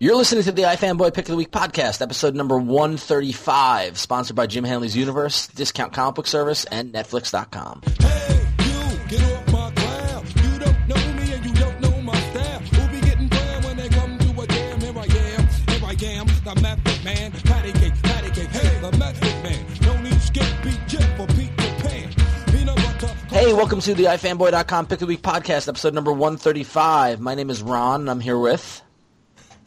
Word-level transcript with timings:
You're 0.00 0.14
listening 0.14 0.44
to 0.44 0.52
the 0.52 0.62
iFanboy 0.62 1.12
Pick 1.12 1.24
of 1.24 1.32
the 1.32 1.36
Week 1.36 1.50
podcast, 1.50 2.00
episode 2.00 2.36
number 2.36 2.56
135, 2.56 3.98
sponsored 3.98 4.36
by 4.36 4.46
Jim 4.46 4.62
Hanley's 4.62 4.96
Universe, 4.96 5.48
Discount 5.48 5.92
Comic 5.92 6.14
Book 6.14 6.28
Service, 6.28 6.64
and 6.66 6.92
Netflix.com. 6.92 7.82
Hey, 7.98 8.46
you, 8.60 8.98
get 9.08 9.20
off 9.24 9.52
my 9.52 9.72
cloud. 9.72 10.24
You 10.36 10.58
don't 10.60 10.86
know 10.86 11.12
me 11.14 11.32
and 11.32 11.44
you 11.44 11.52
don't 11.52 11.80
know 11.80 12.00
my 12.02 12.16
style. 12.16 12.60
Who 12.60 12.88
be 12.92 13.00
getting 13.04 13.26
down 13.26 13.62
when 13.64 13.76
they 13.76 13.88
come 13.88 14.16
to 14.18 14.40
a 14.40 14.46
jam? 14.46 14.80
Here 14.80 14.92
I 14.96 15.02
am, 15.02 15.48
here 15.48 15.84
I 15.84 16.12
am, 16.14 16.26
the 16.44 16.60
method 16.62 17.04
man. 17.04 17.32
Patty 17.32 17.72
cake, 17.72 18.00
patty 18.00 18.30
cake, 18.30 18.50
hey, 18.50 18.80
the 18.80 18.96
method 18.98 19.42
man. 19.42 19.66
No 19.82 20.00
need 20.00 20.22
skip, 20.22 20.46
beat 20.62 20.78
jet 20.86 21.16
for 21.16 21.26
Peter 21.34 21.74
Pan. 21.82 22.14
Peanut 22.52 22.76
butter. 22.76 23.14
Hey, 23.30 23.52
welcome 23.52 23.80
to 23.80 23.94
the 23.94 24.04
iFanboy.com 24.04 24.86
Pick 24.86 24.92
of 24.92 25.00
the 25.00 25.06
Week 25.06 25.22
podcast, 25.22 25.66
episode 25.66 25.92
number 25.92 26.12
135. 26.12 27.18
My 27.18 27.34
name 27.34 27.50
is 27.50 27.62
Ron, 27.62 28.02
and 28.02 28.10
I'm 28.10 28.20
here 28.20 28.38
with... 28.38 28.80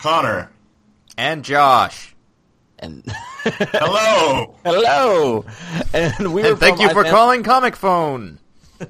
Connor. 0.02 0.52
And 1.18 1.44
Josh. 1.44 2.16
And 2.80 3.04
Hello. 3.44 4.56
hello, 4.66 5.46
and 5.94 6.34
we're 6.34 6.48
And 6.52 6.60
thank 6.60 6.78
from 6.78 6.88
you 6.88 6.94
for 6.94 7.04
iFan- 7.04 7.12
calling 7.12 7.44
Comic 7.44 7.76
Phone. 7.76 8.40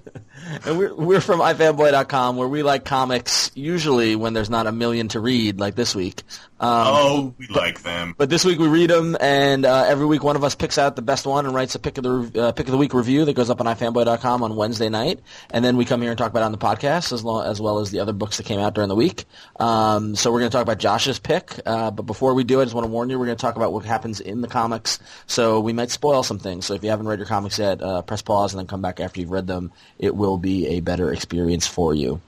And 0.66 0.78
we're, 0.78 0.94
we're 0.94 1.22
from 1.22 1.40
iFanboy.com, 1.40 2.36
where 2.36 2.48
we 2.48 2.62
like 2.62 2.84
comics 2.84 3.52
usually 3.54 4.18
when 4.18 4.34
there's 4.34 4.50
not 4.50 4.68
a 4.68 4.72
million 4.72 5.08
to 5.10 5.20
read, 5.22 5.60
like 5.60 5.76
this 5.76 5.96
week. 5.96 6.24
Um, 6.62 6.88
oh, 6.88 7.34
we 7.40 7.48
like 7.48 7.82
them. 7.82 8.14
But 8.16 8.30
this 8.30 8.46
week 8.46 8.60
we 8.60 8.68
read 8.68 8.92
them, 8.92 9.18
and 9.20 9.66
uh, 9.66 9.86
every 9.88 10.06
week 10.06 10.24
one 10.24 10.36
of 10.36 10.44
us 10.44 10.54
picks 10.54 10.78
out 10.78 10.96
the 10.96 11.02
best 11.02 11.26
one 11.26 11.48
and 11.48 11.56
writes 11.56 11.74
a 11.74 11.80
pick 11.80 11.98
of 11.98 12.04
the 12.04 12.44
uh, 12.44 12.52
pick 12.52 12.68
of 12.68 12.72
the 12.72 12.78
week 12.78 12.94
review 12.94 13.26
that 13.26 13.34
goes 13.34 13.50
up 13.50 13.60
on 13.60 13.66
iFanboy.com 13.66 14.44
on 14.44 14.56
Wednesday 14.56 14.88
night, 14.88 15.22
and 15.50 15.66
then 15.66 15.76
we 15.76 15.86
come 15.86 16.04
here 16.04 16.12
and 16.12 16.20
talk 16.20 16.30
about 16.30 16.42
it 16.42 16.46
on 16.46 16.52
the 16.52 16.60
podcast 16.60 17.14
as, 17.14 17.24
long, 17.24 17.48
as 17.48 17.60
well 17.60 17.80
as 17.80 17.90
the 17.90 18.00
other 18.00 18.14
books 18.14 18.38
that 18.38 18.46
came 18.46 18.60
out 18.60 18.76
during 18.76 18.90
the 18.90 18.96
week. 18.96 19.26
Um, 19.60 20.16
so 20.16 20.32
we're 20.32 20.38
going 20.38 20.52
to 20.52 20.56
talk 20.56 20.62
about 20.62 20.78
Josh's 20.78 21.18
pick, 21.18 21.60
uh, 21.66 21.90
but 21.90 22.04
before 22.04 22.36
we 22.36 22.44
do 22.44 22.60
it, 22.60 22.62
I 22.62 22.66
just 22.66 22.76
want 22.76 22.86
to 22.86 22.92
warn 22.92 23.10
you, 23.10 23.18
we're 23.18 23.26
going 23.26 23.38
to 23.38 23.42
talk 23.42 23.56
about 23.56 23.74
what 23.74 23.84
happens 23.84 24.20
in 24.20 24.42
the 24.42 24.48
comics, 24.48 25.00
so 25.26 25.62
we 25.62 25.74
might 25.74 25.90
spoil 25.90 26.22
some 26.22 26.38
things. 26.38 26.68
So 26.68 26.76
if 26.76 26.84
you 26.84 26.92
haven't 26.92 27.08
read 27.08 27.18
your 27.18 27.28
comics 27.28 27.58
yet, 27.58 27.82
uh, 27.82 28.04
press 28.04 28.22
pause 28.22 28.54
and 28.54 28.60
then 28.60 28.68
come 28.68 28.84
back 28.84 29.00
after 29.00 29.20
you've 29.20 29.32
read 29.32 29.48
them. 29.48 29.72
It 29.98 30.16
will 30.16 30.38
be 30.38 30.68
a 30.68 30.80
better 30.82 31.12
experience 31.12 31.66
for 31.66 31.96
you. 31.96 32.22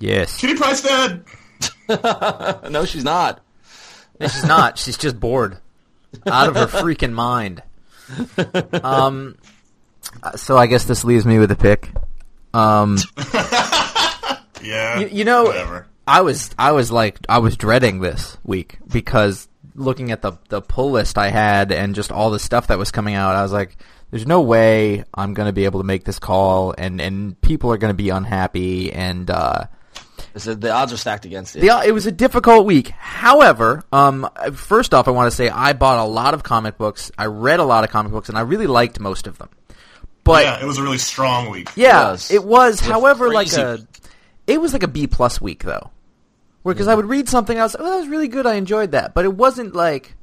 Yes. 0.00 0.40
Kitty 0.40 0.56
Pryde's 0.56 0.82
Dad. 0.82 1.22
no, 2.70 2.84
she's 2.86 3.04
not. 3.04 3.40
She's 4.20 4.44
not. 4.44 4.78
She's 4.78 4.96
just 4.96 5.18
bored. 5.18 5.58
Out 6.26 6.48
of 6.48 6.56
her 6.56 6.66
freaking 6.66 7.12
mind. 7.12 7.62
Um, 8.82 9.36
so 10.36 10.56
I 10.58 10.66
guess 10.66 10.84
this 10.84 11.04
leaves 11.04 11.24
me 11.24 11.38
with 11.38 11.50
a 11.50 11.56
pick. 11.56 11.90
Um, 12.52 12.98
Yeah. 14.62 15.00
you, 15.00 15.08
you 15.08 15.24
know, 15.24 15.44
Whatever. 15.44 15.86
I 16.06 16.20
was, 16.22 16.50
I 16.58 16.72
was 16.72 16.90
like, 16.92 17.18
I 17.28 17.38
was 17.38 17.56
dreading 17.56 18.00
this 18.00 18.36
week 18.44 18.78
because 18.92 19.48
looking 19.74 20.10
at 20.10 20.20
the, 20.22 20.32
the 20.48 20.60
pull 20.60 20.90
list 20.90 21.16
I 21.16 21.30
had 21.30 21.72
and 21.72 21.94
just 21.94 22.12
all 22.12 22.30
the 22.30 22.38
stuff 22.38 22.66
that 22.66 22.78
was 22.78 22.90
coming 22.90 23.14
out, 23.14 23.36
I 23.36 23.42
was 23.42 23.52
like, 23.52 23.76
there's 24.10 24.26
no 24.26 24.40
way 24.42 25.04
I'm 25.14 25.32
going 25.34 25.46
to 25.46 25.52
be 25.52 25.64
able 25.64 25.80
to 25.80 25.86
make 25.86 26.04
this 26.04 26.18
call 26.18 26.74
and, 26.76 27.00
and 27.00 27.40
people 27.40 27.72
are 27.72 27.78
going 27.78 27.92
to 27.92 27.96
be 27.96 28.10
unhappy 28.10 28.92
and, 28.92 29.30
uh, 29.30 29.64
So 29.64 29.68
the 30.34 30.70
odds 30.72 30.92
are 30.92 30.96
stacked 30.96 31.24
against 31.24 31.56
it. 31.56 31.60
The, 31.60 31.82
it 31.86 31.92
was 31.92 32.06
a 32.06 32.12
difficult 32.12 32.66
week. 32.66 32.88
However, 32.90 33.82
um, 33.92 34.28
first 34.54 34.94
off, 34.94 35.08
I 35.08 35.10
want 35.10 35.30
to 35.30 35.36
say 35.36 35.48
I 35.48 35.72
bought 35.72 35.98
a 35.98 36.08
lot 36.08 36.34
of 36.34 36.42
comic 36.42 36.78
books. 36.78 37.10
I 37.18 37.26
read 37.26 37.60
a 37.60 37.64
lot 37.64 37.84
of 37.84 37.90
comic 37.90 38.12
books, 38.12 38.28
and 38.28 38.38
I 38.38 38.42
really 38.42 38.66
liked 38.66 39.00
most 39.00 39.26
of 39.26 39.38
them. 39.38 39.48
But 40.24 40.44
yeah, 40.44 40.62
it 40.62 40.66
was 40.66 40.78
a 40.78 40.82
really 40.82 40.98
strong 40.98 41.50
week. 41.50 41.70
yeah, 41.76 42.08
It 42.08 42.10
was. 42.12 42.30
it 42.30 42.44
was. 42.44 42.80
It 42.80 42.86
was 42.86 42.90
however, 42.90 43.32
like 43.32 43.52
a, 43.54 43.86
it 44.46 44.60
was 44.60 44.72
like 44.72 44.82
a 44.82 44.88
B 44.88 45.06
plus 45.06 45.40
week 45.40 45.64
though, 45.64 45.90
because 46.64 46.88
I 46.88 46.94
would 46.94 47.06
read 47.06 47.28
something, 47.28 47.58
I 47.58 47.62
was, 47.62 47.74
oh, 47.78 47.82
that 47.84 47.96
was 47.98 48.08
really 48.08 48.28
good. 48.28 48.46
I 48.46 48.54
enjoyed 48.54 48.92
that, 48.92 49.14
but 49.14 49.24
it 49.24 49.34
wasn't 49.34 49.74
like, 49.74 50.14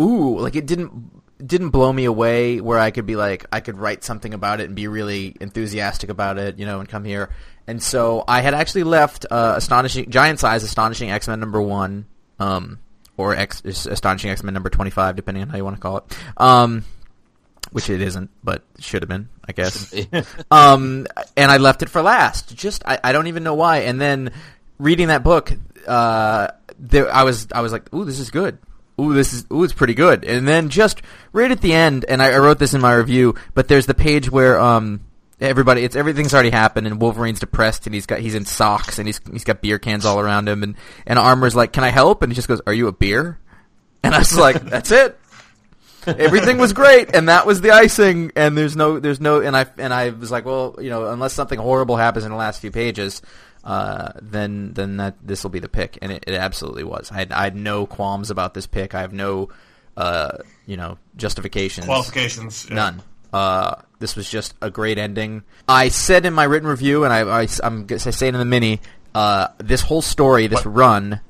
ooh, 0.00 0.38
like 0.40 0.56
it 0.56 0.66
didn't 0.66 1.10
didn't 1.44 1.70
blow 1.70 1.92
me 1.92 2.04
away 2.04 2.60
where 2.60 2.78
I 2.78 2.90
could 2.90 3.06
be 3.06 3.16
like, 3.16 3.44
I 3.52 3.60
could 3.60 3.76
write 3.76 4.04
something 4.04 4.34
about 4.34 4.60
it 4.60 4.64
and 4.66 4.74
be 4.74 4.88
really 4.88 5.36
enthusiastic 5.40 6.08
about 6.10 6.38
it, 6.38 6.58
you 6.58 6.66
know, 6.66 6.80
and 6.80 6.88
come 6.88 7.04
here. 7.04 7.30
And 7.66 7.82
so 7.82 8.24
I 8.28 8.40
had 8.40 8.54
actually 8.54 8.84
left 8.84 9.26
uh, 9.30 9.54
astonishing 9.56 10.10
giant 10.10 10.40
size 10.40 10.62
astonishing 10.62 11.10
X 11.10 11.28
Men 11.28 11.40
number 11.40 11.62
one, 11.62 12.06
um, 12.38 12.78
or 13.16 13.34
X 13.34 13.62
astonishing 13.64 14.30
X 14.30 14.42
Men 14.42 14.54
number 14.54 14.70
twenty 14.70 14.90
five, 14.90 15.16
depending 15.16 15.42
on 15.42 15.48
how 15.48 15.56
you 15.56 15.64
want 15.64 15.76
to 15.76 15.80
call 15.80 15.98
it. 15.98 16.04
Um, 16.36 16.84
which 17.72 17.90
it 17.90 18.00
isn't, 18.00 18.30
but 18.42 18.62
should 18.78 19.02
have 19.02 19.08
been, 19.08 19.28
I 19.48 19.52
guess. 19.52 19.92
um, 20.50 21.06
and 21.36 21.50
I 21.50 21.56
left 21.56 21.82
it 21.82 21.88
for 21.88 22.02
last. 22.02 22.54
Just 22.54 22.84
I, 22.86 23.00
I 23.02 23.12
don't 23.12 23.26
even 23.26 23.42
know 23.42 23.54
why. 23.54 23.78
And 23.78 24.00
then 24.00 24.32
reading 24.78 25.08
that 25.08 25.24
book, 25.24 25.52
uh, 25.86 26.48
there 26.78 27.12
I 27.12 27.24
was 27.24 27.48
I 27.52 27.62
was 27.62 27.72
like, 27.72 27.92
ooh, 27.94 28.04
this 28.04 28.18
is 28.20 28.30
good. 28.30 28.58
Ooh, 29.00 29.12
this 29.12 29.32
is 29.32 29.46
ooh, 29.52 29.64
it's 29.64 29.72
pretty 29.72 29.94
good. 29.94 30.24
And 30.24 30.46
then 30.46 30.68
just 30.68 31.02
right 31.32 31.50
at 31.50 31.60
the 31.60 31.72
end, 31.72 32.04
and 32.08 32.22
I, 32.22 32.32
I 32.32 32.38
wrote 32.38 32.58
this 32.58 32.74
in 32.74 32.80
my 32.80 32.94
review, 32.94 33.34
but 33.54 33.68
there's 33.68 33.86
the 33.86 33.94
page 33.94 34.30
where 34.30 34.60
um 34.60 35.00
everybody 35.44 35.84
it's 35.84 35.96
everything's 35.96 36.34
already 36.34 36.50
happened 36.50 36.86
and 36.86 37.00
Wolverine's 37.00 37.40
depressed 37.40 37.86
and 37.86 37.94
he's 37.94 38.06
got 38.06 38.20
he's 38.20 38.34
in 38.34 38.44
socks 38.44 38.98
and 38.98 39.08
he's 39.08 39.20
he's 39.30 39.44
got 39.44 39.60
beer 39.60 39.78
cans 39.78 40.04
all 40.04 40.20
around 40.20 40.48
him 40.48 40.62
and 40.62 40.76
and 41.06 41.18
Armor's 41.18 41.54
like, 41.54 41.72
can 41.72 41.84
I 41.84 41.90
help? 41.90 42.22
And 42.22 42.32
he 42.32 42.36
just 42.36 42.48
goes, 42.48 42.60
are 42.66 42.74
you 42.74 42.88
a 42.88 42.92
beer? 42.92 43.38
And 44.02 44.14
I 44.14 44.18
was 44.18 44.36
like, 44.38 44.62
that's 44.62 44.90
it 44.90 45.18
everything 46.06 46.58
was 46.58 46.72
great 46.72 47.14
and 47.14 47.28
that 47.28 47.46
was 47.46 47.60
the 47.60 47.70
icing 47.70 48.32
and 48.36 48.56
there's 48.56 48.76
no 48.76 48.98
there's 48.98 49.20
no 49.20 49.40
and 49.40 49.56
I 49.56 49.66
and 49.78 49.92
I 49.92 50.10
was 50.10 50.30
like 50.30 50.44
well 50.44 50.76
you 50.78 50.90
know 50.90 51.10
unless 51.10 51.32
something 51.32 51.58
horrible 51.58 51.96
happens 51.96 52.24
in 52.24 52.30
the 52.30 52.36
last 52.36 52.60
few 52.60 52.70
pages 52.70 53.22
uh, 53.62 54.12
then 54.20 54.74
then 54.74 54.98
that 54.98 55.14
this 55.22 55.42
will 55.42 55.50
be 55.50 55.60
the 55.60 55.68
pick 55.68 55.98
and 56.02 56.12
it, 56.12 56.24
it 56.26 56.34
absolutely 56.34 56.84
was 56.84 57.10
I 57.10 57.16
had, 57.16 57.32
I 57.32 57.44
had 57.44 57.56
no 57.56 57.86
qualms 57.86 58.30
about 58.30 58.54
this 58.54 58.66
pick 58.66 58.94
I 58.94 59.00
have 59.00 59.12
no 59.12 59.48
uh, 59.96 60.38
you 60.66 60.76
know 60.76 60.98
justifications 61.16 61.86
Qualifications. 61.86 62.66
yeah. 62.68 62.74
none 62.74 63.02
uh, 63.32 63.76
this 64.04 64.14
was 64.16 64.28
just 64.28 64.52
a 64.60 64.70
great 64.70 64.98
ending 64.98 65.42
I 65.66 65.88
said 65.88 66.26
in 66.26 66.34
my 66.34 66.44
written 66.44 66.68
review 66.68 67.04
and 67.04 67.12
I, 67.12 67.42
I 67.42 67.48
I'm 67.62 67.86
I 67.90 67.96
say 67.96 68.28
it 68.28 68.34
in 68.34 68.38
the 68.38 68.44
mini 68.44 68.80
uh, 69.14 69.48
this 69.58 69.80
whole 69.80 70.02
story 70.02 70.46
this 70.46 70.64
What? 70.64 70.74
run 70.76 71.20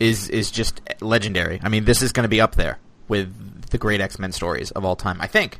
is 0.00 0.28
is 0.30 0.50
just 0.50 0.80
legendary 1.00 1.60
I 1.62 1.68
mean 1.68 1.84
this 1.84 2.00
is 2.00 2.12
going 2.12 2.24
to 2.24 2.28
be 2.30 2.40
up 2.40 2.54
there 2.54 2.78
with 3.08 3.28
the 3.72 3.78
great 3.78 4.00
X 4.00 4.18
Men 4.18 4.32
stories 4.32 4.70
of 4.70 4.84
all 4.84 4.94
time. 4.96 5.20
I 5.20 5.26
think. 5.26 5.58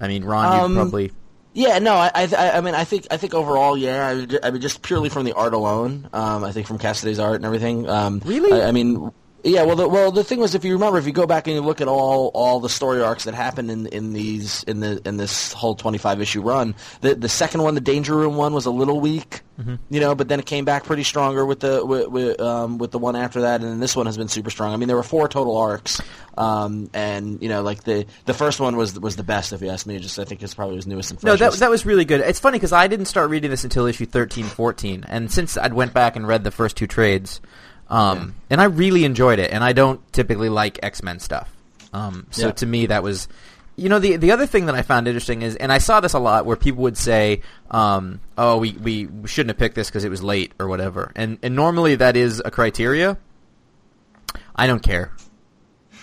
I 0.00 0.08
mean, 0.08 0.24
Ron, 0.24 0.60
Um, 0.60 0.72
you 0.72 0.76
probably. 0.78 1.12
Yeah, 1.54 1.78
no, 1.78 1.94
I, 1.94 2.10
I, 2.14 2.50
I 2.58 2.60
mean, 2.60 2.74
I 2.74 2.84
think, 2.84 3.06
I 3.10 3.16
think 3.16 3.34
overall, 3.34 3.76
yeah. 3.76 4.06
I, 4.06 4.14
mean, 4.14 4.38
I 4.44 4.50
mean, 4.50 4.60
just 4.60 4.82
purely 4.82 5.08
from 5.08 5.24
the 5.24 5.32
art 5.32 5.54
alone, 5.54 6.08
um, 6.12 6.44
I 6.44 6.52
think 6.52 6.66
from 6.68 6.78
Cassaday's 6.78 7.18
art 7.18 7.36
and 7.36 7.44
everything. 7.44 7.88
Um, 7.88 8.20
Really? 8.24 8.60
I, 8.60 8.68
I 8.68 8.72
mean, 8.72 9.10
yeah. 9.44 9.62
Well, 9.62 9.76
the, 9.76 9.88
well, 9.88 10.10
the 10.12 10.24
thing 10.24 10.38
was, 10.40 10.54
if 10.54 10.64
you 10.64 10.72
remember, 10.74 10.98
if 10.98 11.06
you 11.06 11.12
go 11.12 11.26
back 11.26 11.46
and 11.46 11.54
you 11.56 11.62
look 11.62 11.80
at 11.80 11.88
all, 11.88 12.30
all 12.34 12.60
the 12.60 12.68
story 12.68 13.02
arcs 13.02 13.24
that 13.24 13.34
happened 13.34 13.70
in, 13.70 13.86
in 13.86 14.12
these, 14.12 14.62
in 14.64 14.80
the, 14.80 15.00
in 15.04 15.16
this 15.16 15.52
whole 15.52 15.74
twenty-five 15.74 16.20
issue 16.20 16.42
run, 16.42 16.74
the, 17.00 17.14
the 17.14 17.28
second 17.28 17.62
one, 17.62 17.74
the 17.74 17.80
Danger 17.80 18.14
Room 18.14 18.36
one, 18.36 18.52
was 18.52 18.66
a 18.66 18.70
little 18.70 19.00
weak, 19.00 19.42
you 19.90 20.00
know, 20.00 20.14
but 20.14 20.28
then 20.28 20.38
it 20.38 20.46
came 20.46 20.64
back 20.64 20.84
pretty 20.84 21.02
stronger 21.02 21.44
with 21.44 21.60
the, 21.60 21.84
with, 21.84 22.08
with, 22.08 22.40
um, 22.40 22.78
with 22.78 22.90
the 22.92 22.98
one 22.98 23.16
after 23.16 23.40
that, 23.42 23.60
and 23.60 23.70
then 23.70 23.80
this 23.80 23.96
one 23.96 24.06
has 24.06 24.16
been 24.16 24.28
super 24.28 24.50
strong. 24.50 24.72
I 24.72 24.76
mean, 24.76 24.86
there 24.88 24.96
were 24.96 25.02
four 25.02 25.28
total 25.28 25.56
arcs, 25.56 26.00
um, 26.36 26.90
and 26.94 27.42
you 27.42 27.48
know, 27.48 27.62
like 27.62 27.82
the, 27.84 28.06
the 28.26 28.34
first 28.34 28.60
one 28.60 28.76
was 28.76 28.98
was 28.98 29.16
the 29.16 29.24
best, 29.24 29.52
if 29.52 29.60
you 29.62 29.68
ask 29.68 29.86
me. 29.86 29.98
Just 29.98 30.18
I 30.18 30.24
think 30.24 30.42
it's 30.42 30.54
probably 30.54 30.76
his 30.76 30.86
newest 30.86 31.10
and 31.10 31.22
No, 31.24 31.36
that 31.36 31.52
that 31.54 31.70
was 31.70 31.84
really 31.84 32.04
good. 32.04 32.20
It's 32.20 32.40
funny 32.40 32.58
because 32.58 32.72
I 32.72 32.86
didn't 32.86 33.06
start 33.06 33.30
reading 33.30 33.50
this 33.50 33.64
until 33.64 33.86
issue 33.86 34.06
13, 34.06 34.44
14. 34.44 35.04
and 35.08 35.30
since 35.30 35.56
I'd 35.56 35.74
went 35.74 35.92
back 35.92 36.14
and 36.16 36.26
read 36.26 36.44
the 36.44 36.50
first 36.50 36.76
two 36.76 36.86
trades, 36.86 37.40
um, 37.90 38.34
and 38.50 38.60
I 38.60 38.64
really 38.64 39.04
enjoyed 39.04 39.38
it. 39.38 39.50
And 39.52 39.62
I 39.64 39.72
don't 39.72 40.00
typically 40.12 40.48
like 40.48 40.78
X 40.82 41.02
Men 41.02 41.18
stuff, 41.20 41.50
um, 41.92 42.26
so 42.30 42.46
Yeah. 42.46 42.52
to 42.52 42.66
me 42.66 42.86
that 42.86 43.02
was, 43.02 43.28
you 43.76 43.88
know, 43.88 43.98
the 43.98 44.16
the 44.16 44.32
other 44.32 44.46
thing 44.46 44.66
that 44.66 44.74
I 44.74 44.82
found 44.82 45.06
interesting 45.08 45.42
is, 45.42 45.56
and 45.56 45.72
I 45.72 45.78
saw 45.78 46.00
this 46.00 46.12
a 46.14 46.18
lot 46.18 46.46
where 46.46 46.56
people 46.56 46.82
would 46.82 46.98
say, 46.98 47.42
um, 47.70 48.20
"Oh, 48.36 48.56
we 48.58 48.72
we 48.72 49.08
shouldn't 49.26 49.50
have 49.50 49.58
picked 49.58 49.74
this 49.76 49.88
because 49.88 50.04
it 50.04 50.10
was 50.10 50.22
late 50.22 50.52
or 50.58 50.68
whatever," 50.68 51.12
and 51.16 51.38
and 51.42 51.54
normally 51.56 51.94
that 51.96 52.16
is 52.16 52.42
a 52.44 52.50
criteria. 52.50 53.16
I 54.54 54.66
don't 54.66 54.82
care. 54.82 55.12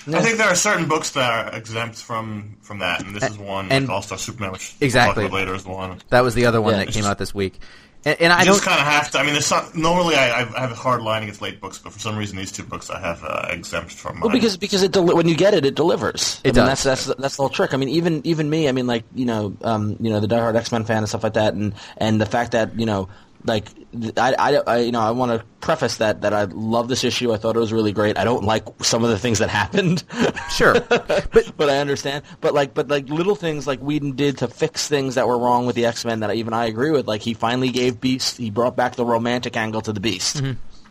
I 0.07 0.21
think 0.21 0.37
there 0.37 0.47
are 0.47 0.55
certain 0.55 0.87
books 0.87 1.09
that 1.11 1.31
are 1.51 1.55
exempt 1.57 1.95
from 1.97 2.57
from 2.61 2.77
that, 2.79 3.03
and 3.03 3.15
this 3.15 3.23
is 3.29 3.37
one. 3.39 3.71
and- 3.71 3.89
All 3.89 4.03
Star 4.03 4.17
Superman, 4.19 4.51
which 4.51 4.75
Exactly. 4.79 5.23
we'll 5.25 5.33
later 5.33 5.55
is 5.55 5.63
the 5.63 5.71
one. 5.71 5.99
That 6.09 6.23
was 6.23 6.35
the 6.35 6.45
other 6.45 6.61
one 6.61 6.73
Yeah, 6.73 6.79
that 6.79 6.85
came 6.85 6.93
just- 7.01 7.07
out 7.09 7.17
this 7.17 7.33
week, 7.33 7.59
and, 8.05 8.21
and 8.21 8.31
I 8.33 8.39
I 8.41 8.45
don't. 8.45 8.53
just 8.53 8.63
kind 8.65 8.79
of 8.79 8.85
have 8.85 9.11
to. 9.11 9.19
I 9.19 9.23
mean, 9.23 9.33
there's 9.33 9.47
some, 9.47 9.65
normally 9.73 10.15
I, 10.15 10.41
I 10.41 10.59
have 10.61 10.71
a 10.71 10.75
hard 10.75 11.01
line 11.01 11.23
against 11.23 11.41
late 11.41 11.59
books, 11.59 11.79
but 11.79 11.91
for 11.91 11.99
some 11.99 12.15
reason 12.15 12.37
these 12.37 12.51
two 12.51 12.63
books 12.63 12.89
I 12.89 12.99
have 12.99 13.23
uh, 13.23 13.47
exempt 13.49 13.91
from. 13.91 14.19
Well, 14.19 14.29
because 14.31 14.57
because 14.57 14.83
it 14.83 14.91
deli- 14.91 15.15
when 15.15 15.27
you 15.27 15.35
get 15.35 15.53
it, 15.53 15.65
it 15.65 15.75
delivers. 15.75 16.39
It 16.43 16.49
I 16.55 16.61
mean, 16.61 16.69
does. 16.69 16.83
That's 16.83 17.05
that's 17.05 17.19
that's 17.19 17.35
the 17.37 17.43
whole 17.43 17.49
trick. 17.49 17.73
I 17.73 17.77
mean, 17.77 17.89
even 17.89 18.21
even 18.25 18.49
me. 18.49 18.69
I 18.69 18.71
mean, 18.71 18.87
like 18.87 19.03
you 19.15 19.25
know, 19.25 19.57
um, 19.63 19.97
you 19.99 20.09
know, 20.11 20.19
the 20.19 20.27
diehard 20.27 20.55
X 20.55 20.71
Men 20.71 20.85
fan 20.85 20.97
and 20.99 21.09
stuff 21.09 21.23
like 21.23 21.33
that, 21.33 21.53
and 21.55 21.73
and 21.97 22.21
the 22.21 22.25
fact 22.25 22.51
that 22.51 22.79
you 22.79 22.85
know, 22.85 23.09
like 23.45 23.69
I, 24.17 24.33
I, 24.37 24.55
I 24.67 24.77
you 24.79 24.91
know, 24.91 24.99
I 25.01 25.11
want 25.11 25.31
to 25.39 25.45
preface 25.61 25.97
that 25.97 26.21
that 26.21 26.33
I 26.33 26.43
love 26.45 26.87
this 26.87 27.03
issue. 27.03 27.31
I 27.33 27.37
thought 27.37 27.55
it 27.55 27.59
was 27.59 27.71
really 27.71 27.91
great. 27.93 28.17
I 28.17 28.23
don't 28.23 28.43
like 28.43 28.65
some 28.81 29.03
of 29.03 29.09
the 29.09 29.17
things 29.19 29.39
that 29.39 29.49
happened. 29.49 30.03
Sure, 30.51 30.73
but 30.89 31.51
but 31.57 31.69
I 31.69 31.77
understand. 31.77 32.23
But 32.41 32.53
like 32.53 32.73
but 32.73 32.87
like 32.87 33.07
little 33.09 33.35
things 33.35 33.67
like 33.67 33.79
Whedon 33.79 34.15
did 34.15 34.39
to 34.39 34.47
fix 34.47 34.87
things 34.87 35.15
that 35.15 35.27
were 35.27 35.37
wrong 35.37 35.65
with 35.65 35.75
the 35.75 35.85
X 35.85 36.03
Men 36.05 36.19
that 36.21 36.29
I, 36.31 36.33
even 36.35 36.53
I 36.53 36.65
agree 36.65 36.91
with. 36.91 37.07
Like 37.07 37.21
he 37.21 37.33
finally 37.33 37.69
gave 37.69 38.01
Beast. 38.01 38.37
He 38.37 38.49
brought 38.49 38.75
back 38.75 38.95
the 38.95 39.05
romantic 39.05 39.55
angle 39.55 39.81
to 39.81 39.93
the 39.93 39.99
Beast. 39.99 40.41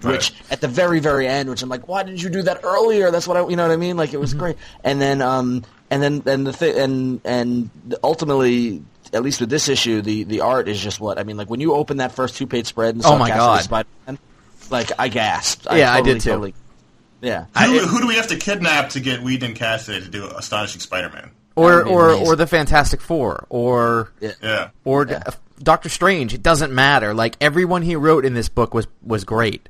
which 0.03 0.35
at 0.51 0.61
the 0.61 0.69
very 0.69 1.01
very 1.01 1.27
end, 1.27 1.49
which 1.49 1.63
I'm 1.63 1.69
like, 1.69 1.89
why 1.89 2.03
didn't 2.03 2.23
you 2.23 2.29
do 2.31 2.43
that 2.43 2.61
earlier? 2.63 3.11
That's 3.11 3.27
what 3.27 3.37
I, 3.37 3.49
you 3.49 3.57
know 3.57 3.63
what 3.67 3.73
I 3.73 3.77
mean? 3.77 3.97
Like 3.97 4.13
it 4.13 4.19
was 4.21 4.31
Mm-hmm. 4.31 4.39
great. 4.39 4.57
And 4.83 5.01
then 5.01 5.23
um 5.23 5.65
and 5.91 6.03
then 6.03 6.23
and 6.27 6.47
the 6.47 6.53
thing 6.53 6.79
and 6.79 7.21
and 7.25 7.71
ultimately. 8.05 8.83
At 9.15 9.23
least 9.23 9.41
with 9.41 9.49
this 9.49 9.69
issue, 9.69 10.03
the, 10.03 10.25
the 10.25 10.41
art 10.41 10.69
is 10.69 10.81
just 10.81 11.01
what 11.01 11.19
I 11.19 11.23
mean. 11.25 11.37
Like 11.37 11.49
when 11.49 11.61
you 11.61 11.75
open 11.75 11.99
that 11.99 12.13
first 12.13 12.37
two 12.37 12.47
page 12.47 12.67
spread 12.67 12.95
and 12.97 13.05
Oh 13.05 13.11
saw 13.11 13.19
my 13.19 13.31
Cassaday 13.31 13.37
God. 13.37 13.63
Spider-Man, 13.63 14.19
like 14.71 14.91
I 14.99 15.09
gasped. 15.09 15.67
Yeah, 15.73 15.93
I 15.93 15.99
totally, 15.99 16.15
did 16.15 16.21
too. 16.23 16.31
Totally, 16.31 16.55
yeah, 17.23 17.47
Who, 17.57 17.79
who 17.79 18.01
do 18.01 18.07
we 18.07 18.17
have 18.17 18.27
to 18.29 18.37
kidnap 18.37 18.91
to 18.91 19.01
get 19.01 19.23
Whedon 19.23 19.51
and 19.51 19.59
Cassaday 19.59 20.03
to 20.03 20.09
do 20.11 20.27
Astonishing 20.27 20.81
Spider-Man? 20.81 21.31
or 21.57 21.71
That 21.71 21.77
would 21.77 21.85
be 21.85 21.91
or 21.95 22.09
amazing. 22.11 22.27
or 22.27 22.37
the 22.37 22.47
Fantastic 22.49 23.01
Four 23.01 23.47
or 23.49 24.13
Yeah. 24.21 24.71
or 24.85 25.07
Yeah. 25.07 25.23
Doctor 25.63 25.89
Strange. 25.89 26.35
It 26.35 26.43
doesn't 26.43 26.73
matter. 26.75 27.15
Like 27.15 27.37
everyone 27.41 27.83
he 27.83 27.95
wrote 27.95 28.25
in 28.25 28.35
this 28.35 28.49
book 28.49 28.75
was 28.75 28.87
was 29.03 29.23
great. 29.25 29.69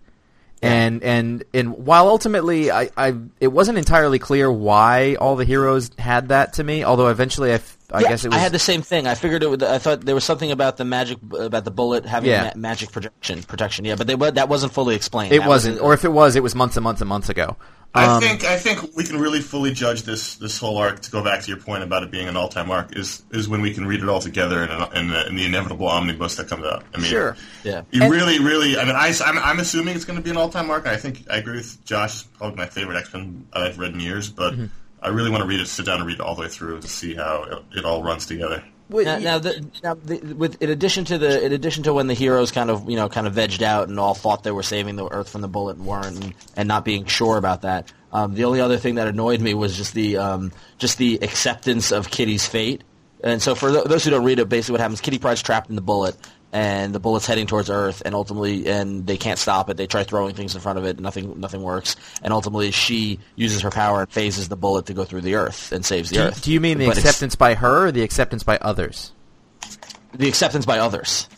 And 0.65 1.03
and 1.03 1.45
and 1.53 1.77
while 1.87 2.09
ultimately 2.09 2.71
I, 2.71 2.91
I 2.97 3.15
it 3.41 3.49
wasn't 3.49 3.79
entirely 3.79 4.19
clear 4.19 4.51
why 4.51 5.17
all 5.17 5.37
the 5.37 5.45
heroes 5.45 5.91
had 5.99 6.29
that 6.29 6.55
to 6.55 6.65
me. 6.65 6.85
Although 6.85 7.09
eventually 7.09 7.51
I, 7.51 7.55
f- 7.57 7.77
I 7.93 8.01
Yeah, 8.01 8.09
guess 8.09 8.25
it 8.25 8.29
was 8.29 8.37
I 8.37 8.41
had 8.41 8.53
the 8.53 8.59
same 8.59 8.83
thing. 8.83 9.07
I 9.07 9.15
figured 9.15 9.43
it. 9.43 9.51
Would, 9.51 9.63
I 9.63 9.79
thought 9.79 10.01
there 10.03 10.15
was 10.15 10.25
something 10.25 10.51
about 10.51 10.77
the 10.77 10.85
magic 10.85 11.19
about 11.39 11.65
the 11.65 11.71
bullet 11.71 12.05
having 12.07 12.31
Yeah. 12.31 12.53
ma- 12.55 12.61
magic 12.61 12.93
protection. 12.93 13.43
Protection, 13.43 13.85
yeah, 13.85 13.95
but 13.97 14.07
they, 14.07 14.15
that 14.15 14.49
wasn't 14.49 14.73
fully 14.73 14.95
explained. 14.95 15.33
it 15.33 15.41
That 15.41 15.49
wasn't, 15.49 15.75
was- 15.77 15.83
or 15.83 15.95
if 15.95 16.05
it 16.05 16.13
was, 16.13 16.37
it 16.37 16.43
was 16.43 16.55
months 16.55 16.77
and 16.77 16.85
months 16.85 17.01
and 17.01 17.09
months 17.09 17.29
ago. 17.29 17.57
I 17.97 18.07
Um, 18.07 18.21
think 18.21 18.45
I 18.45 18.59
think 18.59 18.97
we 18.97 19.05
can 19.05 19.21
really 19.21 19.41
fully 19.41 19.73
judge 19.73 20.03
this 20.03 20.35
this 20.37 20.59
whole 20.59 20.79
arc. 20.79 21.01
To 21.01 21.11
go 21.13 21.23
back 21.23 21.43
to 21.43 21.49
your 21.49 21.59
point 21.59 21.85
about 21.85 22.03
it 22.03 22.11
being 22.11 22.27
an 22.27 22.37
all 22.37 22.49
time 22.49 22.71
arc, 22.71 22.97
is 22.97 23.23
is 23.31 23.49
when 23.49 23.61
we 23.61 23.73
can 23.73 23.87
read 23.87 24.03
it 24.03 24.09
all 24.09 24.21
together 24.21 24.65
in, 24.65 24.71
an, 24.71 24.97
in, 24.97 25.09
the, 25.11 25.27
in 25.29 25.37
the 25.37 25.45
inevitable 25.45 25.87
omnibus 25.89 26.35
that 26.37 26.49
comes 26.49 26.65
out. 26.67 26.85
I 26.93 26.99
mean, 26.99 27.07
Sure. 27.07 27.37
Yeah. 27.63 27.83
You 27.93 28.03
And- 28.03 28.11
really, 28.13 28.41
really. 28.41 28.77
I 28.77 28.85
mean, 28.85 28.97
I, 28.97 29.09
am 29.25 29.39
I'm 29.39 29.61
assuming 29.61 29.95
it's 29.95 30.05
going 30.05 30.19
to 30.19 30.23
be 30.25 30.31
an 30.31 30.37
all 30.37 30.49
time 30.49 30.71
arc. 30.71 30.87
I 30.89 30.97
think 30.97 31.25
I 31.31 31.37
agree 31.37 31.57
with 31.59 31.85
Josh. 31.85 32.15
It's 32.15 32.23
probably 32.37 32.57
my 32.57 32.67
favorite 32.67 32.97
X 32.97 33.13
Men 33.15 33.47
I've 33.53 33.79
read 33.79 33.93
in 33.93 34.01
years. 34.01 34.29
But 34.29 34.55
Mm-hmm. 34.55 34.67
I 35.03 35.09
really 35.09 35.31
want 35.31 35.43
to 35.43 35.47
read 35.47 35.61
it, 35.61 35.69
sit 35.69 35.85
down 35.85 35.99
and 35.99 36.07
read 36.07 36.15
it 36.15 36.21
all 36.23 36.35
the 36.35 36.41
way 36.43 36.49
through 36.49 36.81
to 36.81 36.89
see 36.89 37.15
how 37.15 37.43
it, 37.45 37.79
it 37.79 37.85
all 37.85 38.03
runs 38.03 38.25
together. 38.25 38.65
Wait, 38.91 39.07
Now, 39.07 39.19
now, 39.19 39.39
the, 39.39 39.67
now 39.83 39.95
the, 39.95 40.19
with 40.35 40.61
in 40.63 40.69
addition 40.69 41.07
to 41.07 41.17
the 41.17 41.45
in 41.45 41.53
addition 41.53 41.85
to 41.85 41.95
when 41.95 42.07
the 42.07 42.15
heroes 42.15 42.51
kind 42.51 42.69
of 42.71 42.89
you 42.89 42.97
know 42.97 43.09
kind 43.09 43.27
of 43.27 43.35
vegged 43.35 43.63
out 43.63 43.89
and 43.89 43.99
all 43.99 44.15
thought 44.15 44.43
they 44.43 44.51
were 44.51 44.63
saving 44.63 44.97
the 44.97 45.07
Earth 45.09 45.31
from 45.31 45.41
the 45.41 45.49
bullet 45.49 45.77
and 45.77 45.87
weren't, 45.87 46.23
and, 46.23 46.35
and 46.57 46.69
not 46.69 46.85
being 46.85 47.07
sure 47.07 47.39
about 47.39 47.63
that. 47.63 47.91
Um, 48.13 48.35
the 48.35 48.45
only 48.45 48.61
other 48.61 48.77
thing 48.77 48.97
that 48.97 49.09
annoyed 49.09 49.41
me 49.41 49.55
was 49.55 49.77
just 49.77 49.95
the 49.95 50.19
um, 50.19 50.53
just 50.79 50.99
the 50.99 51.19
acceptance 51.23 51.93
of 51.93 52.11
Kitty's 52.11 52.47
fate. 52.47 52.85
And 53.23 53.41
so, 53.41 53.55
for 53.55 53.71
th- 53.73 53.85
those 53.85 54.05
who 54.05 54.11
don't 54.11 54.25
read 54.25 54.39
it, 54.39 54.49
basically 54.51 54.75
what 54.75 54.81
happens: 54.81 55.01
Kitty 55.01 55.19
Pryde's 55.19 55.43
trapped 55.43 55.71
in 55.71 55.77
the 55.77 55.83
bullet, 55.83 56.15
and 56.55 56.95
the 56.95 57.01
bullet's 57.01 57.27
heading 57.27 57.47
towards 57.47 57.69
Earth, 57.69 58.01
and 58.07 58.15
ultimately, 58.15 58.67
and 58.69 59.07
they 59.07 59.17
can't 59.19 59.39
stop 59.39 59.69
it. 59.69 59.77
They 59.77 59.87
try 59.87 60.05
throwing 60.05 60.35
things 60.35 60.55
in 60.55 60.61
front 60.63 60.79
of 60.79 60.85
it, 60.87 60.91
and 60.97 61.01
nothing 61.01 61.39
nothing 61.41 61.63
works, 61.63 61.97
and 62.23 62.33
ultimately, 62.33 62.71
she 62.71 63.19
uses 63.37 63.61
her 63.63 63.71
power 63.71 64.01
and 64.03 64.11
phases 64.11 64.49
the 64.49 64.57
bullet 64.57 64.87
to 64.87 64.95
go 64.95 65.05
through 65.05 65.21
the 65.23 65.35
Earth 65.35 65.73
and 65.73 65.85
saves 65.85 66.09
the 66.11 66.17
do, 66.17 66.23
Earth. 66.23 66.43
do 66.43 66.53
you 66.53 66.61
mean 66.61 66.79
the 66.79 66.87
But 66.87 66.97
acceptance 66.97 67.35
by 67.35 67.55
her 67.55 67.89
or 67.89 67.93
the 67.93 68.03
acceptance 68.03 68.43
by 68.45 68.57
others? 68.59 69.13
the 70.15 70.29
acceptance 70.29 70.65
by 70.65 70.79
others? 70.79 71.29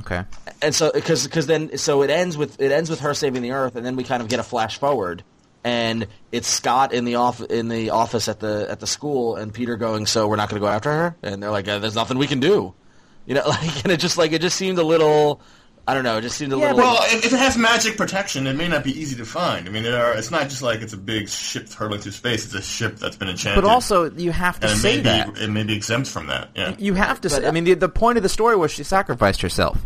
Okay. 0.00 0.22
and 0.60 0.74
so 0.74 0.92
because 0.92 1.24
because 1.26 1.46
then 1.46 1.78
so 1.78 2.02
it 2.02 2.10
ends 2.10 2.36
with 2.36 2.60
it 2.60 2.70
ends 2.70 2.90
with 2.90 3.00
her 3.00 3.14
saving 3.14 3.40
the 3.42 3.52
earth, 3.52 3.74
and 3.74 3.86
then 3.86 3.96
we 3.96 4.04
kind 4.04 4.22
of 4.22 4.28
get 4.28 4.38
a 4.38 4.42
flash 4.42 4.78
forward, 4.78 5.24
and 5.64 6.06
it's 6.30 6.46
Scott 6.46 6.92
in 6.92 7.06
the 7.06 7.14
off 7.14 7.40
in 7.40 7.68
the 7.68 7.88
office 7.90 8.28
at 8.28 8.38
the 8.38 8.66
at 8.70 8.80
the 8.80 8.86
school, 8.86 9.36
and 9.36 9.52
Peter 9.52 9.76
going, 9.76 10.04
so 10.04 10.28
we're 10.28 10.36
not 10.36 10.50
going 10.50 10.60
to 10.60 10.66
go 10.66 10.70
after 10.70 10.90
her, 10.92 11.16
and 11.22 11.42
they're 11.42 11.50
like, 11.50 11.66
uh, 11.68 11.78
there's 11.78 11.94
nothing 11.94 12.18
we 12.18 12.26
can 12.26 12.38
do, 12.38 12.74
you 13.28 13.34
know, 13.34 13.42
like 13.46 13.84
and 13.84 13.92
it 13.92 14.00
just 14.00 14.18
like 14.18 14.32
it 14.32 14.40
just 14.40 14.56
seemed 14.56 14.78
a 14.78 14.82
little, 14.82 15.40
I 15.86 15.94
don't 15.94 16.02
know, 16.04 16.16
it 16.16 16.22
just 16.22 16.36
seemed 16.36 16.52
a 16.52 16.56
Yeah, 16.56 16.72
little. 16.72 16.78
Well, 16.78 16.98
if, 17.04 17.26
if 17.26 17.32
it 17.32 17.38
has 17.38 17.56
magic 17.56 17.96
protection, 17.96 18.46
it 18.46 18.56
may 18.56 18.66
not 18.68 18.82
be 18.82 18.98
easy 18.98 19.14
to 19.16 19.24
find. 19.24 19.68
I 19.68 19.70
mean, 19.70 19.82
there 19.84 20.02
are, 20.04 20.14
it's 20.14 20.30
not 20.30 20.48
just 20.48 20.62
like 20.62 20.80
it's 20.80 20.92
a 20.94 20.96
big 20.98 21.28
ship 21.28 21.70
hurtling 21.70 22.00
through 22.00 22.12
space. 22.12 22.44
It's 22.46 22.54
a 22.54 22.62
ship 22.62 22.96
that's 22.96 23.16
been 23.16 23.28
enchanted. 23.28 23.62
But 23.62 23.68
also, 23.70 24.10
you 24.10 24.32
have 24.32 24.58
to 24.60 24.66
and 24.68 24.76
it 24.76 24.80
say 24.80 24.96
may 24.96 25.02
that. 25.02 25.34
be 25.34 25.40
it 25.42 25.48
may 25.50 25.62
be 25.62 25.74
exempt 25.76 26.08
from 26.08 26.26
that. 26.26 26.50
Yeah. 26.56 26.74
You 26.78 26.94
have 26.94 27.20
to. 27.20 27.28
But, 27.28 27.42
say, 27.42 27.46
I 27.46 27.50
mean, 27.52 27.64
the, 27.64 27.74
the 27.74 27.88
point 27.88 28.16
of 28.16 28.22
the 28.22 28.28
story 28.28 28.56
was 28.56 28.72
she 28.72 28.82
sacrificed 28.82 29.42
herself. 29.42 29.78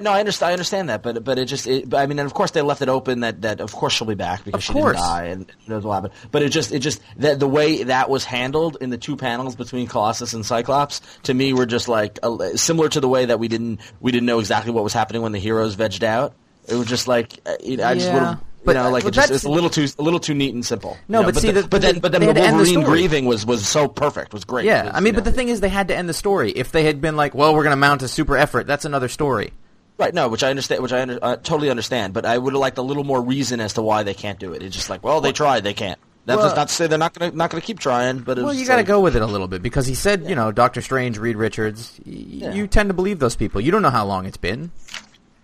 No, 0.00 0.10
I 0.10 0.20
understand. 0.20 0.50
I 0.50 0.52
understand 0.52 0.88
that, 0.88 1.02
but 1.02 1.22
but 1.24 1.38
it 1.38 1.44
just. 1.46 1.66
It, 1.66 1.88
but 1.88 1.98
I 1.98 2.06
mean, 2.06 2.18
and 2.18 2.26
of 2.26 2.34
course 2.34 2.50
they 2.50 2.62
left 2.62 2.82
it 2.82 2.88
open 2.88 3.20
that, 3.20 3.42
that 3.42 3.60
of 3.60 3.72
course 3.72 3.92
she'll 3.92 4.06
be 4.06 4.14
back 4.14 4.44
because 4.44 4.58
Of 4.58 4.64
she 4.64 4.72
course. 4.72 4.96
didn't 4.96 5.06
die 5.08 5.24
and 5.26 5.52
knows 5.68 5.84
what 5.84 5.94
happened. 5.94 6.12
But 6.30 6.42
it 6.42 6.48
just 6.50 6.72
it 6.72 6.80
just 6.80 7.00
the, 7.16 7.36
the 7.36 7.46
way 7.48 7.84
that 7.84 8.10
was 8.10 8.24
handled 8.24 8.76
in 8.80 8.90
the 8.90 8.98
two 8.98 9.16
panels 9.16 9.54
between 9.56 9.86
Colossus 9.86 10.32
and 10.32 10.44
Cyclops 10.44 11.00
to 11.24 11.34
me 11.34 11.52
were 11.52 11.66
just 11.66 11.88
like 11.88 12.18
uh, 12.22 12.56
similar 12.56 12.88
to 12.88 13.00
the 13.00 13.08
way 13.08 13.26
that 13.26 13.38
we 13.38 13.48
didn't 13.48 13.80
we 14.00 14.10
didn't 14.12 14.26
know 14.26 14.38
exactly 14.40 14.72
what 14.72 14.82
was 14.84 14.92
happening 14.92 15.22
when 15.22 15.32
the 15.32 15.38
heroes 15.38 15.76
vegged 15.76 16.02
out. 16.02 16.34
It 16.68 16.74
was 16.74 16.86
just 16.86 17.06
like 17.08 17.38
uh, 17.46 17.54
you 17.62 17.76
know, 17.76 17.84
I 17.86 17.94
just 17.94 18.06
Yeah. 18.06 18.14
would 18.14 18.22
have. 18.22 18.38
You 18.38 18.66
But, 18.68 18.72
know, 18.76 18.84
uh, 18.86 18.90
like 18.92 19.02
but 19.04 19.08
it 19.12 19.14
just, 19.16 19.30
it's 19.30 19.44
a 19.44 19.50
little 19.50 19.68
too 19.68 19.86
a 19.98 20.02
little 20.02 20.18
too 20.18 20.32
neat 20.32 20.54
and 20.54 20.64
simple. 20.64 20.96
No, 21.06 21.18
you 21.20 21.26
know, 21.26 21.32
but 21.32 21.40
see, 21.40 21.50
the, 21.50 21.60
the- 21.62 21.68
but 21.68 21.82
then 21.82 21.98
but 21.98 22.12
then 22.12 22.22
the 22.22 22.28
had 22.28 22.36
to 22.36 22.40
end 22.42 22.54
the 22.54 22.62
Wolverine 22.64 22.82
story. 22.82 22.98
grieving 22.98 23.26
was 23.26 23.44
was 23.44 23.68
so 23.68 23.88
perfect, 23.88 24.32
was 24.32 24.44
great. 24.46 24.64
Yeah, 24.64 24.84
was, 24.86 24.92
I 24.94 25.00
mean, 25.00 25.12
but 25.14 25.24
know. 25.24 25.30
the 25.30 25.36
thing 25.36 25.48
is, 25.50 25.60
they 25.60 25.68
had 25.68 25.88
to 25.88 25.94
end 25.94 26.08
the 26.08 26.14
story. 26.14 26.50
If 26.50 26.72
they 26.72 26.82
had 26.84 27.02
been 27.02 27.14
like, 27.14 27.34
"Well, 27.34 27.54
we're 27.54 27.62
going 27.62 27.72
to 27.72 27.76
mount 27.76 28.02
a 28.02 28.08
super 28.08 28.38
effort," 28.38 28.66
that's 28.66 28.86
another 28.86 29.08
story. 29.08 29.52
Right, 29.96 30.12
no, 30.12 30.28
which 30.28 30.42
I 30.42 30.50
understand, 30.50 30.82
which 30.82 30.92
I 30.92 31.02
under, 31.02 31.18
uh, 31.22 31.36
totally 31.36 31.70
understand, 31.70 32.14
but 32.14 32.26
I 32.26 32.36
would 32.36 32.52
have 32.52 32.60
liked 32.60 32.78
a 32.78 32.82
little 32.82 33.04
more 33.04 33.22
reason 33.22 33.60
as 33.60 33.74
to 33.74 33.82
why 33.82 34.02
they 34.02 34.14
can't 34.14 34.40
do 34.40 34.52
it. 34.52 34.60
It's 34.62 34.74
just 34.74 34.90
like, 34.90 35.04
well, 35.04 35.20
they 35.20 35.30
tried, 35.32 35.62
they 35.62 35.74
can't. 35.74 36.00
That's 36.26 36.38
Well- 36.38 36.56
not 36.56 36.68
to 36.68 36.74
say 36.74 36.86
they're 36.88 36.98
not 36.98 37.12
going 37.16 37.30
to 37.30 37.36
not 37.36 37.50
going 37.50 37.60
to 37.60 37.66
keep 37.66 37.78
trying, 37.78 38.18
but 38.20 38.38
it 38.38 38.44
Well, 38.44 38.54
you 38.54 38.66
got 38.66 38.72
to 38.72 38.78
like- 38.78 38.86
go 38.86 39.00
with 39.00 39.14
it 39.14 39.22
a 39.22 39.26
little 39.26 39.46
bit 39.46 39.62
because 39.62 39.86
he 39.86 39.94
said, 39.94 40.24
you 40.28 40.34
know, 40.34 40.50
Doctor 40.50 40.80
Strange, 40.80 41.18
Reed 41.18 41.36
Richards. 41.36 42.00
Y- 42.06 42.50
You 42.52 42.66
tend 42.66 42.88
to 42.88 42.94
believe 42.94 43.18
those 43.20 43.36
people. 43.36 43.60
You 43.60 43.70
don't 43.70 43.82
know 43.82 43.90
how 43.90 44.04
long 44.06 44.26
it's 44.26 44.36
been. 44.38 44.72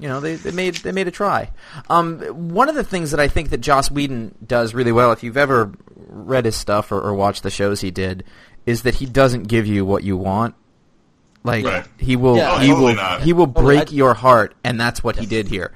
You 0.00 0.08
know, 0.08 0.18
they, 0.20 0.36
they 0.36 0.50
made 0.52 0.76
they 0.76 0.92
made 0.92 1.06
a 1.06 1.10
try. 1.10 1.50
Um, 1.90 2.20
one 2.48 2.70
of 2.70 2.74
the 2.74 2.82
things 2.82 3.10
that 3.10 3.20
I 3.20 3.28
think 3.28 3.50
that 3.50 3.58
Joss 3.60 3.90
Whedon 3.90 4.34
does 4.44 4.72
really 4.74 4.90
well, 4.92 5.12
if 5.12 5.22
you've 5.22 5.36
ever 5.36 5.70
read 6.08 6.46
his 6.46 6.56
stuff 6.56 6.90
or, 6.90 6.98
or 7.00 7.12
watched 7.14 7.42
the 7.42 7.50
shows 7.50 7.82
he 7.82 7.90
did, 7.90 8.24
is 8.64 8.82
that 8.82 8.94
he 8.94 9.04
doesn't 9.06 9.44
give 9.48 9.66
you 9.66 9.84
what 9.84 10.02
you 10.02 10.16
want. 10.16 10.54
Like 11.42 11.64
Right. 11.64 11.86
he 11.98 12.16
will, 12.16 12.36
Yeah, 12.36 12.60
he 12.60 12.68
totally 12.68 12.86
will, 12.88 12.94
not. 12.96 13.22
he 13.22 13.32
will 13.32 13.46
Totally, 13.46 13.64
break 13.76 13.88
I- 13.90 13.94
your 13.94 14.14
heart, 14.14 14.54
and 14.62 14.78
that's 14.80 15.02
what 15.02 15.16
he 15.16 15.24
did 15.26 15.48
here. 15.48 15.72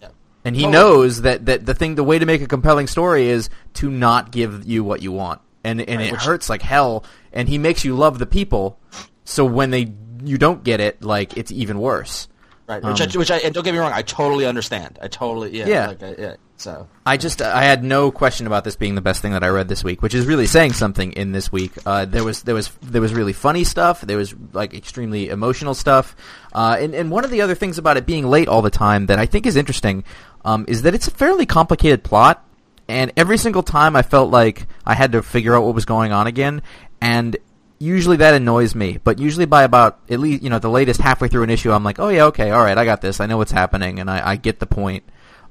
Yeah. 0.00 0.08
And 0.44 0.56
he 0.56 0.62
Totally. 0.62 0.72
knows 0.82 1.22
that, 1.22 1.44
that 1.46 1.66
the 1.66 1.74
thing, 1.74 1.96
the 1.96 2.04
way 2.04 2.18
to 2.18 2.24
make 2.26 2.40
a 2.40 2.46
compelling 2.46 2.86
story 2.86 3.28
is 3.28 3.50
to 3.74 3.90
not 3.90 4.30
give 4.32 4.64
you 4.66 4.82
what 4.84 5.02
you 5.02 5.12
want, 5.12 5.40
and 5.64 5.80
and 5.82 6.00
it 6.00 6.12
which- 6.12 6.22
hurts 6.22 6.48
like 6.48 6.62
hell. 6.62 7.04
And 7.32 7.48
he 7.48 7.58
makes 7.58 7.84
you 7.84 7.94
love 7.94 8.18
the 8.18 8.26
people, 8.26 8.78
so 9.24 9.44
when 9.44 9.70
they 9.70 9.92
you 10.24 10.38
don't 10.38 10.62
get 10.64 10.80
it, 10.80 11.02
like 11.02 11.36
it's 11.36 11.50
even 11.52 11.78
worse. 11.78 12.28
Right, 12.66 12.82
which, 12.82 13.00
I, 13.00 13.18
which 13.18 13.30
I 13.30 13.38
and 13.38 13.54
don't 13.54 13.64
get 13.64 13.72
me 13.72 13.78
wrong, 13.78 13.92
I 13.92 14.02
totally 14.02 14.46
understand. 14.46 14.98
I 15.02 15.08
totally 15.08 15.56
yeah, 15.58 15.66
Yeah. 15.66 15.86
like, 15.88 16.02
I, 16.02 16.14
yeah. 16.18 16.34
So 16.56 16.86
I 17.04 17.16
just 17.16 17.42
I 17.42 17.64
had 17.64 17.82
no 17.82 18.12
question 18.12 18.46
about 18.46 18.62
this 18.62 18.76
being 18.76 18.94
the 18.94 19.00
best 19.00 19.20
thing 19.20 19.32
that 19.32 19.42
I 19.42 19.48
read 19.48 19.66
this 19.68 19.82
week, 19.82 20.00
which 20.00 20.14
is 20.14 20.26
really 20.26 20.46
saying 20.46 20.74
something 20.74 21.12
in 21.12 21.32
this 21.32 21.50
week. 21.50 21.72
Uh, 21.84 22.04
there 22.04 22.22
was 22.22 22.42
there 22.42 22.54
was 22.54 22.70
there 22.82 23.00
was 23.00 23.12
really 23.12 23.32
funny 23.32 23.64
stuff. 23.64 24.00
There 24.02 24.16
was 24.16 24.32
like 24.52 24.72
extremely 24.72 25.28
emotional 25.28 25.74
stuff, 25.74 26.14
uh, 26.52 26.76
and 26.78 26.94
and 26.94 27.10
one 27.10 27.24
of 27.24 27.32
the 27.32 27.40
other 27.40 27.56
things 27.56 27.78
about 27.78 27.96
it 27.96 28.06
being 28.06 28.26
late 28.26 28.46
all 28.46 28.62
the 28.62 28.70
time 28.70 29.06
that 29.06 29.18
I 29.18 29.26
think 29.26 29.44
is 29.44 29.56
interesting 29.56 30.04
um, 30.44 30.64
is 30.68 30.82
that 30.82 30.94
it's 30.94 31.08
a 31.08 31.10
fairly 31.10 31.46
complicated 31.46 32.04
plot, 32.04 32.44
and 32.86 33.12
every 33.16 33.38
single 33.38 33.64
time 33.64 33.96
I 33.96 34.02
felt 34.02 34.30
like 34.30 34.68
I 34.86 34.94
had 34.94 35.12
to 35.12 35.22
figure 35.22 35.56
out 35.56 35.64
what 35.64 35.74
was 35.74 35.84
going 35.84 36.12
on 36.12 36.28
again, 36.28 36.62
and 37.00 37.36
usually 37.82 38.18
that 38.18 38.34
annoys 38.34 38.74
me. 38.74 38.98
But 39.02 39.18
usually 39.18 39.46
by 39.46 39.64
about 39.64 39.98
at 40.08 40.20
least 40.20 40.42
you 40.42 40.50
know 40.50 40.58
the 40.58 40.70
latest 40.70 41.00
halfway 41.00 41.28
through 41.28 41.42
an 41.42 41.50
issue, 41.50 41.72
I'm 41.72 41.84
like, 41.84 41.98
oh 41.98 42.08
yeah, 42.08 42.26
okay, 42.26 42.50
all 42.50 42.62
right, 42.62 42.78
I 42.78 42.84
got 42.84 43.00
this. 43.00 43.20
I 43.20 43.26
know 43.26 43.36
what's 43.36 43.52
happening, 43.52 43.98
and 43.98 44.10
I, 44.10 44.30
I 44.32 44.36
get 44.36 44.60
the 44.60 44.66
point. 44.66 45.04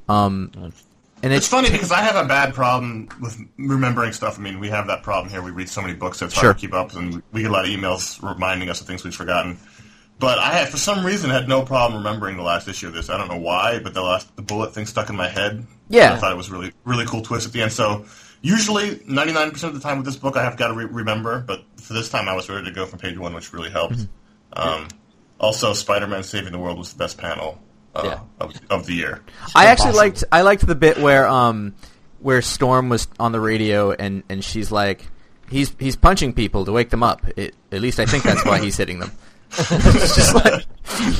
Um, 0.09 0.51
and 1.23 1.31
It's 1.33 1.47
funny 1.47 1.69
because 1.69 1.91
I 1.91 2.01
have 2.01 2.15
a 2.15 2.27
bad 2.27 2.53
problem 2.53 3.07
with 3.21 3.37
remembering 3.57 4.11
stuff. 4.11 4.39
I 4.39 4.41
mean, 4.41 4.59
we 4.59 4.69
have 4.69 4.87
that 4.87 5.03
problem 5.03 5.31
here. 5.31 5.41
We 5.41 5.51
read 5.51 5.69
so 5.69 5.81
many 5.81 5.93
books 5.93 6.19
that 6.19 6.25
it's 6.25 6.33
Sure. 6.35 6.45
hard 6.45 6.57
to 6.57 6.61
keep 6.61 6.73
up, 6.73 6.95
and 6.95 7.21
we 7.31 7.41
get 7.43 7.51
a 7.51 7.53
lot 7.53 7.65
of 7.65 7.71
emails 7.71 8.21
reminding 8.27 8.69
us 8.69 8.81
of 8.81 8.87
things 8.87 9.03
we've 9.03 9.13
forgotten. 9.15 9.57
But 10.19 10.37
I 10.39 10.51
had, 10.53 10.69
for 10.69 10.77
some 10.77 11.05
reason, 11.05 11.29
had 11.29 11.47
no 11.47 11.63
problem 11.63 12.03
remembering 12.03 12.37
the 12.37 12.43
last 12.43 12.67
issue 12.67 12.87
of 12.87 12.93
this. 12.93 13.09
I 13.09 13.17
don't 13.17 13.27
know 13.27 13.37
why, 13.39 13.79
but 13.79 13.93
the 13.93 14.01
last 14.01 14.35
the 14.35 14.41
bullet 14.41 14.73
thing 14.73 14.85
stuck 14.85 15.09
in 15.09 15.15
my 15.15 15.27
head. 15.29 15.65
Yeah. 15.89 16.13
I 16.13 16.17
thought 16.17 16.31
it 16.31 16.37
was 16.37 16.49
really 16.51 16.71
really 16.85 17.05
cool 17.05 17.21
twist 17.21 17.45
at 17.47 17.53
the 17.53 17.61
end. 17.61 17.71
So 17.71 18.05
usually, 18.41 19.01
ninety 19.07 19.33
nine 19.33 19.51
percent 19.51 19.73
of 19.75 19.81
the 19.81 19.87
time 19.87 19.97
with 19.97 20.05
this 20.05 20.15
book, 20.17 20.37
I 20.37 20.43
have 20.43 20.57
got 20.57 20.67
to 20.69 20.73
re- 20.75 20.85
remember. 20.85 21.39
But 21.39 21.63
for 21.91 21.97
this 21.97 22.09
time, 22.09 22.29
I 22.29 22.35
was 22.35 22.49
ready 22.49 22.65
to 22.65 22.71
go 22.71 22.85
from 22.85 22.99
page 22.99 23.17
one, 23.17 23.33
which 23.33 23.51
really 23.53 23.69
helped. 23.69 23.95
Mm-hmm. 23.95 24.59
Um, 24.67 24.87
also, 25.39 25.73
Spider 25.73 26.07
Man 26.07 26.23
saving 26.23 26.51
the 26.51 26.59
world 26.59 26.77
was 26.77 26.93
the 26.93 26.99
best 26.99 27.17
panel 27.17 27.59
uh, 27.95 28.01
Yeah. 28.05 28.19
of, 28.39 28.53
of 28.69 28.85
the 28.85 28.93
year. 28.93 29.21
I 29.55 29.65
actually 29.65 29.89
Impossible. 29.89 29.97
liked 29.97 30.23
I 30.31 30.41
liked 30.41 30.65
the 30.65 30.75
bit 30.75 30.97
where 30.99 31.27
um 31.27 31.75
where 32.19 32.41
Storm 32.41 32.89
was 32.89 33.07
on 33.19 33.31
the 33.31 33.39
radio 33.39 33.91
and 33.91 34.23
and 34.29 34.43
she's 34.43 34.71
like 34.71 35.05
he's 35.49 35.75
he's 35.79 35.95
punching 35.95 36.33
people 36.33 36.65
to 36.65 36.71
wake 36.71 36.89
them 36.89 37.03
up. 37.03 37.21
It, 37.35 37.55
at 37.71 37.81
least 37.81 37.99
I 37.99 38.05
think 38.05 38.23
that's 38.23 38.45
why 38.45 38.59
he's 38.59 38.77
hitting 38.77 38.99
them. 38.99 39.11
it's 39.51 40.15
just 40.15 40.33
like 40.33 40.65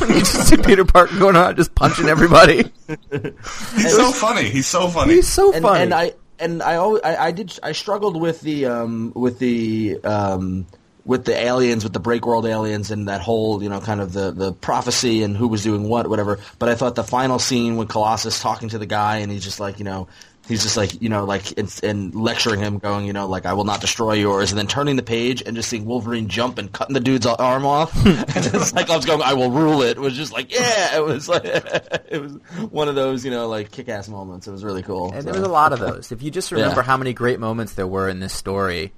you 0.10 0.20
just 0.20 0.48
see 0.48 0.56
Peter 0.58 0.86
Parker 0.86 1.18
going 1.20 1.36
on 1.36 1.56
just 1.58 1.76
punching 1.76 2.08
everybody. 2.08 2.64
He's 3.12 3.96
so 3.96 4.12
funny. 4.12 4.50
He's 4.50 4.68
so 4.68 4.88
funny. 4.88 5.16
He's 5.16 5.28
so 5.28 5.52
and, 5.52 5.62
funny. 5.64 5.84
and 5.84 5.94
I 5.94 6.14
and 6.42 6.62
I 6.64 6.76
always 6.76 7.02
I, 7.04 7.28
I 7.28 7.32
did 7.32 7.58
I 7.64 7.72
struggled 7.72 8.20
with 8.20 8.42
the 8.42 8.66
um 8.66 9.14
with 9.16 9.40
the 9.40 10.00
um 10.04 10.66
with 11.06 11.26
the 11.26 11.36
aliens, 11.36 11.84
with 11.84 11.94
the 11.94 12.00
break 12.00 12.26
world 12.26 12.46
aliens, 12.46 12.92
and 12.92 13.08
that 13.08 13.22
whole 13.22 13.62
you 13.64 13.70
know 13.70 13.80
kind 13.80 14.02
of 14.02 14.14
the 14.14 14.32
the 14.32 14.54
prophecy 14.54 15.24
and 15.24 15.38
who 15.38 15.48
was 15.48 15.64
doing 15.64 15.88
what, 15.88 16.08
whatever. 16.08 16.40
But 16.60 16.70
I 16.70 16.76
thought 16.76 16.96
the 16.96 17.04
final 17.04 17.40
scene 17.40 17.78
with 17.78 17.90
Colossus 17.90 18.42
talking 18.42 18.70
to 18.70 18.78
the 18.78 18.86
guy, 18.86 19.18
and 19.18 19.32
he's 19.32 19.44
just 19.44 19.60
like 19.60 19.80
you 19.80 19.86
know. 19.86 20.08
He's 20.48 20.64
just 20.64 20.76
like 20.76 21.02
you 21.02 21.08
know, 21.08 21.24
like 21.24 21.58
and, 21.58 21.74
and 21.84 22.16
lecturing 22.16 22.60
him, 22.60 22.80
going 22.80 23.06
you 23.06 23.14
know, 23.14 23.28
like 23.28 23.46
I 23.46 23.54
will 23.54 23.64
not 23.64 23.80
destroy 23.80 24.14
yours, 24.14 24.52
and 24.52 24.58
then 24.60 24.68
turning 24.68 24.96
the 24.96 25.04
page 25.04 25.42
and 25.46 25.56
just 25.56 25.70
seeing 25.70 25.86
Wolverine 25.86 26.28
jump 26.28 26.58
and 26.58 26.72
cutting 26.72 26.94
the 26.94 27.00
dude's 27.00 27.26
arm 27.26 27.66
off, 27.66 27.96
and 28.06 28.26
it's 28.28 28.74
like 28.74 28.90
I 28.90 28.96
was 28.96 29.06
going, 29.06 29.22
I 29.22 29.34
will 29.34 29.52
rule 29.52 29.82
it. 29.84 29.92
It 29.98 30.00
was 30.00 30.16
just 30.16 30.34
like 30.34 30.52
yeah, 30.52 30.98
it 30.98 31.06
was 31.06 31.30
like 31.30 31.46
it 31.46 32.22
was 32.22 32.34
one 32.70 32.90
of 32.90 32.96
those 32.96 33.24
you 33.24 33.32
know 33.32 33.48
like 33.48 33.72
kick 33.72 33.88
ass 33.88 34.10
moments. 34.10 34.48
It 34.48 34.52
was 34.52 34.64
really 34.64 34.82
cool. 34.84 35.12
And 35.14 35.24
So- 35.24 35.32
there 35.32 35.40
was 35.40 35.48
a 35.48 35.52
lot 35.52 35.74
of 35.74 35.80
those. 35.80 36.12
If 36.12 36.22
you 36.24 36.32
just 36.32 36.52
remember 36.52 36.82
Yeah. 36.82 36.86
how 36.86 36.98
many 36.98 37.14
great 37.14 37.40
moments 37.40 37.74
there 37.74 37.88
were 37.88 38.10
in 38.10 38.20
this 38.20 38.34
story, 38.34 38.94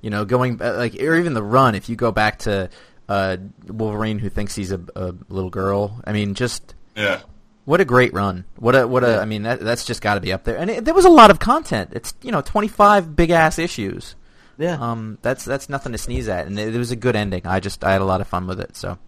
you 0.00 0.10
know, 0.10 0.24
going 0.24 0.62
uh, 0.62 0.74
like 0.76 0.94
or 1.02 1.16
even 1.16 1.34
the 1.34 1.42
run. 1.42 1.74
If 1.74 1.88
you 1.88 1.96
go 1.96 2.12
back 2.12 2.38
to 2.40 2.70
uh, 3.08 3.36
Wolverine, 3.66 4.20
who 4.20 4.30
thinks 4.30 4.54
he's 4.54 4.70
a, 4.72 4.80
a 4.96 5.12
little 5.28 5.50
girl, 5.50 6.00
I 6.04 6.12
mean, 6.12 6.34
just 6.34 6.74
Yeah. 6.96 7.20
What 7.64 7.80
a 7.80 7.84
great 7.84 8.12
run. 8.12 8.44
What 8.56 8.74
a 8.74 8.86
what 8.86 9.04
a. 9.04 9.20
I 9.20 9.24
mean, 9.24 9.42
that, 9.42 9.60
that's 9.60 9.84
just 9.84 10.02
got 10.02 10.14
to 10.14 10.20
be 10.20 10.32
up 10.32 10.44
there. 10.44 10.56
And 10.56 10.70
it, 10.70 10.84
there 10.84 10.94
was 10.94 11.04
a 11.04 11.10
lot 11.10 11.30
of 11.30 11.38
content. 11.38 11.90
It's 11.92 12.14
you 12.22 12.32
know 12.32 12.40
twenty 12.40 12.68
five 12.68 13.16
big 13.16 13.30
ass 13.30 13.58
issues. 13.58 14.16
yeah, 14.58 14.78
Um, 14.80 15.18
that's 15.22 15.44
that's 15.44 15.68
nothing 15.68 15.92
to 15.92 15.98
sneeze 15.98 16.28
at, 16.28 16.46
and 16.46 16.58
it, 16.58 16.74
it 16.74 16.78
was 16.78 16.90
a 16.90 16.96
good 16.96 17.16
ending. 17.16 17.46
I 17.46 17.60
just 17.60 17.82
I 17.84 17.92
had 17.92 18.00
a 18.02 18.04
lot 18.04 18.20
of 18.20 18.28
fun 18.28 18.46
with 18.46 18.60
it. 18.60 18.76
So 18.76 18.98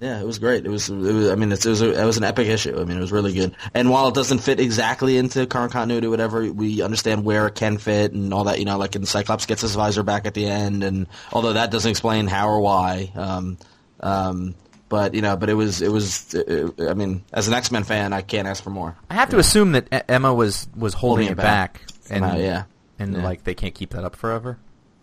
Yeah, 0.00 0.20
it 0.20 0.26
was 0.26 0.38
great. 0.40 0.66
It 0.66 0.68
was, 0.68 0.90
it 0.90 0.96
was 0.96 1.30
I 1.30 1.36
mean, 1.36 1.52
it's, 1.52 1.64
it 1.64 1.70
was 1.70 1.80
a, 1.80 2.02
it 2.02 2.04
was 2.04 2.18
an 2.18 2.24
epic 2.24 2.48
issue. 2.48 2.78
I 2.78 2.84
mean, 2.84 2.96
it 2.96 3.00
was 3.00 3.12
really 3.12 3.32
good. 3.32 3.54
And 3.72 3.88
while 3.88 4.08
it 4.08 4.14
doesn't 4.14 4.38
fit 4.40 4.58
exactly 4.60 5.16
into 5.16 5.46
current 5.46 5.72
continuity, 5.72 6.08
or 6.08 6.10
whatever, 6.10 6.52
we 6.52 6.82
understand 6.82 7.24
where 7.24 7.46
it 7.46 7.54
can 7.54 7.78
fit 7.78 8.12
and 8.12 8.34
all 8.34 8.44
that. 8.44 8.58
You 8.58 8.64
know, 8.64 8.78
like 8.78 8.96
in 8.96 9.06
Cyclops 9.06 9.46
gets 9.46 9.62
his 9.62 9.74
visor 9.74 10.02
back 10.02 10.26
at 10.26 10.34
the 10.34 10.46
end, 10.46 10.82
and 10.82 11.06
although 11.32 11.52
that 11.54 11.70
doesn't 11.70 11.90
explain 11.90 12.26
how 12.26 12.48
or 12.48 12.60
why, 12.60 13.12
um, 13.14 13.58
um, 14.00 14.54
but 14.92 15.14
you 15.14 15.22
know, 15.22 15.36
but 15.38 15.48
it 15.48 15.54
was, 15.54 15.80
it 15.80 15.90
was. 15.90 16.34
uh 16.34 16.68
I 16.90 16.92
mean, 16.94 17.24
as 17.32 17.48
an 17.48 17.54
X 17.54 17.70
Men 17.72 17.82
fan, 17.82 18.12
I 18.12 18.20
can't 18.20 18.46
ask 18.46 18.62
for 18.62 18.68
more. 18.70 18.94
I 19.08 19.14
have 19.14 19.30
to 19.30 19.38
assume 19.38 19.72
that 19.72 19.88
E- 19.92 20.00
Emma 20.06 20.32
was 20.34 20.68
was 20.76 20.92
holding, 20.92 21.26
Holding 21.26 21.28
it 21.28 21.32
it 21.32 21.36
back, 21.42 21.72
back. 21.80 21.82
and 22.10 22.22
Somehow, 22.24 22.36
yeah. 22.36 22.64
and 22.98 23.14
Yeah. 23.16 23.24
like 23.24 23.44
they 23.44 23.54
can't 23.54 23.74
keep 23.74 23.90
that 23.94 24.04
up 24.04 24.14
forever. 24.14 24.58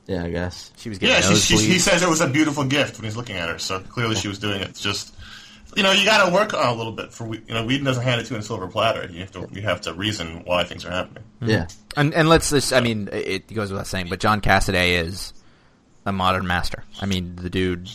Yeah, 0.06 0.24
I 0.24 0.30
guess. 0.30 0.72
She 0.78 0.90
was 0.90 1.00
getting 1.00 1.16
Yeah, 1.16 1.22
she, 1.22 1.36
she, 1.36 1.58
he 1.74 1.80
says 1.80 2.04
it 2.04 2.10
was 2.10 2.22
a 2.22 2.28
beautiful 2.30 2.64
gift 2.66 2.98
when 2.98 3.06
he's 3.06 3.18
looking 3.18 3.36
at 3.38 3.50
her. 3.50 3.58
So 3.60 3.80
clearly 3.80 4.16
she 4.16 4.28
was 4.28 4.38
doing 4.40 4.62
it. 4.62 4.70
It's 4.70 4.82
just, 4.82 5.14
you 5.76 5.84
know, 5.84 5.92
you 5.92 6.04
got 6.06 6.26
to 6.28 6.34
work 6.34 6.54
on 6.54 6.68
it 6.68 6.72
a 6.72 6.76
little 6.76 6.92
bit. 6.94 7.12
For 7.14 7.26
we- 7.26 7.42
you 7.48 7.54
know, 7.56 7.64
Whedon 7.66 7.86
doesn't 7.86 8.04
hand 8.04 8.20
it 8.22 8.26
to 8.26 8.30
you 8.32 8.36
in 8.38 8.42
a 8.42 8.46
silver 8.46 8.68
platter. 8.68 9.08
You 9.12 9.20
have 9.22 9.32
to 9.34 9.48
you 9.52 9.62
have 9.64 9.82
to 9.82 9.94
reason 9.94 10.44
why 10.46 10.64
things 10.66 10.86
are 10.86 10.92
happening. 10.92 11.24
Yeah. 11.42 11.66
And 11.98 12.14
and 12.14 12.30
let's 12.30 12.50
just 12.52 12.74
I 12.74 12.80
mean 12.82 13.10
it 13.12 13.52
goes 13.54 13.72
without 13.72 13.88
saying, 13.88 14.08
but 14.10 14.20
John 14.20 14.42
Cassaday 14.42 15.04
is 15.04 15.34
a 16.06 16.12
modern 16.12 16.46
master. 16.48 16.84
I 17.02 17.06
mean 17.08 17.36
the 17.36 17.50
dude 17.50 17.90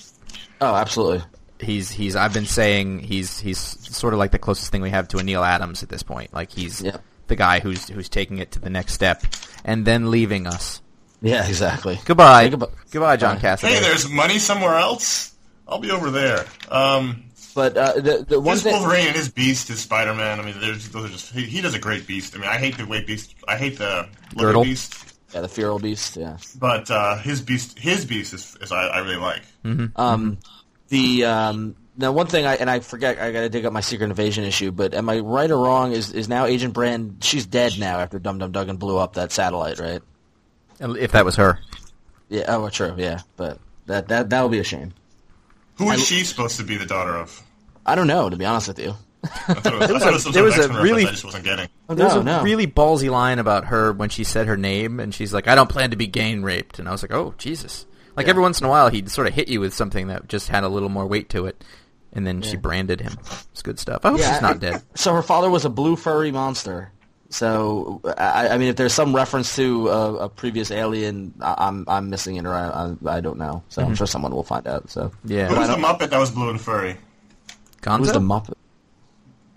Oh, 0.60 0.74
absolutely. 0.74 1.22
He's 1.60 1.90
he's 1.90 2.16
I've 2.16 2.32
been 2.34 2.46
saying 2.46 3.00
he's 3.00 3.38
he's 3.38 3.58
sort 3.58 4.12
of 4.12 4.18
like 4.18 4.32
the 4.32 4.38
closest 4.38 4.70
thing 4.72 4.82
we 4.82 4.90
have 4.90 5.08
to 5.08 5.18
a 5.18 5.22
Neal 5.22 5.42
Adams 5.44 5.82
at 5.82 5.88
this 5.88 6.02
point. 6.02 6.32
Like 6.34 6.50
he's 6.50 6.82
Yeah. 6.82 6.96
the 7.28 7.36
guy 7.36 7.60
who's 7.60 7.88
who's 7.88 8.08
taking 8.08 8.38
it 8.38 8.52
to 8.52 8.60
the 8.60 8.70
next 8.70 8.92
step 8.94 9.22
and 9.64 9.84
then 9.86 10.10
leaving 10.10 10.46
us. 10.46 10.80
Yeah, 11.22 11.46
exactly. 11.46 11.98
Goodbye. 12.04 12.48
Goodbye. 12.48 12.66
Goodbye, 12.90 13.16
John 13.16 13.36
Bye. 13.36 13.42
Cassaday. 13.42 13.68
Hey, 13.68 13.80
there's 13.80 14.08
money 14.10 14.38
somewhere 14.38 14.74
else. 14.74 15.34
I'll 15.66 15.78
be 15.78 15.90
over 15.90 16.10
there. 16.10 16.44
Um, 16.70 17.24
But 17.54 17.76
uh, 17.78 17.92
the 17.94 18.26
the 18.28 18.40
one 18.40 18.54
his 18.54 18.64
thing. 18.64 18.72
Wolverine 18.74 19.06
and 19.06 19.16
his 19.16 19.28
Beast, 19.30 19.68
his 19.68 19.78
Spider 19.80 20.12
Man. 20.12 20.40
I 20.40 20.44
mean, 20.44 20.56
there's, 20.60 20.88
those 20.90 21.04
are 21.06 21.12
just 21.12 21.32
he, 21.32 21.44
he 21.46 21.60
does 21.62 21.74
a 21.74 21.78
great 21.78 22.06
Beast. 22.06 22.34
I 22.36 22.40
mean, 22.40 22.48
I 22.50 22.58
hate 22.58 22.76
the 22.76 22.84
way 22.84 23.02
Beast. 23.04 23.34
I 23.48 23.56
hate 23.56 23.78
the 23.78 24.08
look 24.34 24.38
Girdle. 24.38 24.64
Beast, 24.64 25.14
Yeah, 25.32 25.40
the 25.40 25.48
Feral 25.48 25.78
Beast. 25.78 26.16
Yeah. 26.16 26.36
but 26.58 26.90
uh, 26.90 27.16
his 27.18 27.40
Beast, 27.40 27.78
his 27.78 28.04
Beast 28.04 28.34
is, 28.34 28.56
is 28.60 28.72
I, 28.72 28.88
I 28.88 28.98
really 28.98 29.16
like. 29.16 29.42
Um, 29.96 30.38
the 30.94 31.24
um, 31.24 31.74
now 31.96 32.12
one 32.12 32.26
thing 32.28 32.46
I 32.46 32.54
and 32.54 32.70
I 32.70 32.78
forget 32.80 33.18
I 33.18 33.32
got 33.32 33.40
to 33.40 33.48
dig 33.48 33.64
up 33.66 33.72
my 33.72 33.80
Secret 33.80 34.06
Invasion 34.08 34.44
issue, 34.44 34.70
but 34.70 34.94
am 34.94 35.08
I 35.08 35.18
right 35.18 35.50
or 35.50 35.58
wrong? 35.58 35.92
Is 35.92 36.12
is 36.12 36.28
now 36.28 36.44
Agent 36.46 36.72
Brand? 36.72 37.18
She's 37.22 37.44
dead 37.46 37.78
now 37.78 37.98
after 37.98 38.18
Dum 38.18 38.38
Dum 38.38 38.52
Dugan 38.52 38.76
blew 38.76 38.96
up 38.98 39.14
that 39.14 39.32
satellite, 39.32 39.78
right? 39.80 40.00
if 40.80 41.12
that 41.12 41.24
was 41.24 41.36
her. 41.36 41.58
Yeah. 42.28 42.44
Oh, 42.48 42.68
true. 42.68 42.94
Yeah, 42.96 43.20
but 43.36 43.58
that 43.86 44.08
that 44.08 44.30
that 44.30 44.42
would 44.42 44.52
be 44.52 44.58
a 44.60 44.64
shame. 44.64 44.92
Who 45.76 45.90
is 45.90 46.00
I- 46.00 46.04
she 46.04 46.24
supposed 46.24 46.56
to 46.58 46.64
be 46.64 46.76
the 46.76 46.86
daughter 46.86 47.14
of? 47.16 47.42
I 47.86 47.94
don't 47.96 48.06
know, 48.06 48.30
to 48.30 48.36
be 48.36 48.44
honest 48.46 48.68
with 48.68 48.78
you. 48.78 48.94
I 49.24 49.54
thought 49.54 49.74
it 49.74 49.92
was, 49.92 50.02
I 50.02 50.10
was 50.12 50.22
some 50.22 50.32
there 50.32 50.42
was 50.44 50.54
of 50.54 50.60
a 50.60 50.64
X-Men 50.64 50.82
really- 50.82 51.04
just 51.06 51.24
wasn't 51.24 51.44
getting. 51.44 51.68
There 51.88 52.06
was 52.06 52.14
a 52.16 52.22
no. 52.22 52.42
really 52.42 52.66
ballsy 52.66 53.10
line 53.10 53.38
about 53.38 53.66
her 53.66 53.92
when 53.92 54.08
she 54.08 54.24
said 54.24 54.46
her 54.46 54.56
name, 54.56 55.00
and 55.00 55.14
she's 55.14 55.34
like, 55.34 55.48
"I 55.48 55.54
don't 55.54 55.68
plan 55.68 55.90
to 55.90 55.96
be 55.96 56.06
gang 56.06 56.42
raped," 56.42 56.78
and 56.78 56.88
I 56.88 56.92
was 56.92 57.02
like, 57.02 57.12
"Oh 57.12 57.34
Jesus!" 57.38 57.84
Like 58.16 58.26
Yeah. 58.26 58.30
every 58.30 58.42
once 58.42 58.60
in 58.60 58.66
a 58.66 58.68
while, 58.70 58.88
he'd 58.90 59.10
sort 59.10 59.26
of 59.26 59.34
hit 59.34 59.48
you 59.48 59.60
with 59.60 59.74
something 59.74 60.08
that 60.08 60.28
just 60.28 60.48
had 60.48 60.64
a 60.64 60.68
little 60.68 60.88
more 60.88 61.06
weight 61.06 61.28
to 61.30 61.46
it, 61.46 61.62
and 62.12 62.26
then 62.26 62.42
she 62.42 62.56
branded 62.56 63.00
him. 63.00 63.16
It's 63.52 63.62
good 63.62 63.78
stuff. 63.78 64.04
I 64.04 64.10
hope 64.10 64.20
Yeah, 64.20 64.32
she's 64.32 64.42
not 64.42 64.60
dead. 64.60 64.82
So 64.94 65.12
her 65.14 65.22
father 65.22 65.50
was 65.50 65.64
a 65.64 65.70
blue 65.70 65.96
furry 65.96 66.30
monster. 66.32 66.90
So 67.30 68.00
I, 68.16 68.48
I 68.50 68.58
mean, 68.58 68.68
if 68.68 68.76
there's 68.76 68.92
some 68.94 69.14
reference 69.16 69.56
to 69.56 69.88
a, 69.88 70.14
a 70.16 70.28
previous 70.28 70.70
alien, 70.70 71.34
I, 71.40 71.54
I'm 71.58 71.84
I'm 71.88 72.08
missing 72.10 72.36
it, 72.36 72.46
or 72.46 72.54
I 72.54 72.94
I, 73.08 73.16
I 73.16 73.20
don't 73.20 73.38
know. 73.38 73.64
So 73.70 73.82
I'm 73.82 73.94
sure 73.96 74.06
someone 74.06 74.32
will 74.32 74.44
find 74.44 74.68
out. 74.68 74.88
So 74.90 75.10
Yeah, 75.24 75.48
Who 75.48 75.56
was 75.58 75.66
the 75.68 75.74
don't- 75.74 75.84
Muppet 75.84 76.10
that 76.10 76.18
was 76.20 76.30
blue 76.30 76.50
and 76.50 76.60
furry? 76.60 76.96
Gonzo, 77.82 77.98
who's 77.98 78.12
the 78.12 78.20
Muppet? 78.20 78.54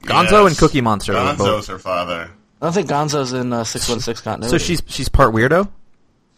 Gonzo 0.04 0.48
and 0.48 0.58
Cookie 0.58 0.82
Monster. 0.82 1.14
Gonzo's 1.14 1.68
her 1.68 1.80
father. 1.80 2.32
I 2.62 2.66
don't 2.66 2.74
think 2.74 2.90
Gonzo's 2.90 3.34
in 3.34 3.54
uh, 3.54 3.64
six 3.64 3.88
one 3.88 4.00
six 4.00 4.22
continuity. 4.22 4.50
So 4.52 4.64
she's 4.64 4.82
she's 4.88 5.10
part 5.10 5.34
weirdo. 5.34 5.70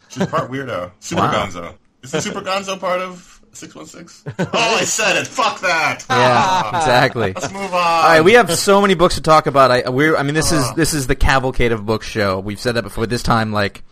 She's 0.10 0.26
part 0.28 0.52
weirdo. 0.52 0.92
Super 1.00 1.22
Wow. 1.22 1.46
Gonzo. 1.46 1.76
Is 2.04 2.12
the 2.12 2.22
Super 2.22 2.42
Gonzo 2.42 2.80
part 2.80 3.02
of 3.02 3.42
616? 3.54 4.34
Oh, 4.54 4.76
I 4.78 4.84
said 4.84 5.18
it. 5.18 5.28
Fuck 5.28 5.62
that. 5.62 6.06
Yeah, 6.10 6.16
ah. 6.20 6.78
exactly. 6.80 7.34
Let's 7.34 7.52
move 7.52 7.74
on. 7.74 7.74
All 7.74 8.04
right, 8.04 8.22
we 8.22 8.34
have 8.34 8.52
so 8.58 8.82
many 8.82 8.94
books 8.94 9.16
to 9.16 9.22
talk 9.22 9.48
about. 9.48 9.72
I 9.72 9.90
we're 9.90 10.16
I 10.16 10.24
mean 10.24 10.34
this 10.36 10.52
is 10.52 10.64
ah. 10.64 10.74
this 10.76 10.94
is 10.94 11.08
the 11.08 11.16
cavalcade 11.16 11.72
of 11.72 11.86
books 11.86 12.08
show. 12.08 12.40
We've 12.40 12.60
said 12.60 12.74
that 12.74 12.84
before. 12.84 13.06
This 13.06 13.24
time, 13.24 13.52
like 13.52 13.84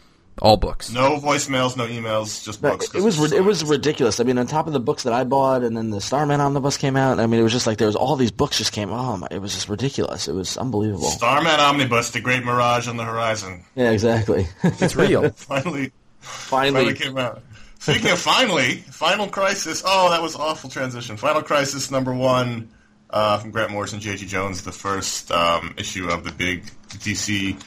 all 0.42 0.58
books. 0.58 0.92
No 0.92 1.20
voicemails, 1.20 1.76
no 1.76 1.88
emails, 1.88 2.44
just 2.44 2.62
But 2.62 2.80
books. 2.80 2.94
it 2.94 3.02
was 3.02 3.18
ri- 3.18 3.38
it 3.38 3.42
was 3.44 3.64
ridiculous. 3.64 4.20
I 4.20 4.24
mean, 4.24 4.38
on 4.38 4.48
top 4.48 4.68
of 4.68 4.74
the 4.74 4.80
books 4.80 5.04
that 5.04 5.14
I 5.14 5.24
bought, 5.24 5.64
and 5.64 5.76
then 5.76 5.90
the 5.90 6.02
Starman 6.02 6.42
omnibus 6.42 6.78
came 6.78 6.96
out. 6.96 7.20
I 7.20 7.28
mean, 7.28 7.40
it 7.40 7.44
was 7.44 7.54
just 7.54 7.68
like 7.68 7.78
there 7.78 7.88
was 7.88 7.96
all 7.96 8.16
these 8.16 8.32
books 8.32 8.58
just 8.58 8.72
came. 8.72 8.92
Oh 8.92 9.18
my! 9.18 9.28
It 9.32 9.40
was 9.40 9.54
just 9.54 9.70
ridiculous. 9.70 10.28
It 10.28 10.34
was 10.34 10.58
unbelievable. 10.58 11.10
Starman 11.10 11.60
Omnibus, 11.60 12.12
the 12.12 12.22
great 12.22 12.44
mirage 12.44 12.88
on 12.88 12.98
the 12.98 13.04
horizon. 13.04 13.64
Yeah, 13.76 13.92
exactly. 13.92 14.48
It's 14.64 14.96
real. 14.96 15.30
Finally, 15.36 15.92
finally 16.20 16.72
Finally, 16.72 16.94
came 16.96 17.18
out. 17.18 17.42
Speaking 17.80 18.12
of 18.12 18.20
finally, 18.20 18.76
Final 18.78 19.28
Crisis. 19.28 19.84
Oh, 19.86 20.10
that 20.10 20.22
was 20.22 20.36
awful 20.36 20.70
transition. 20.70 21.18
Final 21.18 21.42
Crisis 21.42 21.90
number 21.92 22.14
one 22.14 22.70
uh, 23.10 23.40
from 23.40 23.52
Grant 23.52 23.72
Morrison, 23.72 24.00
J.G. 24.00 24.26
Jones, 24.26 24.64
the 24.64 24.72
first 24.72 25.32
um, 25.32 25.74
issue 25.78 26.10
of 26.10 26.24
the 26.24 26.32
big 26.32 26.66
DC 26.90 27.62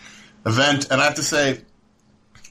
event. 0.47 0.90
And 0.90 1.00
I 1.00 1.05
have 1.05 1.14
to 1.14 1.23
say, 1.23 1.62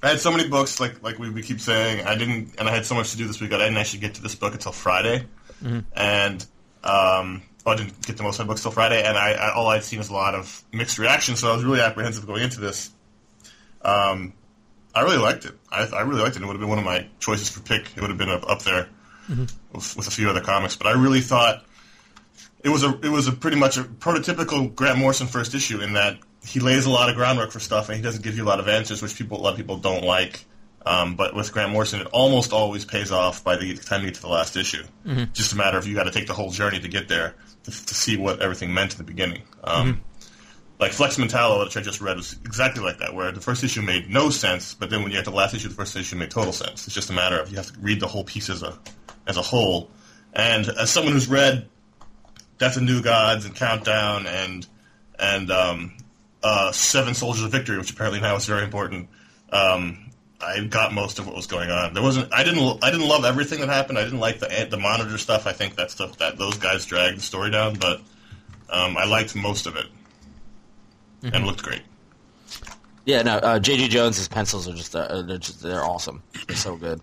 I 0.01 0.10
had 0.10 0.20
so 0.20 0.32
many 0.32 0.48
books, 0.48 0.80
like 0.80 1.04
like 1.04 1.20
we, 1.20 1.30
we 1.30 1.42
keep 1.42 1.60
saying. 1.60 2.06
I 2.06 2.16
didn't, 2.16 2.56
and 2.58 2.70
I 2.70 2.74
had 2.74 2.86
so 2.86 2.96
much 2.96 3.12
to 3.12 3.18
do 3.18 3.28
this 3.28 3.42
week. 3.42 3.51
I 3.51 3.58
didn't 3.58 3.78
actually 3.78 4.00
get 4.00 4.16
to 4.16 4.22
this 4.22 4.36
book 4.36 4.54
until 4.54 4.72
Friday, 4.72 5.25
and 5.94 6.46
um, 6.84 7.44
well, 7.66 7.75
I 7.75 7.78
didn't 7.78 8.06
get 8.06 8.18
to 8.18 8.24
most 8.24 8.39
of 8.39 8.48
my 8.48 8.54
books 8.54 8.62
till 8.62 8.72
Friday. 8.72 9.04
And 9.04 9.18
I, 9.18 9.34
I 9.34 9.54
all 9.54 9.68
I'd 9.68 9.84
seen 9.84 10.00
is 10.00 10.10
a 10.10 10.13
lot 10.13 10.36
of 10.36 10.63
mixed 10.72 10.98
reactions, 10.98 11.42
so 11.42 11.51
I 11.51 11.56
was 11.56 11.66
really 11.66 11.82
apprehensive 11.82 12.25
going 12.25 12.44
into 12.44 12.62
this. 12.62 12.92
Um, 13.82 14.34
I 14.93 15.01
really 15.01 15.17
liked 15.17 15.46
it. 15.46 15.53
I, 15.72 15.86
I 15.86 16.01
really 16.01 16.22
liked 16.22 16.36
it. 16.36 16.41
It 16.41 16.46
would 16.46 16.53
have 16.53 16.60
been 16.60 16.69
one 16.69 16.79
of 16.79 16.86
my 16.86 17.08
choices 17.19 17.50
for 17.50 17.62
pick. 17.62 17.96
It 17.96 18.01
would 18.01 18.10
have 18.10 18.17
been 18.17 18.29
up, 18.29 18.50
up 18.50 18.63
there 18.63 18.89
with, 19.74 19.96
with 19.96 20.08
a 20.08 20.12
few 20.12 20.29
other 20.29 20.41
comics. 20.41 20.75
But 20.75 20.88
I 20.88 20.91
really 20.93 21.22
thought 21.22 21.63
it 22.63 22.69
was 22.69 22.84
a 22.84 23.00
it 23.03 23.10
was 23.10 23.27
a 23.27 23.31
pretty 23.31 23.58
much 23.58 23.77
a 23.77 23.84
prototypical 23.84 24.74
Grant 24.74 24.98
Morrison 24.98 25.27
first 25.27 25.53
issue 25.55 25.81
in 25.81 25.93
that 25.93 26.17
he 26.43 26.60
lays 26.60 26.86
a 26.86 26.89
lot 26.89 27.10
of 27.10 27.15
groundwork 27.15 27.51
for 27.51 27.60
stuff 27.60 27.89
and 27.89 27.98
he 27.98 28.01
doesn't 28.01 28.24
give 28.24 28.36
you 28.38 28.43
a 28.43 28.48
lot 28.48 28.60
of 28.60 28.67
answers, 28.67 29.01
which 29.01 29.15
people 29.15 29.39
a 29.39 29.41
lot 29.41 29.51
of 29.51 29.58
people 29.58 29.77
don't 29.77 30.03
like. 30.03 30.46
Um, 30.86 31.15
but 31.15 31.36
with 31.36 31.51
Grant 31.51 31.72
Morrison, 31.72 32.00
it 32.01 32.08
almost 32.08 32.53
always 32.53 32.86
pays 32.86 33.12
off 33.12 33.43
by 33.43 33.58
the 33.58 33.75
time 33.75 34.01
you 34.01 34.08
get 34.08 34.15
to 34.15 34.22
the 34.22 34.29
last 34.29 34.55
issue. 34.55 34.84
Just 35.34 35.53
a 35.53 35.55
matter 35.58 35.77
of 35.77 35.86
you 35.86 35.93
got 35.93 36.05
to 36.05 36.12
take 36.12 36.25
the 36.27 36.34
whole 36.34 36.51
journey 36.51 36.79
to 36.79 36.88
get 36.88 37.10
there 37.10 37.36
to, 37.65 37.72
to 37.72 37.93
see 37.93 38.17
what 38.17 38.41
everything 38.41 38.74
meant 38.74 38.93
in 38.93 38.98
the 38.98 39.03
beginning. 39.03 39.41
Um, 39.63 40.01
like 40.79 40.93
Flex 40.93 41.17
Mentallo, 41.17 41.65
which 41.65 41.75
I 41.75 41.81
just 41.81 42.00
read, 42.00 42.15
was 42.15 42.33
exactly 42.45 42.81
like 42.81 43.00
that, 43.00 43.13
where 43.13 43.31
the 43.31 43.41
first 43.41 43.63
issue 43.63 43.81
made 43.81 44.09
no 44.09 44.29
sense, 44.29 44.74
but 44.74 44.89
then 44.89 45.03
when 45.03 45.12
you 45.12 45.17
get 45.17 45.25
to 45.25 45.31
the 45.31 45.36
last 45.36 45.53
issue, 45.53 45.67
the 45.67 45.75
first 45.75 45.95
issue 45.95 46.15
made 46.15 46.31
total 46.31 46.53
sense. 46.53 46.88
It's 46.88 46.95
just 46.95 47.09
a 47.09 47.13
matter 47.13 47.38
of 47.38 47.50
you 47.50 47.57
have 47.57 47.74
to 47.74 47.79
read 47.79 48.00
the 48.00 48.07
whole 48.07 48.24
piece 48.24 48.50
as 48.50 48.63
a 48.63 48.79
as 49.27 49.36
a 49.36 49.41
whole. 49.41 49.91
And 50.33 50.67
as 50.67 50.89
someone 50.89 51.13
who's 51.13 51.27
read 51.27 51.67
Death 52.57 52.77
and 52.77 52.86
New 52.86 53.01
Gods 53.01 53.45
and 53.45 53.53
Countdown 53.53 54.25
and 54.25 54.65
and 55.19 55.51
um, 55.51 55.98
uh, 56.41 56.71
Seven 56.71 57.13
Soldiers 57.13 57.43
of 57.43 57.51
Victory, 57.51 57.77
which 57.77 57.91
apparently 57.91 58.21
now 58.21 58.38
is 58.38 58.45
very 58.45 58.63
important, 58.63 59.09
um, 59.51 60.12
I 60.39 60.63
got 60.63 60.93
most 60.93 61.19
of 61.19 61.27
what 61.27 61.36
was 61.36 61.48
going 61.48 61.69
on. 61.69 61.93
There 61.93 62.03
wasn't. 62.03 62.33
I 62.33 62.45
didn't. 62.45 62.81
I 62.81 62.89
didn't 62.89 63.07
love 63.07 63.25
everything 63.25 63.59
that 63.59 63.67
happened. 63.67 63.98
I 63.98 64.05
didn't 64.05 64.21
like 64.21 64.39
the 64.39 64.67
the 64.69 64.77
monitor 64.77 65.17
stuff. 65.17 65.45
I 65.45 65.51
think 65.51 65.75
that 65.75 65.91
stuff 65.91 66.19
that 66.19 66.38
those 66.38 66.57
guys 66.57 66.86
dragged 66.86 67.17
the 67.17 67.21
story 67.21 67.51
down, 67.51 67.74
but 67.74 68.00
um, 68.69 68.95
I 68.95 69.03
liked 69.03 69.36
most 69.36 69.67
of 69.67 69.75
it 69.75 69.88
and 71.24 71.36
it 71.36 71.44
looked 71.44 71.64
great. 71.64 71.82
yeah. 73.06 73.22
No, 73.24 73.38
uh, 73.38 73.60
J.G. 73.60 73.88
Jones's 73.90 74.28
pencils 74.28 74.68
are 74.68 74.74
just 74.74 74.96
uh, 74.96 75.22
they're 75.24 75.38
just 75.38 75.62
they're 75.62 75.84
awesome. 75.84 76.22
They're 76.48 76.56
so 76.58 76.76
good. 76.76 77.02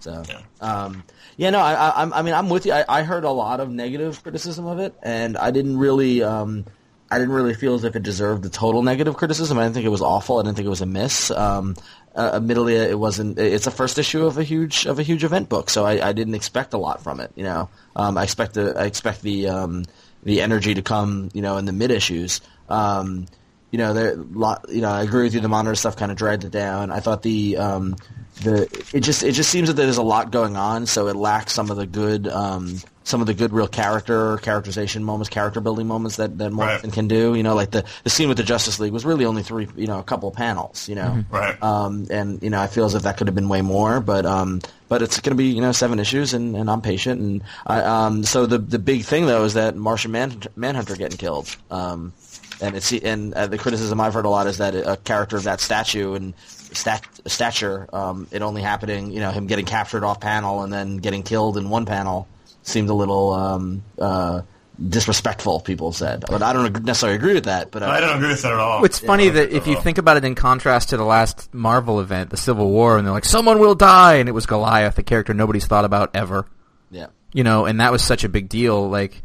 So 0.00 0.22
So, 0.22 0.22
Yeah. 0.28 0.40
um, 0.60 1.02
yeah, 1.36 1.50
no, 1.50 1.58
I, 1.58 1.74
I, 1.74 1.88
I'm- 2.04 2.24
mean, 2.24 2.34
I'm 2.34 2.48
with 2.48 2.66
you. 2.66 2.72
I, 2.72 2.84
I 2.88 3.02
heard 3.02 3.24
a 3.24 3.30
lot 3.30 3.60
of 3.60 3.68
negative 3.70 4.22
criticism 4.22 4.66
of 4.66 4.78
it, 4.78 4.94
and 5.02 5.36
I 5.36 5.50
didn't 5.50 5.76
really, 5.78 6.22
um, 6.22 6.64
I 7.10 7.18
didn't 7.18 7.34
really 7.34 7.54
feel 7.54 7.74
as 7.74 7.82
if 7.84 7.96
it 7.96 8.02
deserved 8.04 8.42
the 8.44 8.48
total 8.48 8.82
negative 8.82 9.16
criticism. 9.16 9.58
I 9.58 9.62
didn't 9.64 9.74
think 9.74 9.86
it 9.86 9.90
was 9.90 10.02
awful. 10.02 10.38
I 10.38 10.42
didn't 10.42 10.56
think 10.56 10.66
it 10.66 10.70
was 10.70 10.82
a 10.82 10.86
miss. 10.86 11.30
Um, 11.32 11.74
uh, 12.14 12.32
admittedly, 12.34 12.74
it 12.76 12.98
wasn't. 12.98 13.38
It's 13.38 13.66
a 13.66 13.70
first 13.72 13.98
issue 13.98 14.24
of 14.26 14.38
a 14.38 14.42
huge 14.44 14.86
of 14.86 14.98
a 14.98 15.02
huge 15.02 15.24
event 15.24 15.48
book, 15.48 15.70
so 15.70 15.84
I, 15.84 16.08
I 16.08 16.12
didn't 16.12 16.34
expect 16.34 16.74
a 16.74 16.78
lot 16.78 17.02
from 17.02 17.18
it. 17.20 17.30
You 17.36 17.44
know, 17.44 17.68
um, 17.96 18.18
I 18.18 18.22
expect 18.24 18.54
the 18.54 18.74
I 18.78 18.84
expect 18.86 19.22
the 19.22 19.48
um, 19.48 19.84
the 20.24 20.40
energy 20.42 20.74
to 20.74 20.82
come. 20.82 21.28
You 21.34 21.42
know, 21.42 21.56
in 21.56 21.64
the 21.64 21.72
mid 21.72 21.90
issues. 21.90 22.40
Um, 22.68 23.26
you 23.70 23.78
know, 23.78 23.92
there, 23.92 24.16
lot, 24.16 24.66
you 24.70 24.80
know, 24.80 24.90
I 24.90 25.02
agree 25.02 25.24
with 25.24 25.34
you. 25.34 25.40
The 25.40 25.48
monitor 25.48 25.74
stuff 25.74 25.96
kind 25.96 26.10
of 26.10 26.16
dragged 26.18 26.44
it 26.44 26.50
down. 26.52 26.90
I 26.90 27.00
thought 27.00 27.22
the 27.22 27.56
um, 27.58 27.96
the 28.42 28.62
it 28.92 29.00
just 29.00 29.22
it 29.22 29.32
just 29.32 29.50
seems 29.50 29.68
that 29.68 29.74
there's 29.74 29.98
a 29.98 30.02
lot 30.02 30.30
going 30.30 30.56
on, 30.56 30.86
so 30.86 31.08
it 31.08 31.16
lacks 31.16 31.52
some 31.52 31.70
of 31.70 31.76
the 31.76 31.86
good 31.86 32.28
um, 32.28 32.76
some 33.04 33.20
of 33.20 33.26
the 33.26 33.34
good 33.34 33.52
real 33.52 33.66
character 33.68 34.36
characterization 34.38 35.02
moments, 35.02 35.28
character 35.28 35.60
building 35.60 35.86
moments 35.86 36.16
that 36.16 36.38
that 36.38 36.50
Morrison 36.52 36.88
Right. 36.90 36.94
can 36.94 37.08
do. 37.08 37.34
You 37.34 37.42
know, 37.42 37.54
like 37.54 37.70
the 37.72 37.84
the 38.04 38.10
scene 38.10 38.28
with 38.28 38.36
the 38.38 38.44
Justice 38.44 38.78
League 38.80 38.92
was 38.92 39.04
really 39.04 39.24
only 39.24 39.42
three, 39.42 39.66
you 39.76 39.86
know, 39.86 39.98
a 39.98 40.02
couple 40.04 40.28
of 40.28 40.34
panels. 40.36 40.88
You 40.88 40.94
know, 40.94 41.24
Right. 41.28 41.60
um, 41.62 42.06
and 42.10 42.42
you 42.42 42.50
know, 42.50 42.60
I 42.60 42.68
feel 42.68 42.84
as 42.86 42.94
if 42.94 43.02
that 43.02 43.16
could 43.18 43.26
have 43.26 43.34
been 43.34 43.48
way 43.48 43.60
more, 43.60 44.00
but 44.00 44.24
um, 44.24 44.60
but 44.88 45.02
it's 45.02 45.20
going 45.20 45.36
to 45.36 45.36
be 45.36 45.46
you 45.48 45.60
know 45.60 45.72
seven 45.72 45.98
issues, 45.98 46.32
and, 46.32 46.56
and 46.56 46.70
I'm 46.70 46.80
patient, 46.80 47.20
and 47.20 47.42
I, 47.66 47.80
um, 47.80 48.22
so 48.24 48.46
the 48.46 48.58
the 48.58 48.78
big 48.78 49.04
thing 49.04 49.26
though 49.26 49.44
is 49.44 49.54
that 49.54 49.74
Martian 49.76 50.12
Manhunter, 50.12 50.50
Manhunter 50.56 50.94
getting 50.96 51.18
killed, 51.18 51.54
um, 51.70 52.12
and 52.60 52.76
it's 52.76 52.92
and 52.92 53.34
uh, 53.34 53.46
the 53.46 53.58
criticism 53.58 54.00
I've 54.00 54.14
heard 54.14 54.26
a 54.26 54.30
lot 54.30 54.46
is 54.46 54.58
that 54.58 54.74
a 54.74 54.96
character 54.96 55.36
of 55.36 55.44
that 55.44 55.60
statue 55.60 56.14
and 56.14 56.34
stat, 56.38 57.04
stature, 57.26 57.88
um, 57.92 58.26
it 58.30 58.42
only 58.42 58.62
happening, 58.62 59.10
you 59.10 59.20
know, 59.20 59.30
him 59.30 59.46
getting 59.46 59.64
captured 59.64 60.04
off 60.04 60.20
panel 60.20 60.62
and 60.62 60.72
then 60.72 60.96
getting 60.98 61.22
killed 61.22 61.56
in 61.56 61.70
one 61.70 61.86
panel 61.86 62.26
seemed 62.62 62.90
a 62.90 62.94
little 62.94 63.32
um, 63.32 63.82
uh, 63.98 64.42
disrespectful. 64.88 65.60
People 65.60 65.92
said, 65.92 66.24
but 66.28 66.42
I 66.42 66.52
don't 66.52 66.84
necessarily 66.84 67.16
agree 67.16 67.34
with 67.34 67.44
that. 67.44 67.70
But 67.70 67.82
I 67.82 68.00
don't 68.00 68.16
agree 68.16 68.28
with 68.28 68.42
that 68.42 68.52
at 68.52 68.58
all. 68.58 68.84
It's 68.84 68.98
funny 68.98 69.28
that 69.28 69.50
if 69.50 69.66
you 69.66 69.74
Uh-oh. 69.74 69.82
think 69.82 69.98
about 69.98 70.16
it 70.16 70.24
in 70.24 70.34
contrast 70.34 70.90
to 70.90 70.96
the 70.96 71.04
last 71.04 71.52
Marvel 71.54 72.00
event, 72.00 72.30
the 72.30 72.36
Civil 72.36 72.70
War, 72.70 72.98
and 72.98 73.06
they're 73.06 73.14
like, 73.14 73.24
someone 73.24 73.58
will 73.58 73.74
die, 73.74 74.16
and 74.16 74.28
it 74.28 74.32
was 74.32 74.46
Goliath, 74.46 74.98
a 74.98 75.02
character 75.02 75.34
nobody's 75.34 75.66
thought 75.66 75.84
about 75.84 76.10
ever. 76.14 76.46
yeah. 76.90 77.06
You 77.32 77.44
know, 77.44 77.66
and 77.66 77.80
that 77.80 77.92
was 77.92 78.02
such 78.02 78.24
a 78.24 78.28
big 78.28 78.48
deal. 78.48 78.88
Like, 78.88 79.22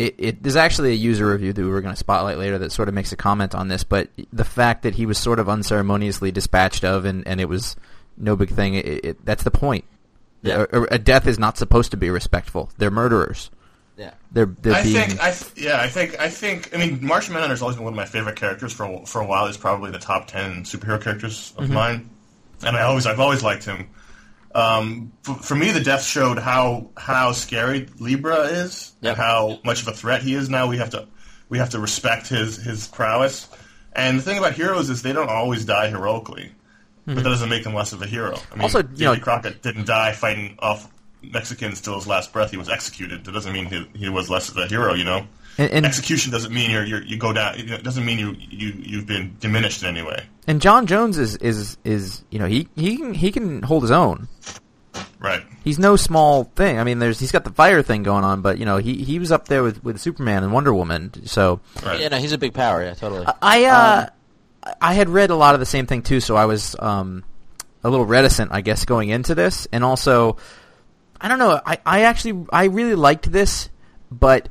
it, 0.00 0.14
it 0.18 0.42
there's 0.42 0.56
actually 0.56 0.90
a 0.90 0.94
user 0.94 1.30
review 1.30 1.52
that 1.52 1.62
we 1.62 1.68
were 1.68 1.80
going 1.80 1.92
to 1.94 1.98
spotlight 1.98 2.38
later 2.38 2.58
that 2.58 2.72
sort 2.72 2.88
of 2.88 2.94
makes 2.94 3.12
a 3.12 3.16
comment 3.16 3.54
on 3.54 3.68
this, 3.68 3.84
but 3.84 4.08
the 4.32 4.44
fact 4.44 4.82
that 4.82 4.94
he 4.94 5.06
was 5.06 5.18
sort 5.18 5.38
of 5.38 5.48
unceremoniously 5.48 6.32
dispatched 6.32 6.84
of, 6.84 7.04
and, 7.04 7.26
and 7.26 7.40
it 7.40 7.48
was 7.48 7.76
no 8.16 8.36
big 8.36 8.50
thing, 8.50 8.74
it, 8.74 8.86
it, 9.04 9.24
that's 9.24 9.42
the 9.44 9.50
point. 9.50 9.84
Yeah. 10.42 10.64
A, 10.72 10.82
a 10.94 10.98
death 10.98 11.26
is 11.26 11.38
not 11.38 11.58
supposed 11.58 11.90
to 11.90 11.96
be 11.96 12.08
respectful. 12.10 12.70
They're 12.78 12.90
murderers. 12.90 13.50
Yeah. 13.98 14.14
They're 14.32 14.46
they're 14.46 14.72
I 14.72 14.82
being 14.82 15.08
think, 15.08 15.20
I 15.20 15.30
th- 15.32 15.52
yeah, 15.56 15.78
I 15.80 15.88
think, 15.88 16.18
I 16.18 16.30
think. 16.30 16.74
I 16.74 16.78
mean, 16.78 17.04
Martian 17.04 17.34
Manhunter's 17.34 17.60
always 17.60 17.76
been 17.76 17.84
one 17.84 17.92
of 17.92 17.96
my 17.98 18.06
favorite 18.06 18.36
characters 18.36 18.72
for 18.72 18.84
a, 18.84 19.04
for 19.04 19.20
a 19.20 19.26
while. 19.26 19.46
He's 19.46 19.58
probably 19.58 19.90
the 19.90 19.98
top 19.98 20.26
ten 20.28 20.64
superhero 20.64 21.02
characters 21.02 21.52
Mm-hmm. 21.52 21.64
of 21.64 21.70
mine, 21.70 22.10
and 22.64 22.76
I 22.76 22.82
always, 22.82 23.04
I've 23.06 23.20
always 23.20 23.42
liked 23.42 23.64
him. 23.66 23.90
Um, 24.54 25.12
for, 25.22 25.34
for 25.34 25.54
me, 25.54 25.70
the 25.70 25.80
death 25.80 26.02
showed 26.04 26.38
how 26.38 26.90
how 26.96 27.32
scary 27.32 27.88
Libra 27.98 28.42
is, 28.46 28.92
Yep. 29.00 29.12
and 29.12 29.16
how 29.22 29.60
much 29.64 29.82
of 29.82 29.88
a 29.88 29.92
threat 29.92 30.22
he 30.22 30.34
is 30.34 30.48
now. 30.48 30.66
We 30.66 30.78
have 30.78 30.90
to 30.90 31.06
we 31.48 31.58
have 31.58 31.70
to 31.70 31.78
respect 31.80 32.28
his 32.28 32.56
his 32.56 32.88
prowess. 32.88 33.48
And 33.92 34.18
the 34.18 34.22
thing 34.22 34.38
about 34.38 34.52
heroes 34.54 34.90
is 34.90 35.02
they 35.02 35.12
don't 35.12 35.30
always 35.30 35.64
die 35.64 35.88
heroically, 35.88 36.52
but 37.06 37.16
that 37.16 37.22
doesn't 37.24 37.48
make 37.48 37.64
them 37.64 37.74
less 37.74 37.92
of 37.92 38.02
a 38.02 38.06
hero. 38.06 38.28
I 38.28 38.32
mean, 38.32 38.40
Mm-hmm. 38.40 38.60
Also, 38.62 38.78
you 38.78 38.84
Davy 38.84 39.04
know- 39.04 39.16
Crockett 39.20 39.62
didn't 39.62 39.86
die 39.86 40.12
fighting 40.12 40.56
off 40.60 40.88
Mexicans 41.22 41.80
till 41.80 41.94
his 41.96 42.06
last 42.06 42.32
breath. 42.32 42.50
He 42.50 42.56
was 42.56 42.68
executed. 42.68 43.24
That 43.24 43.32
doesn't 43.32 43.52
mean 43.52 43.66
he, 43.66 43.86
he 43.94 44.08
was 44.08 44.30
less 44.30 44.48
of 44.48 44.56
a 44.56 44.66
hero, 44.66 44.94
you 44.94 45.04
know. 45.04 45.26
and, 45.58 45.70
and 45.70 45.86
Execution 45.86 46.32
doesn't 46.32 46.52
mean 46.54 46.70
you're, 46.70 46.84
you're 46.84 47.02
you 47.02 47.16
go 47.18 47.32
down. 47.32 47.56
It 47.58 47.82
doesn't 47.84 48.04
mean 48.04 48.18
you 48.18 48.34
you 48.38 48.72
you've 48.78 49.06
been 49.06 49.36
diminished 49.40 49.82
in 49.82 49.88
any 49.88 50.02
way. 50.06 50.24
And 50.50 50.60
J'onn 50.60 50.84
J'onzz 50.84 51.16
is 51.16 51.36
is 51.36 51.78
is 51.84 52.24
you 52.28 52.40
know 52.40 52.46
he 52.46 52.66
he 52.74 52.96
can 52.96 53.14
he 53.14 53.30
can 53.30 53.62
hold 53.62 53.84
his 53.84 53.92
own. 53.92 54.26
Right. 55.20 55.44
He's 55.62 55.78
no 55.78 55.94
small 55.94 56.42
thing. 56.42 56.80
I 56.80 56.82
mean, 56.82 56.98
there's 56.98 57.20
he's 57.20 57.30
got 57.30 57.44
the 57.44 57.52
fire 57.52 57.82
thing 57.82 58.02
going 58.02 58.24
on, 58.24 58.42
but 58.42 58.58
you 58.58 58.64
know 58.64 58.78
he 58.78 58.96
he 59.04 59.20
was 59.20 59.30
up 59.30 59.46
there 59.46 59.62
with 59.62 59.84
with 59.84 60.00
Superman 60.00 60.42
and 60.42 60.52
Wonder 60.52 60.74
Woman. 60.74 61.12
So 61.26 61.60
Right. 61.84 62.00
Yeah, 62.00 62.08
no, 62.08 62.16
he's 62.16 62.32
a 62.32 62.38
big 62.38 62.52
power. 62.52 62.82
Yeah, 62.82 62.94
totally. 62.94 63.28
I 63.40 63.64
uh 63.66 64.06
I 64.82 64.94
had 64.94 65.08
read 65.08 65.30
a 65.30 65.36
lot 65.36 65.54
of 65.54 65.60
the 65.60 65.66
same 65.66 65.86
thing 65.86 66.02
too, 66.02 66.18
so 66.18 66.34
I 66.34 66.46
was 66.46 66.74
um 66.80 67.22
a 67.84 67.88
little 67.88 68.04
reticent, 68.04 68.50
I 68.50 68.60
guess, 68.60 68.84
going 68.84 69.08
into 69.08 69.36
this, 69.36 69.68
and 69.70 69.84
also 69.84 70.36
I 71.20 71.28
don't 71.28 71.38
know. 71.38 71.60
I 71.64 71.78
I 71.86 72.02
actually 72.02 72.44
I 72.52 72.64
really 72.64 72.96
liked 72.96 73.30
this, 73.30 73.68
but 74.10 74.48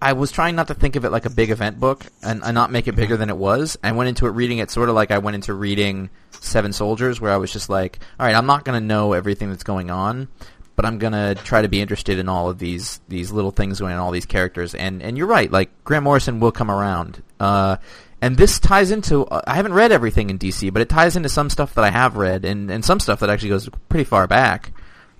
I 0.00 0.12
was 0.12 0.30
trying 0.30 0.54
not 0.54 0.68
to 0.68 0.74
think 0.74 0.96
of 0.96 1.04
it 1.04 1.10
like 1.10 1.24
a 1.24 1.30
big 1.30 1.50
event 1.50 1.80
book 1.80 2.04
and, 2.22 2.42
and 2.44 2.54
not 2.54 2.70
make 2.70 2.86
it 2.86 2.94
bigger 2.94 3.16
than 3.16 3.30
it 3.30 3.36
was. 3.36 3.76
I 3.82 3.92
went 3.92 4.08
into 4.08 4.26
it 4.26 4.30
reading 4.30 4.58
it 4.58 4.70
sort 4.70 4.88
of 4.88 4.94
like 4.94 5.10
I 5.10 5.18
went 5.18 5.34
into 5.34 5.54
reading 5.54 6.10
Seven 6.40 6.72
Soldiers, 6.72 7.20
where 7.20 7.32
I 7.32 7.36
was 7.36 7.52
just 7.52 7.68
like, 7.68 7.98
all 8.18 8.26
right, 8.26 8.34
I'm 8.34 8.46
not 8.46 8.64
going 8.64 8.80
to 8.80 8.86
know 8.86 9.12
everything 9.12 9.50
that's 9.50 9.64
going 9.64 9.90
on, 9.90 10.28
but 10.76 10.84
I'm 10.84 10.98
going 10.98 11.14
to 11.14 11.34
try 11.42 11.62
to 11.62 11.68
be 11.68 11.80
interested 11.80 12.18
in 12.18 12.28
all 12.28 12.48
of 12.48 12.58
these 12.58 13.00
these 13.08 13.32
little 13.32 13.50
things 13.50 13.80
going 13.80 13.94
on, 13.94 13.98
all 13.98 14.12
these 14.12 14.26
characters. 14.26 14.74
And 14.74 15.02
and 15.02 15.18
you're 15.18 15.26
right, 15.26 15.50
like 15.50 15.70
Grant 15.84 16.04
Morrison 16.04 16.38
will 16.38 16.52
come 16.52 16.70
around. 16.70 17.22
Uh, 17.40 17.78
and 18.22 18.36
this 18.36 18.60
ties 18.60 18.92
into 18.92 19.26
uh, 19.26 19.42
I 19.46 19.56
haven't 19.56 19.72
read 19.72 19.90
everything 19.90 20.30
in 20.30 20.38
DC, 20.38 20.72
but 20.72 20.82
it 20.82 20.88
ties 20.88 21.16
into 21.16 21.28
some 21.28 21.50
stuff 21.50 21.74
that 21.74 21.84
I 21.84 21.90
have 21.90 22.16
read 22.16 22.44
and 22.44 22.70
and 22.70 22.84
some 22.84 23.00
stuff 23.00 23.20
that 23.20 23.30
actually 23.30 23.50
goes 23.50 23.68
pretty 23.88 24.04
far 24.04 24.28
back. 24.28 24.72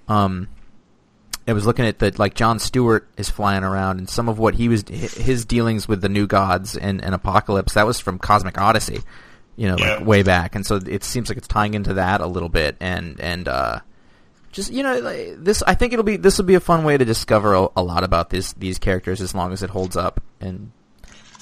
Um, 0.06 0.48
I 1.48 1.52
was 1.54 1.66
looking 1.66 1.86
at 1.86 1.98
that, 2.00 2.18
like 2.18 2.34
John 2.34 2.58
Stewart 2.58 3.08
is 3.16 3.30
flying 3.30 3.64
around, 3.64 3.98
and 3.98 4.08
some 4.08 4.28
of 4.28 4.38
what 4.38 4.54
he 4.54 4.68
was 4.68 4.84
his 4.88 5.44
dealings 5.44 5.88
with 5.88 6.00
the 6.02 6.08
New 6.08 6.26
Gods 6.26 6.76
and, 6.76 7.02
and 7.02 7.14
Apokolips 7.14 7.72
that 7.74 7.86
was 7.86 7.98
from 7.98 8.18
Cosmic 8.18 8.58
Odyssey, 8.58 9.00
you 9.56 9.68
know, 9.68 9.76
Yeah. 9.78 9.96
like 9.96 10.06
way 10.06 10.22
back, 10.22 10.54
and 10.54 10.66
so 10.66 10.76
it 10.76 11.04
seems 11.04 11.28
like 11.28 11.38
it's 11.38 11.48
tying 11.48 11.74
into 11.74 11.94
that 11.94 12.20
a 12.20 12.26
little 12.26 12.48
bit, 12.50 12.76
and 12.80 13.18
and 13.20 13.48
uh, 13.48 13.80
just 14.52 14.72
you 14.72 14.82
know, 14.82 14.98
like, 14.98 15.36
this 15.38 15.62
I 15.66 15.74
think 15.74 15.92
it'll 15.92 16.04
be 16.04 16.16
this 16.16 16.36
will 16.38 16.44
be 16.44 16.54
a 16.54 16.60
fun 16.60 16.84
way 16.84 16.96
to 16.98 17.04
discover 17.04 17.54
a, 17.54 17.68
a 17.76 17.82
lot 17.82 18.04
about 18.04 18.30
this 18.30 18.52
these 18.54 18.78
characters 18.78 19.20
as 19.20 19.34
long 19.34 19.52
as 19.52 19.62
it 19.62 19.70
holds 19.70 19.96
up, 19.96 20.20
and 20.40 20.70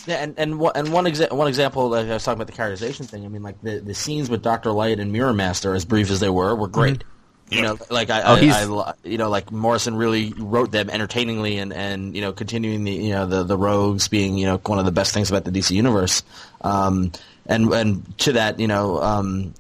Yeah, 0.07 0.17
and 0.17 0.35
and 0.39 0.59
one, 0.61 0.73
and 0.77 0.93
one, 0.93 1.05
exa- 1.07 1.33
one 1.33 1.49
example, 1.49 1.89
like 1.89 2.07
I 2.07 2.15
was 2.15 2.25
talking 2.25 2.39
about 2.39 2.47
the 2.47 2.53
characterization 2.53 3.07
thing. 3.07 3.25
I 3.25 3.29
mean, 3.29 3.43
like 3.43 3.61
the, 3.61 3.81
the 3.81 3.95
scenes 3.95 4.31
with 4.31 4.43
Doctor 4.43 4.71
Light 4.71 5.01
and 5.01 5.11
Mirror 5.13 5.33
Master, 5.33 5.75
as 5.75 5.85
brief 5.85 6.11
as 6.11 6.21
they 6.21 6.31
were, 6.31 6.55
were 6.55 6.69
great. 6.69 7.03
You 7.49 7.63
know, 7.63 7.79
like 7.91 8.11
I, 8.11 8.23
Oh, 8.23 8.35
I, 8.35 8.91
I 8.91 8.95
you 9.05 9.19
know, 9.19 9.31
like 9.31 9.53
Morrison 9.53 9.95
really 9.95 10.33
wrote 10.37 10.73
them 10.73 10.91
entertainingly, 10.91 11.59
and, 11.59 11.73
and 11.73 12.15
you 12.15 12.21
know, 12.21 12.33
continuing 12.33 12.83
the 12.83 12.93
you 12.93 13.11
know 13.11 13.27
the 13.27 13.45
the 13.45 13.57
rogues 13.57 14.09
being 14.09 14.37
you 14.37 14.47
know 14.47 14.59
one 14.59 14.81
of 14.81 14.85
the 14.85 14.93
best 14.93 15.15
things 15.15 15.31
about 15.31 15.45
the 15.45 15.53
DC 15.53 15.71
universe. 15.71 16.25
Um, 16.63 17.13
and 17.47 17.73
and 17.73 18.19
to 18.19 18.33
that, 18.33 18.59
you 18.59 18.67
know, 18.67 19.01
um, 19.01 19.55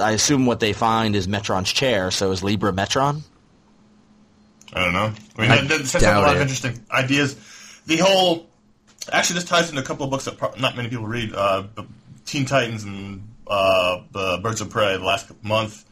I 0.00 0.10
assume 0.10 0.44
what 0.44 0.60
they 0.60 0.74
find 0.74 1.16
is 1.16 1.26
Metron's 1.26 1.72
chair. 1.72 2.10
So 2.10 2.32
is 2.32 2.42
Libra 2.42 2.70
Metron? 2.72 3.22
I 4.74 4.84
don't 4.84 4.92
know. 4.92 5.12
I 5.36 5.40
mean, 5.40 5.50
I 5.50 5.56
that, 5.62 5.68
that 5.68 5.86
sets 5.86 6.04
up 6.04 6.12
a 6.12 6.14
doubt 6.14 6.22
lot 6.22 6.36
of 6.36 6.42
interesting 6.42 6.80
ideas. 6.90 7.36
The 7.86 7.96
whole 7.96 8.46
actually 9.10 9.40
this 9.40 9.44
ties 9.48 9.70
into 9.70 9.80
a 9.80 9.84
couple 9.84 10.04
of 10.04 10.10
books 10.10 10.26
that 10.26 10.36
pro- 10.36 10.54
not 10.56 10.76
many 10.76 10.90
people 10.90 11.06
read. 11.06 11.34
Uh, 11.34 11.64
Teen 12.26 12.44
Titans 12.44 12.84
and 12.84 13.26
uh, 13.46 14.02
the 14.12 14.38
Birds 14.42 14.60
of 14.60 14.70
Prey. 14.70 14.96
The 14.96 15.04
last 15.04 15.32
month 15.42 15.84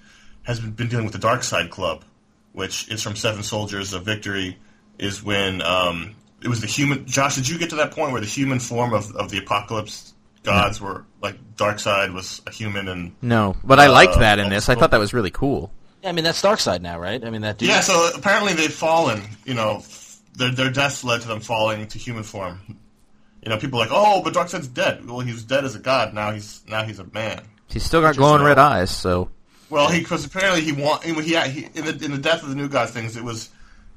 has 0.44 0.61
been, 0.61 0.72
been 0.72 0.88
dealing 0.88 1.05
with 1.05 1.14
the 1.14 1.26
Darkseid 1.26 1.70
Club, 1.70 2.05
which 2.53 2.88
is 2.90 3.03
from 3.03 3.16
Seven 3.16 3.42
Soldiers 3.42 3.92
of 3.92 4.05
Victory. 4.05 4.59
Is 4.98 5.22
when 5.22 5.62
um, 5.62 6.14
it 6.42 6.48
was 6.48 6.61
the 6.61 6.66
human. 6.66 7.07
Josh, 7.07 7.37
did 7.37 7.48
you 7.48 7.59
get 7.59 7.70
to 7.70 7.76
that 7.76 7.92
point 7.92 8.12
where 8.12 8.20
the 8.20 8.26
human 8.26 8.59
form 8.59 8.92
of, 8.92 9.14
of 9.16 9.31
the 9.31 9.40
Apokolips 9.40 10.12
gods 10.42 10.81
were 10.81 11.05
like 11.22 11.37
Darkseid 11.57 12.12
was 12.14 12.40
a 12.46 12.50
human 12.50 12.88
and 12.88 13.12
no, 13.22 13.57
but 13.64 13.79
I 13.79 13.88
liked 13.88 14.14
Uh, 14.14 14.20
that 14.20 14.38
in 14.38 14.48
this. 14.50 14.68
I 14.68 14.74
thought 14.74 14.90
that 14.90 15.00
was 15.00 15.12
really 15.14 15.31
cool. 15.31 15.72
Yeah, 16.03 16.11
I 16.11 16.12
mean 16.12 16.24
that's 16.24 16.40
Darkseid 16.42 16.81
now, 16.83 16.98
right? 16.98 17.22
I 17.24 17.31
mean 17.31 17.42
that. 17.42 17.59
Dude, 17.59 17.68
Yeah, 17.68 17.81
so 17.81 18.11
apparently 18.14 18.53
they've 18.55 18.72
fallen. 18.72 19.22
You 19.44 19.55
know, 19.55 19.83
their 20.35 20.50
their 20.50 20.70
deaths 20.70 21.03
led 21.05 21.22
to 21.22 21.29
them 21.29 21.40
falling 21.40 21.87
to 21.87 21.98
human 21.98 22.22
form. 22.22 22.61
You 23.42 23.48
know, 23.48 23.57
people 23.59 23.81
are 23.81 23.87
like, 23.87 23.92
oh, 23.92 24.22
but 24.22 24.35
Darkseid's 24.35 24.68
dead. 24.68 25.07
Well, 25.07 25.20
he 25.20 25.33
was 25.33 25.44
dead 25.44 25.64
as 25.64 25.74
a 25.74 25.79
god. 25.79 26.12
Now 26.12 26.33
he's 26.33 26.62
now 26.68 26.85
he's 26.85 26.98
a 26.98 27.05
man. 27.05 27.40
He's 27.68 27.85
still 27.85 28.03
got 28.03 28.16
glowing 28.16 28.42
red 28.42 28.59
eyes, 28.59 28.90
so 28.90 29.31
Well, 29.70 29.88
he 29.88 30.00
because 30.00 30.24
apparently 30.24 30.62
he 30.62 30.72
want 30.72 31.04
he, 31.04 31.14
he, 31.14 31.38
he 31.38 31.68
in 31.74 31.85
the 31.85 32.04
in 32.04 32.11
the 32.11 32.18
death 32.18 32.42
of 32.42 32.48
the 32.48 32.56
new 32.56 32.68
god 32.68 32.90
things, 32.90 33.16
it 33.16 33.24
was 33.24 33.50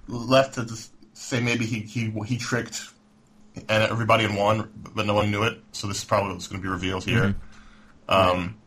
left 0.07 0.55
to 0.55 0.65
just 0.65 0.91
say 1.13 1.41
maybe 1.41 1.65
he 1.65 1.79
he 1.79 2.13
he 2.25 2.37
tricked 2.37 2.89
and 3.55 3.83
everybody 3.83 4.23
in 4.23 4.35
one, 4.35 4.69
but 4.95 5.05
no 5.05 5.13
one 5.13 5.31
knew 5.31 5.43
it. 5.43 5.59
So 5.71 5.87
this 5.87 5.97
is 5.97 6.03
probably 6.03 6.33
what's 6.33 6.47
going 6.47 6.61
to 6.61 6.63
be 6.63 6.71
revealed 6.71 7.03
here. 7.03 7.35
Um, 8.09 8.57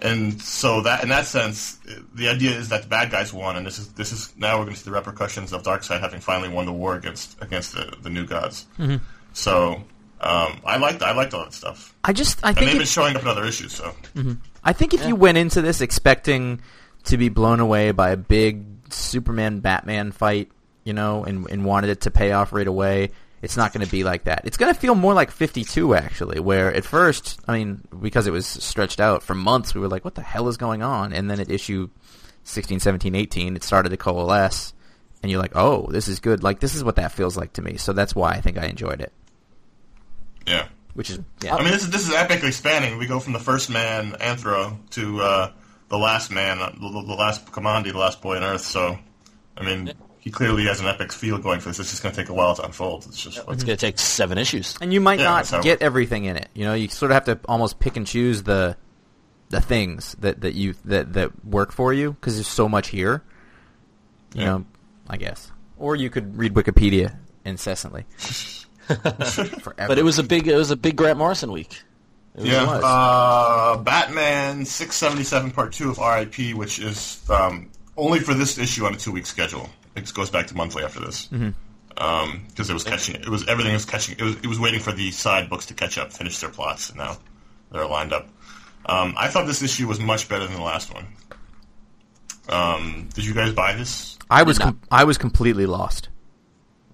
and 0.00 0.42
so 0.42 0.80
that 0.82 1.02
in 1.04 1.10
that 1.10 1.26
sense, 1.26 1.78
the 2.14 2.28
idea 2.28 2.50
is 2.50 2.68
that 2.70 2.82
the 2.82 2.88
bad 2.88 3.10
guys 3.10 3.32
won, 3.32 3.56
and 3.56 3.64
this 3.64 3.78
is 3.78 3.88
this 3.92 4.10
is 4.12 4.32
now 4.36 4.58
we're 4.58 4.64
going 4.64 4.74
to 4.74 4.80
see 4.80 4.90
the 4.90 4.94
repercussions 4.94 5.52
of 5.52 5.62
Darkseid 5.62 6.00
having 6.00 6.20
finally 6.20 6.48
won 6.48 6.66
the 6.66 6.72
war 6.72 6.96
against 6.96 7.40
against 7.40 7.74
the, 7.74 7.94
the 8.02 8.10
new 8.10 8.26
gods. 8.26 8.66
So 9.32 9.84
um, 10.20 10.60
I 10.66 10.76
liked 10.78 11.02
I 11.02 11.12
liked 11.14 11.34
all 11.34 11.44
that 11.44 11.54
stuff, 11.54 11.94
I 12.02 12.12
just 12.12 12.44
I 12.44 12.48
and 12.48 12.58
think 12.58 12.70
they've 12.70 12.78
been 12.80 12.86
showing 12.86 13.14
up 13.14 13.22
in 13.22 13.28
other 13.28 13.44
issues. 13.44 13.72
So 13.74 13.94
I 14.64 14.72
think 14.72 14.94
if 14.94 15.06
you 15.06 15.16
went 15.16 15.38
into 15.38 15.62
this 15.62 15.80
expecting 15.80 16.60
to 17.04 17.16
be 17.16 17.28
blown 17.28 17.60
away 17.60 17.90
by 17.92 18.10
a 18.10 18.16
big 18.16 18.92
Superman 18.92 19.60
Batman 19.60 20.12
fight, 20.12 20.50
you 20.84 20.92
know, 20.92 21.24
and 21.24 21.48
and 21.50 21.64
wanted 21.64 21.90
it 21.90 22.02
to 22.02 22.10
pay 22.10 22.32
off 22.32 22.52
right 22.52 22.66
away. 22.66 23.10
It's 23.40 23.56
not 23.56 23.72
going 23.72 23.84
to 23.84 23.90
be 23.90 24.04
like 24.04 24.24
that. 24.24 24.42
It's 24.44 24.56
going 24.56 24.72
to 24.72 24.80
feel 24.80 24.94
more 24.94 25.14
like 25.14 25.32
52 25.32 25.96
actually, 25.96 26.38
where 26.38 26.72
at 26.72 26.84
first, 26.84 27.40
I 27.48 27.58
mean, 27.58 27.82
because 28.00 28.28
it 28.28 28.30
was 28.30 28.46
stretched 28.46 29.00
out 29.00 29.24
for 29.24 29.34
months, 29.34 29.74
we 29.74 29.80
were 29.80 29.88
like, 29.88 30.04
what 30.04 30.14
the 30.14 30.22
hell 30.22 30.46
is 30.46 30.56
going 30.56 30.80
on? 30.80 31.12
And 31.12 31.28
then 31.28 31.40
at 31.40 31.50
issue 31.50 31.90
16, 32.44 32.78
17, 32.78 33.16
18, 33.16 33.56
it 33.56 33.64
started 33.64 33.88
to 33.88 33.96
coalesce 33.96 34.72
and 35.22 35.30
you're 35.30 35.40
like, 35.40 35.56
"Oh, 35.56 35.86
this 35.90 36.08
is 36.08 36.20
good." 36.20 36.42
Like 36.42 36.60
this 36.60 36.74
is 36.74 36.82
what 36.82 36.96
that 36.96 37.12
feels 37.12 37.36
like 37.36 37.54
to 37.54 37.62
me. 37.62 37.76
So 37.76 37.92
that's 37.92 38.14
why 38.14 38.30
I 38.30 38.40
think 38.40 38.58
I 38.58 38.66
enjoyed 38.66 39.00
it. 39.00 39.12
Yeah. 40.46 40.68
Which 40.94 41.10
is 41.10 41.20
yeah. 41.42 41.54
I 41.54 41.62
mean, 41.62 41.72
this 41.72 41.82
is 41.84 41.90
this 41.90 42.06
is 42.08 42.14
epically 42.14 42.52
spanning. 42.52 42.98
We 42.98 43.06
go 43.06 43.18
from 43.20 43.32
the 43.32 43.38
first 43.38 43.70
man, 43.70 44.12
Anthro, 44.12 44.76
to 44.90 45.20
uh, 45.22 45.52
the 45.88 45.98
last 45.98 46.30
man, 46.30 46.58
uh, 46.58 46.70
the, 46.70 46.90
the 47.06 47.14
last 47.14 47.46
Kamandi, 47.46 47.92
the 47.92 47.98
last 47.98 48.20
boy 48.20 48.36
on 48.36 48.42
Earth. 48.42 48.60
So, 48.62 48.98
I 49.56 49.62
mean, 49.64 49.92
he 50.18 50.30
clearly 50.30 50.64
has 50.66 50.80
an 50.80 50.86
epic 50.86 51.10
feel 51.12 51.38
going 51.38 51.60
for 51.60 51.70
this. 51.70 51.78
It's 51.78 51.90
just 51.90 52.02
going 52.02 52.14
to 52.14 52.20
take 52.20 52.28
a 52.28 52.34
while 52.34 52.54
to 52.56 52.62
unfold. 52.64 53.06
It's 53.06 53.22
just 53.22 53.38
It's 53.38 53.44
going 53.46 53.58
to 53.58 53.76
take 53.76 53.98
seven 53.98 54.36
issues. 54.38 54.76
and 54.82 54.92
you 54.92 55.00
might 55.00 55.18
Yeah, 55.18 55.42
not 55.42 55.62
get 55.62 55.80
everything 55.82 56.24
in 56.26 56.36
it. 56.36 56.48
You 56.54 56.64
know, 56.66 56.74
you 56.74 56.88
sort 56.88 57.10
of 57.10 57.14
have 57.14 57.24
to 57.24 57.40
almost 57.48 57.78
pick 57.80 57.96
and 57.96 58.06
choose 58.06 58.42
the 58.42 58.76
the 59.48 59.60
things 59.60 60.14
that, 60.20 60.40
that 60.42 60.54
you 60.54 60.74
that 60.86 61.12
that 61.14 61.44
work 61.44 61.72
for 61.72 61.92
you 61.92 62.12
because 62.12 62.34
there's 62.36 62.48
so 62.48 62.68
much 62.68 62.88
here. 62.88 63.22
You 64.34 64.40
Yeah. 64.42 64.46
know, 64.46 64.64
I 65.08 65.16
guess, 65.16 65.50
or 65.78 65.96
you 65.96 66.08
could 66.10 66.36
read 66.38 66.52
Wikipedia 66.54 67.16
incessantly. 67.44 68.04
Forever. 69.60 69.74
But 69.76 69.98
it 69.98 70.04
was 70.04 70.18
a 70.18 70.22
big 70.22 70.48
it 70.48 70.56
was 70.56 70.70
a 70.70 70.76
big 70.76 70.96
Grant 70.96 71.18
Morrison 71.18 71.52
week. 71.52 71.82
It 72.34 72.46
Yeah, 72.46 72.62
uh, 72.64 73.76
Batman 73.76 74.64
677 74.64 75.50
Part 75.50 75.72
2 75.72 75.90
of 75.90 75.98
RIP, 75.98 76.56
which 76.56 76.78
is 76.78 77.22
um, 77.28 77.70
only 77.96 78.20
for 78.20 78.32
this 78.32 78.56
issue 78.58 78.86
on 78.86 78.94
a 78.94 78.96
two-week 78.96 79.26
schedule. 79.26 79.68
It 79.94 80.12
goes 80.14 80.30
back 80.30 80.46
to 80.46 80.56
monthly 80.56 80.82
after 80.82 81.00
this. 81.00 81.28
Because 81.28 82.70
it 82.70 82.72
was 82.72 82.84
catching, 82.84 83.16
it 83.16 83.28
was 83.28 83.46
everything 83.48 83.74
was 83.74 83.84
catching, 83.84 84.16
it 84.18 84.22
was, 84.22 84.36
it 84.36 84.46
was 84.46 84.58
waiting 84.58 84.80
for 84.80 84.92
the 84.92 85.10
side 85.10 85.50
books 85.50 85.66
to 85.66 85.74
catch 85.74 85.98
up, 85.98 86.10
finish 86.10 86.38
their 86.38 86.48
plots, 86.48 86.88
and 86.88 86.98
now 86.98 87.18
they're 87.70 87.86
lined 87.86 88.14
up. 88.14 88.28
Um, 88.86 89.14
I 89.16 89.28
thought 89.28 89.46
this 89.46 89.62
issue 89.62 89.86
was 89.86 90.00
much 90.00 90.28
better 90.28 90.46
than 90.46 90.56
the 90.56 90.62
last 90.62 90.92
one. 90.92 91.06
Um, 92.48 93.08
did 93.14 93.24
you 93.26 93.34
guys 93.34 93.52
buy 93.52 93.74
this? 93.74 94.18
I 94.30 94.42
was 94.42 94.58
com- 94.58 94.80
I 94.90 95.04
was 95.04 95.18
completely 95.18 95.66
lost. 95.66 96.08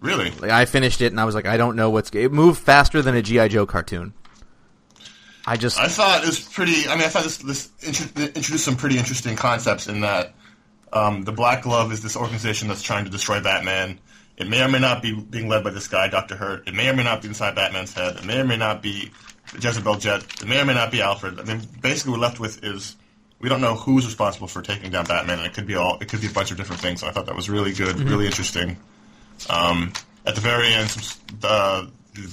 Really? 0.00 0.30
Like 0.30 0.50
I 0.50 0.64
finished 0.64 1.00
it 1.00 1.12
and 1.12 1.20
I 1.20 1.24
was 1.24 1.34
like, 1.34 1.46
I 1.46 1.56
don't 1.56 1.76
know 1.76 1.90
what's. 1.90 2.11
It 2.11 2.32
moved 2.32 2.61
faster 2.61 3.02
than 3.02 3.16
a 3.16 3.22
GI 3.22 3.48
Joe 3.48 3.66
cartoon. 3.66 4.12
I 5.46 5.56
just 5.56 5.78
I 5.78 5.88
thought 5.88 6.22
it 6.22 6.26
was 6.26 6.40
pretty. 6.40 6.87
I 6.88 6.94
mean, 6.94 7.04
I 7.04 7.08
thought 7.08 7.24
this 7.24 7.38
this 7.38 7.70
introduced 7.82 8.64
some 8.64 8.76
pretty 8.76 8.98
interesting 8.98 9.34
concepts 9.34 9.87
in 9.88 10.02
that 10.02 10.34
um, 10.92 11.22
the 11.22 11.32
Black 11.32 11.62
Glove 11.62 11.90
is 11.90 12.02
this 12.02 12.16
organization 12.16 12.68
that's 12.68 12.82
trying 12.82 13.06
to 13.06 13.11
destroy 13.11 13.40
Batman. 13.40 13.98
It 14.37 14.46
may 14.46 14.62
or 14.62 14.68
may 14.68 14.78
not 14.78 15.02
be 15.02 15.14
being 15.14 15.48
led 15.48 15.64
by 15.64 15.70
this 15.70 15.88
guy, 15.88 16.08
Doctor 16.08 16.37
Hurt. 16.37 16.68
It 16.68 16.74
may 16.74 16.88
or 16.88 16.94
may 16.94 17.02
not 17.02 17.22
be 17.22 17.28
inside 17.28 17.54
Batman's 17.54 17.92
head. 17.92 18.16
It 18.16 18.24
may 18.24 18.38
or 18.38 18.44
may 18.44 18.56
not 18.56 18.82
be 18.82 19.11
Jezebel 19.58 19.96
Jet. 19.96 20.22
It 20.40 20.46
may 20.46 20.61
or 20.61 20.64
may 20.64 20.74
not 20.74 20.92
be 20.92 21.02
Alfred. 21.02 21.40
I 21.40 21.44
mean, 21.44 21.62
basically, 21.80 22.12
what 22.12 22.20
we're 22.20 22.26
left 22.26 22.40
with 22.40 22.62
is 22.62 22.94
we 23.40 23.48
don't 23.48 23.61
know 23.61 23.74
who's 23.74 24.04
responsible 24.04 24.48
for 24.48 24.62
taking 24.62 24.90
down 24.90 25.06
Batman, 25.06 25.38
and 25.38 25.46
it 25.46 25.54
could 25.54 25.66
be 25.66 25.74
all. 25.74 25.98
It 26.00 26.08
could 26.08 26.20
be 26.20 26.26
a 26.26 26.30
bunch 26.30 26.50
of 26.50 26.56
different 26.56 26.82
things. 26.82 27.02
And 27.02 27.11
I 27.11 27.12
thought 27.12 27.26
that 27.26 27.37
was 27.37 27.48
really 27.48 27.72
good, 27.72 27.98
really 28.00 28.26
interesting. 28.26 28.76
Um, 29.48 29.92
at 30.27 30.35
the 30.35 30.40
very 30.40 30.72
end, 30.72 30.90
some, 30.90 31.38
uh, 31.42 31.87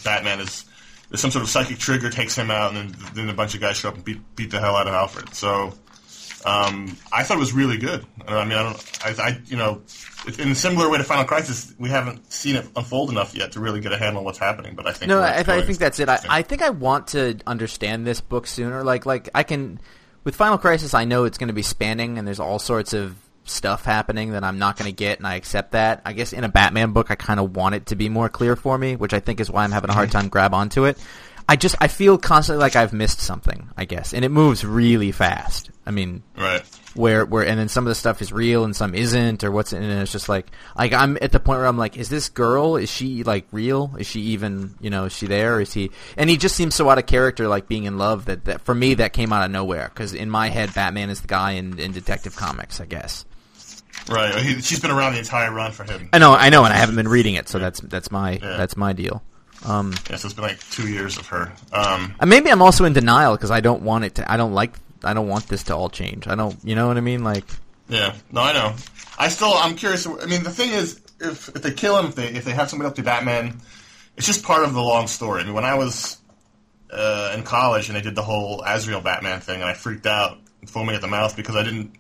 Batman 0.03 0.39
is 0.39 0.65
there's 1.09 1.21
some 1.21 1.31
sort 1.31 1.43
of 1.43 1.49
psychic 1.49 1.77
trigger 1.77 2.09
takes 2.09 2.35
him 2.35 2.49
out, 2.49 2.73
and 2.73 2.91
then, 2.91 3.09
then 3.13 3.29
a 3.29 3.33
bunch 3.33 3.55
of 3.55 3.61
guys 3.61 3.77
show 3.77 3.89
up 3.89 3.95
and 3.95 4.03
beat 4.03 4.21
beat 4.35 4.51
the 4.51 4.59
hell 4.59 4.75
out 4.75 4.87
of 4.87 4.93
Alfred. 4.93 5.33
So 5.33 5.73
um, 6.45 6.97
I 7.11 7.23
thought 7.23 7.37
it 7.37 7.39
was 7.39 7.53
really 7.53 7.77
good. 7.77 8.05
I 8.27 8.43
mean, 8.43 8.57
I 8.57 8.63
don't, 8.63 8.99
I, 9.03 9.23
I 9.23 9.41
you 9.45 9.57
know, 9.57 9.81
in 10.39 10.51
a 10.51 10.55
similar 10.55 10.89
way 10.89 10.97
to 10.97 11.03
Final 11.03 11.25
Crisis, 11.25 11.73
we 11.79 11.89
haven't 11.89 12.31
seen 12.31 12.55
it 12.55 12.67
unfold 12.75 13.09
enough 13.09 13.35
yet 13.35 13.53
to 13.53 13.59
really 13.59 13.81
get 13.81 13.93
a 13.93 13.97
handle 13.97 14.19
on 14.19 14.25
what's 14.25 14.39
happening. 14.39 14.75
But 14.75 14.87
I 14.87 14.93
think 14.93 15.09
No, 15.09 15.21
I, 15.21 15.39
I 15.39 15.61
think 15.61 15.79
that's 15.79 15.99
it. 15.99 16.09
I. 16.09 16.19
I 16.27 16.41
think 16.41 16.61
I 16.61 16.69
want 16.69 17.07
to 17.09 17.37
understand 17.47 18.05
this 18.05 18.21
book 18.21 18.47
sooner. 18.47 18.83
Like, 18.83 19.05
like 19.05 19.29
I 19.33 19.43
can 19.43 19.79
with 20.23 20.35
Final 20.35 20.57
Crisis, 20.57 20.93
I 20.93 21.05
know 21.05 21.23
it's 21.23 21.37
going 21.37 21.47
to 21.47 21.53
be 21.53 21.61
spanning, 21.61 22.17
and 22.17 22.27
there's 22.27 22.39
all 22.39 22.59
sorts 22.59 22.93
of 22.93 23.15
stuff 23.45 23.85
happening 23.85 24.31
that 24.31 24.43
I'm 24.43 24.59
not 24.59 24.77
going 24.77 24.89
to 24.89 24.95
get, 24.95 25.19
and 25.19 25.27
I 25.27 25.35
accept 25.35 25.71
that. 25.71 26.01
I 26.05 26.13
guess 26.13 26.33
in 26.33 26.43
a 26.43 26.49
Batman 26.49 26.91
book, 26.91 27.11
I 27.11 27.15
kind 27.15 27.39
of 27.39 27.55
want 27.55 27.75
it 27.75 27.87
to 27.87 27.95
be 27.95 28.09
more 28.09 28.29
clear 28.29 28.55
for 28.55 28.77
me, 28.77 28.95
which 28.95 29.13
I 29.13 29.19
think 29.19 29.39
is 29.39 29.49
why 29.49 29.63
I'm 29.63 29.71
having 29.71 29.89
a 29.89 29.93
hard 29.93 30.11
time 30.11 30.29
grab 30.29 30.53
onto 30.53 30.85
it. 30.85 30.97
I 31.47 31.55
just 31.55 31.75
I 31.79 31.87
feel 31.87 32.17
constantly 32.17 32.61
like 32.61 32.75
I've 32.75 32.93
missed 32.93 33.19
something. 33.19 33.69
I 33.77 33.85
guess, 33.85 34.13
and 34.13 34.25
it 34.25 34.29
moves 34.29 34.65
really 34.65 35.11
fast. 35.11 35.69
I 35.85 35.91
mean, 35.91 36.23
right. 36.35 36.63
where 36.95 37.23
where 37.23 37.45
and 37.45 37.59
then 37.59 37.69
some 37.69 37.85
of 37.85 37.89
the 37.89 37.95
stuff 37.95 38.21
is 38.23 38.33
real 38.33 38.63
and 38.63 38.75
some 38.75 38.95
isn't 38.95 39.43
or 39.43 39.51
what's 39.51 39.71
in 39.71 39.83
it, 39.83 39.91
and 39.91 40.01
it's 40.01 40.11
just 40.11 40.27
like 40.27 40.47
like 40.75 40.93
I'm 40.93 41.17
at 41.21 41.31
the 41.31 41.39
point 41.39 41.59
where 41.59 41.67
I'm 41.67 41.77
like 41.77 41.97
is 41.97 42.09
this 42.09 42.29
girl 42.29 42.77
is 42.77 42.89
she 42.89 43.23
like 43.23 43.45
real 43.51 43.95
is 43.99 44.07
she 44.07 44.21
even 44.21 44.73
you 44.81 44.89
know 44.89 45.05
is 45.05 45.13
she 45.13 45.27
there 45.27 45.61
is 45.61 45.71
he 45.71 45.91
and 46.17 46.27
he 46.27 46.37
just 46.37 46.55
seems 46.55 46.73
so 46.73 46.89
out 46.89 46.97
of 46.97 47.05
character 47.05 47.47
like 47.47 47.67
being 47.67 47.83
in 47.83 47.99
love 47.99 48.25
that, 48.25 48.45
that 48.45 48.61
for 48.61 48.73
me 48.73 48.95
that 48.95 49.13
came 49.13 49.31
out 49.31 49.45
of 49.45 49.51
nowhere 49.51 49.91
because 49.93 50.15
in 50.15 50.31
my 50.31 50.49
head 50.49 50.73
Batman 50.73 51.11
is 51.11 51.21
the 51.21 51.27
guy 51.27 51.51
in, 51.51 51.77
in 51.77 51.91
Detective 51.91 52.35
Comics 52.35 52.81
I 52.81 52.85
guess 52.85 53.25
Right. 54.09 54.35
He, 54.35 54.61
she's 54.61 54.79
been 54.79 54.91
around 54.91 55.13
the 55.13 55.19
entire 55.19 55.51
run 55.51 55.71
for 55.71 55.83
him. 55.83 56.09
I 56.13 56.19
know 56.19 56.33
I 56.33 56.49
know 56.49 56.63
and 56.63 56.73
I 56.73 56.77
haven't 56.77 56.95
been 56.95 57.07
reading 57.07 57.35
it 57.35 57.49
so 57.49 57.59
that's 57.59 57.79
that's 57.81 58.11
my 58.11 58.31
Yeah. 58.33 58.57
that's 58.57 58.77
my 58.77 58.93
deal 58.93 59.23
um 59.65 59.93
Yeah, 60.09 60.17
so 60.17 60.27
it's 60.27 60.33
been 60.35 60.43
like 60.43 60.59
two 60.69 60.87
years 60.87 61.17
of 61.17 61.27
her. 61.27 61.51
Um, 61.73 62.13
maybe 62.25 62.51
I'm 62.51 62.61
also 62.61 62.85
in 62.85 62.93
denial 62.93 63.35
because 63.35 63.51
I 63.51 63.61
don't 63.61 63.81
want 63.81 64.05
it 64.05 64.15
to 64.15 64.31
I 64.31 64.37
don't 64.37 64.53
like 64.53 64.75
I 65.03 65.13
don't 65.13 65.27
want 65.27 65.47
this 65.47 65.63
to 65.63 65.75
all 65.75 65.89
change 65.89 66.27
I 66.27 66.35
don't 66.35 66.55
you 66.63 66.75
know 66.75 66.87
what 66.87 66.97
I 66.97 67.01
mean 67.01 67.23
like 67.23 67.45
Yeah, 67.89 68.15
no, 68.31 68.41
I 68.41 68.53
know. 68.53 68.75
I 69.17 69.29
still, 69.29 69.53
I'm 69.53 69.75
curious. 69.75 70.05
I 70.05 70.25
mean, 70.25 70.43
the 70.43 70.49
thing 70.51 70.71
is, 70.71 70.99
if 71.21 71.47
if 71.55 71.61
they 71.61 71.71
kill 71.71 71.97
him, 71.97 72.07
if 72.07 72.15
they 72.15 72.27
if 72.27 72.43
they 72.43 72.51
have 72.51 72.69
somebody 72.69 72.89
up 72.89 72.95
to 72.95 73.03
Batman, 73.03 73.61
it's 74.17 74.27
just 74.27 74.43
part 74.43 74.63
of 74.65 74.73
the 74.73 74.81
long 74.81 75.07
story. 75.07 75.41
I 75.41 75.45
mean, 75.45 75.53
when 75.53 75.63
I 75.63 75.75
was 75.75 76.17
uh, 76.91 77.33
in 77.37 77.43
college 77.43 77.87
and 77.87 77.95
they 77.95 78.01
did 78.01 78.15
the 78.15 78.23
whole 78.23 78.61
Azrael 78.65 78.99
Batman 79.01 79.39
thing, 79.39 79.61
and 79.61 79.69
I 79.69 79.73
freaked 79.73 80.05
out, 80.05 80.37
foaming 80.67 80.95
at 80.95 81.01
the 81.01 81.07
mouth 81.07 81.35
because 81.37 81.55
I 81.55 81.63
didn't 81.63 81.93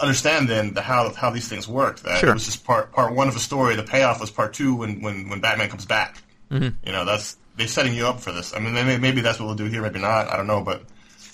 understand 0.00 0.48
then 0.48 0.74
the 0.74 0.82
how 0.82 1.12
how 1.14 1.30
these 1.30 1.48
things 1.48 1.66
worked. 1.68 2.02
That 2.04 2.18
Sure. 2.20 2.30
it 2.30 2.34
was 2.34 2.46
just 2.46 2.64
part 2.64 2.92
part 2.92 3.12
one 3.14 3.28
of 3.28 3.36
a 3.36 3.40
story. 3.40 3.76
The 3.76 3.82
payoff 3.82 4.20
was 4.20 4.30
part 4.30 4.52
two 4.54 4.74
when 4.74 5.00
when 5.02 5.28
when 5.28 5.40
Batman 5.40 5.68
comes 5.68 5.86
back. 5.86 6.22
You 6.50 6.72
know, 6.86 7.04
that's 7.04 7.36
they're 7.56 7.66
setting 7.68 7.94
you 7.94 8.06
up 8.06 8.20
for 8.20 8.30
this. 8.32 8.54
I 8.54 8.58
mean, 8.60 8.74
maybe, 8.74 8.98
maybe 9.00 9.20
that's 9.20 9.38
what 9.40 9.46
we'll 9.46 9.56
do 9.56 9.64
here, 9.64 9.82
maybe 9.82 9.98
not. 10.00 10.28
I 10.32 10.36
don't 10.36 10.46
know, 10.46 10.62
but. 10.62 10.82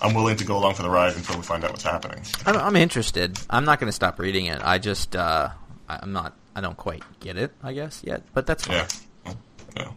I'm 0.05 0.15
willing 0.15 0.37
to 0.39 0.45
go 0.45 0.59
along 0.59 0.75
for 0.75 0.83
the 0.83 0.91
ride 0.91 1.15
until 1.15 1.37
we 1.37 1.43
find 1.45 1.63
out 1.63 1.71
what's 1.71 1.85
happening. 1.85 2.25
I'm, 2.45 2.57
I'm 2.57 2.75
interested. 2.75 3.39
I'm 3.49 3.65
not 3.65 3.79
going 3.79 3.87
to 3.87 3.93
stop 3.93 4.19
reading 4.19 4.47
it. 4.47 4.61
I 4.61 4.79
just, 4.79 5.15
uh, 5.15 5.51
I'm 5.89 6.13
not. 6.13 6.35
I 6.57 6.61
don't 6.61 6.77
quite 6.77 7.05
get 7.21 7.37
it. 7.37 7.53
I 7.63 7.73
guess 7.73 8.03
yet, 8.05 8.25
but 8.35 8.45
that's 8.45 8.67
fine. 8.67 8.85
Yeah. 9.27 9.33
Yeah. 9.77 9.91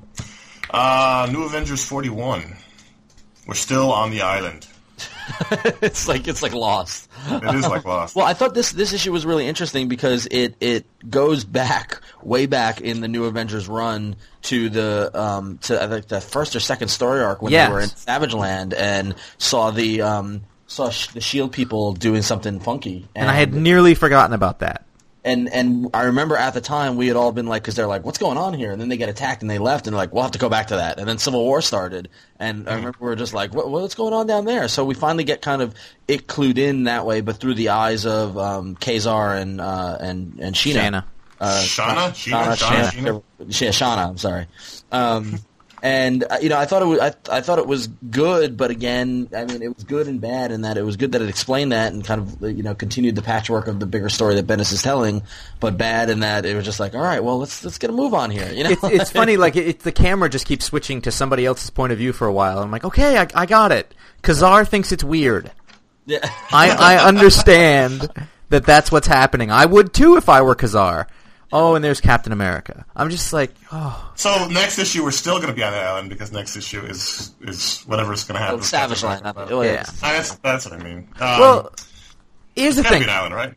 Uh, 0.69 1.27
New 1.31 1.41
Avengers 1.43 1.83
41. 1.83 2.55
We're 3.47 3.55
still 3.55 3.91
on 3.91 4.11
the 4.11 4.21
island. 4.21 4.67
it's 5.81 6.07
like 6.07 6.27
it's 6.27 6.41
like 6.41 6.53
Lost. 6.53 7.09
It 7.27 7.55
is 7.55 7.67
like 7.67 7.83
Lost. 7.85 8.15
Well, 8.15 8.25
I 8.25 8.33
thought 8.33 8.53
this 8.53 8.71
this 8.71 8.93
issue 8.93 9.11
was 9.11 9.25
really 9.25 9.47
interesting 9.47 9.87
because 9.87 10.27
it 10.31 10.55
it 10.59 10.85
goes 11.09 11.43
back 11.43 12.01
way 12.23 12.45
back 12.45 12.81
in 12.81 13.01
the 13.01 13.07
New 13.07 13.25
Avengers 13.25 13.67
run 13.67 14.15
to 14.43 14.69
the 14.69 15.11
um 15.19 15.57
to 15.63 15.81
I 15.81 15.87
think 15.87 16.07
the 16.07 16.21
first 16.21 16.55
or 16.55 16.59
second 16.59 16.87
story 16.89 17.21
arc 17.21 17.41
when 17.41 17.51
Yes. 17.51 17.67
they 17.67 17.73
were 17.73 17.81
in 17.81 17.89
Savage 17.89 18.33
Land 18.33 18.73
and 18.73 19.15
saw 19.37 19.71
the 19.71 20.01
um 20.01 20.41
saw 20.67 20.89
sh- 20.89 21.07
the 21.07 21.21
Shield 21.21 21.51
people 21.51 21.93
doing 21.93 22.21
something 22.21 22.59
funky 22.59 23.07
And 23.15 23.29
I 23.29 23.33
had 23.33 23.53
nearly 23.53 23.95
forgotten 23.95 24.33
about 24.33 24.59
that. 24.59 24.85
And 25.25 25.51
and 25.51 25.89
I 25.91 26.03
remember 26.03 26.37
at 26.37 26.53
the 26.53 26.61
time 26.61 26.97
we 26.97 27.07
had 27.07 27.17
all 27.17 27.31
been 27.31 27.47
like, 27.47 27.63
because 27.63 27.73
they're 27.73 27.87
like, 27.87 28.05
"What's 28.05 28.19
going 28.19 28.37
on 28.37 28.53
here?" 28.53 28.71
And 28.71 28.79
then 28.79 28.89
they 28.89 28.97
get 28.97 29.09
attacked 29.09 29.41
and 29.41 29.49
they 29.49 29.57
left, 29.57 29.87
and 29.87 29.93
they're 29.93 30.01
like, 30.01 30.13
"We'll 30.13 30.21
have 30.21 30.33
to 30.33 30.39
go 30.39 30.49
back 30.49 30.67
to 30.67 30.75
that." 30.75 30.99
And 30.99 31.07
then 31.09 31.17
Civil 31.17 31.43
War 31.43 31.63
started, 31.63 32.09
and 32.39 32.69
I 32.69 32.75
remember 32.75 32.97
we 33.01 33.07
were 33.07 33.15
just 33.15 33.33
like, 33.33 33.51
what, 33.53 33.69
"What's 33.71 33.95
going 33.95 34.13
on 34.13 34.27
down 34.27 34.45
there?" 34.45 34.67
So 34.67 34.85
we 34.85 34.93
finally 34.93 35.23
get 35.23 35.41
kind 35.41 35.63
of 35.63 35.73
it 36.07 36.27
clued 36.27 36.59
in 36.59 36.83
that 36.83 37.07
way, 37.07 37.21
but 37.21 37.37
through 37.37 37.55
the 37.55 37.69
eyes 37.69 38.05
of 38.05 38.37
um, 38.37 38.75
Ka-Zar 38.75 39.35
and 39.35 39.59
uh, 39.59 39.97
and 39.99 40.39
and 40.39 40.55
Sheena. 40.55 40.73
Shanna. 40.73 41.05
Uh, 41.41 41.61
Shauna? 41.63 42.11
Sheena? 42.11 42.55
Shauna, 42.55 42.55
Shauna? 42.55 42.91
Sheena. 42.91 43.61
Yeah, 43.61 43.69
Shauna. 43.69 44.07
I'm 44.09 44.17
sorry. 44.19 44.45
Um, 44.91 45.39
and 45.85 46.23
uh, 46.23 46.37
you 46.41 46.49
know, 46.49 46.57
I 46.57 46.65
thought 46.65 46.81
it 46.81 46.85
was 46.85 46.99
I, 46.99 47.13
I 47.31 47.41
thought 47.41 47.59
it 47.59 47.67
was 47.67 47.85
good, 47.85 48.57
but 48.57 48.71
again, 48.71 49.29
I 49.35 49.45
mean, 49.45 49.61
it 49.61 49.71
was 49.75 49.83
good 49.83 50.07
and 50.07 50.19
bad 50.19 50.51
in 50.51 50.61
that 50.61 50.77
it 50.77 50.81
was 50.81 50.97
good 50.97 51.11
that 51.11 51.21
it 51.21 51.29
explained 51.29 51.73
that 51.73 51.93
and 51.93 52.03
kind 52.03 52.21
of 52.21 52.41
you 52.57 52.63
know 52.63 52.73
continued 52.73 53.15
the 53.15 53.21
patchwork 53.21 53.67
of 53.67 53.79
the 53.79 53.85
bigger 53.85 54.09
story 54.09 54.33
that 54.33 54.47
Bendis 54.47 54.73
is 54.73 54.81
telling, 54.81 55.21
but 55.59 55.77
bad 55.77 56.09
in 56.09 56.21
that 56.21 56.43
it 56.43 56.55
was 56.55 56.65
just 56.65 56.79
like, 56.79 56.95
all 56.95 57.03
right, 57.03 57.23
well, 57.23 57.37
let's 57.37 57.63
let's 57.63 57.77
get 57.77 57.91
a 57.91 57.93
move 57.93 58.15
on 58.15 58.31
here. 58.31 58.51
You 58.51 58.63
know, 58.63 58.71
It's, 58.71 58.83
it's 58.83 59.11
funny, 59.11 59.37
like 59.45 59.55
it, 59.55 59.81
the 59.81 59.91
camera 59.91 60.27
just 60.27 60.47
keeps 60.47 60.65
switching 60.65 61.03
to 61.03 61.11
somebody 61.11 61.45
else's 61.45 61.69
point 61.69 61.93
of 61.93 61.99
view 61.99 62.13
for 62.13 62.25
a 62.25 62.33
while. 62.33 62.57
I'm 62.57 62.71
like, 62.71 62.85
okay, 62.85 63.19
I, 63.19 63.27
I 63.35 63.45
got 63.45 63.71
it. 63.71 63.93
Ka-Zar 64.23 64.65
thinks 64.65 64.91
it's 64.91 65.03
weird. 65.03 65.51
yeah. 66.07 66.27
I, 66.51 66.71
I 66.71 66.95
understand 67.07 68.09
that 68.49 68.65
that's 68.65 68.91
what's 68.91 69.05
happening. 69.05 69.51
I 69.51 69.67
would 69.67 69.93
too 69.93 70.17
if 70.17 70.29
I 70.29 70.41
were 70.41 70.55
Ka-Zar. 70.55 71.05
Oh, 71.55 71.75
and 71.75 71.83
there's 71.83 72.01
Captain 72.01 72.33
America. 72.33 72.85
I'm 72.95 73.09
just 73.09 73.31
like, 73.31 73.51
oh, 73.71 74.11
So 74.15 74.47
next 74.49 74.77
issue, 74.77 75.03
we're 75.03 75.11
still 75.11 75.35
going 75.37 75.47
to 75.47 75.53
be 75.53 75.63
on 75.63 75.71
the 75.71 75.79
island 75.79 76.09
because 76.09 76.31
next 76.31 76.55
issue 76.57 76.81
is 76.81 77.31
is 77.41 77.81
whatever's 77.83 78.23
going 78.25 78.35
to 78.35 78.39
happen. 78.41 78.55
Oh, 78.55 78.57
with 78.57 78.65
Savage 78.65 79.01
Captain 79.01 79.33
Land. 79.35 79.51
Oh, 79.51 79.61
yeah. 79.61 79.85
Ah, 79.87 79.93
That's, 80.01 80.35
that's 80.35 80.65
what 80.69 80.79
I 80.79 80.83
mean. 80.83 81.07
Um, 81.19 81.39
Well, 81.39 81.71
here's 82.55 82.75
the 82.75 82.83
thing. 82.83 82.99
be 82.99 83.03
an 83.05 83.09
island, 83.09 83.33
right? 83.35 83.53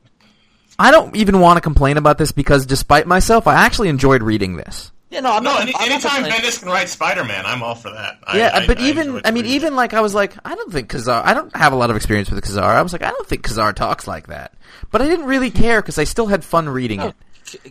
I 0.78 0.90
don't 0.92 1.16
even 1.16 1.40
want 1.40 1.56
to 1.56 1.60
complain 1.60 1.96
about 1.96 2.18
this 2.18 2.30
because, 2.30 2.64
despite 2.64 3.06
myself, 3.06 3.46
I 3.48 3.54
actually 3.54 3.88
enjoyed 3.88 4.22
reading 4.22 4.56
this. 4.56 4.92
Yeah, 5.10 5.20
no, 5.20 5.32
I'm 5.32 5.42
No, 5.42 5.52
not. 5.54 5.62
any, 5.62 5.72
I'm 5.74 5.90
anytime 5.90 6.22
complaining. 6.22 6.40
Bendis 6.50 6.58
can 6.60 6.68
write 6.68 6.88
Spider-Man, 6.88 7.46
I'm 7.46 7.62
all 7.62 7.74
for 7.74 7.90
that. 7.90 8.18
I, 8.24 8.38
yeah, 8.38 8.50
I- 8.54 8.66
but 8.66 8.78
I 8.78 8.82
even 8.88 9.06
enjoyed 9.08 9.26
I 9.26 9.30
mean, 9.32 9.46
even 9.46 9.74
like 9.74 9.94
I 9.94 10.02
was 10.02 10.14
like, 10.14 10.34
I 10.44 10.54
don't 10.54 10.70
think 10.72 10.90
Ka-Zar. 10.90 11.26
I 11.26 11.32
don't 11.34 11.56
have 11.56 11.72
a 11.72 11.76
lot 11.76 11.90
of 11.90 11.96
experience 11.96 12.30
with 12.30 12.44
Ka-Zar. 12.44 12.74
I 12.74 12.82
was 12.82 12.92
like, 12.92 13.02
I 13.02 13.10
don't 13.10 13.26
think 13.26 13.42
Ka-Zar 13.42 13.72
talks 13.72 14.06
like 14.06 14.26
that. 14.28 14.52
But 14.92 15.00
I 15.02 15.06
didn't 15.08 15.24
really 15.26 15.50
care 15.50 15.80
because 15.82 15.98
I 15.98 16.04
still 16.04 16.26
had 16.26 16.44
fun 16.44 16.68
reading 16.68 17.00
it. 17.00 17.14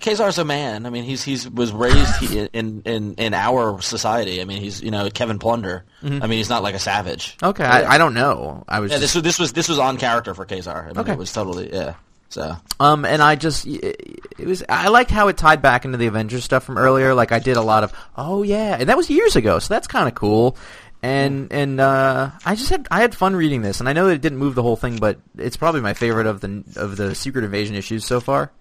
Ka-Zar's 0.02 0.38
a 0.38 0.46
man. 0.46 0.86
I 0.86 0.90
mean, 0.90 1.04
he's 1.04 1.24
he's 1.24 1.50
was 1.50 1.72
raised 1.72 2.16
he, 2.18 2.40
in 2.54 2.82
in 2.86 3.14
in 3.16 3.34
our 3.34 3.82
society. 3.82 4.42
I 4.42 4.46
mean, 4.46 4.62
he's 4.62 4.82
you 4.82 4.92
know 4.92 5.10
Kevin 5.10 5.40
Plunder. 5.40 5.86
I 6.04 6.08
mean, 6.08 6.32
he's 6.32 6.50
not 6.50 6.64
like 6.64 6.76
a 6.76 6.80
savage. 6.80 7.38
Okay, 7.42 7.64
I, 7.64 7.96
I 7.96 7.98
don't 7.98 8.14
know. 8.14 8.64
I 8.68 8.80
was 8.80 8.92
Yeah, 8.92 9.00
just, 9.00 9.14
this 9.14 9.16
was 9.16 9.24
this 9.24 9.40
was 9.40 9.54
this 9.54 9.70
was 9.70 9.80
on 9.80 9.98
character 9.98 10.34
for 10.34 10.46
Ka-Zar. 10.46 10.84
I 10.84 10.88
mean, 10.88 10.98
Okay. 11.00 11.12
it 11.14 11.18
was 11.18 11.32
totally 11.34 11.72
yeah. 11.74 11.96
So 12.30 12.58
Um, 12.80 13.06
and 13.06 13.22
I 13.22 13.36
just 13.36 13.66
it 13.66 14.46
was 14.46 14.64
I 14.68 14.90
liked 14.90 15.12
how 15.12 15.30
it 15.30 15.38
tied 15.38 15.62
back 15.62 15.86
into 15.86 15.98
the 15.98 16.08
Avengers 16.08 16.44
stuff 16.44 16.64
from 16.66 16.78
earlier. 16.78 17.14
Like 17.14 17.32
I 17.32 17.40
did 17.40 17.56
a 17.58 17.62
lot 17.62 17.84
of 17.84 17.94
oh 18.18 18.44
yeah, 18.44 18.76
and 18.80 18.90
that 18.90 18.98
was 18.98 19.10
years 19.10 19.36
ago, 19.36 19.60
so 19.60 19.74
that's 19.74 19.88
kind 19.88 20.08
of 20.08 20.16
cool. 20.16 20.58
And 21.04 21.54
and 21.54 21.80
uh, 21.80 22.32
I 22.46 22.56
just 22.56 22.70
had 22.70 22.88
I 22.92 23.02
had 23.02 23.16
fun 23.16 23.36
reading 23.36 23.62
this, 23.62 23.80
and 23.80 23.88
I 23.88 23.94
know 23.94 24.08
that 24.08 24.14
it 24.14 24.22
didn't 24.22 24.40
move 24.40 24.56
the 24.56 24.64
whole 24.64 24.76
thing, 24.76 24.98
but 24.98 25.20
it's 25.38 25.56
probably 25.56 25.80
my 25.82 25.94
favorite 25.94 26.26
of 26.28 26.42
the 26.42 26.64
of 26.76 26.98
the 26.98 27.14
Secret 27.16 27.46
Invasion 27.46 27.76
issues 27.76 28.04
so 28.04 28.20
far. 28.20 28.52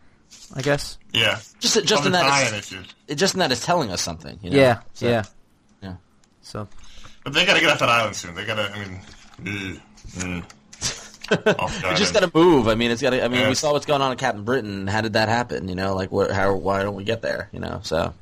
I 0.54 0.62
guess. 0.62 0.98
Yeah, 1.12 1.38
just 1.60 1.74
just 1.84 2.00
Of 2.00 2.06
in 2.06 2.12
that 2.12 2.22
tie-in 2.28 2.54
it's, 2.54 2.72
it- 3.08 3.14
just 3.16 3.34
in 3.34 3.40
that 3.40 3.50
it's 3.52 3.64
telling 3.64 3.90
us 3.90 4.00
something. 4.02 4.38
You 4.42 4.50
know? 4.50 4.56
Yeah, 4.56 4.80
So, 4.94 5.08
yeah. 5.08 5.24
yeah. 5.82 5.94
So 6.42 6.68
But 7.24 7.32
they 7.32 7.44
gotta 7.46 7.60
get 7.60 7.70
off 7.70 7.78
that 7.80 7.88
island 7.88 8.14
soon. 8.16 8.34
They 8.34 8.44
gotta. 8.44 8.70
I 8.72 8.78
mean, 8.78 9.00
ugh, 9.40 9.80
mm. 10.18 10.44
Off 11.58 11.82
We 11.82 11.94
just 11.96 12.14
got 12.14 12.20
to 12.22 12.30
move. 12.32 12.68
I 12.68 12.76
mean, 12.76 12.92
it's 12.92 13.02
got 13.02 13.10
to. 13.10 13.24
I 13.24 13.26
mean, 13.28 13.40
Yeah. 13.40 13.48
we 13.48 13.56
saw 13.56 13.72
what's 13.72 13.84
going 13.86 14.00
on 14.00 14.12
in 14.12 14.18
Captain 14.18 14.44
Britain. 14.44 14.86
How 14.86 15.00
did 15.00 15.14
that 15.14 15.28
happen? 15.28 15.66
You 15.68 15.74
know, 15.74 15.94
like 15.96 16.12
what? 16.12 16.30
How? 16.30 16.54
Why 16.54 16.82
don't 16.84 16.94
we 16.94 17.02
get 17.02 17.20
there? 17.22 17.48
You 17.52 17.58
know, 17.58 17.80
so 17.82 18.14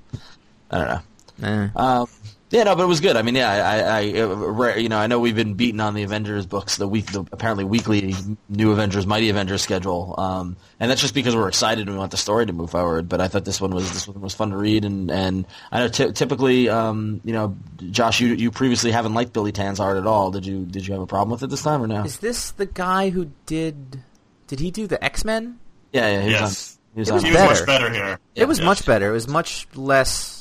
I 0.70 0.78
don't 0.78 0.88
know. 0.88 1.48
eh. 1.48 1.68
Um, 1.76 2.06
yeah, 2.54 2.62
no, 2.62 2.76
but 2.76 2.84
it 2.84 2.86
was 2.86 3.00
good. 3.00 3.16
I 3.16 3.22
mean, 3.22 3.34
yeah, 3.34 3.50
I, 3.50 3.58
I, 3.58 3.98
I 4.16 4.20
uh, 4.20 4.76
you 4.76 4.88
know, 4.88 4.96
I 4.98 5.08
know 5.08 5.18
we've 5.18 5.34
been 5.34 5.54
beaten 5.54 5.80
on 5.80 5.94
the 5.94 6.04
Avengers 6.04 6.46
books, 6.46 6.76
the 6.76 6.86
week, 6.86 7.06
the 7.12 7.20
apparently 7.32 7.64
weekly 7.64 8.14
New 8.48 8.70
Avengers, 8.70 9.06
Mighty 9.06 9.28
Avengers 9.28 9.60
schedule, 9.60 10.14
um, 10.16 10.56
and 10.78 10.90
that's 10.90 11.00
just 11.00 11.14
because 11.14 11.34
we're 11.34 11.48
excited 11.48 11.86
and 11.88 11.90
we 11.90 11.98
want 11.98 12.12
the 12.12 12.16
story 12.16 12.46
to 12.46 12.52
move 12.52 12.70
forward. 12.70 13.08
But 13.08 13.20
I 13.20 13.26
thought 13.28 13.44
this 13.44 13.60
one 13.60 13.72
was 13.72 13.92
this 13.92 14.06
one 14.06 14.20
was 14.20 14.34
fun 14.34 14.50
to 14.50 14.56
read, 14.56 14.84
and 14.84 15.10
and 15.10 15.46
I 15.72 15.80
know 15.80 15.88
ty- 15.88 16.12
typically, 16.12 16.68
um, 16.68 17.20
you 17.24 17.32
know, 17.32 17.56
Josh, 17.90 18.20
you 18.20 18.28
you 18.34 18.50
previously 18.50 18.92
haven't 18.92 19.14
liked 19.14 19.32
Billy 19.32 19.52
Tan's 19.52 19.80
art 19.80 19.96
at 19.96 20.06
all. 20.06 20.30
Did 20.30 20.46
you 20.46 20.64
did 20.64 20.86
you 20.86 20.94
have 20.94 21.02
a 21.02 21.06
problem 21.06 21.32
with 21.32 21.42
it 21.42 21.50
this 21.50 21.62
time 21.62 21.82
or 21.82 21.86
no? 21.88 22.04
is 22.04 22.18
this 22.20 22.52
the 22.52 22.66
guy 22.66 23.10
who 23.10 23.30
did? 23.46 24.00
Did 24.46 24.60
he 24.60 24.70
do 24.70 24.86
the 24.86 25.02
X 25.04 25.24
Men? 25.24 25.58
Yeah, 25.92 26.08
yeah, 26.08 26.20
he 26.22 26.32
was 26.32 26.40
on. 26.40 26.80
He 26.94 27.00
was 27.00 27.08
It 27.08 27.10
on. 27.10 27.14
was 27.16 27.22
He 27.24 27.30
was 27.30 27.36
better. 27.38 27.54
much 27.54 27.66
better 27.66 27.90
here. 27.92 28.18
it 28.36 28.44
was 28.46 28.58
yeah. 28.60 28.64
much 28.64 28.86
better. 28.86 29.08
It 29.10 29.12
was 29.12 29.26
much 29.28 29.66
less. 29.74 30.33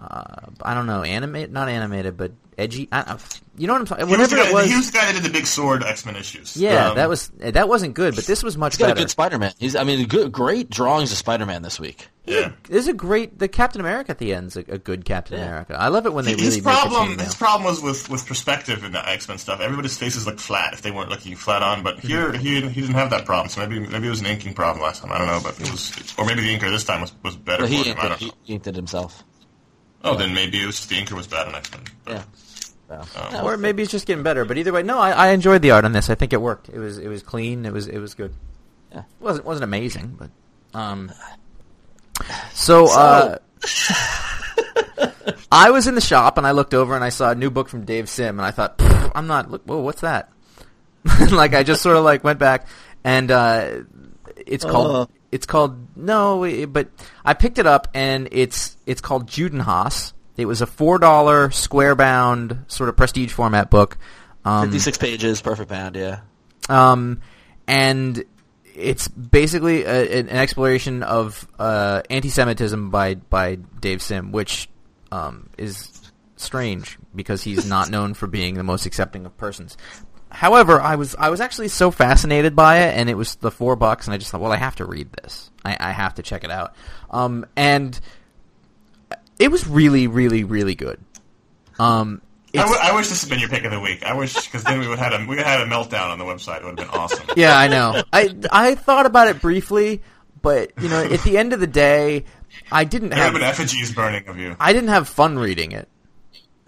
Uh, 0.00 0.46
I 0.62 0.74
don't 0.74 0.86
know, 0.86 1.02
animated, 1.02 1.52
not 1.52 1.68
animated, 1.68 2.16
but 2.16 2.30
edgy. 2.56 2.88
I, 2.92 3.00
I, 3.00 3.18
you 3.56 3.66
know 3.66 3.72
what 3.72 3.80
I'm 3.80 3.86
talking? 3.86 4.06
He 4.06 4.10
Whatever 4.12 4.36
the 4.36 4.42
guy, 4.42 4.48
it 4.50 4.54
was. 4.54 4.66
he 4.70 4.76
was 4.76 4.90
the 4.92 4.98
guy 4.98 5.06
that 5.06 5.14
did 5.14 5.24
the 5.24 5.30
big 5.36 5.46
sword 5.46 5.82
X 5.82 6.06
Men 6.06 6.14
issues. 6.14 6.56
yeah, 6.56 6.90
Um, 6.90 6.96
that 6.96 7.08
was 7.08 7.28
that 7.38 7.68
wasn't 7.68 7.94
good, 7.94 8.14
but 8.14 8.24
this 8.24 8.44
was 8.44 8.56
much 8.56 8.74
He's 8.74 8.78
got 8.78 8.84
a 8.86 8.88
better. 8.90 9.00
good 9.00 9.10
Spider-Man. 9.10 9.52
He's, 9.58 9.74
I 9.74 9.82
mean, 9.82 10.06
good, 10.06 10.30
great 10.30 10.70
drawings 10.70 11.10
of 11.10 11.18
Spider-Man 11.18 11.62
this 11.62 11.80
week. 11.80 12.06
Yeah. 12.26 12.52
There's 12.68 12.86
a 12.86 12.92
great 12.92 13.40
the 13.40 13.48
Captain 13.48 13.80
America 13.80 14.10
at 14.12 14.18
the 14.18 14.34
end's 14.34 14.56
a, 14.56 14.60
a 14.68 14.78
good 14.78 15.04
Captain 15.04 15.38
Yeah. 15.38 15.46
America. 15.46 15.76
I 15.76 15.88
love 15.88 16.06
it 16.06 16.12
when 16.12 16.24
they 16.26 16.32
really 16.34 16.44
his 16.44 16.54
make 16.56 16.62
problem, 16.64 17.02
a 17.02 17.06
team 17.16 17.18
his 17.18 17.34
now. 17.40 17.46
problem 17.46 17.64
was 17.64 17.82
with, 17.82 18.08
with 18.10 18.24
perspective 18.26 18.84
in 18.84 18.92
the 18.92 19.08
X 19.08 19.26
Men 19.28 19.38
stuff. 19.38 19.60
Everybody's 19.60 19.98
faces 19.98 20.26
looked 20.26 20.40
flat 20.40 20.74
if 20.74 20.82
they 20.82 20.92
weren't 20.92 21.10
looking 21.10 21.34
flat 21.34 21.62
on. 21.64 21.82
But 21.82 21.98
here, 21.98 22.32
he, 22.32 22.60
he 22.60 22.80
didn't 22.82 22.94
have 22.94 23.10
that 23.10 23.24
problem. 23.24 23.48
So 23.48 23.60
maybe 23.66 23.80
maybe 23.80 24.06
it 24.06 24.10
was 24.10 24.20
an 24.20 24.26
inking 24.26 24.54
problem 24.54 24.82
last 24.84 25.02
time. 25.02 25.10
I 25.10 25.18
don't 25.18 25.26
know, 25.26 25.40
but 25.42 25.58
it 25.60 25.70
was, 25.72 26.14
or 26.18 26.24
maybe 26.26 26.42
the 26.42 26.56
inker 26.56 26.70
this 26.70 26.84
time 26.84 27.00
was, 27.00 27.12
was 27.24 27.34
better 27.34 27.62
But 27.64 27.70
he 27.70 27.78
him. 27.82 27.86
inked 27.88 28.04
I 28.04 28.08
don't 28.10 28.18
he 28.20 28.26
know. 28.26 28.32
inked 28.46 28.66
it 28.68 28.76
himself. 28.76 29.24
Oh, 30.10 30.16
then 30.16 30.34
maybe 30.34 30.62
it 30.62 30.66
was 30.66 30.84
the 30.86 30.96
inker 30.96 31.12
was 31.12 31.26
bad 31.26 31.48
on 31.48 31.54
X 31.54 31.70
Men. 31.70 31.82
Yeah. 32.06 32.22
So, 32.88 33.20
Um, 33.36 33.44
Or 33.44 33.56
maybe 33.56 33.82
it's 33.82 33.92
just 33.92 34.06
getting 34.06 34.22
better. 34.22 34.44
But 34.44 34.56
either 34.58 34.72
way, 34.72 34.82
no, 34.82 34.98
I, 34.98 35.10
I 35.10 35.28
enjoyed 35.28 35.60
the 35.62 35.72
art 35.72 35.84
on 35.84 35.92
this. 35.92 36.08
I 36.08 36.14
think 36.14 36.32
it 36.32 36.40
worked. 36.40 36.68
It 36.70 36.78
was 36.78 36.98
it 36.98 37.08
was 37.08 37.22
clean. 37.22 37.66
It 37.66 37.72
was 37.72 37.86
it 37.86 37.98
was 37.98 38.14
good. 38.14 38.32
Yeah. 38.92 39.00
It 39.00 39.04
wasn't 39.20 39.44
wasn't 39.46 39.64
amazing, 39.64 40.16
but 40.18 40.30
um. 40.78 41.12
So, 42.54 42.86
uh, 42.86 43.38
I 45.52 45.70
was 45.70 45.86
in 45.86 45.94
the 45.94 46.00
shop 46.00 46.36
and 46.38 46.46
I 46.46 46.50
looked 46.50 46.74
over 46.74 46.94
and 46.94 47.04
I 47.04 47.08
saw 47.10 47.30
a 47.30 47.34
new 47.34 47.50
book 47.50 47.68
from 47.68 47.84
Dave 47.84 48.08
Sim 48.08 48.38
and 48.38 48.46
I 48.46 48.50
thought, 48.50 48.74
I'm 49.14 49.26
not. 49.26 49.50
Look, 49.50 49.62
whoa, 49.64 49.80
what's 49.80 50.00
that? 50.02 50.30
like 51.30 51.54
I 51.54 51.62
just 51.62 51.80
sort 51.82 51.96
of 51.96 52.04
like 52.04 52.24
went 52.24 52.38
back 52.38 52.66
and 53.04 53.30
uh, 53.30 53.70
it's 54.36 54.64
called 54.64 55.08
Uh. 55.10 55.12
It's 55.30 55.46
called 55.46 55.96
no, 55.96 56.66
but 56.66 56.88
I 57.24 57.34
picked 57.34 57.58
it 57.58 57.66
up 57.66 57.88
and 57.94 58.28
it's 58.32 58.76
it's 58.86 59.00
called 59.00 59.26
Judenhaus. 59.26 60.12
It 60.36 60.46
was 60.46 60.60
a 60.60 60.66
four 60.66 60.98
dollar 60.98 61.50
square 61.50 61.94
bound 61.94 62.64
sort 62.68 62.88
of 62.88 62.96
prestige 62.96 63.32
format 63.32 63.70
book. 63.70 63.98
Um, 64.44 64.66
56 64.66 64.98
pages, 64.98 65.42
perfect 65.42 65.68
bound, 65.68 65.96
yeah. 65.96 66.20
um, 66.68 67.20
and 67.66 68.24
it's 68.74 69.08
basically 69.08 69.84
a, 69.84 70.20
an 70.20 70.28
exploration 70.28 71.02
of 71.02 71.46
uh, 71.58 72.02
anti-Semitism 72.08 72.90
by 72.90 73.16
by 73.16 73.56
Dave 73.56 74.00
Sim, 74.00 74.32
which 74.32 74.68
um, 75.10 75.50
is 75.58 75.98
strange 76.36 76.98
because 77.14 77.42
he's 77.42 77.66
not 77.66 77.90
known 77.90 78.14
for 78.14 78.26
being 78.26 78.54
the 78.54 78.62
most 78.62 78.86
accepting 78.86 79.26
of 79.26 79.36
persons. 79.36 79.76
However, 80.30 80.80
I 80.80 80.96
was 80.96 81.14
I 81.18 81.30
was 81.30 81.40
actually 81.40 81.68
so 81.68 81.90
fascinated 81.90 82.54
by 82.54 82.78
it, 82.80 82.96
and 82.96 83.08
it 83.08 83.14
was 83.14 83.36
the 83.36 83.50
four 83.50 83.76
bucks, 83.76 84.06
and 84.06 84.14
I 84.14 84.18
just 84.18 84.30
thought, 84.30 84.40
well, 84.40 84.52
I 84.52 84.56
have 84.56 84.76
to 84.76 84.84
read 84.84 85.10
this. 85.12 85.50
I, 85.64 85.76
I 85.80 85.90
have 85.92 86.14
to 86.16 86.22
check 86.22 86.44
it 86.44 86.50
out. 86.50 86.74
Um, 87.10 87.46
and 87.56 87.98
it 89.38 89.50
was 89.50 89.66
really, 89.66 90.06
really, 90.06 90.44
really 90.44 90.74
good. 90.74 91.00
Um, 91.78 92.20
I, 92.54 92.58
w- 92.58 92.78
I 92.82 92.94
wish 92.96 93.08
this 93.08 93.20
had 93.22 93.30
been 93.30 93.38
your 93.40 93.48
pick 93.48 93.64
of 93.64 93.70
the 93.70 93.80
week. 93.80 94.02
I 94.02 94.14
wish 94.14 94.34
because 94.34 94.64
then 94.64 94.80
we 94.80 94.88
would 94.88 94.98
have 94.98 95.12
had 95.12 95.20
a 95.20 95.24
we 95.24 95.28
would 95.36 95.38
have 95.38 95.46
had 95.46 95.60
a 95.60 95.70
meltdown 95.70 96.10
on 96.10 96.18
the 96.18 96.24
website. 96.24 96.58
It 96.60 96.64
would 96.64 96.78
have 96.78 96.90
been 96.90 96.98
awesome. 97.00 97.26
Yeah, 97.36 97.56
I 97.56 97.68
know. 97.68 98.02
I 98.12 98.34
I 98.50 98.74
thought 98.74 99.06
about 99.06 99.28
it 99.28 99.40
briefly, 99.40 100.02
but 100.42 100.72
you 100.80 100.88
know, 100.88 101.02
at 101.04 101.20
the 101.22 101.38
end 101.38 101.52
of 101.52 101.60
the 101.60 101.66
day, 101.66 102.24
I 102.72 102.84
didn't 102.84 103.10
There 103.10 103.18
have 103.18 103.32
have 103.32 103.40
been 103.40 103.42
effigies 103.48 103.94
burning 103.94 104.26
of 104.28 104.38
you. 104.38 104.56
I 104.58 104.72
didn't 104.72 104.88
have 104.90 105.08
fun 105.08 105.38
reading 105.38 105.72
it. 105.72 105.88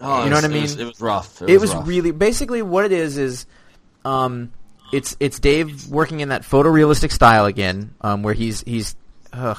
Oh, 0.01 0.23
You 0.23 0.29
know 0.29 0.37
it 0.37 0.43
what 0.43 0.45
I 0.45 0.47
mean? 0.49 0.57
It 0.57 0.61
was, 0.63 0.79
it 0.79 0.85
was 0.85 1.01
rough. 1.01 1.41
It, 1.41 1.49
It 1.51 1.61
was 1.61 1.73
rough. 1.73 1.87
really 1.87 2.11
basically 2.11 2.61
what 2.61 2.85
it 2.85 2.91
is 2.91 3.17
is, 3.17 3.45
um, 4.05 4.51
it's 4.91 5.15
it's 5.19 5.39
Dave 5.39 5.87
working 5.87 6.19
in 6.19 6.29
that 6.29 6.41
photorealistic 6.43 7.11
style 7.11 7.45
again, 7.45 7.93
um, 8.01 8.23
where 8.23 8.33
he's 8.33 8.61
he's, 8.61 8.95
ugh, 9.31 9.57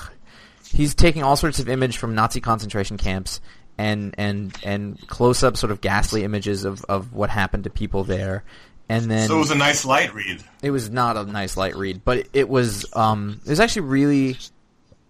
he's 0.69 0.95
taking 0.95 1.23
all 1.23 1.37
sorts 1.37 1.59
of 1.59 1.69
image 1.69 1.97
from 1.97 2.15
Nazi 2.15 2.41
concentration 2.41 2.99
camps 2.99 3.41
and 3.79 4.15
and 4.19 4.55
and 4.63 5.01
close 5.09 5.43
up 5.43 5.57
sort 5.57 5.71
of 5.71 5.81
ghastly 5.81 6.25
images 6.25 6.65
of 6.65 6.85
of 6.87 7.15
what 7.15 7.31
happened 7.31 7.65
to 7.65 7.71
people 7.71 8.05
there, 8.05 8.45
and 8.91 9.11
then 9.11 9.27
So 9.29 9.37
it 9.37 9.39
was 9.39 9.51
a 9.51 9.55
nice 9.57 9.85
light 9.87 10.13
read. 10.13 10.43
it 10.61 10.71
was 10.71 10.91
not 10.91 11.17
a 11.17 11.25
nice 11.25 11.57
light 11.57 11.77
read, 11.77 12.03
but 12.05 12.27
it 12.35 12.49
was 12.49 12.85
um 12.95 13.41
it 13.47 13.49
was 13.49 13.61
actually 13.61 13.83
really 13.89 14.37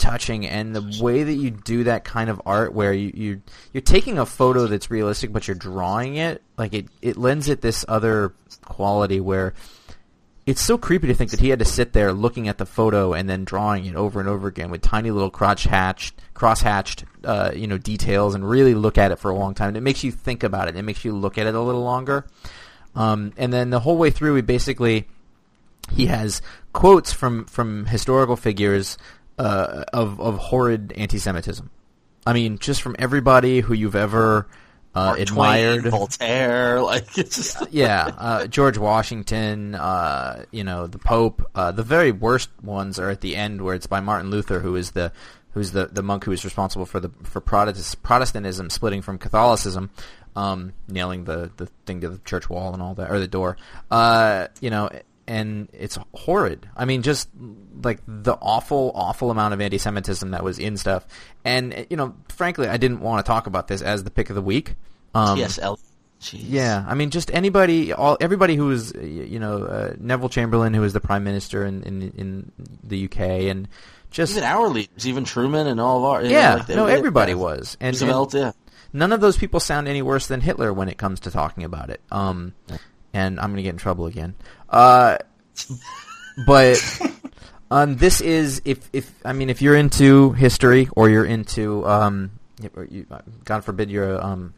touching 0.02 0.46
and 0.46 0.74
the 0.74 1.02
way 1.02 1.22
that 1.22 1.34
you 1.34 1.50
do 1.50 1.84
that 1.84 2.04
kind 2.04 2.28
of 2.28 2.42
art 2.44 2.72
where 2.74 2.92
you, 2.92 3.12
you 3.14 3.42
you're 3.72 3.80
taking 3.80 4.18
a 4.18 4.26
photo 4.26 4.66
that's 4.66 4.90
realistic 4.90 5.32
but 5.32 5.46
you're 5.46 5.54
drawing 5.54 6.16
it 6.16 6.42
like 6.58 6.74
it 6.74 6.86
it 7.00 7.16
lends 7.16 7.48
it 7.48 7.60
this 7.60 7.84
other 7.86 8.34
quality 8.64 9.20
where 9.20 9.54
it's 10.44 10.60
so 10.60 10.76
creepy 10.76 11.06
to 11.06 11.14
think 11.14 11.30
that 11.30 11.38
he 11.38 11.50
had 11.50 11.60
to 11.60 11.64
sit 11.64 11.92
there 11.92 12.12
looking 12.12 12.48
at 12.48 12.58
the 12.58 12.66
photo 12.66 13.12
and 13.12 13.28
then 13.28 13.44
drawing 13.44 13.84
it 13.84 13.94
over 13.94 14.18
and 14.18 14.28
over 14.28 14.48
again 14.48 14.70
with 14.70 14.82
tiny 14.82 15.10
little 15.10 15.30
crotch 15.30 15.64
hatched 15.64 16.20
cross 16.34 16.62
hatched 16.62 17.04
uh, 17.24 17.52
you 17.54 17.68
know 17.68 17.78
details 17.78 18.34
and 18.34 18.48
really 18.48 18.74
look 18.74 18.98
at 18.98 19.12
it 19.12 19.16
for 19.20 19.30
a 19.30 19.34
long 19.36 19.54
time. 19.54 19.68
And 19.68 19.76
it 19.76 19.82
makes 19.82 20.02
you 20.02 20.10
think 20.10 20.42
about 20.42 20.68
it. 20.68 20.76
It 20.76 20.82
makes 20.82 21.04
you 21.04 21.12
look 21.12 21.38
at 21.38 21.46
it 21.46 21.54
a 21.54 21.60
little 21.60 21.84
longer. 21.84 22.26
Um, 22.96 23.32
and 23.36 23.52
then 23.52 23.70
the 23.70 23.78
whole 23.78 23.96
way 23.96 24.10
through 24.10 24.34
we 24.34 24.40
basically 24.40 25.06
he 25.92 26.06
has 26.06 26.42
quotes 26.72 27.12
from 27.12 27.44
from 27.44 27.86
historical 27.86 28.36
figures 28.36 28.98
uh, 29.38 29.84
of 29.92 30.20
of 30.20 30.38
horrid 30.38 30.92
anti-Semitism. 30.96 31.70
I 32.26 32.32
mean, 32.32 32.58
just 32.58 32.82
from 32.82 32.96
everybody 32.98 33.60
who 33.60 33.74
you've 33.74 33.96
ever 33.96 34.46
uh, 34.94 35.16
admired. 35.18 35.80
Twain, 35.80 35.90
Voltaire, 35.90 36.80
like 36.82 37.18
it's 37.18 37.36
just 37.36 37.72
yeah, 37.72 38.10
uh, 38.16 38.46
George 38.46 38.78
Washington, 38.78 39.74
uh, 39.74 40.44
you 40.50 40.64
know, 40.64 40.86
the 40.86 40.98
Pope. 40.98 41.48
Uh, 41.54 41.72
the 41.72 41.82
very 41.82 42.12
worst 42.12 42.50
ones 42.62 42.98
are 42.98 43.10
at 43.10 43.20
the 43.20 43.36
end, 43.36 43.62
where 43.62 43.74
it's 43.74 43.86
by 43.86 44.00
Martin 44.00 44.30
Luther, 44.30 44.60
who 44.60 44.76
is 44.76 44.92
the 44.92 45.12
who's 45.52 45.72
the, 45.72 45.86
the 45.86 46.02
monk 46.02 46.24
who 46.24 46.32
is 46.32 46.44
responsible 46.44 46.86
for 46.86 47.00
the 47.00 47.10
for 47.22 47.40
Protestantism 47.40 48.70
splitting 48.70 49.02
from 49.02 49.18
Catholicism, 49.18 49.90
um, 50.36 50.72
nailing 50.88 51.24
the, 51.24 51.50
the 51.56 51.66
thing 51.86 52.00
to 52.00 52.08
the 52.08 52.18
church 52.18 52.48
wall 52.48 52.72
and 52.72 52.82
all 52.82 52.94
that, 52.94 53.10
or 53.10 53.18
the 53.18 53.28
door. 53.28 53.56
Uh, 53.90 54.48
you 54.60 54.70
know, 54.70 54.90
and 55.32 55.68
it's 55.72 55.98
horrid. 56.12 56.68
I 56.76 56.84
mean, 56.84 57.00
just 57.00 57.30
like 57.82 58.00
the 58.06 58.34
awful, 58.34 58.92
awful 58.94 59.30
amount 59.30 59.54
of 59.54 59.62
anti-Semitism 59.62 60.30
that 60.32 60.44
was 60.44 60.58
in 60.58 60.76
stuff. 60.76 61.06
And 61.42 61.86
you 61.88 61.96
know, 61.96 62.14
frankly, 62.28 62.68
I 62.68 62.76
didn't 62.76 63.00
want 63.00 63.24
to 63.24 63.28
talk 63.28 63.46
about 63.46 63.66
this 63.66 63.80
as 63.80 64.04
the 64.04 64.10
pick 64.10 64.28
of 64.28 64.36
the 64.36 64.42
week. 64.42 64.74
Um, 65.14 65.38
T.S. 65.38 65.58
Eliot. 65.58 65.80
Jeez. 66.20 66.44
Yeah, 66.46 66.84
I 66.86 66.94
mean, 66.94 67.10
just 67.10 67.32
anybody, 67.32 67.92
all 67.92 68.16
everybody 68.20 68.54
who 68.54 68.66
was, 68.66 68.92
you 68.94 69.40
know, 69.40 69.64
uh, 69.64 69.94
Neville 69.98 70.28
Chamberlain, 70.28 70.72
who 70.72 70.82
was 70.82 70.92
the 70.92 71.00
prime 71.00 71.24
minister 71.24 71.64
in 71.64 71.82
in, 71.82 72.02
in 72.02 72.52
the 72.84 73.06
UK, 73.06 73.20
and 73.50 73.68
just 74.10 74.36
Even 74.36 74.44
our 74.44 74.68
leaders, 74.68 75.06
even 75.06 75.24
Truman 75.24 75.66
and 75.66 75.80
all 75.80 75.98
of 75.98 76.04
our. 76.04 76.22
you 76.22 76.28
know, 76.28 76.38
yeah, 76.38 76.54
like 76.56 76.68
no, 76.68 76.86
everybody 76.86 77.32
yeah. 77.32 77.38
was, 77.38 77.76
and, 77.80 78.00
and 78.00 78.34
yeah. 78.34 78.52
none 78.92 79.12
of 79.12 79.20
those 79.20 79.38
people 79.38 79.58
sound 79.58 79.88
any 79.88 80.02
worse 80.02 80.26
than 80.26 80.42
Hitler 80.42 80.72
when 80.72 80.88
it 80.88 80.98
comes 80.98 81.20
to 81.20 81.30
talking 81.30 81.64
about 81.64 81.90
it. 81.90 82.00
Um, 82.12 82.54
and 83.12 83.38
I'm 83.40 83.50
gonna 83.50 83.62
get 83.62 83.70
in 83.70 83.78
trouble 83.78 84.06
again. 84.06 84.34
Uh, 84.68 85.18
but 86.46 87.00
um, 87.70 87.96
this 87.96 88.20
is 88.20 88.62
if 88.64 88.88
if 88.92 89.12
I 89.24 89.32
mean 89.32 89.50
if 89.50 89.62
you're 89.62 89.76
into 89.76 90.32
history 90.32 90.88
or 90.96 91.08
you're 91.08 91.24
into 91.24 91.86
um, 91.86 92.32
you, 92.90 93.06
God 93.44 93.64
forbid 93.64 93.90
you're 93.90 94.14
a, 94.14 94.24
um, 94.24 94.54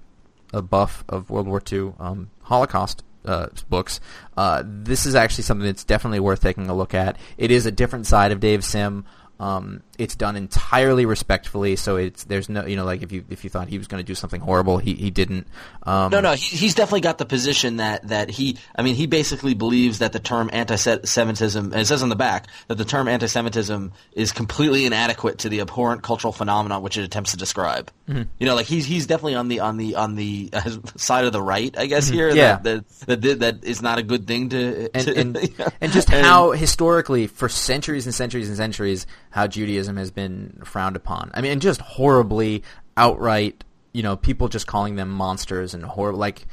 a 0.52 0.62
buff 0.62 1.04
of 1.08 1.30
World 1.30 1.46
War 1.46 1.62
II 1.70 1.94
um, 1.98 2.30
Holocaust 2.42 3.02
uh, 3.24 3.46
books, 3.68 4.00
uh, 4.36 4.62
this 4.64 5.06
is 5.06 5.14
actually 5.14 5.44
something 5.44 5.66
that's 5.66 5.84
definitely 5.84 6.20
worth 6.20 6.40
taking 6.40 6.68
a 6.68 6.74
look 6.74 6.94
at. 6.94 7.16
It 7.38 7.50
is 7.50 7.66
a 7.66 7.72
different 7.72 8.06
side 8.06 8.32
of 8.32 8.40
Dave 8.40 8.64
Sim. 8.64 9.04
Um, 9.40 9.82
it's 9.98 10.14
done 10.16 10.36
entirely 10.36 11.06
respectfully, 11.06 11.76
so 11.76 11.96
it's 11.96 12.24
there's 12.24 12.48
no 12.48 12.64
you 12.66 12.76
know 12.76 12.84
like 12.84 13.02
if 13.02 13.12
you 13.12 13.24
if 13.30 13.44
you 13.44 13.50
thought 13.50 13.68
he 13.68 13.78
was 13.78 13.86
going 13.86 14.02
to 14.02 14.06
do 14.06 14.14
something 14.14 14.40
horrible, 14.40 14.78
he 14.78 14.94
he 14.94 15.10
didn't. 15.10 15.46
Um, 15.84 16.10
No, 16.10 16.20
no, 16.20 16.32
he- 16.32 16.56
he's 16.56 16.74
definitely 16.74 17.02
got 17.02 17.18
the 17.18 17.26
position 17.26 17.76
that, 17.76 18.08
that 18.08 18.30
he, 18.30 18.56
I 18.74 18.80
mean, 18.82 18.94
he 18.94 19.06
basically 19.06 19.52
believes 19.52 19.98
that 19.98 20.12
the 20.14 20.18
term 20.18 20.48
anti-Semitism, 20.52 21.64
and 21.72 21.80
it 21.80 21.86
says 21.86 22.02
on 22.02 22.08
the 22.08 22.16
back, 22.16 22.46
that 22.68 22.76
the 22.76 22.84
term 22.84 23.06
anti-Semitism 23.08 23.92
is 24.12 24.32
completely 24.32 24.86
inadequate 24.86 25.38
to 25.40 25.48
the 25.48 25.60
abhorrent 25.60 26.02
cultural 26.02 26.32
phenomenon 26.32 26.82
which 26.82 26.96
it 26.96 27.04
attempts 27.04 27.32
to 27.32 27.36
describe. 27.36 27.90
Mm-hmm. 28.08 28.22
You 28.38 28.46
know, 28.46 28.54
like 28.54 28.66
he's, 28.66 28.86
he's 28.86 29.06
definitely 29.06 29.34
on 29.34 29.48
the, 29.48 29.60
on 29.60 29.76
the, 29.76 29.96
on 29.96 30.14
the 30.14 30.50
uh, 30.52 30.70
side 30.96 31.24
of 31.26 31.32
the 31.32 31.42
right, 31.42 31.76
I 31.76 31.86
guess, 31.86 32.08
here. 32.08 32.28
Mm-hmm. 32.28 32.36
Yeah. 32.38 32.56
That, 32.62 32.88
that, 33.06 33.20
that, 33.22 33.38
that 33.40 33.64
is 33.64 33.82
not 33.82 33.98
a 33.98 34.02
good 34.02 34.26
thing 34.26 34.48
to, 34.50 34.90
and 34.94 35.04
to- 35.06 35.16
and, 35.16 35.36
you 35.42 35.54
know. 35.58 35.68
and 35.80 35.92
just 35.92 36.08
how 36.08 36.52
historically 36.52 37.26
for 37.26 37.48
centuries 37.50 38.06
and 38.06 38.14
centuries 38.14 38.48
and 38.48 38.56
centuries 38.56 39.06
how 39.30 39.46
Judaism 39.46 39.83
has 39.96 40.10
been 40.10 40.60
frowned 40.64 40.96
upon. 40.96 41.30
I 41.34 41.40
mean, 41.40 41.60
just 41.60 41.80
horribly 41.80 42.62
outright, 42.96 43.64
you 43.92 44.02
know, 44.02 44.16
people 44.16 44.48
just 44.48 44.66
calling 44.66 44.96
them 44.96 45.10
monsters 45.10 45.74
and 45.74 45.84
horrible, 45.84 46.18
like 46.18 46.46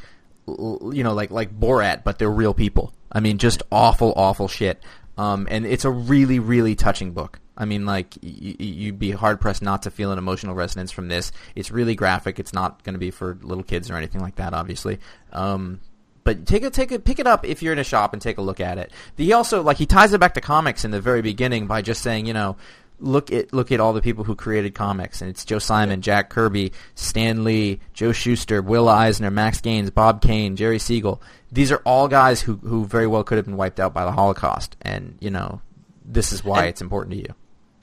you 0.48 1.04
know, 1.04 1.14
like 1.14 1.32
like 1.32 1.58
Borat, 1.58 2.04
but 2.04 2.20
they're 2.20 2.30
real 2.30 2.54
people. 2.54 2.94
I 3.12 3.20
mean, 3.20 3.38
just 3.38 3.64
awful, 3.72 4.14
awful 4.16 4.48
shit. 4.48 4.82
Um, 5.18 5.48
and 5.52 5.66
it's 5.66 5.86
a 5.86 5.92
really, 5.92 6.40
really 6.40 6.76
touching 6.76 7.12
book. 7.12 7.40
I 7.58 7.66
mean, 7.66 7.86
like 7.86 8.16
y- 8.24 8.56
you'd 8.60 8.98
be 9.00 9.12
hard 9.12 9.40
pressed 9.42 9.62
not 9.62 9.84
to 9.84 9.92
feel 9.92 10.12
an 10.12 10.18
emotional 10.18 10.56
resonance 10.56 10.92
from 10.92 11.10
this. 11.10 11.32
It's 11.56 11.70
really 11.70 11.96
graphic. 11.96 12.40
It's 12.40 12.54
not 12.54 12.84
going 12.84 12.94
to 12.94 13.00
be 13.00 13.12
for 13.12 13.38
little 13.42 13.64
kids 13.64 13.90
or 13.92 13.96
anything 13.96 14.22
like 14.22 14.36
that, 14.36 14.54
obviously. 14.54 15.00
Um, 15.32 15.80
but 16.24 16.46
take 16.46 16.64
it, 16.64 16.74
take 16.74 16.92
it, 16.92 17.04
pick 17.04 17.20
it 17.20 17.28
up 17.28 17.46
if 17.46 17.62
you're 17.62 17.74
in 17.74 17.80
a 17.80 17.84
shop 17.84 18.14
and 18.14 18.22
take 18.22 18.38
a 18.38 18.42
look 18.42 18.60
at 18.60 18.78
it. 18.78 18.92
He 19.18 19.34
also 19.34 19.62
like 19.62 19.78
he 19.78 19.86
ties 19.86 20.14
it 20.14 20.20
back 20.20 20.36
to 20.36 20.42
comics 20.42 20.86
in 20.86 20.92
the 20.92 21.02
very 21.02 21.22
beginning 21.22 21.68
by 21.68 21.82
just 21.82 22.02
saying, 22.02 22.26
you 22.26 22.34
know, 22.34 22.58
look 23.02 23.32
at 23.32 23.52
look 23.54 23.72
at 23.72 23.80
all 23.80 23.94
the 23.94 24.02
people 24.02 24.24
who 24.24 24.36
created 24.36 24.74
comics, 24.76 25.22
and 25.22 25.30
it's 25.30 25.44
Joe 25.44 25.60
Simon, 25.60 26.02
Jack 26.02 26.30
Kirby, 26.30 26.72
Stan 26.96 27.44
Lee, 27.44 27.80
Joe 27.94 28.12
Shuster, 28.12 28.62
Will 28.62 28.88
Eisner, 28.88 29.32
Max 29.32 29.60
Gaines, 29.60 29.90
Bob 29.90 30.22
Kane, 30.22 30.56
Jerry 30.56 30.80
Siegel. 30.80 31.22
These 31.52 31.72
are 31.72 31.82
all 31.86 32.08
guys 32.08 32.42
who 32.42 32.56
who 32.58 32.86
very 32.86 33.08
well 33.08 33.24
could 33.24 33.38
have 33.38 33.46
been 33.46 33.58
wiped 33.58 33.80
out 33.80 33.94
by 33.94 34.06
the 34.06 34.12
Holocaust, 34.12 34.78
and 34.82 35.18
you 35.20 35.30
know, 35.32 35.62
this 36.06 36.32
is 36.32 36.44
why 36.44 36.60
And- 36.60 36.68
it's 36.70 36.82
important 36.82 37.16
to 37.16 37.20
you. 37.20 37.34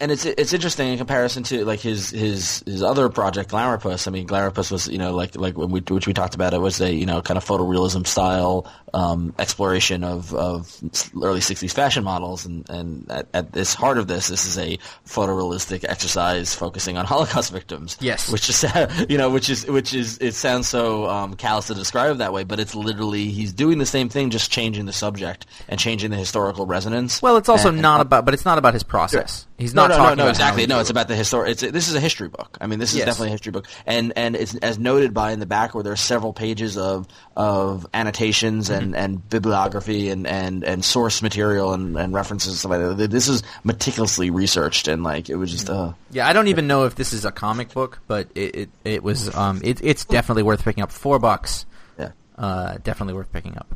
And 0.00 0.12
it's 0.12 0.24
it's 0.24 0.52
interesting 0.52 0.88
in 0.88 0.98
comparison 0.98 1.42
to 1.44 1.64
like 1.64 1.80
his 1.80 2.10
his 2.10 2.62
his 2.66 2.82
other 2.82 3.08
project 3.08 3.50
Glamourpuss. 3.50 4.06
I 4.06 4.10
mean, 4.12 4.26
Glamourpuss 4.28 4.70
was 4.70 4.86
you 4.88 4.98
know 4.98 5.14
like 5.14 5.34
like 5.36 5.56
when 5.56 5.70
we 5.70 5.80
which 5.80 6.06
we 6.06 6.12
talked 6.14 6.34
about 6.34 6.54
it 6.54 6.58
was 6.60 6.80
a 6.80 6.92
you 6.92 7.04
know 7.06 7.20
kind 7.20 7.36
of 7.36 7.44
photorealism 7.44 8.06
style 8.06 8.70
um, 8.94 9.34
exploration 9.38 10.04
of 10.04 10.32
of 10.34 10.72
early 11.20 11.40
'60s 11.40 11.72
fashion 11.72 12.04
models, 12.04 12.46
and 12.46 12.68
and 12.70 13.10
at, 13.10 13.26
at 13.34 13.52
this 13.52 13.74
heart 13.74 13.98
of 13.98 14.06
this, 14.06 14.28
this 14.28 14.46
is 14.46 14.56
a 14.56 14.78
photorealistic 15.06 15.84
exercise 15.88 16.54
focusing 16.54 16.96
on 16.96 17.04
Holocaust 17.12 17.50
victims. 17.52 17.96
Yes. 18.00 18.30
which 18.30 18.48
is 18.48 18.64
you 19.08 19.18
know 19.18 19.30
which 19.30 19.50
is 19.50 19.66
which 19.66 19.94
is 19.94 20.18
it 20.18 20.34
sounds 20.34 20.68
so 20.68 21.06
um, 21.08 21.34
callous 21.34 21.66
to 21.66 21.74
describe 21.74 22.12
it 22.12 22.18
that 22.18 22.32
way, 22.32 22.44
but 22.44 22.60
it's 22.60 22.74
literally 22.76 23.26
he's 23.30 23.52
doing 23.52 23.78
the 23.78 23.86
same 23.86 24.08
thing, 24.08 24.30
just 24.30 24.52
changing 24.52 24.86
the 24.86 24.92
subject 24.92 25.44
and 25.68 25.80
changing 25.80 26.10
the 26.10 26.16
historical 26.16 26.66
resonance. 26.66 27.20
Well, 27.20 27.36
it's 27.36 27.48
also 27.48 27.70
And- 27.70 27.82
not 27.82 28.00
about, 28.00 28.24
but 28.24 28.32
it's 28.32 28.44
not 28.44 28.58
about 28.58 28.74
his 28.74 28.84
process. 28.84 29.47
He's 29.58 29.74
not 29.74 29.90
no, 29.90 29.96
talking 29.96 30.18
no, 30.18 30.24
no, 30.24 30.30
exactly. 30.30 30.66
No, 30.68 30.78
it's 30.78 30.88
it. 30.88 30.92
about 30.92 31.08
the 31.08 31.16
history. 31.16 31.50
It's 31.50 31.62
this 31.62 31.88
is 31.88 31.96
a 31.96 32.00
history 32.00 32.28
book. 32.28 32.56
I 32.60 32.68
mean, 32.68 32.78
this 32.78 32.92
is 32.92 32.98
Yes. 32.98 33.06
definitely 33.06 33.28
a 33.28 33.32
history 33.32 33.50
book, 33.50 33.66
and 33.86 34.12
and 34.16 34.36
it's 34.36 34.54
as 34.56 34.78
noted 34.78 35.12
by 35.12 35.32
in 35.32 35.40
the 35.40 35.46
back 35.46 35.74
where 35.74 35.82
there 35.82 35.92
are 35.92 35.96
several 35.96 36.32
pages 36.32 36.76
of 36.78 37.08
of 37.36 37.84
annotations 37.92 38.70
and, 38.70 38.94
and 38.94 39.28
bibliography 39.28 40.10
and, 40.10 40.26
and, 40.28 40.62
and 40.64 40.84
source 40.84 41.22
material 41.22 41.72
and, 41.72 41.96
and 41.98 42.14
references 42.14 42.48
and 42.52 42.58
stuff 42.58 42.70
like 42.70 42.96
that. 42.98 43.10
This 43.10 43.26
is 43.28 43.42
meticulously 43.64 44.30
researched 44.30 44.86
and 44.88 45.02
like 45.02 45.28
it 45.28 45.34
was 45.36 45.50
just 45.50 45.68
uh 45.68 45.92
Yeah, 46.12 46.28
I 46.28 46.32
don't 46.32 46.48
even 46.48 46.68
know 46.68 46.84
if 46.84 46.94
this 46.94 47.12
is 47.12 47.24
a 47.24 47.32
comic 47.32 47.72
book, 47.74 47.98
but 48.06 48.28
it 48.36 48.54
it, 48.56 48.70
it 48.84 49.02
was 49.02 49.34
um 49.34 49.60
it, 49.64 49.80
it's 49.82 50.04
definitely 50.04 50.44
worth 50.44 50.64
picking 50.64 50.84
up. 50.84 50.92
Four 50.92 51.18
bucks, 51.18 51.66
yeah. 51.98 52.10
uh, 52.36 52.78
definitely 52.84 53.14
worth 53.14 53.32
picking 53.32 53.56
up. 53.58 53.66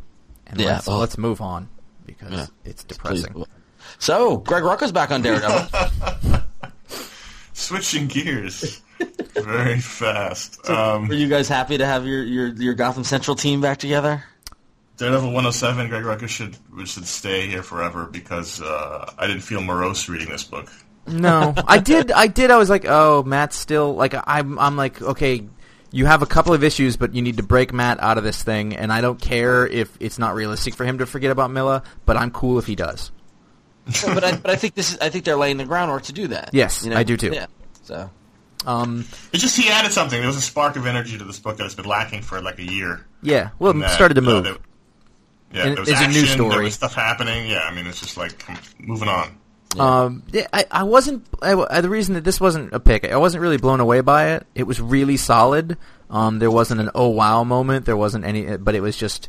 And 0.47 0.61
Yeah, 0.61 0.75
let's, 0.75 0.89
oh. 0.89 0.99
let's 0.99 1.19
move 1.19 1.41
on 1.41 1.69
because 2.07 2.31
Yeah. 2.33 2.47
it's 2.65 2.85
Please. 2.85 3.27
Depressing. 4.05 4.31
So 4.31 4.37
Greg 4.39 4.63
Rucka's 4.63 4.93
back 4.93 5.11
on 5.11 5.23
Daredevil. 5.23 6.43
Switching 7.53 8.09
gears 8.09 8.83
very 9.35 9.81
fast. 9.81 10.69
Um, 10.69 11.11
Are 11.11 11.15
you 11.15 11.29
guys 11.29 11.49
happy 11.49 11.79
to 11.79 11.87
have 11.87 12.07
your, 12.07 12.23
your, 12.23 12.49
your 12.49 12.75
Gotham 12.75 13.05
Central 13.05 13.37
team 13.37 13.61
back 13.61 13.79
together? 13.79 14.25
Daredevil 14.99 15.29
107, 15.29 15.89
Greg 15.89 16.05
Rucka 16.05 16.29
should 16.29 16.57
should 16.87 17.07
stay 17.07 17.47
here 17.47 17.63
forever 17.63 18.07
because 18.07 18.61
uh, 18.61 19.13
I 19.19 19.27
didn't 19.27 19.43
feel 19.43 19.61
morose 19.61 20.09
reading 20.09 20.29
this 20.29 20.45
book. 20.45 20.71
No, 21.07 21.55
I 21.67 21.79
did. 21.79 22.13
I 22.13 22.27
did. 22.27 22.51
I 22.51 22.57
was 22.57 22.71
like, 22.71 22.85
oh, 22.87 23.23
Matt's 23.23 23.57
still 23.57 23.95
like. 23.95 24.15
I'm. 24.27 24.59
I'm 24.59 24.77
like, 24.77 25.01
okay, 25.01 25.49
you 25.91 26.07
have 26.07 26.23
a 26.23 26.27
couple 26.27 26.53
of 26.53 26.63
issues, 26.63 26.97
but 26.97 27.15
you 27.15 27.23
need 27.23 27.39
to 27.39 27.43
break 27.43 27.73
Matt 27.73 28.01
out 28.01 28.19
of 28.19 28.23
this 28.23 28.43
thing, 28.43 28.77
and 28.77 28.93
I 28.93 29.01
don't 29.01 29.21
care 29.21 29.67
if 29.67 29.97
it's 29.99 30.19
not 30.19 30.35
realistic 30.35 30.75
for 30.75 30.85
him 30.85 30.99
to 30.99 31.07
forget 31.07 31.31
about 31.31 31.51
Milla, 31.51 31.83
but 32.05 32.17
I'm 32.17 32.31
cool 32.31 32.59
if 32.59 32.67
he 32.67 32.77
does. 32.77 33.11
But 33.85 34.25
I 34.25 34.37
but 34.37 34.51
I 34.51 34.57
think 34.57 34.75
this 34.75 34.93
is 34.93 34.99
I 35.01 35.09
think 35.11 35.25
they're 35.25 35.37
laying 35.37 35.57
the 35.57 35.65
groundwork 35.65 36.05
to 36.05 36.13
do 36.13 36.29
that. 36.29 36.51
Yes, 36.53 36.87
I 36.87 37.03
do 37.03 37.17
too. 37.17 37.31
Yeah. 37.33 37.47
So 37.83 38.11
Um, 38.67 39.05
It's 39.33 39.43
just 39.43 39.57
he 39.57 39.69
added 39.71 39.93
something. 39.93 40.19
There 40.19 40.27
was 40.29 40.37
a 40.37 40.41
spark 40.41 40.77
of 40.77 40.87
energy 40.87 41.19
to 41.19 41.25
this 41.25 41.39
book 41.41 41.57
that 41.57 41.65
has 41.65 41.75
been 41.75 41.85
lacking 41.87 42.23
for 42.23 42.41
like 42.41 42.59
a 42.61 42.65
year. 42.65 43.05
yeah. 43.23 43.51
Well, 43.59 43.73
And 43.73 43.83
it 43.83 43.91
started 43.91 44.15
to 44.15 44.21
uh, 44.21 44.25
move. 44.25 44.45
there- 44.45 44.57
yeah, 45.53 45.63
And 45.67 45.77
there 45.77 45.81
was 45.83 45.89
it's 45.91 46.01
a 46.01 46.05
action, 46.05 46.13
new 46.23 46.27
There 46.27 46.37
story. 46.51 46.65
was 46.65 46.75
stuff 46.75 46.95
happening. 46.95 47.47
Yeah, 47.51 47.61
I 47.69 47.75
mean, 47.75 47.87
it's 47.87 48.01
just 48.01 48.17
like 48.17 48.43
moving 48.81 49.09
on. 49.09 49.37
Um, 49.79 50.23
yeah, 50.33 50.47
I, 50.53 50.65
I 50.71 50.83
wasn't. 50.85 51.27
I, 51.43 51.53
I- 51.55 51.81
the 51.81 51.89
reason 51.91 52.15
that 52.15 52.25
this 52.25 52.41
wasn't 52.41 52.73
a 52.73 52.81
pick, 52.81 53.05
I 53.11 53.17
wasn't 53.17 53.43
really 53.43 53.57
blown 53.59 53.81
away 53.81 54.01
by 54.01 54.31
it. 54.35 54.47
It 54.55 54.63
was 54.65 54.81
really 54.81 55.17
solid. 55.17 55.77
Um, 56.09 56.39
there 56.39 56.51
wasn't 56.51 56.81
an 56.83 56.91
oh 56.95 57.09
wow 57.09 57.43
moment. 57.45 57.85
There 57.87 57.97
wasn't 57.97 58.25
any, 58.25 58.57
but 58.59 58.75
it 58.75 58.81
was 58.81 58.97
just. 58.97 59.29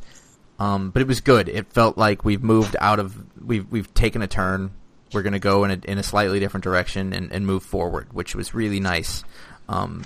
Um, 0.59 0.91
but 0.91 1.01
it 1.01 1.07
was 1.07 1.19
good. 1.21 1.49
It 1.49 1.73
felt 1.73 1.97
like 1.97 2.23
we've 2.23 2.43
moved 2.43 2.75
out 2.79 2.99
of 2.99 3.15
we've 3.43 3.69
we've 3.71 3.93
taken 3.93 4.21
a 4.21 4.27
turn. 4.27 4.71
We're 5.13 5.23
going 5.23 5.33
to 5.33 5.39
go 5.39 5.63
in 5.63 5.71
a, 5.71 5.79
in 5.91 5.97
a 5.97 6.03
slightly 6.03 6.39
different 6.39 6.63
direction 6.63 7.13
and, 7.13 7.31
and 7.31 7.45
move 7.45 7.63
forward, 7.63 8.13
which 8.13 8.35
was 8.35 8.53
really 8.55 8.79
nice. 8.79 9.23
Um, 9.69 10.03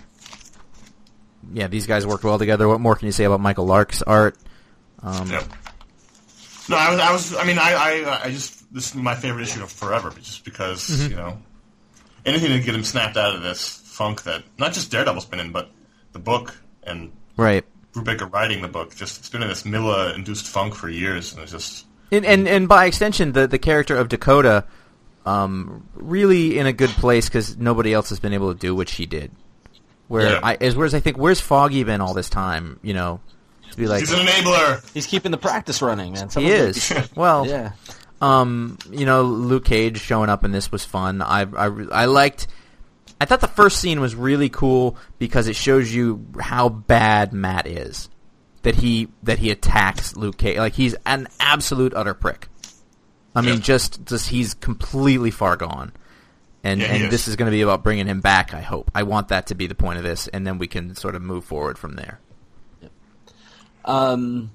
yeah, 1.54 1.68
these 1.68 1.88
guys 1.88 2.06
worked 2.06 2.24
well 2.26 2.38
together. 2.38 2.68
What 2.68 2.82
more 2.82 2.96
can 2.96 3.06
you 3.06 3.12
say 3.14 3.24
about 3.24 3.40
Michael 3.40 3.66
Lark's 3.66 4.02
art? 4.02 4.38
Um, 5.02 5.30
Yep. 5.30 5.44
No, 6.70 6.76
I 6.76 6.92
was, 6.92 7.00
I 7.00 7.12
was, 7.14 7.36
I 7.38 7.44
mean, 7.46 7.58
I, 7.58 7.74
I, 7.74 8.20
I 8.26 8.32
just, 8.32 8.74
this 8.74 8.90
is 8.90 8.96
my 8.96 9.16
favorite 9.16 9.44
issue 9.44 9.64
of 9.64 9.72
forever, 9.72 10.12
just 10.20 10.44
because, 10.44 10.90
Mm-hmm. 10.90 11.12
you 11.12 11.16
know, 11.16 11.38
anything 12.26 12.50
to 12.52 12.60
get 12.60 12.76
him 12.76 12.84
snapped 12.84 13.16
out 13.16 13.34
of 13.36 13.42
this 13.42 13.82
funk 13.86 14.24
that 14.24 14.44
not 14.58 14.74
just 14.74 14.92
Daredevil's 14.92 15.26
been 15.26 15.40
in, 15.40 15.54
but 15.54 15.72
the 16.12 16.20
book 16.20 16.58
and 16.84 17.14
Right. 17.38 17.64
Brubaker 17.98 18.32
writing 18.32 18.62
the 18.62 18.68
book, 18.68 18.96
just 18.96 19.18
it's 19.20 19.30
been 19.30 19.42
in 19.42 19.48
this 19.48 19.66
Milla-induced 19.66 20.46
funk 20.48 20.76
for 20.76 20.90
years, 20.90 21.34
and 21.34 21.42
it's 21.42 21.52
just, 21.52 21.86
And, 22.12 22.26
and 22.26 22.48
and 22.48 22.68
by 22.68 22.86
extension, 22.86 23.32
the 23.34 23.48
the 23.48 23.60
character 23.60 23.98
of 23.98 24.10
Dakota, 24.10 24.66
um, 25.26 25.88
really 25.96 26.58
in 26.60 26.68
a 26.68 26.74
good 26.74 26.90
place 26.92 27.28
because 27.28 27.58
nobody 27.58 27.94
else 27.94 28.10
has 28.10 28.20
been 28.20 28.34
able 28.34 28.54
to 28.54 28.60
do 28.60 28.76
what 28.76 28.88
she 28.90 29.06
did. 29.06 29.32
Where 30.08 30.32
Yeah. 30.32 30.40
I, 30.42 30.56
as 30.56 30.76
whereas 30.76 30.94
I 30.94 31.00
think 31.02 31.18
where's 31.18 31.42
Foggy 31.42 31.84
been 31.84 32.00
all 32.02 32.14
this 32.14 32.30
time? 32.30 32.80
You 32.82 32.94
know, 32.94 33.20
to 33.72 33.78
be 33.78 33.88
like 33.88 34.00
he's 34.02 34.12
an 34.14 34.20
enabler. 34.26 34.94
he's 34.94 35.06
keeping 35.06 35.32
the 35.32 35.38
practice 35.38 35.82
running, 35.82 36.14
man. 36.14 36.28
he 36.28 36.32
Someone's 36.32 36.92
is. 36.92 37.10
well, 37.16 37.46
Yeah. 37.46 37.72
um, 38.22 38.78
you 38.90 39.06
know, 39.06 39.24
Luke 39.24 39.66
Cage 39.66 40.00
showing 40.00 40.30
up 40.30 40.46
in 40.46 40.52
this 40.54 40.72
was 40.72 40.86
fun. 40.86 41.22
I 41.22 41.42
I 41.42 41.66
I 41.92 42.06
liked. 42.06 42.48
I 43.20 43.26
thought 43.26 43.42
the 43.42 43.48
first 43.48 43.80
scene 43.80 44.00
was 44.00 44.14
really 44.16 44.50
cool 44.50 44.96
because 45.18 45.48
it 45.48 45.56
shows 45.56 45.94
you 45.94 46.26
how 46.40 46.70
bad 46.70 47.34
Matt 47.34 47.66
is. 47.68 48.10
That 48.64 48.76
he 48.76 49.08
that 49.24 49.40
he 49.40 49.50
attacks 49.52 50.16
Luke 50.18 50.38
Cage 50.38 50.58
like 50.58 50.74
he's 50.74 50.94
an 51.06 51.28
absolute 51.40 51.94
utter 51.94 52.14
prick. 52.14 52.50
I 53.34 53.42
mean, 53.42 53.56
Yeah. 53.56 53.62
just 53.62 54.04
just 54.06 54.30
he's 54.30 54.54
completely 54.56 55.32
far 55.32 55.56
gone. 55.56 55.94
And 56.64 56.82
Yeah, 56.82 56.88
and 56.88 57.04
is. 57.06 57.10
this 57.12 57.28
is 57.30 57.36
going 57.38 57.46
to 57.50 57.56
be 57.56 57.62
about 57.62 57.84
bringing 57.84 58.08
him 58.08 58.20
back. 58.20 58.54
I 58.54 58.62
hope. 58.62 58.92
I 58.94 59.04
want 59.04 59.30
that 59.30 59.48
to 59.48 59.56
be 59.56 59.68
the 59.68 59.76
point 59.76 60.00
of 60.00 60.04
this, 60.04 60.28
and 60.28 60.46
then 60.46 60.58
we 60.58 60.68
can 60.68 60.96
sort 60.96 61.16
of 61.16 61.22
move 61.22 61.46
forward 61.46 61.78
from 61.78 61.94
there. 61.96 62.20
Um, 63.86 64.26
U- 64.34 64.50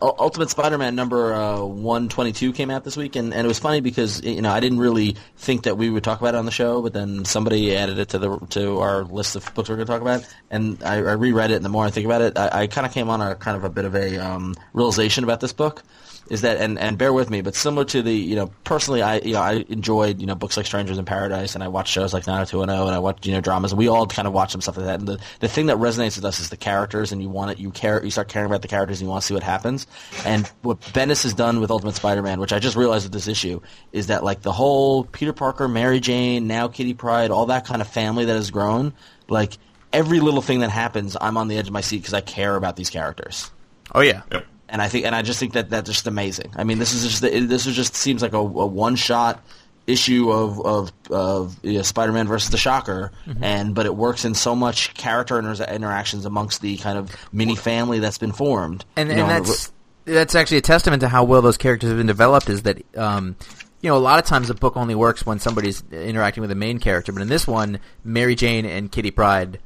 Ultimate 0.00 0.50
Spider-Man 0.50 0.94
number 0.94 1.34
uh, 1.34 1.60
122 1.64 2.52
came 2.52 2.70
out 2.70 2.84
this 2.84 2.96
week, 2.96 3.16
and, 3.16 3.34
and 3.34 3.44
it 3.44 3.48
was 3.48 3.58
funny 3.58 3.80
because 3.80 4.22
you 4.22 4.40
know 4.40 4.50
I 4.50 4.60
didn't 4.60 4.78
really 4.78 5.16
think 5.36 5.64
that 5.64 5.76
we 5.76 5.90
would 5.90 6.04
talk 6.04 6.20
about 6.20 6.34
it 6.34 6.38
on 6.38 6.44
the 6.44 6.52
show, 6.52 6.82
but 6.82 6.92
then 6.92 7.24
somebody 7.24 7.74
added 7.76 7.98
it 7.98 8.10
to 8.10 8.18
the 8.18 8.38
to 8.50 8.78
our 8.78 9.04
list 9.04 9.34
of 9.34 9.52
books 9.54 9.68
we're 9.68 9.76
going 9.76 9.86
to 9.86 9.92
talk 9.92 10.02
about, 10.02 10.24
and 10.50 10.82
I, 10.84 10.96
I 10.96 11.12
reread 11.12 11.50
it, 11.50 11.56
and 11.56 11.64
the 11.64 11.68
more 11.68 11.84
I 11.84 11.90
think 11.90 12.06
about 12.06 12.22
it, 12.22 12.38
I, 12.38 12.62
I 12.62 12.66
kind 12.68 12.86
of 12.86 12.92
came 12.92 13.10
on 13.10 13.20
a 13.20 13.34
kind 13.34 13.56
of 13.56 13.64
a 13.64 13.70
bit 13.70 13.84
of 13.84 13.94
a 13.96 14.18
um, 14.18 14.54
realization 14.72 15.24
about 15.24 15.40
this 15.40 15.52
book. 15.52 15.82
Is 16.30 16.42
that 16.42 16.58
and, 16.58 16.78
and 16.78 16.98
bear 16.98 17.12
with 17.12 17.30
me, 17.30 17.40
but 17.40 17.54
similar 17.54 17.84
to 17.86 18.02
the 18.02 18.12
you 18.12 18.36
know 18.36 18.50
personally 18.64 19.02
I 19.02 19.18
you 19.18 19.32
know 19.32 19.40
I 19.40 19.64
enjoyed 19.68 20.20
you 20.20 20.26
know 20.26 20.34
books 20.34 20.56
like 20.56 20.66
Strangers 20.66 20.98
in 20.98 21.04
Paradise 21.04 21.54
and 21.54 21.64
I 21.64 21.68
watched 21.68 21.92
shows 21.92 22.12
like 22.12 22.26
90210 22.26 22.86
and 22.86 22.94
I 22.94 22.98
watched 22.98 23.26
you 23.26 23.32
know 23.32 23.40
dramas 23.40 23.72
and 23.72 23.78
we 23.78 23.88
all 23.88 24.06
kind 24.06 24.28
of 24.28 24.34
watch 24.34 24.52
some 24.52 24.60
stuff 24.60 24.76
like 24.76 24.86
that 24.86 24.98
and 25.00 25.08
the, 25.08 25.20
the 25.40 25.48
thing 25.48 25.66
that 25.66 25.78
resonates 25.78 26.16
with 26.16 26.24
us 26.24 26.40
is 26.40 26.50
the 26.50 26.56
characters 26.56 27.12
and 27.12 27.22
you 27.22 27.28
want 27.28 27.52
it 27.52 27.58
you 27.58 27.70
care 27.70 28.04
you 28.04 28.10
start 28.10 28.28
caring 28.28 28.46
about 28.46 28.62
the 28.62 28.68
characters 28.68 29.00
and 29.00 29.06
you 29.06 29.10
want 29.10 29.22
to 29.22 29.26
see 29.26 29.34
what 29.34 29.42
happens 29.42 29.86
and 30.26 30.46
what 30.62 30.80
Bendis 30.80 31.22
has 31.22 31.34
done 31.34 31.60
with 31.60 31.70
Ultimate 31.70 31.94
Spider-Man 31.94 32.40
which 32.40 32.52
I 32.52 32.58
just 32.58 32.76
realized 32.76 33.04
with 33.04 33.12
this 33.12 33.28
issue 33.28 33.60
is 33.92 34.08
that 34.08 34.22
like 34.22 34.42
the 34.42 34.52
whole 34.52 35.04
Peter 35.04 35.32
Parker 35.32 35.66
Mary 35.68 36.00
Jane 36.00 36.46
now 36.46 36.68
Kitty 36.68 36.94
Pryde 36.94 37.30
all 37.30 37.46
that 37.46 37.64
kind 37.64 37.80
of 37.80 37.88
family 37.88 38.26
that 38.26 38.34
has 38.34 38.50
grown 38.50 38.92
like 39.28 39.56
every 39.92 40.20
little 40.20 40.42
thing 40.42 40.60
that 40.60 40.70
happens 40.70 41.16
I'm 41.18 41.36
on 41.38 41.48
the 41.48 41.56
edge 41.56 41.68
of 41.68 41.72
my 41.72 41.80
seat 41.80 41.98
because 41.98 42.14
I 42.14 42.20
care 42.20 42.54
about 42.54 42.76
these 42.76 42.90
characters 42.90 43.50
Oh 43.94 44.00
yeah. 44.00 44.22
Yep. 44.30 44.46
And 44.68 44.82
I 44.82 44.88
think, 44.88 45.06
and 45.06 45.14
I 45.14 45.22
just 45.22 45.40
think 45.40 45.54
that 45.54 45.70
that's 45.70 45.88
just 45.88 46.06
amazing. 46.06 46.52
I 46.56 46.64
mean, 46.64 46.78
this 46.78 46.92
is 46.92 47.02
just 47.02 47.22
this 47.22 47.66
is 47.66 47.74
just 47.74 47.94
seems 47.94 48.20
like 48.22 48.34
a, 48.34 48.38
a 48.38 48.66
one 48.66 48.96
shot 48.96 49.42
issue 49.86 50.30
of 50.30 50.60
of, 50.60 50.92
of 51.10 51.58
you 51.64 51.74
know, 51.74 51.82
Spider-Man 51.82 52.28
versus 52.28 52.50
the 52.50 52.58
Shocker, 52.58 53.10
and 53.40 53.74
but 53.74 53.86
it 53.86 53.96
works 53.96 54.24
in 54.24 54.34
so 54.34 54.54
much 54.54 54.94
character 54.94 55.38
inter- 55.38 55.64
interactions 55.64 56.26
amongst 56.26 56.60
the 56.60 56.76
kind 56.76 56.98
of 56.98 57.16
mini 57.32 57.56
family 57.56 57.98
that's 57.98 58.18
been 58.18 58.32
formed. 58.32 58.84
and, 58.96 59.08
and 59.10 59.18
know, 59.20 59.26
that's 59.26 59.72
that's 60.04 60.34
actually 60.34 60.58
a 60.58 60.62
testament 60.62 61.00
to 61.00 61.08
how 61.08 61.24
well 61.24 61.42
those 61.42 61.56
characters 61.56 61.88
have 61.88 61.98
been 61.98 62.06
developed. 62.06 62.50
Is 62.50 62.62
that 62.62 62.82
um, 62.96 63.36
you 63.80 63.88
know 63.88 63.96
a 63.96 63.98
lot 63.98 64.18
of 64.18 64.26
times 64.26 64.50
a 64.50 64.54
book 64.54 64.76
only 64.76 64.94
works 64.94 65.24
when 65.24 65.38
somebody's 65.38 65.82
interacting 65.90 66.42
with 66.42 66.50
the 66.50 66.56
main 66.56 66.78
character, 66.78 67.10
but 67.12 67.22
in 67.22 67.28
this 67.28 67.46
one, 67.46 67.80
Mary 68.04 68.34
Jane 68.34 68.66
and 68.66 68.92
Kitty 68.92 69.10
Pryde 69.10 69.58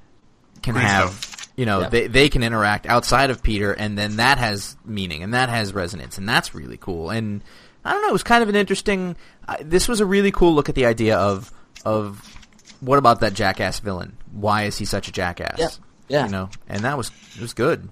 can 0.63 0.75
Great 0.75 0.85
have 0.85 1.11
stuff. 1.11 1.32
You 1.57 1.67
know 1.67 1.81
Yeah. 1.83 1.89
they 1.89 2.07
they 2.07 2.29
can 2.29 2.43
interact 2.43 2.87
outside 2.87 3.31
of 3.31 3.43
Peter, 3.43 3.73
and 3.73 3.97
then 3.99 4.17
that 4.17 4.39
has 4.39 4.77
meaning 4.85 5.23
and 5.23 5.35
that 5.35 5.49
has 5.49 5.73
resonance, 5.75 6.19
and 6.19 6.29
that's 6.29 6.55
really 6.55 6.77
cool. 6.77 7.11
And 7.11 7.43
I 7.85 7.93
don't 7.93 8.03
know, 8.03 8.09
it 8.09 8.13
was 8.13 8.23
kind 8.23 8.43
of 8.43 8.49
an 8.49 8.57
interesting. 8.57 9.17
Uh, 9.49 9.57
this 9.61 9.89
was 9.89 10.01
a 10.01 10.07
really 10.07 10.31
cool 10.31 10.55
look 10.55 10.69
at 10.69 10.75
the 10.75 10.87
idea 10.87 11.17
of 11.19 11.53
of 11.85 12.29
what 12.81 12.99
about 12.99 13.21
that 13.21 13.35
jackass 13.35 13.81
villain? 13.81 14.17
Why 14.33 14.65
is 14.65 14.79
he 14.79 14.85
such 14.85 15.09
a 15.09 15.13
jackass? 15.13 15.59
Yeah. 15.59 15.69
Yeah. 16.09 16.27
you 16.27 16.33
know, 16.33 16.51
and 16.69 16.81
that 16.85 16.97
was 16.99 17.11
it 17.37 17.41
was 17.41 17.55
good. 17.55 17.89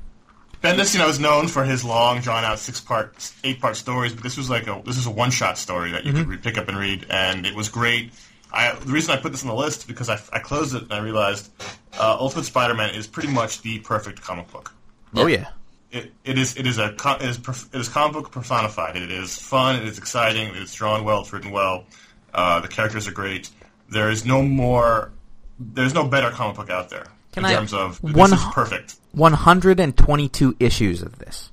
Bendis, 0.62 0.92
you 0.92 1.00
know, 1.00 1.08
is 1.08 1.18
known 1.18 1.48
for 1.48 1.64
his 1.64 1.84
long, 1.86 2.20
drawn-out 2.20 2.58
six-part, 2.58 3.32
eight-part 3.44 3.76
stories, 3.76 4.12
but 4.12 4.22
this 4.22 4.36
was 4.36 4.50
like 4.50 4.66
a 4.66 4.82
this 4.84 4.98
is 4.98 5.06
a 5.06 5.10
one-shot 5.10 5.56
story 5.56 5.92
that 5.92 6.04
you 6.04 6.12
could 6.12 6.26
re- 6.28 6.36
pick 6.36 6.58
up 6.58 6.68
and 6.68 6.76
read, 6.76 7.06
and 7.08 7.46
it 7.46 7.54
was 7.54 7.70
great. 7.70 8.12
I, 8.52 8.74
the 8.74 8.92
reason 8.92 9.12
I 9.16 9.20
put 9.20 9.32
this 9.32 9.42
on 9.42 9.48
the 9.48 9.54
list 9.54 9.80
is 9.80 9.84
because 9.84 10.08
I, 10.08 10.18
I 10.32 10.38
closed 10.40 10.74
it 10.74 10.82
and 10.82 10.92
I 10.92 10.98
realized 10.98 11.50
uh, 11.98 12.16
Ultimate 12.18 12.44
Spider-Man 12.44 12.94
is 12.94 13.06
pretty 13.06 13.30
much 13.30 13.62
the 13.62 13.78
perfect 13.80 14.20
comic 14.22 14.50
book. 14.50 14.72
Oh 15.14 15.26
yeah. 15.26 15.48
It, 15.92 16.12
it 16.24 16.38
is 16.38 16.56
it 16.56 16.66
is 16.66 16.78
a 16.78 16.94
it 16.94 17.22
is 17.22 17.38
it 17.72 17.78
is 17.80 17.88
comic 17.88 18.12
book 18.14 18.30
personified. 18.32 18.96
It 18.96 19.10
is 19.10 19.36
fun. 19.38 19.76
It 19.76 19.84
is 19.84 19.98
exciting. 19.98 20.54
It's 20.54 20.72
drawn 20.74 21.04
well. 21.04 21.20
It's 21.22 21.32
written 21.32 21.50
well. 21.50 21.84
Uh, 22.32 22.60
the 22.60 22.68
characters 22.68 23.08
are 23.08 23.12
great. 23.12 23.50
There 23.88 24.08
is 24.10 24.24
no 24.24 24.42
more. 24.42 25.10
There's 25.58 25.92
no 25.94 26.06
better 26.06 26.30
comic 26.30 26.56
book 26.56 26.70
out 26.70 26.90
there 26.90 27.06
Can 27.32 27.44
in 27.44 27.50
I- 27.50 27.54
terms 27.56 27.74
of 27.74 28.00
this 28.02 28.14
one 28.14 28.32
is 28.32 28.42
perfect. 28.52 28.94
122 29.12 30.56
issues 30.60 31.02
of 31.02 31.18
this. 31.18 31.50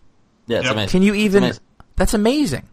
yeah, 0.47 0.57
it's 0.59 0.65
Yep. 0.65 0.73
amazing. 0.73 0.89
Can 0.89 1.01
you 1.03 1.13
even? 1.15 1.43
amazing. 1.43 1.63
That's 1.95 2.13
amazing. 2.13 2.63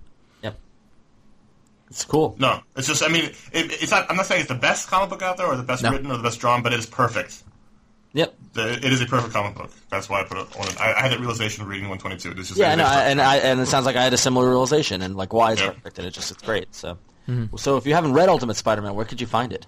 Yep, 1.84 1.90
it's 1.90 2.04
cool. 2.04 2.36
No, 2.38 2.60
it's 2.76 2.86
just. 2.86 3.02
I 3.02 3.08
mean, 3.08 3.24
it, 3.24 3.34
it's 3.52 3.90
not. 3.90 4.10
I'm 4.10 4.16
not 4.16 4.26
saying 4.26 4.40
it's 4.40 4.48
the 4.48 4.54
best 4.54 4.88
comic 4.88 5.10
book 5.10 5.22
out 5.22 5.36
there, 5.36 5.46
or 5.46 5.56
the 5.56 5.62
best 5.62 5.82
No. 5.82 5.90
written, 5.90 6.10
or 6.10 6.16
the 6.16 6.22
best 6.22 6.40
drawn, 6.40 6.62
but 6.62 6.72
it 6.72 6.78
is 6.78 6.86
perfect. 6.86 7.42
Yep. 8.12 8.34
The, 8.52 8.72
it 8.74 8.84
is 8.92 9.00
a 9.02 9.06
perfect 9.06 9.32
comic 9.32 9.56
book. 9.56 9.70
That's 9.90 10.08
why 10.08 10.20
I 10.20 10.24
put 10.24 10.38
it 10.38 10.46
on. 10.56 10.66
it. 10.68 10.80
I, 10.80 10.92
I 10.94 11.00
had 11.02 11.10
that 11.12 11.18
realization 11.20 11.62
of 11.62 11.68
reading 11.68 11.88
122. 11.88 12.34
This 12.34 12.52
is 12.52 12.56
Yeah, 12.58 12.68
it 12.70 12.72
I 12.72 12.74
know, 12.76 12.84
and 12.84 13.20
I 13.20 13.36
and 13.38 13.60
it 13.60 13.66
sounds 13.66 13.86
like 13.86 13.96
I 13.96 14.02
had 14.04 14.12
a 14.12 14.16
similar 14.16 14.48
realization, 14.48 15.02
and 15.02 15.16
like 15.16 15.32
why 15.32 15.52
is 15.52 15.60
Yeah. 15.60 15.70
perfect, 15.72 15.98
and 15.98 16.06
it 16.06 16.12
just 16.12 16.30
it's 16.30 16.42
great. 16.42 16.72
So, 16.74 16.96
so 17.56 17.76
if 17.76 17.86
you 17.86 17.94
haven't 17.94 18.12
read 18.12 18.28
Ultimate 18.28 18.54
Spider-Man, 18.56 18.94
where 18.94 19.04
could 19.04 19.20
you 19.20 19.26
find 19.26 19.52
it? 19.52 19.66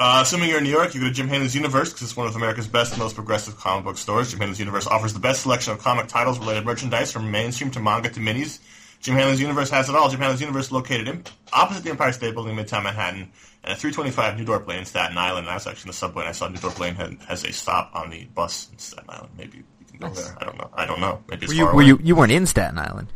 Uh, 0.00 0.20
assuming 0.24 0.48
you're 0.48 0.58
in 0.58 0.64
New 0.64 0.70
York, 0.70 0.92
you 0.94 1.00
go 1.00 1.06
to 1.06 1.12
Jim 1.12 1.28
Hanley's 1.28 1.54
Universe 1.54 1.90
because 1.92 2.08
it's 2.08 2.16
one 2.16 2.26
of 2.26 2.34
America's 2.34 2.66
best 2.66 2.92
and 2.92 3.00
most 3.00 3.14
progressive 3.14 3.56
comic 3.56 3.84
book 3.84 3.96
stores. 3.96 4.30
Jim 4.30 4.40
Hanley's 4.40 4.58
Universe 4.58 4.86
offers 4.88 5.12
the 5.12 5.20
best 5.20 5.42
selection 5.42 5.72
of 5.72 5.78
comic 5.80 6.08
titles, 6.08 6.38
related 6.40 6.64
merchandise 6.64 7.12
from 7.12 7.30
mainstream 7.30 7.70
to 7.72 7.80
manga 7.80 8.08
to 8.08 8.18
minis. 8.20 8.58
Jim 9.00 9.14
Hanley's 9.14 9.40
Universe 9.40 9.70
has 9.70 9.88
it 9.88 9.94
all. 9.94 10.08
Jim 10.08 10.20
Hanley's 10.20 10.40
Universe 10.40 10.72
located 10.72 11.08
in, 11.08 11.24
opposite 11.52 11.84
the 11.84 11.90
Empire 11.90 12.12
State 12.12 12.34
Building 12.34 12.58
in 12.58 12.64
Midtown 12.64 12.82
Manhattan 12.82 13.30
and 13.62 13.72
at 13.72 13.78
325 13.78 14.38
New 14.38 14.44
Dorp 14.44 14.66
Lane, 14.66 14.84
Staten 14.84 15.16
Island. 15.16 15.46
And 15.46 15.50
I 15.50 15.54
was 15.54 15.66
actually 15.66 15.88
in 15.88 15.88
the 15.88 15.94
subway 15.94 16.22
and 16.22 16.28
I 16.30 16.32
saw 16.32 16.48
New 16.48 16.58
Dorp 16.58 16.78
Lane 16.78 16.94
had, 16.94 17.16
has 17.28 17.44
a 17.44 17.52
stop 17.52 17.90
on 17.94 18.10
the 18.10 18.24
bus 18.34 18.68
in 18.72 18.78
Staten 18.78 19.08
Island. 19.08 19.30
Maybe 19.36 19.58
you 19.58 19.64
can 19.86 19.98
go 19.98 20.08
there. 20.14 20.36
I 20.40 20.44
don't 20.44 20.58
know. 20.58 20.70
I 20.74 20.86
don't 20.86 21.00
know. 21.00 21.22
Maybe 21.28 21.44
it's 21.44 21.52
Were 21.52 21.56
you, 21.56 21.64
far 21.64 21.74
were 21.74 21.82
away. 21.82 21.88
you 21.88 22.00
you 22.02 22.16
weren't 22.16 22.32
in 22.32 22.46
Staten 22.46 22.78
Island? 22.78 23.12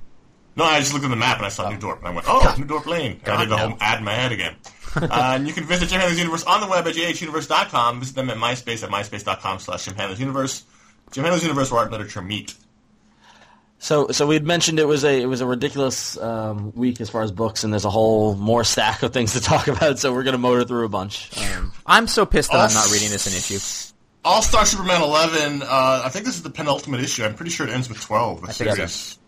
No, 0.54 0.64
I 0.64 0.80
just 0.80 0.92
looked 0.92 1.04
at 1.04 1.10
the 1.10 1.16
map 1.16 1.38
and 1.38 1.46
I 1.46 1.48
saw 1.48 1.70
New 1.70 1.78
Dorp, 1.78 1.98
and 1.98 2.08
I 2.08 2.10
went, 2.10 2.26
"Oh, 2.28 2.54
New 2.58 2.66
Dorp 2.66 2.84
Lane." 2.84 3.20
And 3.24 3.32
I 3.32 3.40
did 3.40 3.48
the 3.48 3.56
God, 3.56 3.70
whole 3.70 3.78
ad 3.80 3.98
in 3.98 4.04
my 4.04 4.12
head 4.12 4.32
again. 4.32 4.54
uh, 4.96 5.08
and 5.10 5.46
you 5.48 5.54
can 5.54 5.64
visit 5.64 5.88
Jim 5.88 5.98
Hanley's 6.00 6.18
Universe 6.18 6.44
on 6.44 6.60
the 6.60 6.66
web 6.66 6.86
at 6.86 6.94
jhuniverse.com. 6.94 8.00
Visit 8.00 8.14
them 8.14 8.28
at 8.28 8.36
MySpace 8.36 8.82
at 8.84 8.90
myspace.com 8.90 9.60
slash 9.60 9.86
Jim 9.86 9.94
Hanley's 9.94 10.20
Universe. 10.20 10.64
Jim 11.10 11.24
Hanley's 11.24 11.42
Universe, 11.42 11.70
where 11.70 11.80
art 11.80 11.86
and 11.86 11.92
literature 11.92 12.20
meet. 12.20 12.54
So, 13.82 14.06
so 14.12 14.28
we 14.28 14.34
had 14.36 14.46
mentioned 14.46 14.78
it 14.78 14.86
was 14.86 15.04
a 15.04 15.20
it 15.22 15.26
was 15.26 15.40
a 15.40 15.46
ridiculous 15.46 16.16
um, 16.16 16.70
week 16.76 17.00
as 17.00 17.10
far 17.10 17.22
as 17.22 17.32
books, 17.32 17.64
and 17.64 17.72
there's 17.72 17.84
a 17.84 17.90
whole 17.90 18.36
more 18.36 18.62
stack 18.62 19.02
of 19.02 19.12
things 19.12 19.32
to 19.32 19.40
talk 19.40 19.66
about. 19.66 19.98
So 19.98 20.12
we're 20.12 20.22
gonna 20.22 20.38
motor 20.38 20.62
through 20.62 20.84
a 20.86 20.88
bunch. 20.88 21.36
Um, 21.56 21.72
I'm 21.84 22.06
so 22.06 22.24
pissed 22.24 22.52
that 22.52 22.58
I'm 22.60 22.70
Oh. 22.70 22.74
not 22.74 22.92
reading 22.92 23.10
this 23.10 23.26
an 23.26 23.32
issue. 23.32 23.58
All 24.24 24.40
Star 24.40 24.64
Superman 24.66 25.02
11. 25.02 25.62
Uh, 25.62 26.02
I 26.04 26.08
think 26.10 26.24
this 26.24 26.36
is 26.36 26.42
the 26.44 26.50
penultimate 26.50 27.00
issue. 27.00 27.24
I'm 27.24 27.34
pretty 27.34 27.50
sure 27.50 27.66
it 27.66 27.72
ends 27.72 27.88
with 27.88 28.00
12. 28.00 28.44
I 28.44 28.52
think 28.52 28.70
so. 28.70 28.74
series. 28.76 29.18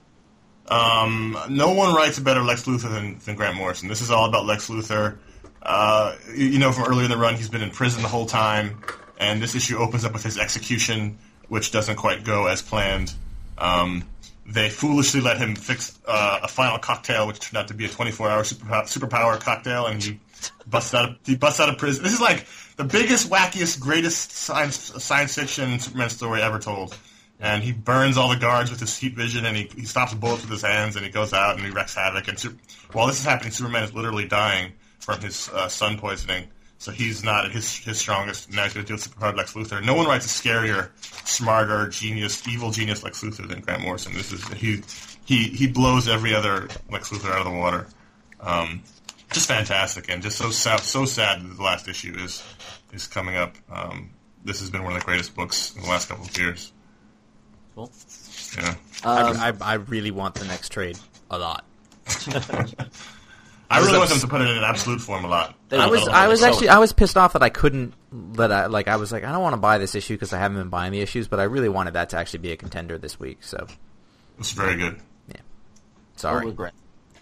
Um, 0.69 1.37
no 1.51 1.73
one 1.73 1.93
writes 1.93 2.19
a 2.19 2.21
better 2.23 2.43
Lex 2.45 2.63
Luthor 2.63 2.93
than, 2.93 3.19
than 3.25 3.35
Grant 3.35 3.57
Morrison. 3.57 3.89
This 3.89 4.01
is 4.03 4.13
all 4.13 4.25
about 4.27 4.47
Lex 4.47 4.69
Luthor. 4.69 5.19
Uh, 5.65 6.15
you, 6.33 6.47
you 6.47 6.59
know, 6.61 6.71
from 6.71 6.85
earlier 6.85 7.05
in 7.07 7.11
the 7.11 7.17
run, 7.19 7.35
he's 7.35 7.49
been 7.49 7.61
in 7.61 7.71
prison 7.71 8.03
the 8.03 8.09
whole 8.09 8.25
time, 8.27 8.79
and 9.19 9.43
this 9.43 9.57
issue 9.57 9.79
opens 9.79 10.05
up 10.05 10.13
with 10.13 10.23
his 10.23 10.39
execution, 10.39 11.19
which 11.49 11.73
doesn't 11.73 11.97
quite 11.97 12.23
go 12.23 12.47
as 12.47 12.63
planned. 12.63 13.13
Um, 13.59 14.05
they 14.47 14.69
foolishly 14.69 15.21
let 15.21 15.39
him 15.39 15.55
fix 15.57 15.99
uh, 16.07 16.41
a 16.43 16.49
final 16.49 16.79
cocktail, 16.79 17.27
which 17.27 17.41
turned 17.41 17.57
out 17.57 17.69
to 17.69 17.75
be 17.75 17.87
a 17.87 17.89
24-hour 17.89 18.43
superpower, 18.43 18.83
superpower 18.83 19.41
cocktail, 19.41 19.87
and 19.87 20.03
he 20.03 20.21
busts 20.67 20.95
out 20.95 21.09
of 21.09 21.17
he 21.25 21.37
busts 21.37 21.61
out 21.61 21.69
of 21.69 21.79
prison. 21.79 22.05
This 22.05 22.13
is 22.13 22.21
like 22.21 22.47
the 22.77 22.85
biggest, 22.85 23.31
wackiest, 23.31 23.81
greatest 23.81 24.33
science 24.33 24.77
science 25.03 25.35
fiction 25.35 25.79
Superman 25.79 26.11
story 26.11 26.43
ever 26.43 26.59
told. 26.59 26.97
And 27.41 27.63
he 27.65 27.73
burns 27.73 28.17
all 28.17 28.29
the 28.29 28.37
guards 28.37 28.71
with 28.71 28.81
his 28.81 28.97
heat 28.97 29.15
vision, 29.15 29.45
and 29.45 29.57
he, 29.57 29.65
he 29.75 29.85
stops 29.85 30.15
bullets 30.15 30.43
with 30.43 30.53
his 30.53 30.63
hands, 30.63 30.97
and 30.97 31.05
he 31.05 31.11
goes 31.11 31.33
out 31.33 31.57
and 31.57 31.65
he 31.65 31.71
wreaks 31.71 31.95
havoc. 31.95 32.29
And 32.29 32.39
Su- 32.39 32.57
while 32.93 33.07
this 33.09 33.19
is 33.19 33.25
happening, 33.25 33.53
Superman 33.53 33.83
is 33.83 33.93
literally 33.93 34.27
dying 34.27 34.73
from 35.01 35.21
his 35.21 35.49
uh, 35.51 35.69
sun 35.69 35.99
poisoning. 35.99 36.49
So 36.79 36.91
he's 36.91 37.25
not 37.25 37.51
his 37.51 37.77
his 37.79 37.99
strongest. 37.99 38.53
Now 38.53 38.65
he's 38.65 38.75
going 38.75 38.85
to 38.85 38.89
deal 38.89 38.97
with 38.97 39.09
superpowered 39.09 39.37
Lex 39.37 39.55
Luthor. 39.55 39.85
No 39.85 39.95
one 39.95 40.07
writes 40.07 40.27
a 40.27 40.29
scarier, 40.29 40.91
smarter, 41.27 41.89
genius, 41.89 42.47
evil 42.47 42.71
genius 42.71 43.03
Lex 43.03 43.23
Luthor 43.23 43.49
than 43.49 43.61
Grant 43.61 43.83
Morrison. 43.83 44.13
This 44.13 44.33
is 44.33 44.47
he 44.49 44.83
he 45.25 45.45
he 45.45 45.67
blows 45.67 46.09
every 46.09 46.35
other 46.35 46.69
Lex 46.91 47.11
Luthor 47.11 47.31
out 47.33 47.47
of 47.47 47.53
the 47.53 47.59
water. 47.59 47.87
Um, 48.41 48.83
just 49.33 49.49
fantastic, 49.49 50.11
and 50.11 50.23
just 50.23 50.37
so 50.37 50.51
sad, 50.51 50.81
so 50.81 51.05
sad 51.07 51.43
that 51.43 51.57
the 51.57 51.63
last 51.63 51.89
issue 51.89 52.15
is 52.19 52.43
is 52.93 53.07
coming 53.07 53.37
up. 53.37 53.55
Um, 53.71 54.11
this 54.45 54.61
has 54.61 54.71
been 54.71 54.85
one 54.85 54.93
of 54.93 55.01
the 55.01 55.05
greatest 55.05 55.35
books 55.35 55.75
in 55.75 55.83
the 55.83 55.89
last 55.89 56.09
couple 56.09 56.25
of 56.25 56.39
years. 56.39 56.73
cool. 57.75 57.91
Yeah, 58.57 58.75
I, 59.05 59.51
I, 59.51 59.73
I 59.73 59.75
really 59.75 60.11
want 60.11 60.35
the 60.35 60.45
next 60.45 60.69
trade 60.71 60.99
a 61.31 61.39
lot. 61.39 61.65
I 63.75 63.81
really 63.81 63.99
want 63.99 64.11
them 64.11 64.21
to 64.21 64.29
put 64.29 64.41
it 64.41 64.49
in 64.49 64.57
an 64.57 64.65
absolute 64.65 65.01
form 65.01 65.25
a 65.25 65.29
lot. 65.29 65.55
I 65.73 65.87
was 65.87 66.07
I 66.09 66.29
was 66.29 66.43
actually 66.43 66.69
I 66.69 66.79
was 66.79 66.93
pissed 66.93 67.17
off 67.17 67.33
that 67.35 67.43
I 67.43 67.49
couldn't 67.49 67.95
that 68.35 68.53
I 68.53 68.67
like 68.67 68.89
I 68.89 68.97
was 68.97 69.13
like 69.13 69.25
I 69.25 69.33
don't 69.33 69.43
want 69.43 69.55
to 69.55 69.61
buy 69.61 69.79
this 69.79 69.95
issue 69.95 70.15
because 70.15 70.33
I 70.33 70.39
haven't 70.39 70.59
been 70.59 70.69
buying 70.69 70.93
the 70.93 71.01
issues, 71.01 71.29
but 71.29 71.41
I 71.41 71.45
really 71.45 71.69
wanted 71.69 71.95
that 71.95 72.11
to 72.11 72.17
actually 72.17 72.41
be 72.41 72.53
a 72.53 72.57
contender 72.57 72.99
this 72.99 73.19
week. 73.19 73.39
So 73.43 73.67
It's 74.39 74.53
very 74.53 74.77
good. 74.77 75.01
Yeah, 75.29 75.41
sorry. 76.17 76.47
We're 76.47 76.53
great. 76.53 76.73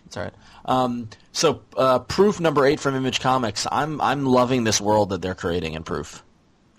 It's 0.07 0.17
all 0.17 0.25
right. 0.25 0.35
Um, 0.67 1.09
so, 1.33 1.63
uh, 1.77 2.01
proof 2.01 2.39
number 2.39 2.67
eight 2.67 2.79
from 2.81 2.95
Image 2.95 3.21
Comics. 3.21 3.67
I'm 3.73 4.01
I'm 4.01 4.27
loving 4.27 4.65
this 4.65 4.81
world 4.81 5.11
that 5.11 5.23
they're 5.23 5.35
creating 5.35 5.73
in 5.75 5.83
Proof. 5.83 6.23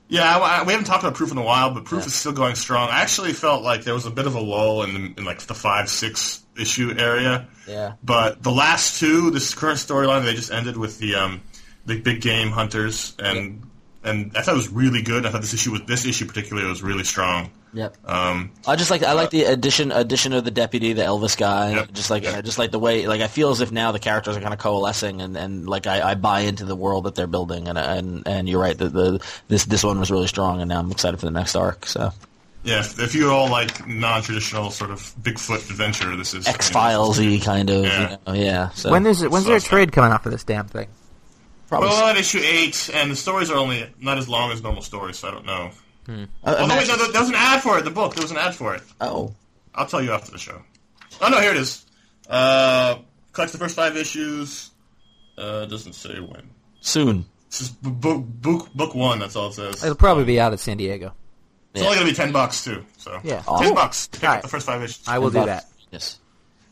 Yeah, 0.10 0.38
I, 0.38 0.64
we 0.64 0.74
haven't 0.74 0.86
talked 0.86 1.04
about 1.04 1.16
Proof 1.16 1.32
in 1.32 1.38
a 1.38 1.44
while, 1.44 1.74
but 1.74 1.86
Proof 1.86 2.02
Yeah. 2.04 2.08
is 2.08 2.14
still 2.16 2.34
going 2.34 2.56
strong. 2.56 2.90
I 2.90 3.02
actually 3.02 3.34
felt 3.34 3.64
like 3.64 3.84
there 3.84 3.94
was 3.94 4.06
a 4.06 4.12
bit 4.12 4.28
of 4.28 4.36
a 4.36 4.40
lull 4.40 4.84
in, 4.84 4.94
the, 4.94 5.14
in 5.20 5.26
like 5.26 5.40
the 5.42 5.54
five 5.56 5.90
six 5.90 6.44
issue 6.58 6.94
area. 6.98 7.48
Yeah. 7.68 7.94
But 8.04 8.44
the 8.44 8.52
last 8.52 9.00
two, 9.00 9.32
this 9.32 9.54
current 9.56 9.80
storyline 9.80 10.24
they 10.24 10.34
just 10.36 10.52
ended 10.52 10.78
with 10.78 11.00
the 11.00 11.16
um, 11.16 11.42
the 11.86 12.00
big 12.00 12.22
game 12.22 12.52
hunters 12.52 13.16
and 13.18 13.64
and 14.04 14.32
I 14.36 14.42
thought 14.42 14.54
it 14.54 14.58
was 14.58 14.70
really 14.70 15.02
good. 15.02 15.26
I 15.26 15.30
thought 15.32 15.42
this 15.42 15.54
issue 15.54 15.72
was 15.72 15.82
this 15.84 16.06
issue 16.06 16.26
particularly 16.26 16.68
was 16.68 16.82
really 16.84 17.04
strong. 17.04 17.52
Yep. 17.74 17.98
Um, 18.08 18.52
I 18.68 18.76
just 18.76 18.92
like 18.92 19.02
I 19.04 19.14
like 19.14 19.32
the 19.32 19.46
addition 19.46 19.92
addition 19.92 20.34
of 20.34 20.44
the 20.44 20.52
deputy, 20.52 20.94
the 20.94 21.02
Elvis 21.02 21.36
guy. 21.38 21.72
Yep. 21.76 21.92
Just 21.94 22.10
like 22.12 22.24
Yep. 22.24 22.36
uh, 22.38 22.42
just 22.44 22.58
like 22.60 22.72
the 22.72 22.80
way 22.80 23.08
like 23.08 23.22
I 23.22 23.28
feel 23.28 23.50
as 23.50 23.62
if 23.62 23.72
now 23.72 23.92
the 23.92 24.00
characters 24.00 24.38
are 24.38 24.42
kind 24.42 24.54
of 24.54 24.60
coalescing 24.60 25.22
and, 25.22 25.36
and 25.36 25.68
like 25.68 25.88
I, 25.88 26.12
I 26.12 26.16
buy 26.16 26.42
into 26.42 26.66
the 26.66 26.76
world 26.76 27.06
that 27.06 27.16
they're 27.16 27.26
building 27.28 27.68
and 27.68 27.78
and 27.78 28.28
and 28.28 28.48
you're 28.48 28.62
right 28.62 28.78
the, 28.78 28.90
the 28.90 29.26
this 29.48 29.66
this 29.66 29.84
one 29.84 30.00
was 30.00 30.12
really 30.12 30.28
strong 30.28 30.62
and 30.62 30.70
now 30.70 30.80
I'm 30.80 30.92
excited 30.92 31.20
for 31.20 31.26
the 31.26 31.32
next 31.32 31.56
arc. 31.56 31.88
So 31.88 32.12
yeah, 32.64 32.80
if, 32.80 33.00
if 33.00 33.16
you 33.16 33.30
all 33.32 33.50
like 33.50 33.86
non-traditional 33.88 34.70
sort 34.72 34.92
of 34.92 35.00
Bigfoot 35.22 35.70
adventure, 35.70 36.16
this 36.16 36.34
is 36.34 36.48
X 36.48 36.70
Files 36.70 37.20
y 37.20 37.40
kind 37.44 37.70
of 37.70 37.84
Yeah. 37.86 38.12
you 38.12 38.18
know, 38.28 38.34
yeah. 38.34 38.70
So 38.70 38.92
When 38.92 39.06
is 39.08 39.22
it? 39.24 39.32
When's 39.32 39.46
there 39.46 39.58
a 39.58 39.60
trade 39.62 39.92
coming 39.92 40.12
out 40.12 40.24
for 40.24 40.30
this 40.30 40.44
damn 40.44 40.68
thing? 40.68 40.88
Probably 41.68 41.90
Well, 41.90 42.06
at 42.08 42.18
issue 42.18 42.40
eight, 42.44 42.90
and 42.94 43.10
the 43.12 43.16
stories 43.16 43.50
are 43.50 43.58
only 43.58 43.88
not 44.00 44.18
as 44.18 44.28
long 44.30 44.52
as 44.52 44.62
normal 44.62 44.82
stories, 44.82 45.18
so 45.18 45.28
I 45.30 45.32
don't 45.32 45.46
know. 45.46 45.72
uh, 46.10 46.26
Oh, 46.60 46.66
no, 46.68 46.76
wait, 46.76 46.88
no, 46.88 46.98
there 46.98 47.22
was 47.22 47.30
an 47.30 47.36
ad 47.36 47.62
for 47.62 47.78
it 47.80 47.84
the 47.86 47.90
book. 47.92 48.14
There 48.16 48.24
was 48.24 48.32
an 48.32 48.38
ad 48.38 48.54
for 48.56 48.76
it. 48.76 48.82
oh 49.02 49.34
I'll 49.74 49.88
tell 49.88 50.02
you 50.02 50.12
after 50.12 50.32
the 50.32 50.38
show. 50.38 50.62
Oh 51.22 51.30
no, 51.30 51.40
here 51.40 51.52
it 51.52 51.58
is. 51.58 51.86
Uh, 52.30 52.98
collects 53.32 53.54
the 53.54 53.58
first 53.60 53.76
five 53.76 53.98
issues. 53.98 54.70
Uh, 55.38 55.66
doesn't 55.66 55.94
say 55.94 56.20
when. 56.20 56.50
soon. 56.82 57.26
This 57.50 57.62
is 57.62 57.70
b- 57.70 57.90
book 57.90 58.24
book 58.26 58.74
book 58.74 58.94
one. 58.96 59.20
That's 59.20 59.36
all 59.36 59.48
it 59.50 59.54
says. 59.54 59.84
It'll 59.84 59.96
probably 59.96 60.26
be 60.26 60.40
out 60.40 60.54
at 60.54 60.60
San 60.60 60.78
Diego. 60.78 61.14
It's 61.74 61.84
only 61.84 61.96
gonna 61.96 62.08
be 62.10 62.14
ten 62.16 62.32
bucks 62.32 62.64
too. 62.64 62.86
So 62.98 63.20
Yeah. 63.24 63.38
ten 63.38 63.44
Oh. 63.48 63.74
bucks. 63.74 64.08
Pick 64.12 64.24
Alright. 64.24 64.38
up 64.38 64.44
the 64.44 64.50
first 64.50 64.66
five 64.68 64.84
issues. 64.84 65.08
I 65.08 65.18
will 65.20 65.30
do 65.32 65.44
that. 65.46 65.66
Yes. 65.92 66.20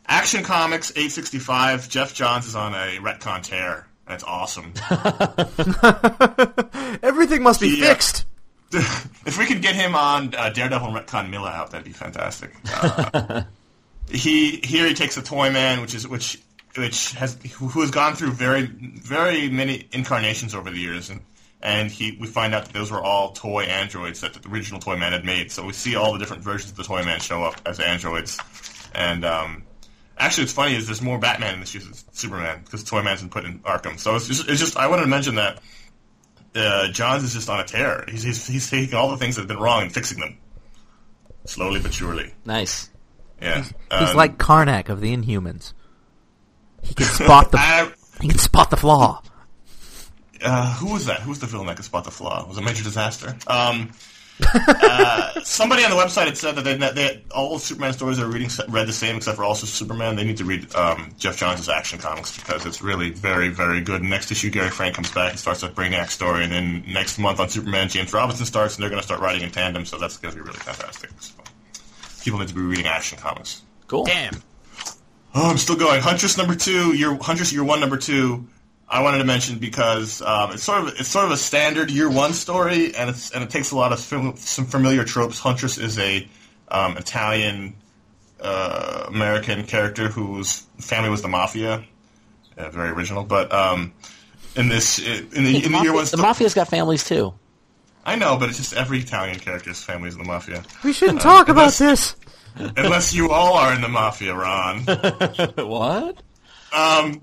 Action 0.07 0.43
Comics 0.43 0.91
eight 0.95 1.11
sixty 1.11 1.39
five. 1.39 1.87
Geoff 1.89 2.13
Johns 2.13 2.45
is 2.45 2.55
on 2.55 2.73
a 2.75 2.97
retcon 2.99 3.41
tear. 3.41 3.87
That's 4.11 4.25
awesome. 4.25 4.73
Everything 7.01 7.43
must 7.43 7.61
be 7.61 7.77
Yeah. 7.77 7.93
fixed. 7.93 8.25
if 8.73 9.37
we 9.37 9.45
could 9.45 9.61
get 9.61 9.73
him 9.73 9.95
on 9.95 10.35
uh, 10.35 10.49
Daredevil 10.49 10.93
and 10.95 11.07
retcon 11.07 11.29
Milla 11.29 11.49
out, 11.49 11.71
that'd 11.71 11.85
be 11.85 11.93
fantastic. 11.93 12.51
Uh, 12.73 13.43
he 14.09 14.57
here 14.63 14.85
he 14.85 14.93
takes 14.93 15.15
a 15.15 15.21
toy 15.21 15.49
man, 15.49 15.79
which 15.79 15.95
is 15.95 16.05
which 16.05 16.41
which 16.75 17.13
has 17.13 17.37
who 17.53 17.69
who 17.69 17.79
has 17.81 17.91
gone 17.91 18.15
through 18.15 18.31
very 18.31 18.63
very 18.65 19.49
many 19.49 19.87
incarnations 19.93 20.53
over 20.53 20.69
the 20.69 20.79
years, 20.79 21.09
and 21.09 21.21
and 21.61 21.89
he 21.89 22.17
we 22.19 22.27
find 22.27 22.53
out 22.53 22.65
that 22.65 22.73
those 22.73 22.91
were 22.91 23.01
all 23.01 23.31
toy 23.31 23.63
androids 23.63 24.19
that 24.21 24.33
the 24.33 24.49
original 24.49 24.81
toy 24.81 24.97
man 24.97 25.13
had 25.13 25.23
made. 25.23 25.51
So 25.53 25.65
we 25.65 25.71
see 25.73 25.95
all 25.95 26.11
the 26.11 26.19
different 26.19 26.43
versions 26.43 26.71
of 26.71 26.77
the 26.77 26.83
toy 26.83 27.03
man 27.03 27.21
show 27.21 27.43
up 27.43 27.61
as 27.65 27.79
androids, 27.79 28.37
and 28.93 29.23
um, 29.23 29.63
actually, 30.21 30.43
what's 30.45 30.53
funny 30.53 30.75
is 30.75 30.85
there's 30.87 31.01
more 31.01 31.17
Batman 31.19 31.55
in 31.55 31.59
this 31.59 31.75
issue 31.75 31.85
than 31.85 31.93
Superman 32.13 32.61
because 32.63 32.83
toy 32.83 33.01
man's 33.01 33.21
been 33.21 33.29
put 33.29 33.43
in 33.45 33.59
Arkham. 33.59 33.99
So 33.99 34.15
it's 34.15 34.27
just, 34.27 34.47
it's 34.49 34.59
just 34.59 34.77
I 34.77 34.87
wanted 34.87 35.03
to 35.03 35.07
mention 35.09 35.35
that 35.35 35.61
uh, 36.55 36.87
Johns 36.89 37.23
is 37.23 37.33
just 37.33 37.49
on 37.49 37.59
a 37.59 37.63
tear. 37.65 38.05
He's, 38.09 38.23
he's 38.23 38.47
he's 38.47 38.69
taking 38.69 38.95
all 38.95 39.09
the 39.11 39.17
things 39.17 39.35
that 39.35 39.41
have 39.41 39.47
been 39.49 39.59
wrong 39.59 39.83
and 39.83 39.93
fixing 39.93 40.19
them 40.19 40.37
slowly 41.45 41.79
but 41.81 41.93
surely. 41.93 42.33
Nice. 42.45 42.89
Yeah, 43.41 43.63
He's 43.63 43.73
Um, 44.11 44.15
like 44.15 44.37
Karnak 44.37 44.89
of 44.89 45.01
the 45.01 45.15
Inhumans. 45.17 45.73
He 46.83 46.93
can 46.93 47.07
spot 47.07 47.51
the 47.51 47.57
I- 47.59 47.91
he 48.21 48.27
can 48.27 48.37
spot 48.37 48.69
the 48.69 48.77
flaw. 48.77 49.23
uh, 50.43 50.73
who 50.75 50.93
was 50.93 51.05
that? 51.07 51.21
Who 51.21 51.29
was 51.29 51.39
the 51.39 51.47
villain 51.47 51.65
that 51.67 51.75
could 51.75 51.85
spot 51.85 52.03
the 52.03 52.11
flaw? 52.11 52.45
Was 52.47 52.57
it 52.57 52.63
Major 52.63 52.83
Disaster? 52.83 53.35
Um, 53.47 53.91
uh, 54.53 55.41
somebody 55.43 55.83
on 55.83 55.91
the 55.91 55.95
website 55.95 56.25
had 56.25 56.37
said 56.37 56.55
that 56.55 56.63
they, 56.63 56.77
that 56.77 56.95
they, 56.95 57.23
all 57.33 57.59
Superman 57.59 57.93
stories 57.93 58.19
are 58.19 58.27
reading 58.27 58.49
read 58.69 58.87
the 58.87 58.93
same 58.93 59.17
except 59.17 59.37
for 59.37 59.43
also 59.43 59.65
Superman. 59.65 60.15
They 60.15 60.23
need 60.23 60.37
to 60.37 60.45
read 60.45 60.73
um, 60.75 61.13
Geoff 61.17 61.37
Johns' 61.37 61.69
Action 61.69 61.99
Comics 61.99 62.37
because 62.37 62.65
it's 62.65 62.81
really 62.81 63.11
very 63.11 63.49
very 63.49 63.81
good. 63.81 64.01
Next 64.01 64.31
issue, 64.31 64.49
Gary 64.49 64.69
Frank 64.69 64.95
comes 64.95 65.11
back 65.11 65.31
and 65.31 65.39
starts 65.39 65.63
a 65.63 65.69
Brainiac 65.69 66.09
story, 66.09 66.43
and 66.43 66.51
then 66.51 66.83
next 66.87 67.19
month 67.19 67.39
on 67.39 67.49
Superman, 67.49 67.89
James 67.89 68.13
Robinson 68.13 68.45
starts, 68.45 68.75
and 68.75 68.83
they're 68.83 68.89
going 68.89 69.01
to 69.01 69.05
start 69.05 69.21
writing 69.21 69.43
in 69.43 69.51
tandem. 69.51 69.85
So 69.85 69.97
that's 69.97 70.17
going 70.17 70.33
to 70.33 70.41
be 70.41 70.45
really 70.45 70.59
fantastic. 70.59 71.11
So, 71.19 71.33
people 72.23 72.39
need 72.39 72.49
to 72.49 72.55
be 72.55 72.61
reading 72.61 72.87
Action 72.87 73.17
Comics. 73.17 73.61
Cool. 73.87 74.05
Damn. 74.05 74.35
Oh, 75.33 75.49
I'm 75.49 75.57
still 75.57 75.77
going. 75.77 76.01
Huntress 76.01 76.37
number 76.37 76.55
two, 76.55 76.95
year 76.95 77.15
Huntress 77.15 77.53
year 77.53 77.63
one 77.63 77.79
number 77.79 77.97
two. 77.97 78.47
I 78.91 79.01
wanted 79.01 79.19
to 79.19 79.23
mention 79.23 79.57
because 79.57 80.21
um, 80.21 80.51
it's 80.51 80.63
sort 80.63 80.81
of 80.81 80.87
it's 80.99 81.07
sort 81.07 81.23
of 81.23 81.31
a 81.31 81.37
standard 81.37 81.89
year 81.89 82.09
one 82.09 82.33
story, 82.33 82.93
and 82.93 83.09
it's 83.09 83.31
and 83.31 83.41
it 83.41 83.49
takes 83.49 83.71
a 83.71 83.75
lot 83.77 83.93
of 83.93 84.01
fam- 84.01 84.35
some 84.35 84.65
familiar 84.65 85.05
tropes. 85.05 85.39
Huntress 85.39 85.77
is 85.77 85.97
a 85.97 86.27
um, 86.67 86.97
Italian 86.97 87.73
uh, 88.41 89.05
American 89.07 89.63
character 89.63 90.09
whose 90.09 90.59
family 90.79 91.09
was 91.09 91.21
the 91.21 91.29
mafia. 91.29 91.85
Uh, 92.57 92.69
very 92.69 92.89
original, 92.89 93.23
but 93.23 93.49
um, 93.53 93.93
in 94.57 94.67
this 94.67 94.99
in 94.99 95.29
the, 95.45 95.63
in 95.63 95.71
the 95.71 95.79
year 95.81 95.93
one, 95.93 96.01
the 96.03 96.07
sto- 96.07 96.21
mafia's 96.21 96.53
got 96.53 96.67
families 96.67 97.05
too. 97.05 97.33
I 98.05 98.17
know, 98.17 98.37
but 98.37 98.49
it's 98.49 98.57
just 98.57 98.73
every 98.73 98.99
Italian 98.99 99.39
character's 99.39 99.81
family 99.81 100.09
is 100.09 100.15
in 100.15 100.21
the 100.21 100.27
mafia. 100.27 100.63
We 100.83 100.91
shouldn't 100.91 101.21
talk 101.21 101.47
about 101.47 101.79
unless- 101.79 102.13
this. 102.13 102.15
Unless 102.57 103.13
you 103.13 103.31
all 103.31 103.53
are 103.53 103.73
in 103.73 103.79
the 103.79 103.87
mafia, 103.87 104.35
Ron. 104.35 104.81
what? 105.55 106.21
Um, 106.73 107.21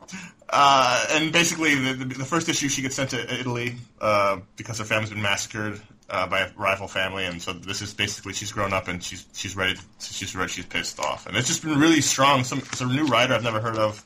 uh, 0.50 1.06
and 1.10 1.32
basically, 1.32 1.74
the, 1.74 1.92
the, 1.94 2.04
the 2.04 2.24
first 2.24 2.48
issue, 2.48 2.68
she 2.68 2.82
gets 2.82 2.94
sent 2.96 3.10
to 3.10 3.34
Italy 3.40 3.76
uh, 4.00 4.38
because 4.56 4.78
her 4.78 4.84
family's 4.84 5.10
been 5.10 5.22
massacred 5.22 5.80
uh, 6.10 6.26
by 6.26 6.40
a 6.40 6.50
rival 6.56 6.88
family, 6.88 7.24
and 7.26 7.40
so 7.42 7.52
this 7.52 7.82
is 7.82 7.92
basically 7.92 8.32
she's 8.32 8.50
grown 8.52 8.72
up 8.72 8.88
and 8.88 9.02
she's 9.02 9.26
she's 9.34 9.54
ready. 9.56 9.74
To, 9.74 9.82
she's 10.00 10.34
ready. 10.34 10.50
She's 10.50 10.64
pissed 10.66 10.98
off, 11.00 11.26
and 11.26 11.36
it's 11.36 11.48
just 11.48 11.62
been 11.62 11.78
really 11.78 12.00
strong. 12.00 12.44
Some 12.44 12.58
it's 12.60 12.80
a 12.80 12.86
new 12.86 13.06
writer 13.06 13.34
I've 13.34 13.42
never 13.42 13.60
heard 13.60 13.76
of 13.76 14.02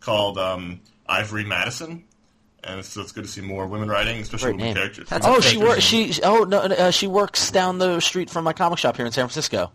called 0.00 0.36
um, 0.38 0.80
Ivory 1.08 1.44
Madison, 1.44 2.04
and 2.62 2.84
so 2.84 3.00
it's 3.00 3.12
good 3.12 3.24
to 3.24 3.30
see 3.30 3.40
more 3.40 3.66
women 3.66 3.88
writing, 3.88 4.18
especially 4.20 4.52
Great 4.52 4.56
women 4.56 4.66
name. 4.66 4.74
characters. 4.76 5.08
That's 5.08 5.26
Oh, 5.26 5.40
she 5.40 5.56
works. 5.56 5.82
She 5.82 6.12
oh 6.22 6.44
no, 6.44 6.58
uh, 6.58 6.90
she 6.90 7.06
works 7.06 7.50
down 7.50 7.78
the 7.78 8.00
street 8.00 8.28
from 8.28 8.44
my 8.44 8.52
comic 8.52 8.78
shop 8.78 8.96
here 8.96 9.06
in 9.06 9.12
San 9.12 9.24
Francisco. 9.26 9.72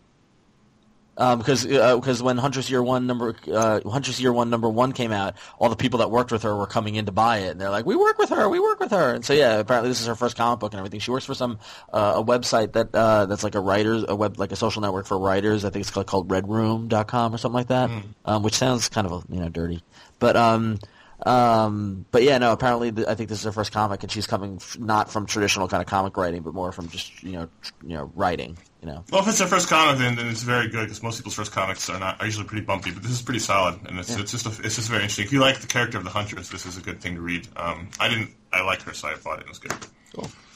Um, 1.17 1.39
because 1.39 1.65
because 1.65 2.23
when 2.23 2.37
Huntress 2.37 2.69
Year 2.69 2.81
One 2.81 3.05
number 3.05 3.35
uh, 3.51 3.81
Huntress 3.87 4.19
Year 4.19 4.31
One 4.31 4.49
number 4.49 4.69
one 4.69 4.93
came 4.93 5.11
out, 5.11 5.35
all 5.59 5.69
the 5.69 5.75
people 5.75 5.99
that 5.99 6.09
worked 6.09 6.31
with 6.31 6.43
her 6.43 6.55
were 6.55 6.67
coming 6.67 6.95
in 6.95 7.05
to 7.05 7.11
buy 7.11 7.39
it, 7.39 7.49
and 7.49 7.59
they're 7.61 7.69
like, 7.69 7.85
"We 7.85 7.95
work 7.97 8.17
with 8.17 8.29
her, 8.29 8.47
we 8.47 8.59
work 8.59 8.79
with 8.79 8.91
her." 8.91 9.13
And 9.13 9.25
so 9.25 9.33
yeah, 9.33 9.59
apparently 9.59 9.89
this 9.89 9.99
is 9.99 10.07
her 10.07 10.15
first 10.15 10.37
comic 10.37 10.59
book 10.59 10.71
and 10.71 10.79
everything. 10.79 11.01
She 11.01 11.11
works 11.11 11.25
for 11.25 11.35
some 11.35 11.59
uh, 11.91 12.13
a 12.17 12.23
website 12.23 12.73
that 12.73 12.95
uh, 12.95 13.25
that's 13.25 13.43
like 13.43 13.55
a 13.55 13.59
writers 13.59 14.05
a 14.07 14.15
web 14.15 14.39
like 14.39 14.53
a 14.53 14.55
social 14.55 14.81
network 14.81 15.05
for 15.05 15.19
writers. 15.19 15.65
I 15.65 15.69
think 15.69 15.81
it's 15.81 15.91
called, 15.91 16.07
called 16.07 16.29
RedRoom.com 16.29 17.35
or 17.35 17.37
something 17.37 17.55
like 17.55 17.67
that, 17.67 17.89
um, 18.25 18.43
which 18.43 18.55
sounds 18.55 18.87
kind 18.87 19.05
of 19.05 19.25
you 19.29 19.41
know 19.41 19.49
dirty, 19.49 19.83
but 20.19 20.35
um. 20.37 20.79
Um, 21.25 22.05
but 22.11 22.23
yeah, 22.23 22.37
no. 22.37 22.51
Apparently, 22.51 22.91
th- 22.91 23.07
I 23.07 23.15
think 23.15 23.29
this 23.29 23.39
is 23.39 23.45
her 23.45 23.51
first 23.51 23.71
comic, 23.71 24.01
and 24.03 24.11
she's 24.11 24.25
coming 24.27 24.55
f- 24.59 24.77
not 24.79 25.11
from 25.11 25.25
traditional 25.25 25.67
kind 25.67 25.81
of 25.81 25.87
comic 25.87 26.17
writing, 26.17 26.41
but 26.41 26.53
more 26.53 26.71
from 26.71 26.89
just 26.89 27.21
you 27.23 27.33
know, 27.33 27.47
tr- 27.61 27.71
you 27.83 27.95
know, 27.95 28.11
writing. 28.15 28.57
You 28.81 28.87
know, 28.87 29.03
Well, 29.11 29.21
if 29.21 29.27
it's 29.27 29.39
her 29.39 29.45
first 29.45 29.69
comic, 29.69 29.99
then, 29.99 30.15
then 30.15 30.27
it's 30.27 30.41
very 30.41 30.67
good 30.67 30.85
because 30.85 31.03
most 31.03 31.17
people's 31.17 31.35
first 31.35 31.51
comics 31.51 31.87
are 31.89 31.99
not 31.99 32.19
are 32.19 32.25
usually 32.25 32.47
pretty 32.47 32.65
bumpy, 32.65 32.91
but 32.91 33.03
this 33.03 33.11
is 33.11 33.21
pretty 33.21 33.39
solid, 33.39 33.79
and 33.87 33.99
it's 33.99 34.15
it's 34.15 34.31
just 34.31 34.45
a, 34.47 34.65
it's 34.65 34.75
just 34.77 34.89
very 34.89 35.01
interesting. 35.03 35.25
If 35.25 35.31
you 35.31 35.39
like 35.39 35.59
the 35.59 35.67
character 35.67 35.99
of 35.99 36.03
the 36.03 36.09
Huntress, 36.09 36.49
this 36.49 36.65
is 36.65 36.77
a 36.77 36.81
good 36.81 36.99
thing 36.99 37.15
to 37.15 37.21
read. 37.21 37.47
Um, 37.55 37.89
I 37.99 38.09
didn't 38.09 38.31
I 38.51 38.63
liked 38.63 38.81
her, 38.83 38.93
so 38.93 39.07
I 39.09 39.15
bought 39.23 39.39
it. 39.39 39.43
It 39.43 39.49
was 39.49 39.59
good. 39.59 39.73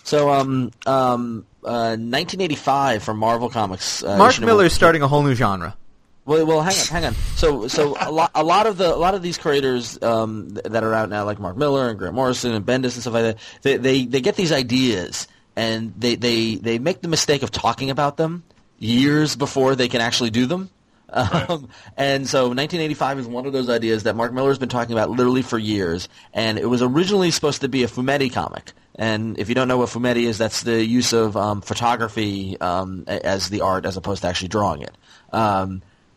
so 0.03 0.32
um, 0.32 0.72
um, 0.88 1.45
uh, 1.63 1.95
1985 1.97 3.03
from 3.03 3.18
Marvel 3.20 3.49
Comics. 3.49 4.03
Uh, 4.03 4.18
Mark 4.18 4.32
issue 4.34 4.41
number- 4.41 4.53
Millar's 4.53 4.74
starting 4.74 5.03
a 5.03 5.07
whole 5.07 5.22
new 5.22 5.36
genre. 5.36 5.76
Well, 6.26 6.45
well, 6.45 6.61
hang 6.61 6.73
on, 6.73 6.88
hang 6.88 7.05
on. 7.05 7.13
So, 7.36 7.67
so 7.67 7.95
a 8.01 8.11
lot, 8.11 8.32
a 8.34 8.43
lot 8.43 8.67
of 8.67 8.78
the, 8.78 8.93
a 8.93 8.97
lot 8.97 9.13
of 9.13 9.21
these 9.21 9.38
creators 9.38 10.01
um, 10.01 10.49
that 10.49 10.84
are 10.84 10.93
out 10.93 11.09
now, 11.09 11.23
like 11.26 11.39
Mark 11.39 11.55
Millar 11.57 11.89
and 11.89 11.99
Grant 11.99 12.15
Morrison 12.15 12.53
and 12.53 12.65
Bendis 12.65 12.95
and 12.95 13.01
stuff 13.01 13.13
like 13.13 13.23
that, 13.23 13.38
they, 13.61 13.78
they, 13.78 14.05
they 14.05 14.21
get 14.21 14.36
these 14.36 14.51
ideas 14.51 15.28
and 15.55 15.93
they, 15.97 16.15
they, 16.15 16.55
they 16.55 16.80
make 16.80 17.01
the 17.01 17.07
mistake 17.07 17.43
of 17.43 17.51
talking 17.51 17.89
about 17.89 18.17
them 18.17 18.43
years 18.80 19.36
before 19.36 19.76
they 19.76 19.88
can 19.88 20.01
actually 20.01 20.32
do 20.32 20.45
them. 20.45 20.69
Um, 21.07 21.69
and 21.95 22.28
so 22.28 22.47
1985 22.47 23.19
is 23.19 23.28
one 23.28 23.45
of 23.45 23.53
those 23.53 23.69
ideas 23.69 24.03
that 24.03 24.15
Mark 24.15 24.34
Millar's 24.34 24.57
been 24.57 24.69
talking 24.69 24.93
about 24.93 25.11
literally 25.11 25.43
for 25.43 25.57
years. 25.57 26.09
And 26.34 26.57
it 26.57 26.65
was 26.65 26.82
originally 26.82 27.32
supposed 27.32 27.61
to 27.61 27.69
be 27.69 27.84
a 27.84 27.88
Fumetti 27.88 28.34
comic. 28.34 28.73
And 28.95 29.38
if 29.39 29.47
you 29.47 29.55
don't 29.55 29.67
know 29.67 29.78
what 29.78 29.89
Fumetti 29.89 30.23
is, 30.23 30.38
that's 30.38 30.63
the 30.63 30.84
use 30.84 31.13
of 31.13 31.38
um, 31.38 31.61
photography 31.61 32.59
um, 32.59 33.03
as 33.07 33.49
the 33.49 33.61
art 33.61 33.86
as 33.86 33.95
opposed 33.95 34.23
to 34.23 34.28
actually 34.28 34.47
drawing 34.49 34.82
it. 34.82 34.95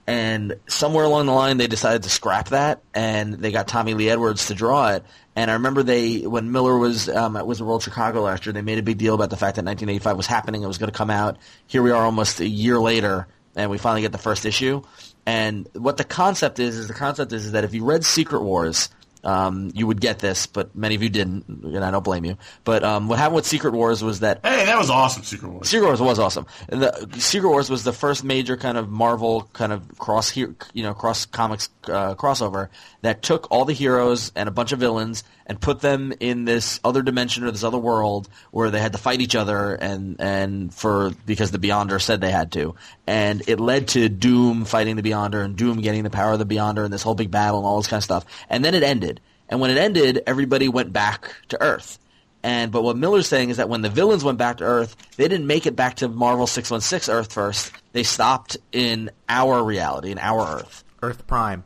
And 0.08 0.54
somewhere 0.68 1.04
along 1.04 1.26
the 1.26 1.32
line 1.32 1.58
they 1.58 1.66
decided 1.66 2.04
to 2.04 2.08
scrap 2.08 2.48
that 2.48 2.80
and 2.94 3.34
they 3.34 3.52
got 3.52 3.68
Tommy 3.68 3.92
Lee 3.92 4.08
Edwards 4.08 4.46
to 4.46 4.54
draw 4.54 4.92
it. 4.92 5.04
And 5.36 5.50
I 5.50 5.54
remember 5.54 5.82
they 5.82 6.20
when 6.26 6.50
Millar 6.50 6.78
was 6.78 7.10
um, 7.10 7.36
at 7.36 7.46
Wizard 7.46 7.66
World 7.66 7.82
Chicago 7.82 8.22
last 8.22 8.46
year 8.46 8.54
they 8.54 8.62
made 8.62 8.78
a 8.78 8.82
big 8.82 8.96
deal 8.96 9.14
about 9.14 9.28
the 9.28 9.36
fact 9.36 9.56
that 9.56 9.66
1985 9.66 10.16
was 10.16 10.26
happening 10.26 10.62
it 10.62 10.66
was 10.66 10.78
going 10.78 10.90
to 10.90 10.96
come 10.96 11.10
out. 11.10 11.36
Here 11.66 11.82
we 11.82 11.90
are 11.90 12.02
almost 12.02 12.40
a 12.40 12.48
year 12.48 12.80
later 12.80 13.28
and 13.54 13.70
we 13.70 13.76
finally 13.76 14.00
get 14.00 14.12
the 14.12 14.16
first 14.18 14.46
issue. 14.46 14.82
And 15.26 15.68
what 15.74 15.98
the 15.98 16.04
concept 16.04 16.58
is 16.58 16.78
is 16.78 16.88
the 16.88 16.94
concept 16.94 17.34
is, 17.34 17.44
is 17.44 17.52
that 17.52 17.64
if 17.64 17.74
you 17.74 17.84
read 17.84 18.02
Secret 18.02 18.42
Wars 18.42 18.88
um, 19.28 19.70
you 19.74 19.86
would 19.86 20.00
get 20.00 20.20
this, 20.20 20.46
but 20.46 20.74
many 20.74 20.94
of 20.94 21.02
you 21.02 21.10
didn't, 21.10 21.46
and 21.48 21.84
I 21.84 21.90
don't 21.90 22.02
blame 22.02 22.24
you. 22.24 22.38
But 22.64 22.82
um, 22.82 23.08
what 23.08 23.18
happened 23.18 23.36
with 23.36 23.46
Secret 23.46 23.74
Wars 23.74 24.02
was 24.02 24.20
that 24.20 24.40
Hey, 24.42 24.64
that 24.64 24.78
was 24.78 24.88
awesome, 24.88 25.22
Secret 25.22 25.50
Wars. 25.50 25.68
Secret 25.68 25.86
Wars 25.86 26.00
was 26.00 26.18
awesome. 26.18 26.46
And 26.70 26.82
The 26.82 27.08
Secret 27.18 27.50
Wars 27.50 27.68
was 27.68 27.84
the 27.84 27.92
first 27.92 28.24
major 28.24 28.56
kind 28.56 28.78
of 28.78 28.88
Marvel 28.88 29.42
kind 29.52 29.70
of 29.70 29.98
cross 29.98 30.34
you 30.34 30.56
know, 30.74 30.94
cross 30.94 31.26
comics 31.26 31.68
uh, 31.84 32.14
crossover 32.14 32.70
that 33.02 33.20
took 33.22 33.50
all 33.50 33.66
the 33.66 33.74
heroes 33.74 34.32
and 34.34 34.48
a 34.48 34.52
bunch 34.52 34.72
of 34.72 34.80
villains 34.80 35.24
and 35.48 35.60
put 35.60 35.80
them 35.80 36.12
in 36.20 36.44
this 36.44 36.78
other 36.84 37.02
dimension 37.02 37.44
or 37.44 37.50
this 37.50 37.64
other 37.64 37.78
world 37.78 38.28
where 38.50 38.70
they 38.70 38.80
had 38.80 38.92
to 38.92 38.98
fight 38.98 39.20
each 39.20 39.34
other 39.34 39.74
and 39.74 40.20
and 40.20 40.74
for 40.74 41.10
because 41.26 41.50
the 41.50 41.58
Beyonder 41.58 42.00
said 42.00 42.20
they 42.20 42.30
had 42.30 42.52
to, 42.52 42.74
and 43.06 43.42
it 43.48 43.58
led 43.58 43.88
to 43.88 44.08
Doom 44.08 44.64
fighting 44.64 44.96
the 44.96 45.02
Beyonder 45.02 45.44
and 45.44 45.56
Doom 45.56 45.80
getting 45.80 46.02
the 46.02 46.10
power 46.10 46.32
of 46.32 46.38
the 46.38 46.46
Beyonder 46.46 46.84
and 46.84 46.92
this 46.92 47.02
whole 47.02 47.14
big 47.14 47.30
battle 47.30 47.58
and 47.58 47.66
all 47.66 47.78
this 47.78 47.86
kind 47.86 47.98
of 47.98 48.04
stuff. 48.04 48.24
And 48.50 48.64
then 48.64 48.74
it 48.74 48.82
ended. 48.82 49.17
And 49.48 49.60
when 49.60 49.70
it 49.70 49.78
ended, 49.78 50.22
everybody 50.26 50.68
went 50.68 50.92
back 50.92 51.34
to 51.48 51.60
Earth. 51.60 51.98
And 52.42 52.70
but 52.70 52.82
what 52.82 52.96
Millar's 52.96 53.26
saying 53.26 53.50
is 53.50 53.56
that 53.56 53.68
when 53.68 53.82
the 53.82 53.88
villains 53.88 54.22
went 54.22 54.38
back 54.38 54.58
to 54.58 54.64
Earth, 54.64 54.96
they 55.16 55.26
didn't 55.26 55.46
make 55.46 55.66
it 55.66 55.74
back 55.74 55.96
to 55.96 56.08
Marvel 56.08 56.46
616 56.46 57.12
Earth 57.12 57.32
first. 57.32 57.72
They 57.92 58.04
stopped 58.04 58.56
in 58.70 59.10
our 59.28 59.62
reality, 59.62 60.12
in 60.12 60.18
our 60.18 60.58
Earth. 60.58 60.84
Earth 61.02 61.26
Prime. 61.26 61.64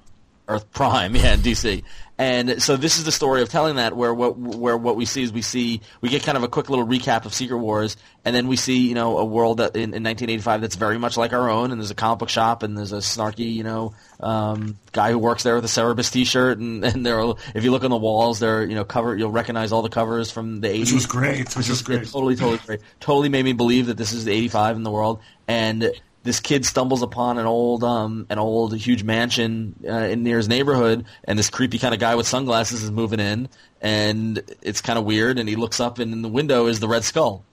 Earth 0.48 0.70
Prime, 0.72 1.14
yeah, 1.16 1.34
in 1.34 1.40
DC. 1.40 1.82
And 2.22 2.62
so 2.62 2.76
this 2.76 2.98
is 2.98 3.04
the 3.04 3.10
story 3.10 3.42
of 3.42 3.48
telling 3.48 3.76
that, 3.76 3.96
where 3.96 4.14
what 4.14 4.38
where 4.38 4.76
what 4.76 4.94
we 4.94 5.06
see 5.06 5.24
is 5.24 5.32
we 5.32 5.42
see 5.42 5.80
we 6.00 6.08
get 6.08 6.22
kind 6.22 6.38
of 6.38 6.44
a 6.44 6.48
quick 6.48 6.70
little 6.70 6.86
recap 6.86 7.24
of 7.24 7.34
Secret 7.34 7.58
Wars, 7.58 7.96
and 8.24 8.32
then 8.32 8.46
we 8.46 8.54
see 8.54 8.86
you 8.86 8.94
know 8.94 9.18
a 9.18 9.24
world 9.24 9.56
that 9.56 9.74
in, 9.74 9.92
in 9.92 10.04
1985 10.04 10.60
that's 10.60 10.76
very 10.76 10.98
much 10.98 11.16
like 11.16 11.32
our 11.32 11.50
own, 11.50 11.72
and 11.72 11.80
there's 11.80 11.90
a 11.90 11.96
comic 11.96 12.20
book 12.20 12.28
shop, 12.28 12.62
and 12.62 12.78
there's 12.78 12.92
a 12.92 12.98
snarky 12.98 13.52
you 13.52 13.64
know 13.64 13.94
um, 14.20 14.78
guy 14.92 15.10
who 15.10 15.18
works 15.18 15.42
there 15.42 15.56
with 15.56 15.64
a 15.64 15.68
Cerebus 15.68 16.12
T-shirt, 16.12 16.58
and 16.58 16.84
and 16.92 17.04
there 17.04 17.20
are, 17.20 17.34
if 17.56 17.64
you 17.64 17.72
look 17.72 17.82
on 17.82 17.90
the 17.90 17.96
walls, 17.96 18.38
they're 18.38 18.64
you 18.64 18.76
know 18.76 18.84
cover 18.84 19.16
you'll 19.16 19.32
recognize 19.32 19.72
all 19.72 19.82
the 19.82 19.88
covers 19.88 20.30
from 20.30 20.60
the 20.60 20.68
80s. 20.68 20.78
Which 20.78 20.92
was 20.92 21.06
great. 21.06 21.56
Which 21.56 21.68
was 21.68 21.82
great. 21.82 22.06
totally, 22.06 22.36
totally 22.36 22.58
great. 22.64 22.80
Totally 23.00 23.30
made 23.30 23.44
me 23.44 23.52
believe 23.52 23.86
that 23.86 23.96
this 23.96 24.12
is 24.12 24.24
the 24.24 24.32
85 24.32 24.76
in 24.76 24.82
the 24.84 24.92
world. 24.92 25.18
And 25.48 25.90
this 26.22 26.40
kid 26.40 26.64
stumbles 26.64 27.02
upon 27.02 27.38
an 27.38 27.46
old, 27.46 27.82
um, 27.84 28.26
an 28.30 28.38
old 28.38 28.76
huge 28.76 29.02
mansion 29.02 29.74
uh, 29.88 29.92
in 29.92 30.22
near 30.22 30.36
his 30.36 30.48
neighborhood, 30.48 31.04
and 31.24 31.38
this 31.38 31.50
creepy 31.50 31.78
kind 31.78 31.94
of 31.94 32.00
guy 32.00 32.14
with 32.14 32.26
sunglasses 32.28 32.82
is 32.82 32.90
moving 32.90 33.20
in, 33.20 33.48
and 33.80 34.42
it's 34.62 34.80
kind 34.80 34.98
of 34.98 35.04
weird. 35.04 35.38
And 35.38 35.48
he 35.48 35.56
looks 35.56 35.80
up, 35.80 35.98
and 35.98 36.12
in 36.12 36.22
the 36.22 36.28
window 36.28 36.66
is 36.66 36.80
the 36.80 36.88
Red 36.88 37.04
Skull. 37.04 37.44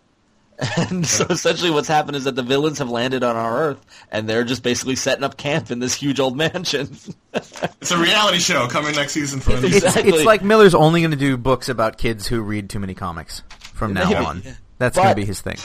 And 0.75 1.07
so 1.07 1.25
essentially, 1.29 1.71
what's 1.71 1.87
happened 1.87 2.17
is 2.17 2.25
that 2.25 2.35
the 2.35 2.43
villains 2.43 2.79
have 2.79 2.89
landed 2.89 3.23
on 3.23 3.37
our 3.37 3.57
Earth, 3.69 4.05
and 4.11 4.27
they're 4.27 4.43
just 4.43 4.61
basically 4.61 4.97
setting 4.97 5.23
up 5.23 5.37
camp 5.37 5.71
in 5.71 5.79
this 5.79 5.93
huge 5.93 6.19
old 6.19 6.35
mansion. 6.35 6.89
It's 7.81 7.91
a 7.91 7.97
reality 7.97 8.39
show 8.39 8.67
coming 8.67 8.93
next 8.93 9.13
season 9.13 9.39
for 9.39 9.51
It's, 9.53 9.63
Exactly. 9.63 10.11
it's 10.11 10.25
like 10.25 10.43
Millar's 10.43 10.75
only 10.75 10.99
going 10.99 11.11
to 11.11 11.17
do 11.17 11.37
books 11.37 11.69
about 11.69 11.97
kids 11.97 12.27
who 12.27 12.41
read 12.41 12.69
too 12.69 12.79
many 12.79 12.93
comics 12.93 13.41
from 13.73 13.93
now 13.95 14.09
Maybe. 14.09 14.15
on. 14.25 14.43
That's 14.79 14.97
going 14.97 15.09
to 15.09 15.15
be 15.15 15.23
his 15.25 15.39
thing. 15.39 15.55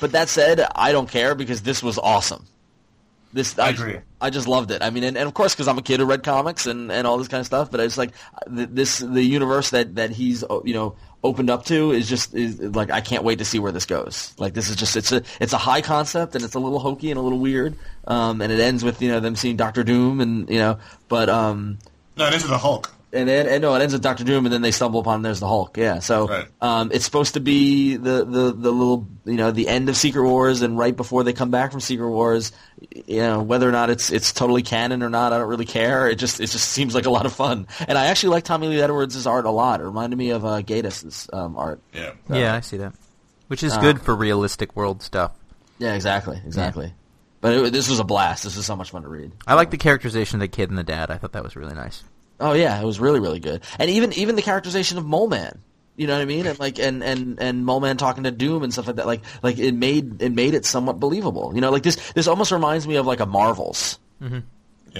But 0.00 0.12
that 0.12 0.28
said, 0.28 0.66
I 0.74 0.92
don't 0.92 1.08
care 1.08 1.34
because 1.34 1.62
this 1.62 1.82
was 1.82 1.98
awesome. 1.98 2.46
This 3.32 3.56
I 3.58 3.68
agree. 3.68 3.98
I 4.20 4.30
just 4.30 4.48
loved 4.48 4.72
it. 4.72 4.82
I 4.82 4.90
mean, 4.90 5.04
and, 5.04 5.16
and 5.16 5.28
of 5.28 5.34
course, 5.34 5.54
because 5.54 5.68
I'm 5.68 5.78
a 5.78 5.82
kid 5.82 6.00
who 6.00 6.06
read 6.06 6.24
comics 6.24 6.66
and, 6.66 6.90
and 6.90 7.06
all 7.06 7.16
this 7.16 7.28
kind 7.28 7.40
of 7.40 7.46
stuff. 7.46 7.70
But 7.70 7.78
it's 7.78 7.96
like 7.96 8.10
this 8.48 8.98
the 8.98 9.22
universe 9.22 9.70
that, 9.70 9.94
that 9.94 10.10
he's 10.10 10.42
uh, 10.42 10.60
you 10.64 10.74
know 10.74 10.96
opened 11.22 11.48
up 11.48 11.64
to 11.66 11.92
is 11.92 12.08
just 12.08 12.34
is 12.34 12.60
like 12.60 12.90
I 12.90 13.00
can't 13.00 13.22
wait 13.22 13.38
to 13.38 13.44
see 13.44 13.60
where 13.60 13.70
this 13.70 13.86
goes. 13.86 14.34
Like 14.36 14.54
this 14.54 14.68
is 14.68 14.74
just 14.74 14.96
it's 14.96 15.12
a 15.12 15.22
it's 15.38 15.52
a 15.52 15.58
high 15.58 15.80
concept 15.80 16.34
and 16.34 16.44
it's 16.44 16.54
a 16.54 16.58
little 16.58 16.80
hokey 16.80 17.12
and 17.12 17.18
a 17.18 17.22
little 17.22 17.38
weird. 17.38 17.76
Um, 18.04 18.40
and 18.40 18.52
it 18.52 18.58
ends 18.58 18.82
with 18.82 19.00
you 19.00 19.10
know 19.10 19.20
them 19.20 19.36
seeing 19.36 19.56
Doctor 19.56 19.84
Doom 19.84 20.20
and 20.20 20.50
you 20.50 20.58
know, 20.58 20.78
but 21.08 21.28
um, 21.28 21.78
No, 22.16 22.30
this 22.30 22.42
is 22.42 22.50
the 22.50 22.58
Hulk. 22.58 22.92
And 23.12 23.28
then 23.28 23.46
and 23.46 23.62
no, 23.62 23.74
it 23.74 23.80
ends 23.82 23.92
with 23.92 24.02
Doctor 24.02 24.24
Doom, 24.24 24.46
and 24.46 24.52
then 24.52 24.62
they 24.62 24.70
stumble 24.70 25.00
upon 25.00 25.22
there's 25.22 25.40
the 25.40 25.48
Hulk. 25.48 25.76
Yeah, 25.76 25.98
so 25.98 26.28
Right. 26.28 26.46
um, 26.60 26.90
it's 26.92 27.04
supposed 27.04 27.34
to 27.34 27.40
be 27.40 27.96
the, 27.96 28.24
the 28.24 28.52
the 28.52 28.70
little 28.72 29.06
you 29.24 29.34
know 29.36 29.50
the 29.50 29.68
end 29.68 29.88
of 29.88 29.96
Secret 29.96 30.22
Wars, 30.22 30.62
and 30.62 30.78
right 30.78 30.96
before 30.96 31.24
they 31.24 31.32
come 31.32 31.50
back 31.50 31.70
from 31.72 31.80
Secret 31.80 32.08
Wars, 32.10 32.52
you 33.06 33.20
know 33.20 33.42
whether 33.42 33.68
or 33.68 33.72
not 33.72 33.90
it's 33.90 34.10
it's 34.12 34.32
totally 34.32 34.62
canon 34.62 35.02
or 35.02 35.10
not, 35.10 35.32
I 35.32 35.38
don't 35.38 35.48
really 35.48 35.64
care. 35.66 36.08
It 36.08 36.16
just 36.16 36.40
it 36.40 36.46
just 36.46 36.68
seems 36.70 36.94
like 36.94 37.06
a 37.06 37.10
lot 37.10 37.26
of 37.26 37.32
fun, 37.32 37.66
and 37.88 37.96
I 37.98 38.06
actually 38.06 38.30
like 38.30 38.44
Tommy 38.44 38.68
Lee 38.68 38.80
Edwards' 38.80 39.26
art 39.26 39.44
a 39.44 39.50
lot. 39.50 39.80
It 39.80 39.84
reminded 39.84 40.16
me 40.16 40.30
of 40.30 40.44
uh, 40.44 40.62
Gatus's 40.62 41.28
um, 41.32 41.56
art. 41.56 41.80
Yeah. 41.92 42.12
Yeah, 42.28 42.54
I 42.54 42.60
see 42.60 42.76
that. 42.78 42.94
Which 43.48 43.62
is 43.64 43.72
Uh, 43.72 43.80
good 43.80 44.00
for 44.00 44.14
realistic 44.14 44.76
world 44.76 45.02
stuff. 45.02 45.32
Yeah, 45.78 45.94
exactly, 45.94 46.40
exactly. 46.46 46.92
But 47.40 47.54
it, 47.54 47.72
this 47.72 47.88
was 47.88 47.98
a 48.00 48.04
blast. 48.04 48.44
This 48.44 48.56
was 48.56 48.66
so 48.66 48.76
much 48.76 48.90
fun 48.90 49.02
to 49.02 49.08
read. 49.08 49.32
I 49.46 49.54
like 49.54 49.70
the 49.70 49.78
characterization 49.78 50.36
of 50.36 50.40
the 50.42 50.48
kid 50.48 50.68
and 50.68 50.78
the 50.78 50.84
dad. 50.84 51.10
I 51.10 51.16
thought 51.16 51.32
that 51.32 51.42
was 51.42 51.56
really 51.56 51.74
nice. 51.74 52.04
Oh 52.40 52.52
yeah, 52.54 52.80
it 52.80 52.84
was 52.84 52.98
really 52.98 53.20
really 53.20 53.38
good, 53.40 53.62
and 53.78 53.90
even 53.90 54.12
even 54.14 54.34
the 54.36 54.42
characterization 54.42 54.98
of 54.98 55.04
Mole 55.06 55.28
Man. 55.28 55.60
You 55.96 56.06
know 56.06 56.14
what 56.14 56.22
I 56.22 56.24
mean? 56.24 56.46
And 56.46 56.58
like 56.58 56.78
and 56.78 57.04
and 57.04 57.38
and 57.42 57.66
Mole 57.66 57.80
Man 57.80 57.98
talking 57.98 58.24
to 58.24 58.30
Doom 58.30 58.62
and 58.62 58.72
stuff 58.72 58.86
like 58.86 58.96
that. 58.96 59.06
Like 59.06 59.20
like 59.42 59.58
it 59.58 59.74
made 59.74 60.22
it 60.22 60.32
made 60.32 60.54
it 60.54 60.64
somewhat 60.64 60.98
believable. 60.98 61.52
You 61.54 61.60
know, 61.60 61.70
like 61.70 61.82
this 61.82 61.96
this 62.12 62.26
almost 62.26 62.52
reminds 62.52 62.88
me 62.88 62.96
of 62.96 63.06
like 63.06 63.20
a 63.20 63.26
Marvels. 63.26 63.98
Yeah. 64.20 64.40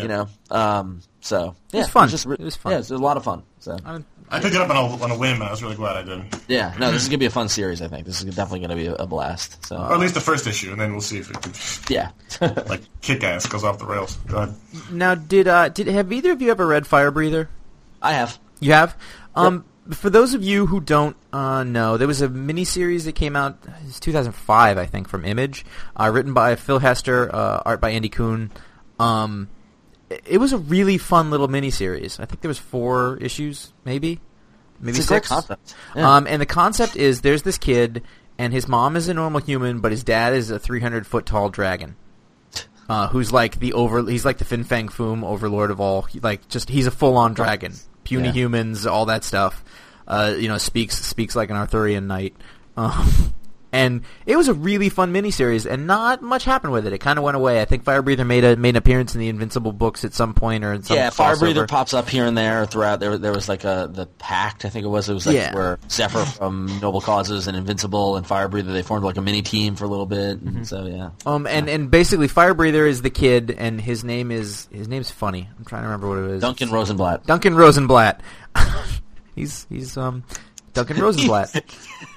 You 0.03 0.09
know, 0.09 0.29
um, 0.51 1.01
so 1.21 1.57
yeah, 1.73 1.81
was 1.81 1.89
fun. 1.89 2.09
just 2.11 2.27
re- 2.27 2.37
It 2.39 2.45
was 2.45 2.55
fun. 2.57 2.73
Yeah, 2.73 2.77
it 2.77 2.81
was 2.81 2.91
a 2.93 2.99
lot 2.99 3.17
of 3.17 3.25
fun. 3.25 3.43
So 3.61 3.77
I 3.85 3.93
don't- 3.93 4.07
I 4.31 4.41
picked 4.41 4.55
it 4.55 4.61
up 4.61 4.71
on 4.71 4.77
a, 4.77 5.03
on 5.03 5.11
a 5.11 5.19
whim. 5.19 5.35
and 5.35 5.43
I 5.43 5.51
was 5.51 5.63
really 5.63 5.77
glad 5.77 5.97
I 5.97 6.03
did. 6.03 6.23
yeah, 6.49 6.75
no, 6.79 6.93
this 6.93 7.03
is 7.03 7.09
gonna 7.09 7.19
be 7.19 7.27
a 7.27 7.31
fun 7.31 7.49
series. 7.49 7.83
I 7.83 7.89
think 7.89 8.07
this 8.07 8.23
is 8.23 8.35
definitely 8.35 8.61
gonna 8.61 8.77
be 8.77 8.87
a, 8.87 8.95
a 8.95 9.07
blast. 9.07 9.65
So 9.67 9.77
Or 9.77 9.95
at 9.95 10.01
least 10.01 10.15
the 10.15 10.21
first 10.21 10.47
issue, 10.47 10.71
and 10.71 10.81
then 10.81 10.93
we'll 10.93 11.01
see 11.01 11.19
if 11.19 11.31
it 11.31 11.43
could, 11.43 11.91
yeah, 11.91 12.11
like, 12.69 12.83
kick 13.01 13.25
ass 13.25 13.47
goes 13.47 13.65
off 13.65 13.79
the 13.79 13.87
rails. 13.87 14.17
Go 14.29 14.39
ahead. 14.39 14.55
Now, 14.93 15.15
did 15.15 15.49
uh, 15.49 15.69
did 15.69 15.89
have 15.89 16.13
either 16.13 16.33
of 16.33 16.41
you 16.41 16.51
ever 16.51 16.67
read 16.67 16.87
Fire 16.87 17.11
Breather? 17.11 17.49
I 18.01 18.13
have. 18.13 18.39
You 18.61 18.73
have. 18.73 18.97
Um, 19.35 19.65
For 19.91 20.11
those 20.11 20.35
of 20.35 20.43
you 20.45 20.67
who 20.67 20.81
don't 20.81 21.17
uh, 21.33 21.65
know, 21.65 21.97
there 21.97 22.07
was 22.07 22.23
a 22.23 22.29
miniseries 22.29 23.05
that 23.05 23.15
came 23.15 23.35
out. 23.35 23.59
It's 23.87 23.99
2005, 24.01 24.79
I 24.79 24.87
think, 24.87 25.09
from 25.09 25.25
Image, 25.25 25.65
uh, 25.97 26.11
written 26.13 26.35
by 26.35 26.55
Phil 26.57 26.79
Hester, 26.79 27.35
uh, 27.35 27.63
art 27.65 27.81
by 27.81 27.91
Andy 27.91 28.09
Kuhn. 28.09 28.51
Um, 28.99 29.49
it- 30.27 30.39
was 30.39 30.53
a 30.53 30.59
really 30.59 30.99
fun 30.99 31.31
little 31.31 31.49
miniseries. 31.49 32.19
I 32.21 32.25
think 32.27 32.41
there 32.41 32.49
was 32.49 32.59
four 32.59 33.17
issues, 33.21 33.73
maybe, 33.85 34.21
maybe 34.81 34.99
It's 34.99 35.07
six. 35.07 35.29
concept. 35.29 35.75
Yeah. 35.95 36.17
Um, 36.17 36.27
and 36.27 36.41
the 36.43 36.47
concept 36.47 36.97
is 36.97 37.21
there's 37.21 37.43
this 37.43 37.59
kid, 37.59 38.03
and 38.39 38.53
his 38.53 38.67
mom 38.69 38.97
is 38.97 39.09
a 39.09 39.15
normal 39.15 39.41
human, 39.41 39.81
but 39.81 39.91
his 39.93 40.03
dad 40.05 40.33
is 40.35 40.51
a 40.51 40.59
300 40.59 41.07
foot 41.07 41.27
tall 41.27 41.49
dragon. 41.49 41.97
Uh, 42.89 43.07
who's 43.09 43.33
like 43.33 43.61
the 43.61 43.73
over? 43.75 44.03
He's 44.11 44.25
like 44.25 44.39
the 44.39 44.45
Fin 44.45 44.65
Fang 44.65 44.89
Foom 44.89 45.23
overlord 45.25 45.71
of 45.71 45.81
all. 45.81 46.09
Like 46.23 46.49
just 46.49 46.69
he's 46.69 46.89
a 46.89 46.91
full 46.91 47.17
on 47.17 47.35
dragon, 47.35 47.73
puny 48.03 48.27
Yeah. 48.27 48.33
humans, 48.33 48.85
all 48.85 49.07
that 49.07 49.23
stuff. 49.23 49.63
Uh, 50.09 50.35
you 50.37 50.49
know, 50.49 50.59
speaks 50.59 50.97
speaks 50.97 51.37
like 51.37 51.51
an 51.51 51.57
Arthurian 51.57 52.09
knight. 52.09 52.35
Um, 52.77 53.33
and 53.73 54.03
it 54.27 54.37
was 54.37 54.49
a 54.49 54.55
really 54.55 54.89
fun 54.89 55.13
miniseries, 55.13 55.65
and 55.71 55.87
not 55.87 56.23
much 56.23 56.45
happened 56.45 56.73
with 56.73 56.87
it. 56.87 56.93
It 56.93 56.99
kind 56.99 57.19
of 57.19 57.25
went 57.25 57.37
away. 57.37 57.61
I 57.61 57.65
think 57.65 57.85
Firebreather 57.85 58.27
made 58.27 58.45
a 58.45 58.57
made 58.57 58.71
an 58.71 58.77
appearance 58.77 59.15
in 59.15 59.21
the 59.21 59.29
Invincible 59.29 59.73
books 59.73 60.05
at 60.05 60.13
some 60.15 60.35
point, 60.35 60.65
or 60.65 60.73
in 60.73 60.83
some 60.83 60.97
yeah, 60.97 61.11
Fire 61.11 61.35
crossover. 61.35 61.41
Breather 61.41 61.67
pops 61.67 61.95
up 61.95 62.09
here 62.09 62.25
and 62.27 62.37
there 62.37 62.67
throughout. 62.67 63.01
There, 63.01 63.17
there 63.19 63.33
was 63.33 63.49
like 63.49 63.65
a 63.65 63.89
the 63.93 64.07
Pact, 64.07 64.65
I 64.65 64.69
think 64.69 64.85
it 64.85 64.89
was. 64.89 65.09
It 65.09 65.15
was 65.15 65.27
like 65.27 65.37
Yeah. 65.37 65.55
where 65.55 65.79
Zephyr 65.89 66.25
from 66.39 66.79
Noble 66.81 67.01
Causes 67.01 67.47
and 67.47 67.57
Invincible 67.57 68.17
and 68.17 68.27
Firebreather 68.27 68.73
they 68.73 68.83
formed 68.83 69.05
like 69.05 69.17
a 69.17 69.23
mini 69.23 69.43
team 69.43 69.77
for 69.77 69.85
a 69.85 69.89
little 69.89 70.07
bit. 70.07 70.41
And 70.41 70.67
So 70.67 70.87
yeah, 70.87 71.11
Um, 71.27 71.47
and, 71.47 71.69
and 71.69 71.91
basically, 71.91 72.29
Firebreather 72.29 72.89
is 72.89 73.03
the 73.03 73.11
kid, 73.11 73.55
and 73.57 73.81
his 73.81 74.05
name 74.05 74.31
is 74.31 74.69
his 74.73 74.89
name's 74.89 75.11
funny. 75.11 75.49
I'm 75.59 75.65
trying 75.65 75.83
to 75.83 75.89
remember 75.89 76.09
what 76.09 76.19
it 76.19 76.31
is. 76.37 76.43
Duncan 76.43 76.71
Rosenblatt. 76.71 77.27
Duncan 77.27 77.55
Rosenblatt. 77.55 78.21
he's 79.35 79.67
he's 79.69 79.97
um 79.97 80.25
Duncan 80.73 80.99
Rosenblatt. 80.99 81.65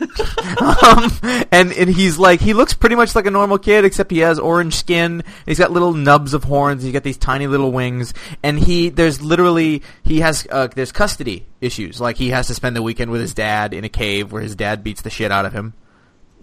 um, 0.61 1.11
and 1.51 1.71
and 1.71 1.89
he's 1.89 2.17
like 2.17 2.41
he 2.41 2.53
looks 2.53 2.73
pretty 2.73 2.95
much 2.95 3.15
like 3.15 3.25
a 3.25 3.31
normal 3.31 3.57
kid, 3.57 3.85
except 3.85 4.11
he 4.11 4.19
has 4.19 4.39
orange 4.39 4.75
skin. 4.75 5.23
He's 5.45 5.59
got 5.59 5.71
little 5.71 5.93
nubs 5.93 6.33
of 6.33 6.43
horns. 6.43 6.83
He's 6.83 6.93
got 6.93 7.03
these 7.03 7.17
tiny 7.17 7.47
little 7.47 7.71
wings, 7.71 8.13
and 8.41 8.59
he 8.59 8.89
there's 8.89 9.21
literally 9.21 9.81
he 10.03 10.19
has 10.21 10.47
uh, 10.49 10.67
there's 10.67 10.91
custody 10.91 11.45
issues. 11.61 12.01
Like 12.01 12.17
he 12.17 12.29
has 12.29 12.47
to 12.47 12.53
spend 12.53 12.75
the 12.75 12.81
weekend 12.81 13.11
with 13.11 13.21
his 13.21 13.33
dad 13.33 13.73
in 13.73 13.83
a 13.83 13.89
cave 13.89 14.31
where 14.31 14.41
his 14.41 14.55
dad 14.55 14.83
beats 14.83 15.01
the 15.01 15.09
shit 15.09 15.31
out 15.31 15.45
of 15.45 15.53
him. 15.53 15.73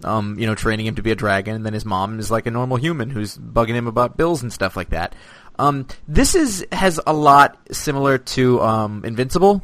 Um, 0.03 0.39
you 0.39 0.47
know, 0.47 0.55
training 0.55 0.87
him 0.87 0.95
to 0.95 1.03
be 1.03 1.11
a 1.11 1.15
dragon, 1.15 1.55
and 1.55 1.65
then 1.65 1.73
his 1.73 1.85
mom 1.85 2.19
is 2.19 2.31
like 2.31 2.47
a 2.47 2.51
normal 2.51 2.77
human 2.77 3.11
who's 3.11 3.37
bugging 3.37 3.75
him 3.75 3.85
about 3.85 4.17
bills 4.17 4.41
and 4.41 4.51
stuff 4.51 4.75
like 4.75 4.89
that. 4.89 5.13
Um, 5.59 5.85
this 6.07 6.33
is 6.33 6.65
has 6.71 6.99
a 7.05 7.13
lot 7.13 7.59
similar 7.71 8.17
to 8.17 8.61
um, 8.61 9.05
Invincible. 9.05 9.61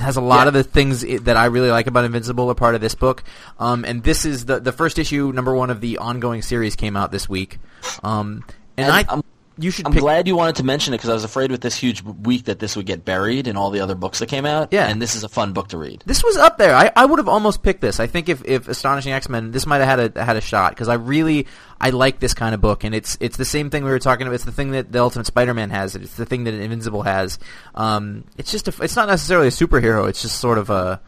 Has 0.00 0.16
a 0.16 0.22
lot 0.22 0.44
Yeah. 0.44 0.48
of 0.48 0.54
the 0.54 0.64
things 0.64 1.02
that 1.24 1.36
I 1.36 1.46
really 1.46 1.70
like 1.70 1.86
about 1.86 2.04
Invincible 2.06 2.50
are 2.50 2.54
part 2.54 2.74
of 2.74 2.80
this 2.80 2.94
book. 2.94 3.22
Um, 3.58 3.84
and 3.84 4.02
this 4.02 4.24
is 4.24 4.46
the 4.46 4.58
the 4.58 4.72
first 4.72 4.98
issue, 4.98 5.32
number 5.34 5.54
one 5.54 5.68
of 5.68 5.80
the 5.82 5.98
ongoing 5.98 6.40
series, 6.40 6.76
came 6.76 6.96
out 6.96 7.12
this 7.12 7.28
week. 7.28 7.58
Um, 8.02 8.42
and 8.78 8.90
I 8.90 9.04
I'm, 9.08 9.22
you 9.58 9.70
should 9.70 9.86
I'm 9.86 9.92
pick. 9.92 10.00
glad 10.00 10.26
you 10.26 10.36
wanted 10.36 10.56
to 10.56 10.64
mention 10.64 10.94
it 10.94 10.98
because 10.98 11.10
I 11.10 11.14
was 11.14 11.24
afraid 11.24 11.50
with 11.50 11.60
this 11.60 11.76
huge 11.76 12.02
week 12.02 12.44
that 12.44 12.58
this 12.58 12.76
would 12.76 12.86
get 12.86 13.04
buried 13.04 13.46
in 13.46 13.56
all 13.56 13.70
the 13.70 13.80
other 13.80 13.94
books 13.94 14.18
that 14.20 14.28
came 14.28 14.46
out. 14.46 14.68
Yeah. 14.72 14.88
and 14.88 15.00
this 15.00 15.14
is 15.14 15.24
a 15.24 15.28
fun 15.28 15.52
book 15.52 15.68
to 15.68 15.78
read. 15.78 16.02
This 16.06 16.24
was 16.24 16.36
up 16.36 16.58
there. 16.58 16.74
I, 16.74 16.90
I 16.96 17.04
would 17.06 17.18
have 17.18 17.28
almost 17.28 17.62
picked 17.62 17.80
this. 17.80 18.00
I 18.00 18.06
think 18.06 18.28
if, 18.28 18.44
if 18.44 18.68
Astonishing 18.68 19.12
X 19.12 19.28
Men, 19.28 19.50
this 19.50 19.66
might 19.66 19.78
have 19.78 19.98
had 20.00 20.16
a 20.16 20.24
had 20.24 20.36
a 20.36 20.40
shot 20.40 20.72
because 20.72 20.88
I 20.88 20.94
really 20.94 21.46
I 21.80 21.90
like 21.90 22.20
this 22.20 22.34
kind 22.34 22.54
of 22.54 22.60
book, 22.60 22.84
and 22.84 22.94
it's 22.94 23.18
it's 23.20 23.36
the 23.36 23.44
same 23.44 23.68
thing 23.70 23.84
we 23.84 23.90
were 23.90 23.98
talking 23.98 24.26
about. 24.26 24.34
It's 24.34 24.44
the 24.44 24.52
thing 24.52 24.70
that 24.72 24.92
the 24.92 25.00
Ultimate 25.00 25.26
Spider 25.26 25.52
Man 25.52 25.70
has. 25.70 25.96
It's 25.96 26.16
the 26.16 26.26
thing 26.26 26.44
that 26.44 26.54
Invincible 26.54 27.02
has. 27.02 27.38
Um, 27.74 28.24
it's 28.38 28.50
just 28.52 28.68
a, 28.68 28.82
it's 28.82 28.96
not 28.96 29.08
necessarily 29.08 29.48
a 29.48 29.50
superhero. 29.50 30.08
It's 30.08 30.22
just 30.22 30.38
sort 30.40 30.58
of 30.58 30.70
a 30.70 31.00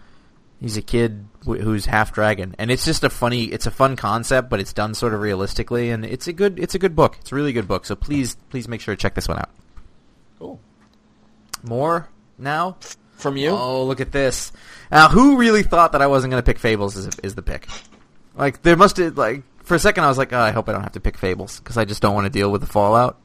he's 0.60 0.76
a 0.76 0.82
kid 0.82 1.26
who's 1.44 1.86
half 1.86 2.12
dragon, 2.12 2.54
and 2.58 2.70
it's 2.70 2.84
just 2.84 3.04
a 3.04 3.10
funny. 3.10 3.44
It's 3.44 3.66
a 3.66 3.70
fun 3.70 3.96
concept, 3.96 4.48
but 4.48 4.60
it's 4.60 4.72
done 4.72 4.94
sort 4.94 5.14
of 5.14 5.20
realistically, 5.20 5.90
and 5.90 6.04
it's 6.04 6.26
a 6.26 6.32
good 6.32 6.58
it's 6.58 6.74
a 6.74 6.78
good 6.78 6.96
book. 6.96 7.16
It's 7.20 7.32
a 7.32 7.34
really 7.34 7.52
good 7.52 7.68
book. 7.68 7.86
So 7.86 7.94
please 7.94 8.36
please 8.50 8.68
make 8.68 8.80
sure 8.80 8.94
to 8.94 9.00
check 9.00 9.14
this 9.14 9.28
one 9.28 9.38
out. 9.38 9.50
Cool. 10.38 10.60
More 11.62 12.08
now. 12.38 12.76
From 13.16 13.36
you? 13.36 13.50
Oh, 13.50 13.84
look 13.84 14.00
at 14.00 14.10
this! 14.10 14.50
Now, 14.90 15.08
who 15.08 15.36
really 15.38 15.62
thought 15.62 15.92
that 15.92 16.02
I 16.02 16.08
wasn't 16.08 16.32
going 16.32 16.42
to 16.42 16.44
pick 16.44 16.58
Fables 16.58 16.96
is, 16.96 17.16
is 17.22 17.36
the 17.36 17.42
pick? 17.42 17.68
Like, 18.34 18.60
there 18.62 18.76
must 18.76 18.96
have 18.96 19.16
like 19.16 19.44
for 19.62 19.74
a 19.74 19.78
second 19.78 20.04
I 20.04 20.08
was 20.08 20.18
like, 20.18 20.32
oh, 20.32 20.38
I 20.38 20.50
hope 20.50 20.68
I 20.68 20.72
don't 20.72 20.82
have 20.82 20.92
to 20.92 21.00
pick 21.00 21.16
Fables 21.16 21.58
because 21.58 21.76
I 21.76 21.84
just 21.84 22.02
don't 22.02 22.14
want 22.14 22.26
to 22.26 22.30
deal 22.30 22.50
with 22.50 22.60
the 22.60 22.66
fallout. 22.66 23.18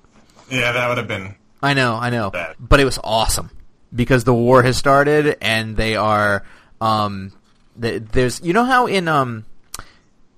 Yeah, 0.49 0.71
that 0.71 0.87
would 0.87 0.97
have 0.97 1.07
been. 1.07 1.35
I 1.61 1.73
know, 1.73 1.95
I 1.95 2.09
know, 2.09 2.31
Bad. 2.31 2.55
but 2.59 2.79
it 2.79 2.85
was 2.85 2.99
awesome 3.03 3.51
because 3.93 4.23
the 4.23 4.33
war 4.33 4.63
has 4.63 4.77
started 4.77 5.37
and 5.41 5.75
they 5.75 5.95
are 5.95 6.45
um, 6.81 7.31
th- 7.79 8.03
there's 8.11 8.41
you 8.41 8.53
know 8.53 8.65
how 8.65 8.87
in 8.87 9.07
um. 9.07 9.45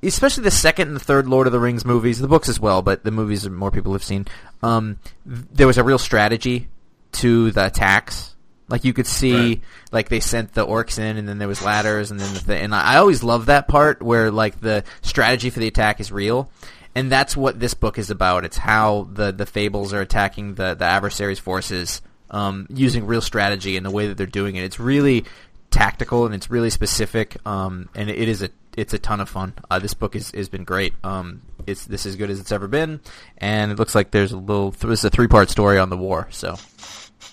Especially 0.04 0.42
the 0.44 0.50
second 0.50 0.88
and 0.88 0.96
the 0.96 1.00
third 1.04 1.28
Lord 1.28 1.46
of 1.46 1.54
the 1.54 1.60
Rings 1.60 1.86
movies, 1.86 2.18
the 2.18 2.28
books 2.28 2.50
as 2.50 2.60
well, 2.60 2.82
but 2.82 3.04
the 3.04 3.12
movies 3.12 3.48
more 3.48 3.70
people 3.70 3.92
have 3.94 4.04
seen. 4.04 4.26
Um, 4.64 4.98
there 5.28 5.68
was 5.68 5.78
a 5.78 5.84
real 5.84 6.00
strategy 6.00 6.70
to 7.12 7.52
the 7.52 7.68
attacks. 7.68 8.36
Like 8.68 8.84
you 8.84 8.94
could 8.94 9.06
see, 9.06 9.36
Right. 9.36 9.62
like 9.92 10.10
they 10.10 10.20
sent 10.20 10.54
the 10.54 10.66
orcs 10.66 10.98
in, 10.98 11.18
and 11.18 11.30
then 11.30 11.38
there 11.38 11.48
was 11.48 11.62
ladders, 11.62 12.10
and 12.10 12.20
then 12.20 12.34
the 12.34 12.40
thing. 12.40 12.64
And 12.64 12.74
I 12.74 12.96
always 12.98 13.22
love 13.22 13.46
that 13.46 13.68
part 13.68 14.02
where 14.02 14.32
like 14.32 14.60
the 14.60 14.84
strategy 15.04 15.52
for 15.52 15.60
the 15.60 15.68
attack 15.68 16.00
is 16.00 16.12
real, 16.12 16.50
and 16.96 17.12
that's 17.12 17.38
what 17.38 17.60
this 17.60 17.76
book 17.76 18.00
is 18.00 18.10
about. 18.10 18.44
It's 18.44 18.58
how 18.58 19.08
the 19.14 19.32
the 19.32 19.46
fables 19.46 19.94
are 19.94 20.02
attacking 20.02 20.56
the 20.56 20.74
the 20.74 20.86
adversary's 20.86 21.38
forces 21.38 22.02
um, 22.32 22.66
using 22.72 23.06
real 23.06 23.22
strategy 23.22 23.78
and 23.78 23.86
the 23.86 23.92
way 23.92 24.08
that 24.08 24.18
they're 24.18 24.26
doing 24.26 24.56
it. 24.56 24.64
It's 24.64 24.80
really 24.80 25.26
tactical 25.72 26.26
and 26.26 26.36
it's 26.36 26.50
really 26.52 26.70
specific, 26.70 27.38
um, 27.46 27.90
and 27.96 28.10
it 28.10 28.28
is 28.30 28.42
a 28.44 28.50
it's 28.78 28.94
a 28.94 29.00
ton 29.00 29.20
of 29.20 29.28
fun. 29.30 29.54
Uh, 29.70 29.80
this 29.80 29.94
book 29.94 30.16
is 30.16 30.32
has 30.32 30.48
been 30.50 30.64
great. 30.64 30.94
Um, 31.04 31.42
it's 31.68 31.86
this 31.86 32.06
as 32.06 32.16
good 32.16 32.30
as 32.30 32.40
it's 32.40 32.52
ever 32.52 32.68
been, 32.68 33.00
and 33.38 33.72
it 33.72 33.80
looks 33.80 33.96
like 33.96 34.12
there's 34.12 34.32
a 34.32 34.38
little. 34.38 34.72
This 34.72 35.00
is 35.00 35.06
a 35.06 35.10
three 35.10 35.28
part 35.28 35.50
story 35.50 35.80
on 35.80 35.90
the 35.90 35.98
war, 35.98 36.28
so 36.30 36.56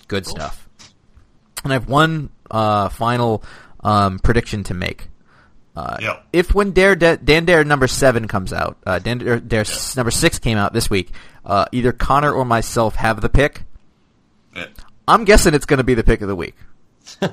good 0.07 0.25
stuff. 0.25 0.67
And 1.63 1.71
I 1.73 1.75
have 1.75 1.87
one 1.89 2.29
uh, 2.49 2.89
final 2.89 3.43
um, 3.81 4.19
prediction 4.19 4.63
to 4.65 4.73
make. 4.73 5.09
Uh, 5.75 5.97
Yep. 6.01 6.25
If 6.33 6.53
when 6.55 6.71
Dare, 6.71 6.95
Da- 6.95 7.15
Dan 7.17 7.45
Dare 7.45 7.63
number 7.63 7.87
seven 7.87 8.27
comes 8.27 8.51
out, 8.51 8.77
uh, 8.85 8.99
Dan 8.99 9.19
Dare, 9.19 9.39
Dare 9.39 9.61
s- 9.61 9.95
number 9.95 10.11
six 10.11 10.39
came 10.39 10.57
out 10.57 10.73
this 10.73 10.89
week. 10.89 11.11
Uh, 11.45 11.65
either 11.71 11.91
Connor 11.93 12.31
or 12.33 12.43
myself 12.45 12.95
have 12.95 13.21
the 13.21 13.29
pick. 13.29 13.63
Yeah. 14.55 14.65
I'm 15.07 15.23
guessing 15.25 15.53
it's 15.53 15.65
going 15.65 15.77
to 15.79 15.83
be 15.83 15.93
the 15.93 16.03
pick 16.03 16.21
of 16.21 16.27
the 16.27 16.35
week. 16.35 16.55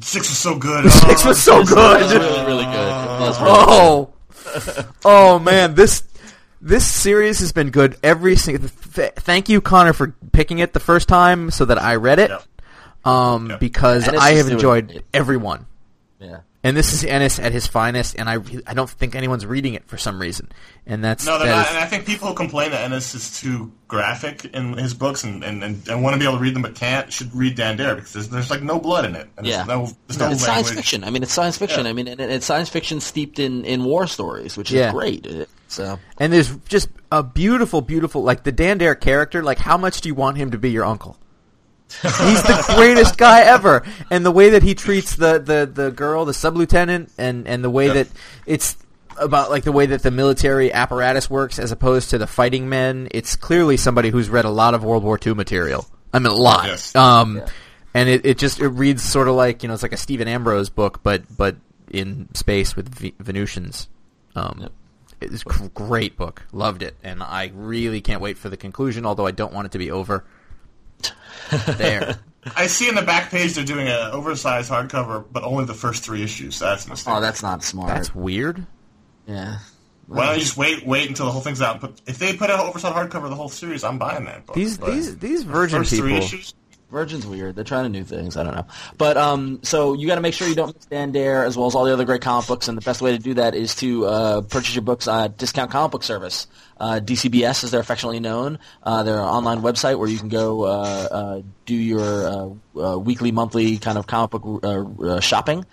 Six 0.00 0.28
was 0.28 0.38
so 0.38 0.58
good. 0.58 0.90
Six 0.90 1.24
was 1.24 1.42
so 1.42 1.56
It 1.56 1.60
was 1.60 1.70
good. 1.70 2.20
really, 2.20 2.44
really 2.46 2.64
good. 2.64 2.74
It 2.74 3.20
was 3.20 3.40
really 3.40 3.54
Oh, 3.58 4.12
oh 5.04 5.38
man, 5.38 5.74
this 5.74 6.02
this 6.60 6.86
series 6.86 7.40
has 7.40 7.52
been 7.52 7.70
good 7.70 7.96
every 8.02 8.36
single. 8.36 8.68
Th- 8.94 9.12
thank 9.16 9.48
you, 9.48 9.60
Connor, 9.60 9.92
for 9.92 10.14
picking 10.32 10.58
it 10.60 10.72
the 10.72 10.80
first 10.80 11.08
time 11.08 11.50
so 11.50 11.64
that 11.66 11.80
I 11.80 11.96
read 11.96 12.18
it. 12.18 12.30
Yep. 12.30 12.42
Um, 13.04 13.50
Yep. 13.50 13.60
because 13.60 14.08
I 14.08 14.30
have 14.32 14.48
enjoyed 14.48 14.90
it. 14.90 15.04
every 15.12 15.36
one. 15.36 15.66
Yeah. 16.18 16.38
And 16.64 16.74
this 16.76 16.94
is 16.94 17.04
Ennis 17.04 17.38
at 17.38 17.52
his 17.52 17.66
finest, 17.66 18.16
and 18.18 18.26
I 18.28 18.34
re- 18.34 18.62
I 18.66 18.72
don't 18.72 18.88
think 18.88 19.14
anyone's 19.14 19.44
reading 19.44 19.74
it 19.74 19.86
for 19.86 19.98
some 19.98 20.18
reason, 20.18 20.48
and 20.86 21.04
that's 21.04 21.26
No, 21.26 21.38
they're 21.38 21.46
that 21.48 21.56
not. 21.56 21.66
is- 21.66 21.70
And 21.72 21.78
I 21.78 21.86
think 21.86 22.06
people 22.06 22.32
complain 22.32 22.70
that 22.70 22.80
Ennis 22.84 23.14
is 23.14 23.38
too 23.38 23.70
graphic 23.86 24.46
in 24.46 24.72
his 24.78 24.94
books 24.94 25.24
and, 25.24 25.44
and, 25.44 25.62
and, 25.62 25.86
and 25.88 26.02
want 26.02 26.14
to 26.14 26.18
be 26.18 26.24
able 26.24 26.38
to 26.38 26.42
read 26.42 26.54
them 26.54 26.62
but 26.62 26.74
can't 26.74 27.12
should 27.12 27.34
read 27.34 27.54
Dan 27.54 27.76
Dare 27.76 27.94
because 27.96 28.14
there's, 28.14 28.28
there's 28.30 28.50
like 28.50 28.62
no 28.62 28.80
blood 28.80 29.04
in 29.04 29.14
it. 29.14 29.28
And 29.36 29.46
Yeah. 29.46 29.58
There's 29.64 29.68
no, 29.68 29.76
there's 29.76 29.88
no 29.88 29.96
it's 30.08 30.18
language. 30.18 30.40
science 30.40 30.70
fiction. 30.70 31.04
I 31.04 31.10
mean, 31.10 31.22
it's 31.22 31.32
science 31.34 31.58
fiction. 31.58 31.84
Yeah. 31.84 31.90
I 31.90 31.92
mean, 31.92 32.08
and 32.08 32.18
it's 32.20 32.46
science 32.46 32.70
fiction 32.70 32.98
steeped 33.00 33.38
in, 33.38 33.64
in 33.66 33.84
war 33.84 34.06
stories, 34.06 34.56
which 34.56 34.70
is 34.70 34.76
Yeah. 34.78 34.90
great. 34.92 35.26
It- 35.26 35.48
So 35.68 35.98
and 36.18 36.32
there's 36.32 36.56
just 36.68 36.88
a 37.12 37.22
beautiful, 37.22 37.82
beautiful 37.82 38.22
like 38.22 38.42
the 38.44 38.52
Dan 38.52 38.78
Dare 38.78 38.94
character. 38.94 39.42
Like, 39.42 39.58
how 39.58 39.76
much 39.76 40.00
do 40.00 40.08
you 40.08 40.14
want 40.14 40.38
him 40.38 40.50
to 40.52 40.58
be 40.58 40.70
your 40.70 40.86
uncle? 40.86 41.18
He's 42.02 42.42
the 42.42 42.72
greatest 42.76 43.16
guy 43.16 43.42
ever, 43.42 43.84
and 44.10 44.24
the 44.26 44.30
way 44.30 44.50
that 44.50 44.62
he 44.62 44.74
treats 44.74 45.14
the, 45.16 45.38
the, 45.38 45.70
the 45.72 45.90
girl, 45.90 46.24
the 46.24 46.34
sub 46.34 46.56
lieutenant, 46.56 47.12
and, 47.18 47.46
and 47.46 47.62
the 47.62 47.70
way 47.70 47.86
Yeah. 47.88 47.92
that 47.94 48.08
it's 48.46 48.76
about 49.16 49.48
like 49.50 49.62
the 49.62 49.70
way 49.72 49.86
that 49.86 50.02
the 50.02 50.10
military 50.10 50.72
apparatus 50.72 51.30
works 51.30 51.58
as 51.60 51.70
opposed 51.70 52.10
to 52.10 52.18
the 52.18 52.26
fighting 52.26 52.68
men. 52.68 53.06
It's 53.12 53.36
clearly 53.36 53.76
somebody 53.76 54.10
who's 54.10 54.28
read 54.28 54.44
a 54.44 54.50
lot 54.50 54.74
of 54.74 54.82
World 54.82 55.04
War 55.04 55.18
II 55.24 55.34
material. 55.34 55.86
I 56.12 56.18
mean, 56.18 56.32
a 56.32 56.34
lot. 56.34 56.66
Yes. 56.66 56.94
Um, 56.96 57.40
and 57.94 58.08
it, 58.08 58.26
it 58.26 58.38
just 58.38 58.58
it 58.60 58.68
reads 58.68 59.02
sort 59.04 59.28
of 59.28 59.36
like 59.36 59.62
you 59.62 59.68
know 59.68 59.74
it's 59.74 59.84
like 59.84 59.92
a 59.92 59.96
Stephen 59.96 60.26
Ambrose 60.26 60.68
book, 60.70 61.00
but 61.04 61.22
but 61.36 61.54
in 61.92 62.28
space 62.34 62.74
with 62.74 62.92
v- 62.92 63.14
Venusians. 63.20 63.88
Um, 64.34 64.58
Yep. 64.62 64.72
It's 65.20 65.44
a 65.46 65.68
great 65.68 66.16
book. 66.16 66.42
Loved 66.52 66.82
it, 66.82 66.96
and 67.04 67.22
I 67.22 67.52
really 67.54 68.00
can't 68.00 68.20
wait 68.20 68.36
for 68.36 68.48
the 68.48 68.56
conclusion. 68.56 69.06
Although 69.06 69.26
I 69.26 69.30
don't 69.30 69.52
want 69.54 69.66
it 69.66 69.72
to 69.72 69.78
be 69.78 69.90
over. 69.92 70.24
there. 71.66 72.18
I 72.56 72.66
see 72.66 72.88
in 72.88 72.94
the 72.94 73.02
back 73.02 73.30
page 73.30 73.54
they're 73.54 73.64
doing 73.64 73.88
an 73.88 74.10
oversized 74.12 74.70
hardcover, 74.70 75.24
but 75.30 75.42
only 75.44 75.64
the 75.64 75.74
first 75.74 76.04
three 76.04 76.22
issues. 76.22 76.56
So 76.56 76.66
that's 76.66 76.86
a 76.86 76.90
mistake. 76.90 77.14
oh, 77.14 77.20
that's 77.20 77.42
not 77.42 77.62
smart. 77.62 77.88
That's 77.88 78.14
weird. 78.14 78.66
yeah. 79.26 79.58
Why 80.06 80.26
don't 80.26 80.34
you 80.34 80.40
just 80.42 80.58
wait, 80.58 80.84
wait 80.86 81.08
until 81.08 81.24
the 81.24 81.32
whole 81.32 81.40
thing's 81.40 81.62
out? 81.62 81.80
But 81.80 81.98
if 82.06 82.18
they 82.18 82.36
put 82.36 82.50
out 82.50 82.60
oversized 82.66 82.94
hardcover 82.94 83.24
of 83.24 83.30
the 83.30 83.36
whole 83.36 83.48
series, 83.48 83.82
I'm 83.84 83.96
buying 83.98 84.26
that 84.26 84.44
book. 84.44 84.54
These 84.54 84.76
But 84.76 84.90
these 84.90 85.16
these 85.18 85.44
the 85.46 85.50
virgin 85.50 85.78
first 85.80 85.94
three 85.94 86.10
people. 86.12 86.18
issues. 86.26 86.54
Virgin's 86.90 87.26
weird. 87.26 87.56
They're 87.56 87.64
trying 87.64 87.84
to 87.84 87.88
new 87.88 88.04
things. 88.04 88.36
I 88.36 88.44
don't 88.44 88.54
know. 88.54 88.66
But 88.98 89.16
um, 89.16 89.60
so 89.62 89.94
you 89.94 90.06
got 90.06 90.16
to 90.16 90.20
make 90.20 90.34
sure 90.34 90.46
you 90.46 90.54
don't 90.54 90.76
miss 90.76 90.84
Dan 90.84 91.10
Dare 91.10 91.44
as 91.44 91.56
well 91.56 91.66
as 91.66 91.74
all 91.74 91.86
the 91.86 91.92
other 91.94 92.04
great 92.04 92.20
comic 92.20 92.46
books. 92.46 92.68
And 92.68 92.76
the 92.76 92.82
best 92.82 93.00
way 93.00 93.12
to 93.12 93.18
do 93.18 93.32
that 93.34 93.54
is 93.54 93.74
to 93.76 94.04
uh, 94.04 94.40
purchase 94.42 94.74
your 94.74 94.82
books 94.82 95.08
at 95.08 95.38
Discount 95.38 95.70
Comic 95.70 95.90
Book 95.92 96.02
Service. 96.04 96.46
Uh, 96.84 97.00
DCBS, 97.00 97.64
as 97.64 97.70
they're 97.70 97.80
affectionately 97.80 98.20
known. 98.20 98.58
Uh, 98.82 99.02
they're 99.04 99.14
an 99.14 99.20
online 99.24 99.62
website 99.62 99.98
where 99.98 100.06
you 100.06 100.18
can 100.18 100.28
go 100.28 100.64
uh, 100.64 101.08
uh, 101.10 101.42
do 101.64 101.74
your 101.74 102.60
uh, 102.76 102.98
weekly, 102.98 103.32
monthly 103.32 103.78
kind 103.78 103.96
of 103.96 104.06
comic 104.06 104.32
book 104.32 105.22
shopping. 105.22 105.64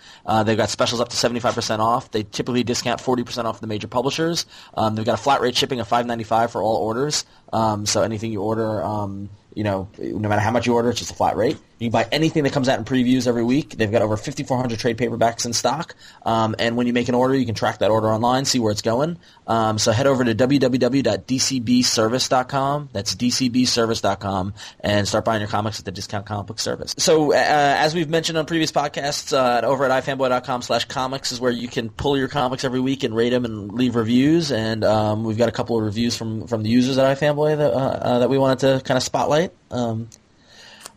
They've 0.44 0.56
got 0.56 0.70
specials 0.70 1.02
up 1.02 1.10
to 1.10 1.16
75% 1.16 1.80
off. 1.80 2.10
They 2.10 2.22
typically 2.22 2.64
discount 2.64 2.98
40% 2.98 3.44
off 3.44 3.60
the 3.60 3.66
major 3.66 3.88
publishers. 3.88 4.46
Um, 4.72 4.94
they've 4.94 5.04
got 5.04 5.20
a 5.20 5.22
flat 5.22 5.42
rate 5.42 5.54
shipping 5.54 5.80
of 5.80 5.86
5.95 5.86 6.48
for 6.48 6.62
all 6.62 6.76
orders. 6.76 7.26
Um, 7.52 7.84
so 7.84 8.00
anything 8.00 8.32
you 8.32 8.40
order, 8.40 8.82
um, 8.82 9.28
you 9.54 9.64
know, 9.64 9.90
no 9.98 10.30
matter 10.30 10.40
how 10.40 10.50
much 10.50 10.66
you 10.66 10.72
order, 10.72 10.88
it's 10.88 11.00
just 11.00 11.10
a 11.10 11.14
flat 11.14 11.36
rate. 11.36 11.58
You 11.82 11.90
buy 11.90 12.06
anything 12.12 12.44
that 12.44 12.52
comes 12.52 12.68
out 12.68 12.78
in 12.78 12.84
previews 12.84 13.26
every 13.26 13.42
week. 13.44 13.70
They've 13.70 13.90
got 13.90 14.02
over 14.02 14.16
5,400 14.16 14.78
trade 14.78 14.98
paperbacks 14.98 15.46
in 15.46 15.52
stock. 15.52 15.96
Um, 16.24 16.54
and 16.58 16.76
when 16.76 16.86
you 16.86 16.92
make 16.92 17.08
an 17.08 17.14
order, 17.14 17.34
you 17.34 17.46
can 17.46 17.54
track 17.54 17.78
that 17.78 17.90
order 17.90 18.12
online, 18.12 18.44
see 18.44 18.58
where 18.58 18.72
it's 18.72 18.82
going. 18.82 19.16
Um, 19.46 19.78
so 19.78 19.92
head 19.92 20.06
over 20.06 20.22
to 20.24 20.34
www.dcbservice.com. 20.34 22.88
That's 22.92 23.14
dcbservice.com 23.14 24.54
and 24.80 25.08
start 25.08 25.24
buying 25.24 25.40
your 25.40 25.48
comics 25.48 25.78
at 25.78 25.84
the 25.84 25.92
Discount 25.92 26.26
Comic 26.26 26.46
Book 26.46 26.58
Service. 26.58 26.94
So 26.98 27.32
uh, 27.32 27.36
as 27.36 27.94
we've 27.94 28.08
mentioned 28.08 28.38
on 28.38 28.46
previous 28.46 28.72
podcasts, 28.72 29.36
uh, 29.36 29.60
over 29.66 29.84
at 29.84 30.04
ifanboy.com 30.04 30.62
slash 30.62 30.86
comics 30.86 31.32
is 31.32 31.40
where 31.40 31.52
you 31.52 31.68
can 31.68 31.90
pull 31.90 32.16
your 32.16 32.28
comics 32.28 32.64
every 32.64 32.80
week 32.80 33.04
and 33.04 33.14
rate 33.14 33.30
them 33.30 33.44
and 33.44 33.72
leave 33.72 33.96
reviews. 33.96 34.52
And 34.52 34.84
um, 34.84 35.24
we've 35.24 35.38
got 35.38 35.48
a 35.48 35.52
couple 35.52 35.76
of 35.76 35.84
reviews 35.84 36.16
from, 36.16 36.46
from 36.46 36.62
the 36.62 36.70
users 36.70 36.98
at 36.98 37.18
iFanboy 37.18 37.58
that, 37.58 37.72
uh, 37.72 37.76
uh, 37.76 38.18
that 38.20 38.30
we 38.30 38.38
wanted 38.38 38.60
to 38.60 38.80
kind 38.84 38.96
of 38.96 39.02
spotlight. 39.02 39.52
Um, 39.70 40.08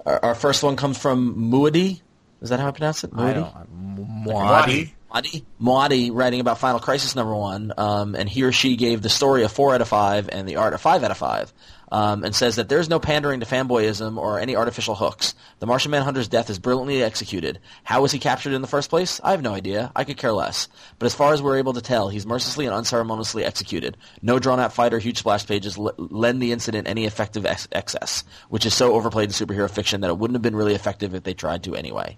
our, 0.05 0.25
our 0.25 0.35
first 0.35 0.63
one 0.63 0.75
comes 0.75 0.97
from 0.97 1.51
Muadi. 1.51 2.01
Is 2.41 2.49
that 2.49 2.59
how 2.59 2.67
I 2.67 2.71
pronounce 2.71 3.03
it? 3.03 3.11
I 3.13 3.33
Muadi? 3.33 3.33
don't. 3.33 4.25
Wadi. 4.25 4.93
Moadi, 5.13 5.45
Moadi 5.61 6.09
writing 6.13 6.41
about 6.41 6.59
Final 6.59 6.79
Crisis 6.79 7.15
number 7.15 7.33
one, 7.35 7.71
um, 7.77 8.15
and 8.15 8.27
he 8.27 8.43
or 8.43 8.51
she 8.51 8.75
gave 8.75 9.01
the 9.01 9.09
story 9.09 9.43
a 9.43 9.49
four 9.49 9.73
out 9.73 9.81
of 9.81 9.87
five 9.87 10.29
and 10.29 10.47
the 10.47 10.57
art 10.57 10.73
a 10.73 10.77
five 10.77 11.03
out 11.03 11.11
of 11.11 11.17
five, 11.17 11.53
um, 11.91 12.23
and 12.23 12.35
says 12.35 12.55
that 12.55 12.69
there's 12.69 12.89
no 12.89 12.99
pandering 12.99 13.39
to 13.39 13.45
fanboyism 13.45 14.17
or 14.17 14.39
any 14.39 14.55
artificial 14.55 14.95
hooks. 14.95 15.35
The 15.59 15.65
Martian 15.65 15.91
Manhunter's 15.91 16.27
death 16.27 16.49
is 16.49 16.59
brilliantly 16.59 17.03
executed. 17.03 17.59
How 17.83 18.01
was 18.01 18.11
he 18.11 18.19
captured 18.19 18.53
in 18.53 18.61
the 18.61 18.67
first 18.67 18.89
place? 18.89 19.21
I 19.23 19.31
have 19.31 19.41
no 19.41 19.53
idea. 19.53 19.91
I 19.95 20.03
could 20.03 20.17
care 20.17 20.33
less. 20.33 20.67
But 20.99 21.05
as 21.05 21.15
far 21.15 21.33
as 21.33 21.41
we're 21.41 21.57
able 21.57 21.73
to 21.73 21.81
tell, 21.81 22.09
he's 22.09 22.25
mercilessly 22.25 22.65
and 22.65 22.75
unceremoniously 22.75 23.45
executed. 23.45 23.97
No 24.21 24.39
drawn-out 24.39 24.73
fight 24.73 24.93
or 24.93 24.99
huge 24.99 25.19
splash 25.19 25.45
pages 25.45 25.77
l- 25.77 25.93
lend 25.97 26.41
the 26.41 26.51
incident 26.51 26.87
any 26.87 27.05
effective 27.05 27.45
ex- 27.45 27.67
excess, 27.71 28.23
which 28.49 28.65
is 28.65 28.73
so 28.73 28.93
overplayed 28.93 29.29
in 29.29 29.33
superhero 29.33 29.69
fiction 29.69 30.01
that 30.01 30.09
it 30.09 30.17
wouldn't 30.17 30.35
have 30.35 30.41
been 30.41 30.55
really 30.55 30.75
effective 30.75 31.13
if 31.13 31.23
they 31.23 31.33
tried 31.33 31.63
to 31.63 31.75
anyway. 31.75 32.17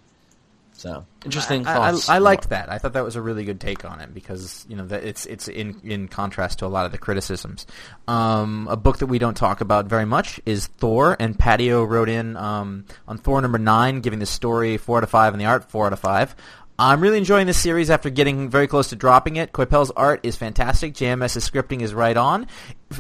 So 0.78 1.08
interesting 1.26 1.66
I, 1.66 1.74
thoughts. 1.74 2.08
I, 2.08 2.16
I 2.16 2.18
liked 2.20 2.50
that. 2.50 2.70
I 2.70 2.78
thought 2.78 2.94
that 2.94 3.04
was 3.04 3.16
a 3.16 3.22
really 3.22 3.44
good 3.44 3.60
take 3.60 3.84
on 3.84 4.00
it 4.00 4.14
because 4.14 4.64
you 4.70 4.76
know 4.76 4.86
that 4.86 5.04
it's 5.04 5.26
it's 5.26 5.48
in 5.48 5.82
in 5.84 6.08
contrast 6.08 6.60
to 6.60 6.68
a 6.68 6.68
lot 6.68 6.86
of 6.86 6.92
the 6.92 7.00
criticisms. 7.00 7.66
Um, 8.08 8.68
a 8.70 8.78
book 8.78 9.00
that 9.00 9.08
we 9.08 9.18
don't 9.18 9.36
talk 9.36 9.62
about 9.62 9.88
very 9.88 10.06
much 10.06 10.40
is 10.46 10.68
Thor, 10.68 11.18
and 11.20 11.38
Patio 11.38 11.84
wrote 11.84 12.10
in 12.10 12.38
um, 12.38 12.86
on 13.08 13.18
Thor 13.18 13.42
number 13.42 13.58
nine, 13.58 14.02
giving 14.02 14.20
the 14.20 14.28
story 14.28 14.78
four 14.78 14.98
out 14.98 15.04
of 15.04 15.10
five 15.10 15.34
and 15.34 15.42
the 15.42 15.46
art 15.46 15.72
four 15.72 15.88
out 15.88 15.94
of 15.94 16.00
five. 16.00 16.36
I'm 16.80 17.02
really 17.02 17.18
enjoying 17.18 17.48
this 17.48 17.58
series 17.58 17.90
after 17.90 18.12
getting 18.12 18.50
very 18.52 18.68
close 18.68 18.90
to 18.90 18.96
dropping 18.96 19.38
it. 19.38 19.52
Coipel's 19.52 19.90
art 19.90 20.20
is 20.22 20.36
fantastic. 20.36 20.94
JMS's 20.94 21.50
scripting 21.50 21.82
is 21.82 21.92
right 21.92 22.16
on. 22.16 22.46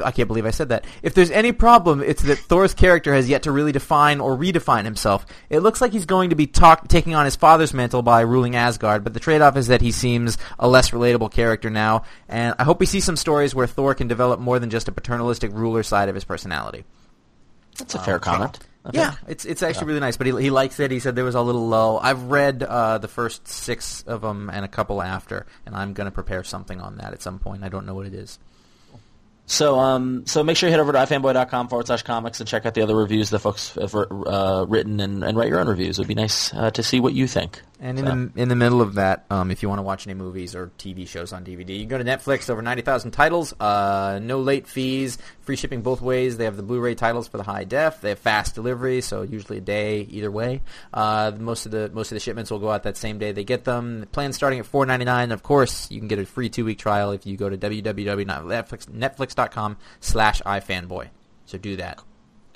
I 0.04 0.10
can't 0.10 0.28
believe 0.28 0.48
I 0.48 0.52
said 0.52 0.70
that. 0.70 0.86
If 1.04 1.14
there's 1.14 1.30
any 1.30 1.52
problem, 1.52 2.02
it's 2.02 2.24
that 2.24 2.40
Thor's 2.40 2.74
character 2.74 3.14
has 3.14 3.30
yet 3.30 3.44
to 3.44 3.52
really 3.52 3.72
define 3.72 4.20
or 4.20 4.36
redefine 4.36 4.86
himself. 4.86 5.28
It 5.52 5.60
looks 5.60 5.80
like 5.80 5.92
he's 5.92 6.08
going 6.08 6.32
to 6.32 6.36
be 6.36 6.48
talk- 6.48 6.88
taking 6.88 7.14
on 7.14 7.26
his 7.26 7.36
father's 7.36 7.72
mantle 7.72 8.02
by 8.02 8.22
ruling 8.22 8.56
Asgard, 8.56 9.04
but 9.04 9.14
the 9.14 9.20
trade-off 9.20 9.56
is 9.56 9.68
that 9.68 9.82
he 9.82 9.92
seems 9.92 10.40
a 10.58 10.68
less 10.68 10.90
relatable 10.90 11.32
character 11.32 11.70
now, 11.70 12.04
and 12.28 12.56
I 12.58 12.64
hope 12.64 12.80
we 12.80 12.88
see 12.88 13.00
some 13.00 13.16
stories 13.16 13.54
where 13.54 13.68
Thor 13.68 13.94
can 13.94 14.08
develop 14.08 14.40
more 14.40 14.58
than 14.58 14.72
just 14.72 14.88
a 14.88 14.92
paternalistic 14.92 15.52
ruler 15.54 15.84
side 15.84 16.10
of 16.10 16.16
his 16.16 16.24
personality. 16.24 16.84
That's 17.78 17.94
a 17.94 18.00
fair 18.00 18.16
um, 18.16 18.22
comment. 18.22 18.60
I 18.88 18.92
think. 18.92 19.04
Yeah, 19.04 19.16
it's 19.28 19.46
it's 19.46 19.62
actually 19.62 19.88
really 19.88 20.00
nice. 20.00 20.18
But 20.18 20.28
he, 20.28 20.42
he 20.42 20.50
likes 20.50 20.80
it. 20.80 20.92
He 20.92 21.00
said 21.00 21.16
there 21.16 21.26
was 21.26 21.36
a 21.36 21.42
little 21.42 21.68
lull. 21.68 22.00
I've 22.02 22.24
read 22.24 22.64
uh, 22.64 22.98
the 22.98 23.08
first 23.08 23.48
six 23.48 24.04
of 24.04 24.22
them 24.22 24.50
and 24.50 24.64
a 24.66 24.68
couple 24.68 25.02
after, 25.02 25.46
and 25.66 25.76
I'm 25.76 25.94
going 25.94 26.06
to 26.06 26.12
prepare 26.12 26.44
something 26.44 26.82
on 26.82 26.98
that 26.98 27.14
at 27.14 27.22
some 27.22 27.40
point. 27.40 27.64
I 27.64 27.70
don't 27.70 27.86
know 27.86 27.94
what 27.94 28.08
it 28.08 28.14
is. 28.14 28.40
So, 29.50 29.80
um, 29.80 30.26
so 30.26 30.44
make 30.44 30.58
sure 30.58 30.68
you 30.68 30.72
head 30.72 30.82
over 30.82 30.92
to 30.92 30.98
ifanboy.com 30.98 31.70
forward 31.70 31.88
slash 31.88 32.04
comics 32.04 32.42
and 32.42 32.50
check 32.50 32.66
out 32.66 32.74
the 32.74 32.82
other 32.82 32.98
reviews 32.98 33.30
the 33.30 33.40
folks 33.40 33.76
have 33.76 33.96
uh, 33.96 34.66
written 34.68 35.00
and, 35.00 35.24
and 35.24 35.38
write 35.38 35.48
your 35.48 35.62
own 35.62 35.70
reviews. 35.70 35.98
It 35.98 36.02
would 36.02 36.10
be 36.10 36.16
nice 36.16 36.54
uh, 36.54 36.70
to 36.72 36.84
see 36.84 37.00
what 37.00 37.14
you 37.14 37.28
think. 37.28 37.62
And 37.80 38.00
in 38.00 38.06
So- 38.06 38.12
the 38.34 38.42
in 38.42 38.50
the 38.50 38.56
middle 38.56 38.82
of 38.82 38.96
that, 38.96 39.26
um, 39.30 39.52
if 39.52 39.62
you 39.62 39.70
want 39.70 39.78
to 39.78 39.84
watch 39.84 40.08
any 40.08 40.16
movies 40.16 40.56
or 40.56 40.72
TV 40.80 41.06
shows 41.08 41.32
on 41.32 41.44
DVD, 41.44 41.74
you 41.76 41.82
can 41.82 41.90
go 41.90 42.00
to 42.00 42.04
Netflix. 42.04 42.50
Over 42.50 42.64
ninety 42.64 42.82
thousand 42.82 43.12
titles, 43.12 43.54
uh, 43.60 44.18
no 44.20 44.40
late 44.42 44.66
fees, 44.68 45.20
free 45.42 45.56
shipping 45.56 45.84
both 45.84 46.02
ways. 46.02 46.38
They 46.38 46.46
have 46.46 46.58
the 46.58 46.64
Blu-ray 46.64 46.96
titles 46.96 47.28
for 47.28 47.38
the 47.38 47.44
high 47.44 47.66
def. 47.66 48.02
They 48.02 48.10
have 48.10 48.18
fast 48.20 48.56
delivery, 48.56 49.02
so 49.02 49.22
usually 49.22 49.60
a 49.60 49.62
day 49.62 50.08
either 50.10 50.32
way. 50.32 50.64
Uh, 50.92 51.34
most 51.38 51.68
of 51.68 51.72
the 51.72 51.92
most 51.94 52.12
of 52.12 52.16
the 52.16 52.20
shipments 52.20 52.50
will 52.50 52.58
go 52.58 52.72
out 52.72 52.82
that 52.82 52.98
same 52.98 53.20
day 53.20 53.32
they 53.32 53.44
get 53.44 53.64
them. 53.66 54.00
The 54.00 54.08
plan's 54.08 54.36
starting 54.36 54.58
at 54.60 54.66
four 54.66 54.88
ninety 54.88 55.06
nine. 55.06 55.32
Of 55.32 55.44
course, 55.44 55.92
you 55.92 56.00
can 56.00 56.08
get 56.08 56.18
a 56.18 56.26
free 56.26 56.50
two 56.50 56.66
week 56.66 56.80
trial 56.80 57.12
if 57.12 57.28
you 57.28 57.38
go 57.38 57.48
to 57.48 57.58
www.netflix.com 57.58 59.78
slash 60.00 60.42
ifanboy. 60.42 61.10
So 61.46 61.60
do 61.60 61.76
that. 61.78 62.00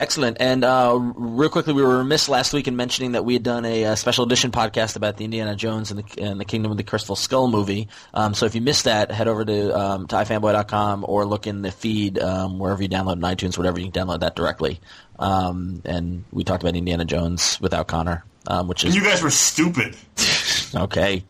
Excellent. 0.01 0.37
And 0.39 0.63
uh, 0.63 0.97
real 0.99 1.49
quickly, 1.49 1.73
we 1.73 1.83
were 1.83 1.99
remiss 1.99 2.27
last 2.27 2.53
week 2.53 2.67
in 2.67 2.75
mentioning 2.75 3.11
that 3.11 3.23
we 3.23 3.33
had 3.33 3.43
done 3.43 3.65
a, 3.65 3.85
uh 3.85 3.95
special 3.95 4.25
edition 4.25 4.49
podcast 4.49 4.95
about 4.95 5.15
the 5.17 5.25
Indiana 5.25 5.55
Jones 5.55 5.91
and 5.91 6.03
the, 6.03 6.23
and 6.23 6.39
the 6.39 6.45
Kingdom 6.45 6.71
of 6.71 6.77
the 6.77 6.83
Crystal 6.83 7.15
Skull 7.15 7.47
movie. 7.47 7.87
Um, 8.11 8.33
so 8.33 8.47
if 8.47 8.55
you 8.55 8.61
missed 8.61 8.85
that, 8.85 9.11
head 9.11 9.27
over 9.27 9.45
to, 9.45 9.79
um, 9.79 10.07
to 10.07 10.15
ifanboy.com 10.15 11.05
or 11.07 11.23
look 11.25 11.45
in 11.45 11.61
the 11.61 11.71
feed 11.71 12.17
um, 12.17 12.57
wherever 12.57 12.81
you 12.81 12.89
download 12.89 13.13
in 13.13 13.19
iTunes, 13.19 13.59
whatever, 13.59 13.79
you 13.79 13.91
can 13.91 14.07
download 14.07 14.21
that 14.21 14.35
directly. 14.35 14.79
Um, 15.19 15.83
and 15.85 16.23
we 16.31 16.43
talked 16.43 16.63
about 16.63 16.75
Indiana 16.75 17.05
Jones 17.05 17.61
without 17.61 17.87
Connor, 17.87 18.25
um, 18.47 18.67
which 18.67 18.83
is 18.83 18.95
You 18.95 19.03
guys 19.03 19.21
were 19.21 19.29
stupid. 19.29 19.95
okay. 20.75 21.23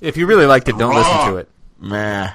If 0.00 0.16
you 0.16 0.26
really 0.26 0.46
liked 0.46 0.68
it, 0.68 0.78
don't 0.78 0.94
listen 0.94 1.32
to 1.32 1.36
it. 1.38 1.48
Meh. 1.80 2.30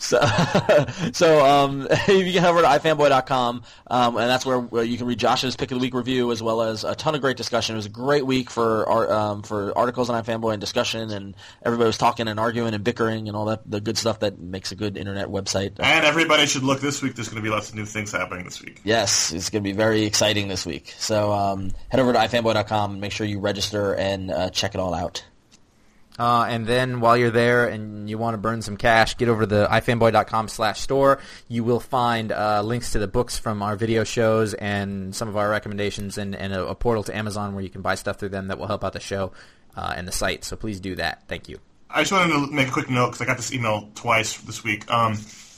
So, 0.00 0.18
so 1.12 1.44
um, 1.44 1.82
you 2.08 2.32
can 2.32 2.42
head 2.42 2.46
over 2.46 2.62
to 2.62 2.66
ifanboy.com, 2.66 3.62
um, 3.86 4.16
and 4.16 4.30
that's 4.30 4.46
where, 4.46 4.58
where 4.58 4.82
you 4.82 4.96
can 4.96 5.06
read 5.06 5.18
Josh's 5.18 5.56
pick 5.56 5.70
of 5.70 5.78
the 5.78 5.82
week 5.82 5.94
review 5.94 6.32
as 6.32 6.42
well 6.42 6.62
as 6.62 6.84
a 6.84 6.94
ton 6.94 7.14
of 7.14 7.20
great 7.20 7.36
discussion. 7.36 7.74
It 7.74 7.78
was 7.78 7.86
a 7.86 7.90
great 7.90 8.26
week 8.26 8.50
for 8.50 8.88
art, 8.88 9.10
um, 9.10 9.42
for 9.42 9.76
articles 9.76 10.08
on 10.10 10.22
iFanboy 10.22 10.52
and 10.54 10.60
discussion, 10.60 11.10
and 11.10 11.36
everybody 11.64 11.86
was 11.86 11.98
talking 11.98 12.28
and 12.28 12.40
arguing 12.40 12.74
and 12.74 12.82
bickering 12.82 13.28
and 13.28 13.36
all 13.36 13.44
that 13.46 13.70
the 13.70 13.80
good 13.80 13.98
stuff 13.98 14.20
that 14.20 14.38
makes 14.38 14.72
a 14.72 14.74
good 14.74 14.96
internet 14.96 15.28
website. 15.28 15.72
And 15.78 16.04
everybody 16.06 16.46
should 16.46 16.62
look 16.62 16.80
this 16.80 17.02
week. 17.02 17.14
There's 17.14 17.28
going 17.28 17.42
to 17.42 17.46
be 17.46 17.50
lots 17.50 17.68
of 17.68 17.74
new 17.74 17.84
things 17.84 18.12
happening 18.12 18.44
this 18.44 18.62
week. 18.62 18.80
Yes, 18.84 19.32
it's 19.32 19.50
going 19.50 19.62
to 19.62 19.68
be 19.68 19.76
very 19.76 20.04
exciting 20.04 20.48
this 20.48 20.64
week. 20.64 20.94
So 20.98 21.32
um, 21.32 21.72
head 21.90 22.00
over 22.00 22.12
to 22.12 22.18
ifanboy.com 22.18 22.92
and 22.92 23.00
make 23.00 23.12
sure 23.12 23.26
you 23.26 23.38
register 23.38 23.94
and 23.94 24.30
uh, 24.30 24.50
check 24.50 24.74
it 24.74 24.80
all 24.80 24.94
out. 24.94 25.24
Uh, 26.20 26.44
and 26.50 26.66
then 26.66 27.00
while 27.00 27.16
you're 27.16 27.30
there 27.30 27.66
and 27.66 28.10
you 28.10 28.18
want 28.18 28.34
to 28.34 28.38
burn 28.38 28.60
some 28.60 28.76
cash, 28.76 29.16
get 29.16 29.30
over 29.30 29.40
to 29.40 29.46
the 29.46 29.66
ifanboy.com 29.70 30.48
slash 30.48 30.78
store. 30.78 31.18
You 31.48 31.64
will 31.64 31.80
find 31.80 32.30
uh, 32.30 32.60
links 32.60 32.92
to 32.92 32.98
the 32.98 33.08
books 33.08 33.38
from 33.38 33.62
our 33.62 33.74
video 33.74 34.04
shows 34.04 34.52
and 34.52 35.16
some 35.16 35.28
of 35.28 35.38
our 35.38 35.48
recommendations 35.48 36.18
and, 36.18 36.36
and 36.36 36.52
a, 36.52 36.66
a 36.66 36.74
portal 36.74 37.04
to 37.04 37.16
Amazon 37.16 37.54
where 37.54 37.64
you 37.64 37.70
can 37.70 37.80
buy 37.80 37.94
stuff 37.94 38.18
through 38.18 38.28
them 38.28 38.48
that 38.48 38.58
will 38.58 38.66
help 38.66 38.84
out 38.84 38.92
the 38.92 39.00
show 39.00 39.32
uh, 39.74 39.94
and 39.96 40.06
the 40.06 40.12
site. 40.12 40.44
So 40.44 40.56
please 40.56 40.78
do 40.78 40.94
that. 40.96 41.26
Thank 41.26 41.48
you. 41.48 41.58
I 41.88 42.02
just 42.02 42.12
wanted 42.12 42.34
to 42.34 42.52
make 42.52 42.68
a 42.68 42.70
quick 42.70 42.90
note 42.90 43.06
because 43.06 43.22
I 43.22 43.24
got 43.24 43.38
this 43.38 43.54
email 43.54 43.88
twice 43.94 44.36
this 44.42 44.62
week. 44.62 44.90
Um, 44.90 45.14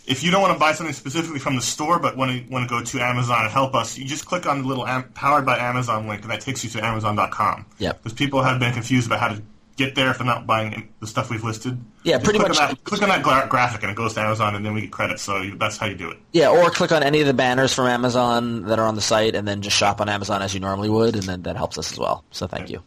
if 0.06 0.22
you 0.22 0.30
don't 0.30 0.42
want 0.42 0.52
to 0.52 0.60
buy 0.60 0.74
something 0.74 0.94
specifically 0.94 1.40
from 1.40 1.56
the 1.56 1.62
store 1.62 1.98
but 1.98 2.16
want 2.16 2.30
to 2.30 2.52
want 2.52 2.68
to 2.68 2.72
go 2.72 2.84
to 2.84 3.00
Amazon 3.00 3.42
and 3.42 3.50
help 3.50 3.74
us, 3.74 3.98
you 3.98 4.04
just 4.04 4.26
click 4.26 4.46
on 4.46 4.62
the 4.62 4.68
little 4.68 4.86
am- 4.86 5.10
powered 5.14 5.44
by 5.44 5.58
Amazon 5.58 6.06
link 6.06 6.22
and 6.22 6.30
that 6.30 6.40
takes 6.40 6.62
you 6.62 6.70
to 6.70 6.84
Amazon.com. 6.84 7.66
Yep. 7.78 8.00
Because 8.00 8.16
people 8.16 8.44
have 8.44 8.60
been 8.60 8.72
confused 8.72 9.08
about 9.08 9.18
how 9.18 9.28
to 9.28 9.42
get 9.76 9.94
there 9.94 10.10
if 10.10 10.18
they're 10.18 10.26
not 10.26 10.46
buying 10.46 10.88
the 11.00 11.06
stuff 11.06 11.30
we've 11.30 11.42
listed. 11.44 11.80
Yeah, 12.02 12.18
pretty 12.18 12.38
click 12.38 12.50
much- 12.50 12.60
On 12.60 12.68
that, 12.68 12.84
click 12.84 13.02
on 13.02 13.08
that 13.08 13.22
gra- 13.22 13.46
graphic 13.48 13.82
and 13.82 13.90
it 13.90 13.96
goes 13.96 14.14
to 14.14 14.20
Amazon 14.20 14.54
and 14.54 14.64
then 14.66 14.74
we 14.74 14.82
get 14.82 14.90
credit. 14.92 15.18
So 15.20 15.50
that's 15.58 15.76
how 15.76 15.86
you 15.86 15.94
do 15.94 16.10
it. 16.10 16.18
Yeah, 16.32 16.48
or 16.50 16.70
click 16.70 16.92
on 16.92 17.02
any 17.02 17.20
of 17.20 17.26
the 17.26 17.34
banners 17.34 17.72
from 17.74 17.86
Amazon 17.86 18.64
that 18.66 18.78
are 18.78 18.86
on 18.86 18.94
the 18.94 19.00
site, 19.00 19.34
and 19.34 19.46
then 19.46 19.62
just 19.62 19.76
shop 19.76 20.00
on 20.00 20.08
Amazon 20.08 20.42
as 20.42 20.52
you 20.54 20.60
normally 20.60 20.88
would, 20.90 21.14
and 21.14 21.24
then 21.24 21.42
that 21.42 21.56
helps 21.56 21.78
us 21.78 21.92
as 21.92 21.98
well. 21.98 22.24
So 22.30 22.46
thank 22.46 22.70
you. 22.70 22.82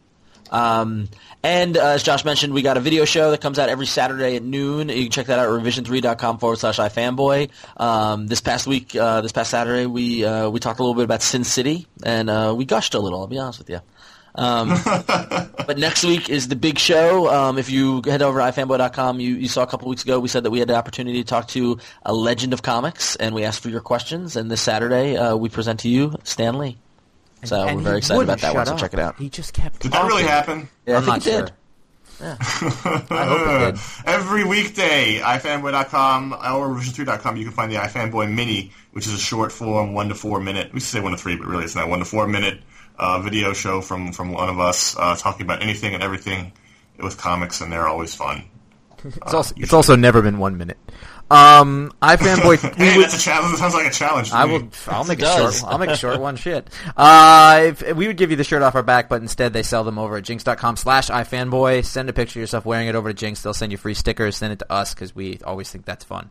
Um, 0.50 1.08
and 1.42 1.76
uh, 1.76 1.88
as 1.88 2.04
Josh 2.04 2.24
mentioned, 2.24 2.54
we 2.54 2.62
got 2.62 2.76
a 2.76 2.80
video 2.80 3.04
show 3.04 3.32
that 3.32 3.40
comes 3.40 3.58
out 3.58 3.68
every 3.68 3.86
Saturday 3.86 4.36
at 4.36 4.44
noon. 4.44 4.88
You 4.88 5.02
can 5.04 5.10
check 5.10 5.26
that 5.26 5.38
out 5.40 5.46
at 5.46 5.50
revision3.com 5.60 6.38
forward 6.38 6.58
slash 6.60 6.78
ifanboy. 6.78 7.50
Um, 7.76 8.28
this 8.28 8.40
past 8.40 8.66
week, 8.66 8.94
uh, 8.94 9.22
this 9.22 9.32
past 9.32 9.50
Saturday, 9.50 9.86
we 9.86 10.24
uh, 10.24 10.48
we 10.48 10.60
talked 10.60 10.78
a 10.78 10.82
little 10.82 10.94
bit 10.94 11.02
about 11.04 11.22
Sin 11.22 11.42
City, 11.42 11.86
and 12.04 12.30
uh, 12.30 12.54
we 12.56 12.64
gushed 12.64 12.94
a 12.94 13.00
little. 13.00 13.20
I'll 13.20 13.26
be 13.26 13.38
honest 13.38 13.58
with 13.58 13.70
you. 13.70 13.80
Um, 14.36 14.68
but 15.66 15.78
next 15.78 16.04
week 16.04 16.28
is 16.28 16.48
the 16.48 16.56
big 16.56 16.78
show. 16.78 17.28
Um, 17.32 17.58
if 17.58 17.70
you 17.70 18.02
head 18.04 18.22
over 18.22 18.38
to 18.38 18.44
ifanboy.com, 18.44 19.18
you, 19.20 19.34
you 19.34 19.48
saw 19.48 19.62
a 19.62 19.66
couple 19.66 19.88
weeks 19.88 20.02
ago 20.04 20.20
we 20.20 20.28
said 20.28 20.44
that 20.44 20.50
we 20.50 20.58
had 20.58 20.68
the 20.68 20.74
opportunity 20.76 21.22
to 21.22 21.28
talk 21.28 21.48
to 21.48 21.78
a 22.04 22.12
legend 22.12 22.52
of 22.52 22.62
comics, 22.62 23.16
and 23.16 23.34
we 23.34 23.44
asked 23.44 23.62
for 23.62 23.70
your 23.70 23.80
questions. 23.80 24.36
And 24.36 24.50
this 24.50 24.60
Saturday, 24.60 25.16
uh, 25.16 25.36
we 25.36 25.48
present 25.48 25.80
to 25.80 25.88
you 25.88 26.14
Stan 26.24 26.58
Lee. 26.58 26.76
So 27.44 27.62
And 27.66 27.76
we're 27.78 27.82
very 27.82 27.98
excited 27.98 28.22
about 28.22 28.40
that 28.40 28.54
one. 28.54 28.66
So 28.66 28.76
check 28.76 28.92
it 28.94 28.98
out. 29.00 29.16
He 29.16 29.28
just 29.28 29.52
kept 29.52 29.80
Did 29.80 29.92
that 29.92 30.02
really 30.06 30.22
talking. 30.22 30.28
happen? 30.28 30.68
Yeah, 30.86 30.94
I 30.94 30.96
I'm 30.98 31.02
think 31.04 31.12
not 31.12 31.26
it 31.26 31.30
sure. 31.30 31.42
did. 31.42 31.52
I 32.18 33.24
hope 33.26 33.46
it 33.48 33.74
did. 33.74 33.80
Every 34.06 34.44
weekday, 34.44 35.20
ifanboy.com 35.20 36.32
or 36.32 36.68
revision3.com, 36.68 37.36
you 37.36 37.44
can 37.44 37.52
find 37.52 37.70
the 37.70 37.76
ifanboy 37.76 38.32
mini, 38.32 38.72
which 38.92 39.06
is 39.06 39.12
a 39.12 39.18
short 39.18 39.52
form, 39.52 39.92
one 39.92 40.08
to 40.08 40.14
four 40.14 40.40
minute. 40.40 40.72
We 40.72 40.80
say 40.80 41.00
one 41.00 41.12
to 41.12 41.18
three, 41.18 41.36
but 41.36 41.46
really 41.46 41.64
it's 41.64 41.74
not 41.76 41.88
one 41.88 41.98
to 41.98 42.04
four 42.04 42.26
minute 42.26 42.60
uh, 42.98 43.20
video 43.20 43.52
show 43.52 43.80
from 43.80 44.12
from 44.12 44.32
one 44.32 44.48
of 44.48 44.58
us 44.58 44.96
uh, 44.98 45.16
talking 45.16 45.42
about 45.46 45.62
anything 45.62 45.94
and 45.94 46.02
everything 46.02 46.52
with 46.98 47.18
comics, 47.18 47.60
and 47.60 47.70
they're 47.72 47.86
always 47.88 48.14
fun. 48.14 48.44
It's 49.04 49.34
also, 49.34 49.54
it's 49.58 49.72
also 49.72 49.94
never 49.94 50.22
been 50.22 50.38
one 50.38 50.56
minute. 50.56 50.78
Um, 51.30 51.92
iFanboy. 52.02 52.62
we 52.78 52.84
Hey, 52.86 52.96
would- 52.96 53.04
that's 53.04 53.16
a 53.16 53.20
challenge. 53.20 53.52
That 53.52 53.58
sounds 53.58 53.74
like 53.74 53.86
a 53.86 53.90
challenge. 53.90 54.30
To 54.30 54.36
I 54.36 54.46
me. 54.46 54.52
will. 54.58 54.70
I'll 54.88 55.04
make 55.04 55.20
a 55.20 55.26
short. 55.36 55.62
I'll 55.64 55.78
make 55.78 55.90
a 55.90 55.96
short 55.96 56.18
one. 56.20 56.36
Shit. 56.36 56.70
Uh, 56.96 57.66
if, 57.68 57.94
we 57.94 58.06
would 58.06 58.16
give 58.16 58.30
you 58.30 58.36
the 58.36 58.44
shirt 58.44 58.62
off 58.62 58.74
our 58.74 58.82
back, 58.82 59.08
but 59.08 59.20
instead 59.22 59.52
they 59.52 59.62
sell 59.62 59.84
them 59.84 59.98
over 59.98 60.16
at 60.16 60.24
jinx.com 60.24 60.76
slash 60.76 61.08
ifanboy. 61.08 61.84
Send 61.84 62.08
a 62.08 62.12
picture 62.12 62.38
of 62.38 62.42
yourself 62.42 62.64
wearing 62.64 62.88
it 62.88 62.94
over 62.94 63.10
to 63.12 63.14
Jinx. 63.14 63.42
They'll 63.42 63.54
send 63.54 63.70
you 63.72 63.78
free 63.78 63.94
stickers. 63.94 64.36
Send 64.36 64.52
it 64.54 64.60
to 64.60 64.72
us 64.72 64.94
because 64.94 65.14
we 65.14 65.38
always 65.44 65.70
think 65.70 65.84
that's 65.84 66.04
fun. 66.04 66.30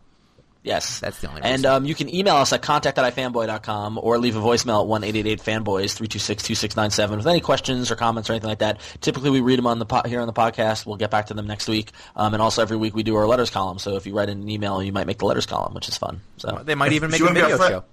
Yes. 0.66 0.99
That's 0.99 1.20
the 1.20 1.30
only 1.30 1.43
And 1.43 1.63
um, 1.66 1.86
you 1.86 1.93
can 1.93 2.13
email 2.13 2.36
us 2.38 2.51
at 2.51 2.63
contact 2.63 2.97
at 2.97 3.16
ifanboy.com 3.16 3.99
or 4.01 4.18
leave 4.18 4.36
a 4.36 4.39
voicemail 4.41 4.82
at 4.82 5.13
1-888-FANBOYS, 5.13 5.95
326-2697 5.99 7.18
with 7.18 7.28
any 7.28 7.39
questions 7.39 7.91
or 7.91 7.95
comments 7.95 8.30
or 8.30 8.34
anything 8.34 8.49
like 8.49 8.59
that. 8.59 8.82
Typically 8.99 9.30
we 9.30 9.41
read 9.41 9.59
them 9.59 9.68
on 9.68 9.78
the 9.78 9.86
po- 9.86 10.01
here 10.05 10.20
on 10.20 10.28
the 10.28 10.34
podcast. 10.34 10.88
We'll 10.88 10.97
get 10.97 11.11
back 11.11 11.28
to 11.28 11.36
them 11.36 11.45
next 11.45 11.68
week. 11.68 11.91
Um, 12.16 12.34
and 12.34 12.41
also 12.41 12.63
every 12.63 12.78
week 12.78 12.95
we 12.95 13.03
do 13.03 13.16
our 13.16 13.28
letters 13.28 13.51
column. 13.51 13.78
So 13.78 13.95
if 13.95 14.07
you 14.07 14.16
write 14.16 14.30
in 14.30 14.41
an 14.41 14.49
email, 14.49 14.82
you 14.82 14.91
might 14.91 15.05
make 15.05 15.20
the 15.20 15.26
letters 15.26 15.45
column, 15.45 15.76
which 15.76 15.88
is 15.88 15.97
fun. 15.97 16.22
So 16.38 16.63
They 16.66 16.74
might 16.76 16.93
even 16.93 17.11
make 17.11 17.22
a 17.22 17.28
be 17.28 17.34
video 17.34 17.57
show. 17.57 17.84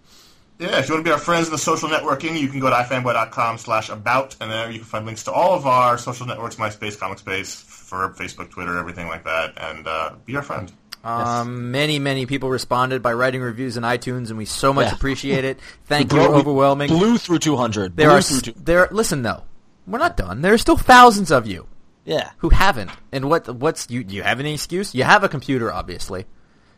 Yeah, 0.58 0.78
if 0.78 0.88
you 0.88 0.94
want 0.94 1.04
to 1.04 1.08
be 1.08 1.12
our 1.12 1.18
friends 1.18 1.48
in 1.48 1.52
the 1.52 1.58
social 1.58 1.88
networking, 1.88 2.38
you 2.38 2.48
can 2.48 2.60
go 2.60 2.70
to 2.70 2.76
ifanboy.com 2.76 3.58
slash 3.58 3.88
about, 3.88 4.36
and 4.40 4.50
there 4.50 4.70
you 4.70 4.78
can 4.78 4.86
find 4.86 5.04
links 5.06 5.24
to 5.24 5.32
all 5.32 5.54
of 5.54 5.66
our 5.66 5.98
social 5.98 6.24
networks, 6.24 6.56
MySpace, 6.56 6.96
ComicSpace, 6.98 7.64
for 7.64 8.10
Facebook, 8.10 8.50
Twitter, 8.50 8.78
everything 8.78 9.08
like 9.08 9.24
that, 9.24 9.54
and 9.56 9.88
uh, 9.88 10.14
be 10.24 10.36
our 10.36 10.42
friend. 10.42 10.72
Um, 11.04 11.70
many, 11.72 11.98
many 11.98 12.26
people 12.26 12.48
responded 12.48 13.02
by 13.02 13.12
writing 13.12 13.40
reviews 13.42 13.76
in 13.76 13.82
iTunes, 13.82 14.28
and 14.28 14.38
we 14.38 14.44
so 14.44 14.72
much 14.72 14.86
Yeah. 14.88 14.94
appreciate 14.94 15.44
it. 15.44 15.58
Thank 15.86 16.12
you, 16.12 16.18
blew- 16.18 16.28
we 16.30 16.34
overwhelming. 16.36 16.88
Blew 16.88 17.18
through 17.18 17.40
200. 17.40 17.96
there 17.96 18.08
blew 18.08 18.16
are 18.18 18.22
two- 18.22 18.54
there. 18.56 18.88
Listen 18.92 19.22
though, 19.22 19.42
we're 19.86 19.98
not 19.98 20.16
done. 20.16 20.42
There 20.42 20.54
are 20.54 20.58
still 20.58 20.76
thousands 20.76 21.32
of 21.32 21.46
you 21.46 21.66
yeah. 22.04 22.30
who 22.38 22.50
haven't. 22.50 22.90
And 23.10 23.28
what? 23.28 23.48
What's 23.48 23.90
you? 23.90 24.04
Do 24.04 24.14
you 24.14 24.22
have 24.22 24.38
any 24.40 24.54
excuse? 24.54 24.94
You 24.94 25.02
have 25.04 25.24
a 25.24 25.28
computer, 25.28 25.72
obviously. 25.72 26.24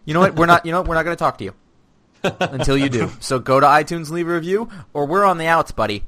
You 0.07 0.15
know 0.15 0.21
what? 0.21 0.37
We're 0.37 0.47
not. 0.47 0.65
You 0.65 0.73
know 0.73 0.81
what? 0.81 0.89
We're 0.89 0.95
not 0.95 1.05
going 1.05 1.17
to 1.17 1.23
talk 1.23 1.39
to 1.39 1.45
you 1.45 1.55
until 2.41 2.79
you 2.79 2.89
do. 2.89 3.11
So 3.21 3.39
go 3.39 3.61
to 3.61 3.67
iTunes, 3.67 4.09
leave 4.11 4.29
a 4.29 4.33
review, 4.35 4.71
or 4.95 5.07
we're 5.07 5.25
on 5.25 5.37
the 5.39 5.47
outs, 5.47 5.73
buddy. 5.73 6.05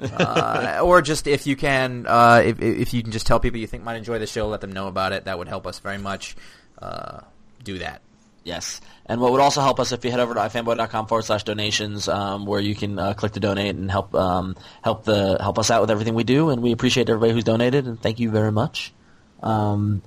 uh, 0.00 0.80
or 0.82 1.00
just 1.00 1.28
if 1.28 1.46
you 1.46 1.54
can, 1.54 2.06
uh, 2.08 2.42
if 2.44 2.60
if 2.60 2.92
you 2.92 3.02
can 3.04 3.12
just 3.12 3.26
tell 3.26 3.38
people 3.38 3.60
you 3.60 3.68
think 3.68 3.84
might 3.84 3.94
enjoy 3.96 4.18
the 4.18 4.26
show, 4.26 4.48
let 4.48 4.60
them 4.60 4.72
know 4.72 4.88
about 4.88 5.12
it. 5.12 5.26
That 5.26 5.38
would 5.38 5.46
help 5.48 5.64
us 5.66 5.78
very 5.78 5.98
much. 5.98 6.34
Uh, 6.80 7.20
do 7.62 7.78
that. 7.78 8.02
Yes. 8.44 8.80
And 9.06 9.20
what 9.20 9.32
would 9.32 9.40
also 9.40 9.60
help 9.60 9.78
us 9.78 9.92
if 9.92 10.04
you 10.04 10.10
head 10.10 10.20
over 10.20 10.34
to 10.34 10.40
ifanboy.com 10.40 11.06
forward 11.06 11.22
slash 11.24 11.44
donations, 11.44 12.08
um, 12.08 12.46
where 12.46 12.60
you 12.60 12.74
can 12.74 12.98
uh, 12.98 13.14
click 13.14 13.32
to 13.32 13.40
donate 13.40 13.76
and 13.76 13.90
help 13.90 14.14
um, 14.14 14.56
help 14.82 15.04
the 15.04 15.38
help 15.40 15.58
us 15.58 15.70
out 15.70 15.80
with 15.80 15.90
everything 15.90 16.14
we 16.14 16.24
do. 16.24 16.50
And 16.50 16.62
we 16.62 16.72
appreciate 16.72 17.08
everybody 17.08 17.32
who's 17.32 17.44
donated, 17.44 17.86
and 17.86 18.00
thank 18.00 18.20
you 18.20 18.30
very 18.30 18.52
much. 18.52 18.92
Um, 19.42 20.02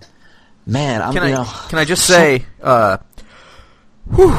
man, 0.66 1.02
I'm 1.02 1.14
Can 1.14 1.24
you 1.24 1.30
I 1.30 1.44
know, 1.44 1.50
can 1.70 1.80
I 1.80 1.86
just 1.86 2.06
say? 2.06 2.46
Uh, 2.62 2.98
whew, 4.14 4.38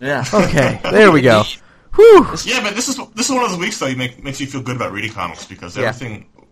yeah. 0.00 0.24
okay, 0.34 0.80
there 0.90 1.10
we 1.12 1.20
go. 1.20 1.42
Whew. 1.94 2.26
Yeah, 2.44 2.60
but 2.60 2.74
this 2.74 2.88
is 2.88 2.98
this 3.14 3.28
is 3.28 3.32
one 3.32 3.44
of 3.44 3.50
those 3.50 3.58
weeks 3.60 3.78
though. 3.78 3.86
You 3.86 3.94
make 3.94 4.22
makes 4.24 4.40
you 4.40 4.48
feel 4.48 4.62
good 4.62 4.74
about 4.74 4.90
reading 4.90 5.12
comics 5.12 5.46
because 5.46 5.76
Yeah. 5.76 5.92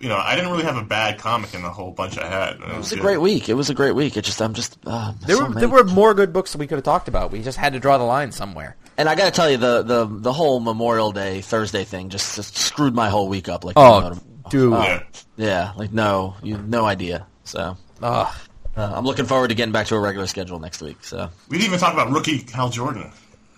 Everything. 0.03 0.11
You 0.11 0.17
know, 0.17 0.17
I 0.25 0.35
didn't 0.35 0.51
really 0.51 0.65
have 0.65 0.77
a 0.77 0.83
bad 0.85 1.19
comic 1.19 1.55
in 1.55 1.63
the 1.63 1.71
whole 1.71 1.93
bunch 1.93 2.19
I 2.19 2.29
had. 2.29 2.57
It 2.57 2.63
It 2.63 2.77
was 2.77 2.93
a 2.93 2.97
great 2.97 3.21
week. 3.21 3.49
It 3.49 3.55
was 3.55 3.71
a 3.71 3.75
great 3.75 3.93
week. 3.95 4.17
It 4.17 4.23
just 4.25 4.41
I'm 4.43 4.55
just 4.55 4.79
uh, 4.87 5.13
There 5.27 5.37
so 5.37 5.43
were 5.45 5.49
many- 5.51 5.61
there 5.61 5.69
were 5.69 5.85
more 5.85 6.15
good 6.15 6.33
books 6.33 6.53
that 6.53 6.59
we 6.59 6.67
could 6.67 6.77
have 6.77 6.85
talked 6.85 7.09
about. 7.09 7.31
We 7.31 7.43
just 7.43 7.59
had 7.59 7.73
to 7.75 7.81
draw 7.81 7.99
the 7.99 8.05
line 8.05 8.33
somewhere. 8.33 8.77
And 8.99 9.09
I 9.09 9.15
got 9.15 9.25
to 9.25 9.31
tell 9.31 9.51
you, 9.51 9.57
the, 9.57 9.83
the 9.83 10.07
the 10.07 10.33
whole 10.33 10.61
Memorial 10.61 11.13
Day 11.13 11.41
Thursday 11.41 11.85
thing 11.85 12.11
just, 12.11 12.37
just 12.37 12.57
screwed 12.57 12.95
my 12.95 13.09
whole 13.09 13.29
week 13.29 13.49
up. 13.49 13.65
Like, 13.65 13.75
Oh, 13.79 13.97
you 13.97 14.11
know, 14.11 14.21
dude. 14.51 14.73
uh, 14.75 14.83
Yeah. 14.83 15.03
yeah, 15.37 15.73
like 15.77 15.93
no, 15.93 16.35
you 16.43 16.59
no 16.59 16.85
idea. 16.85 17.27
So 17.45 17.77
Ugh. 18.03 18.35
uh, 18.77 18.93
I'm 18.95 19.05
looking 19.05 19.25
forward 19.25 19.49
to 19.49 19.55
getting 19.55 19.73
back 19.73 19.87
to 19.87 19.95
a 19.95 20.01
regular 20.01 20.27
schedule 20.27 20.59
next 20.59 20.83
week. 20.83 20.99
So. 21.05 21.31
We 21.49 21.57
didn't 21.59 21.69
even 21.69 21.79
talk 21.81 21.95
about 21.95 22.11
rookie 22.11 22.45
Hal 22.53 22.69
Jordan. 22.69 23.11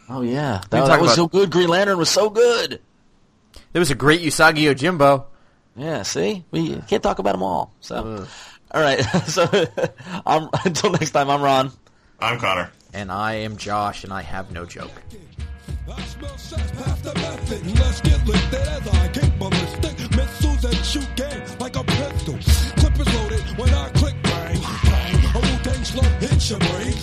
Oh 0.08 0.20
yeah, 0.22 0.60
that, 0.70 0.86
that 0.86 1.00
was 1.00 1.10
about- 1.10 1.16
so 1.16 1.26
good. 1.26 1.50
Green 1.50 1.68
Lantern 1.68 1.98
was 1.98 2.10
so 2.10 2.30
good. 2.30 2.80
There 3.72 3.80
was 3.80 3.90
a 3.90 3.94
great 3.96 4.20
Usagi 4.20 4.62
Yojimbo. 4.72 5.24
Yeah, 5.76 6.02
see, 6.02 6.44
we 6.50 6.76
can't 6.82 7.02
talk 7.02 7.18
about 7.18 7.32
them 7.32 7.42
all. 7.42 7.72
So, 7.80 7.96
uh. 7.96 8.26
all 8.70 8.80
right. 8.82 9.00
So, 9.26 9.48
I'm, 10.26 10.48
until 10.64 10.92
next 10.92 11.10
time, 11.10 11.30
I'm 11.30 11.42
Ron. 11.42 11.72
I'm 12.20 12.38
Connor. 12.38 12.70
And 12.92 13.10
I 13.10 13.34
am 13.34 13.56
Josh, 13.56 14.04
and 14.04 14.12
I 14.12 14.22
have 14.22 14.52
no 14.52 14.64
joke. 14.66 14.92
I 15.90 16.00
smell 16.02 16.38
sex 16.38 16.70
past 16.72 17.04
the 17.04 17.14
method. 17.14 17.78
Let's 17.78 18.00
get 18.00 18.24
lifted 18.26 18.60
as 18.60 18.88
I 18.88 19.08
kick 19.08 19.38
ballistic. 19.38 20.10
Missiles 20.16 20.62
that 20.62 20.74
shoot 20.84 21.16
game 21.16 21.42
like 21.58 21.76
a 21.76 21.84
pistol. 21.84 22.34
Clip 22.78 23.00
is 23.00 23.14
loaded 23.14 23.58
when 23.58 23.74
I 23.74 23.88
click 23.90 24.14
bang, 24.22 24.60
bang. 24.84 25.14
A 25.34 25.38
Wu-Tang 25.40 25.84
slug 25.84 26.06
hits 26.22 26.50
your 26.50 26.58
brain. 26.60 26.93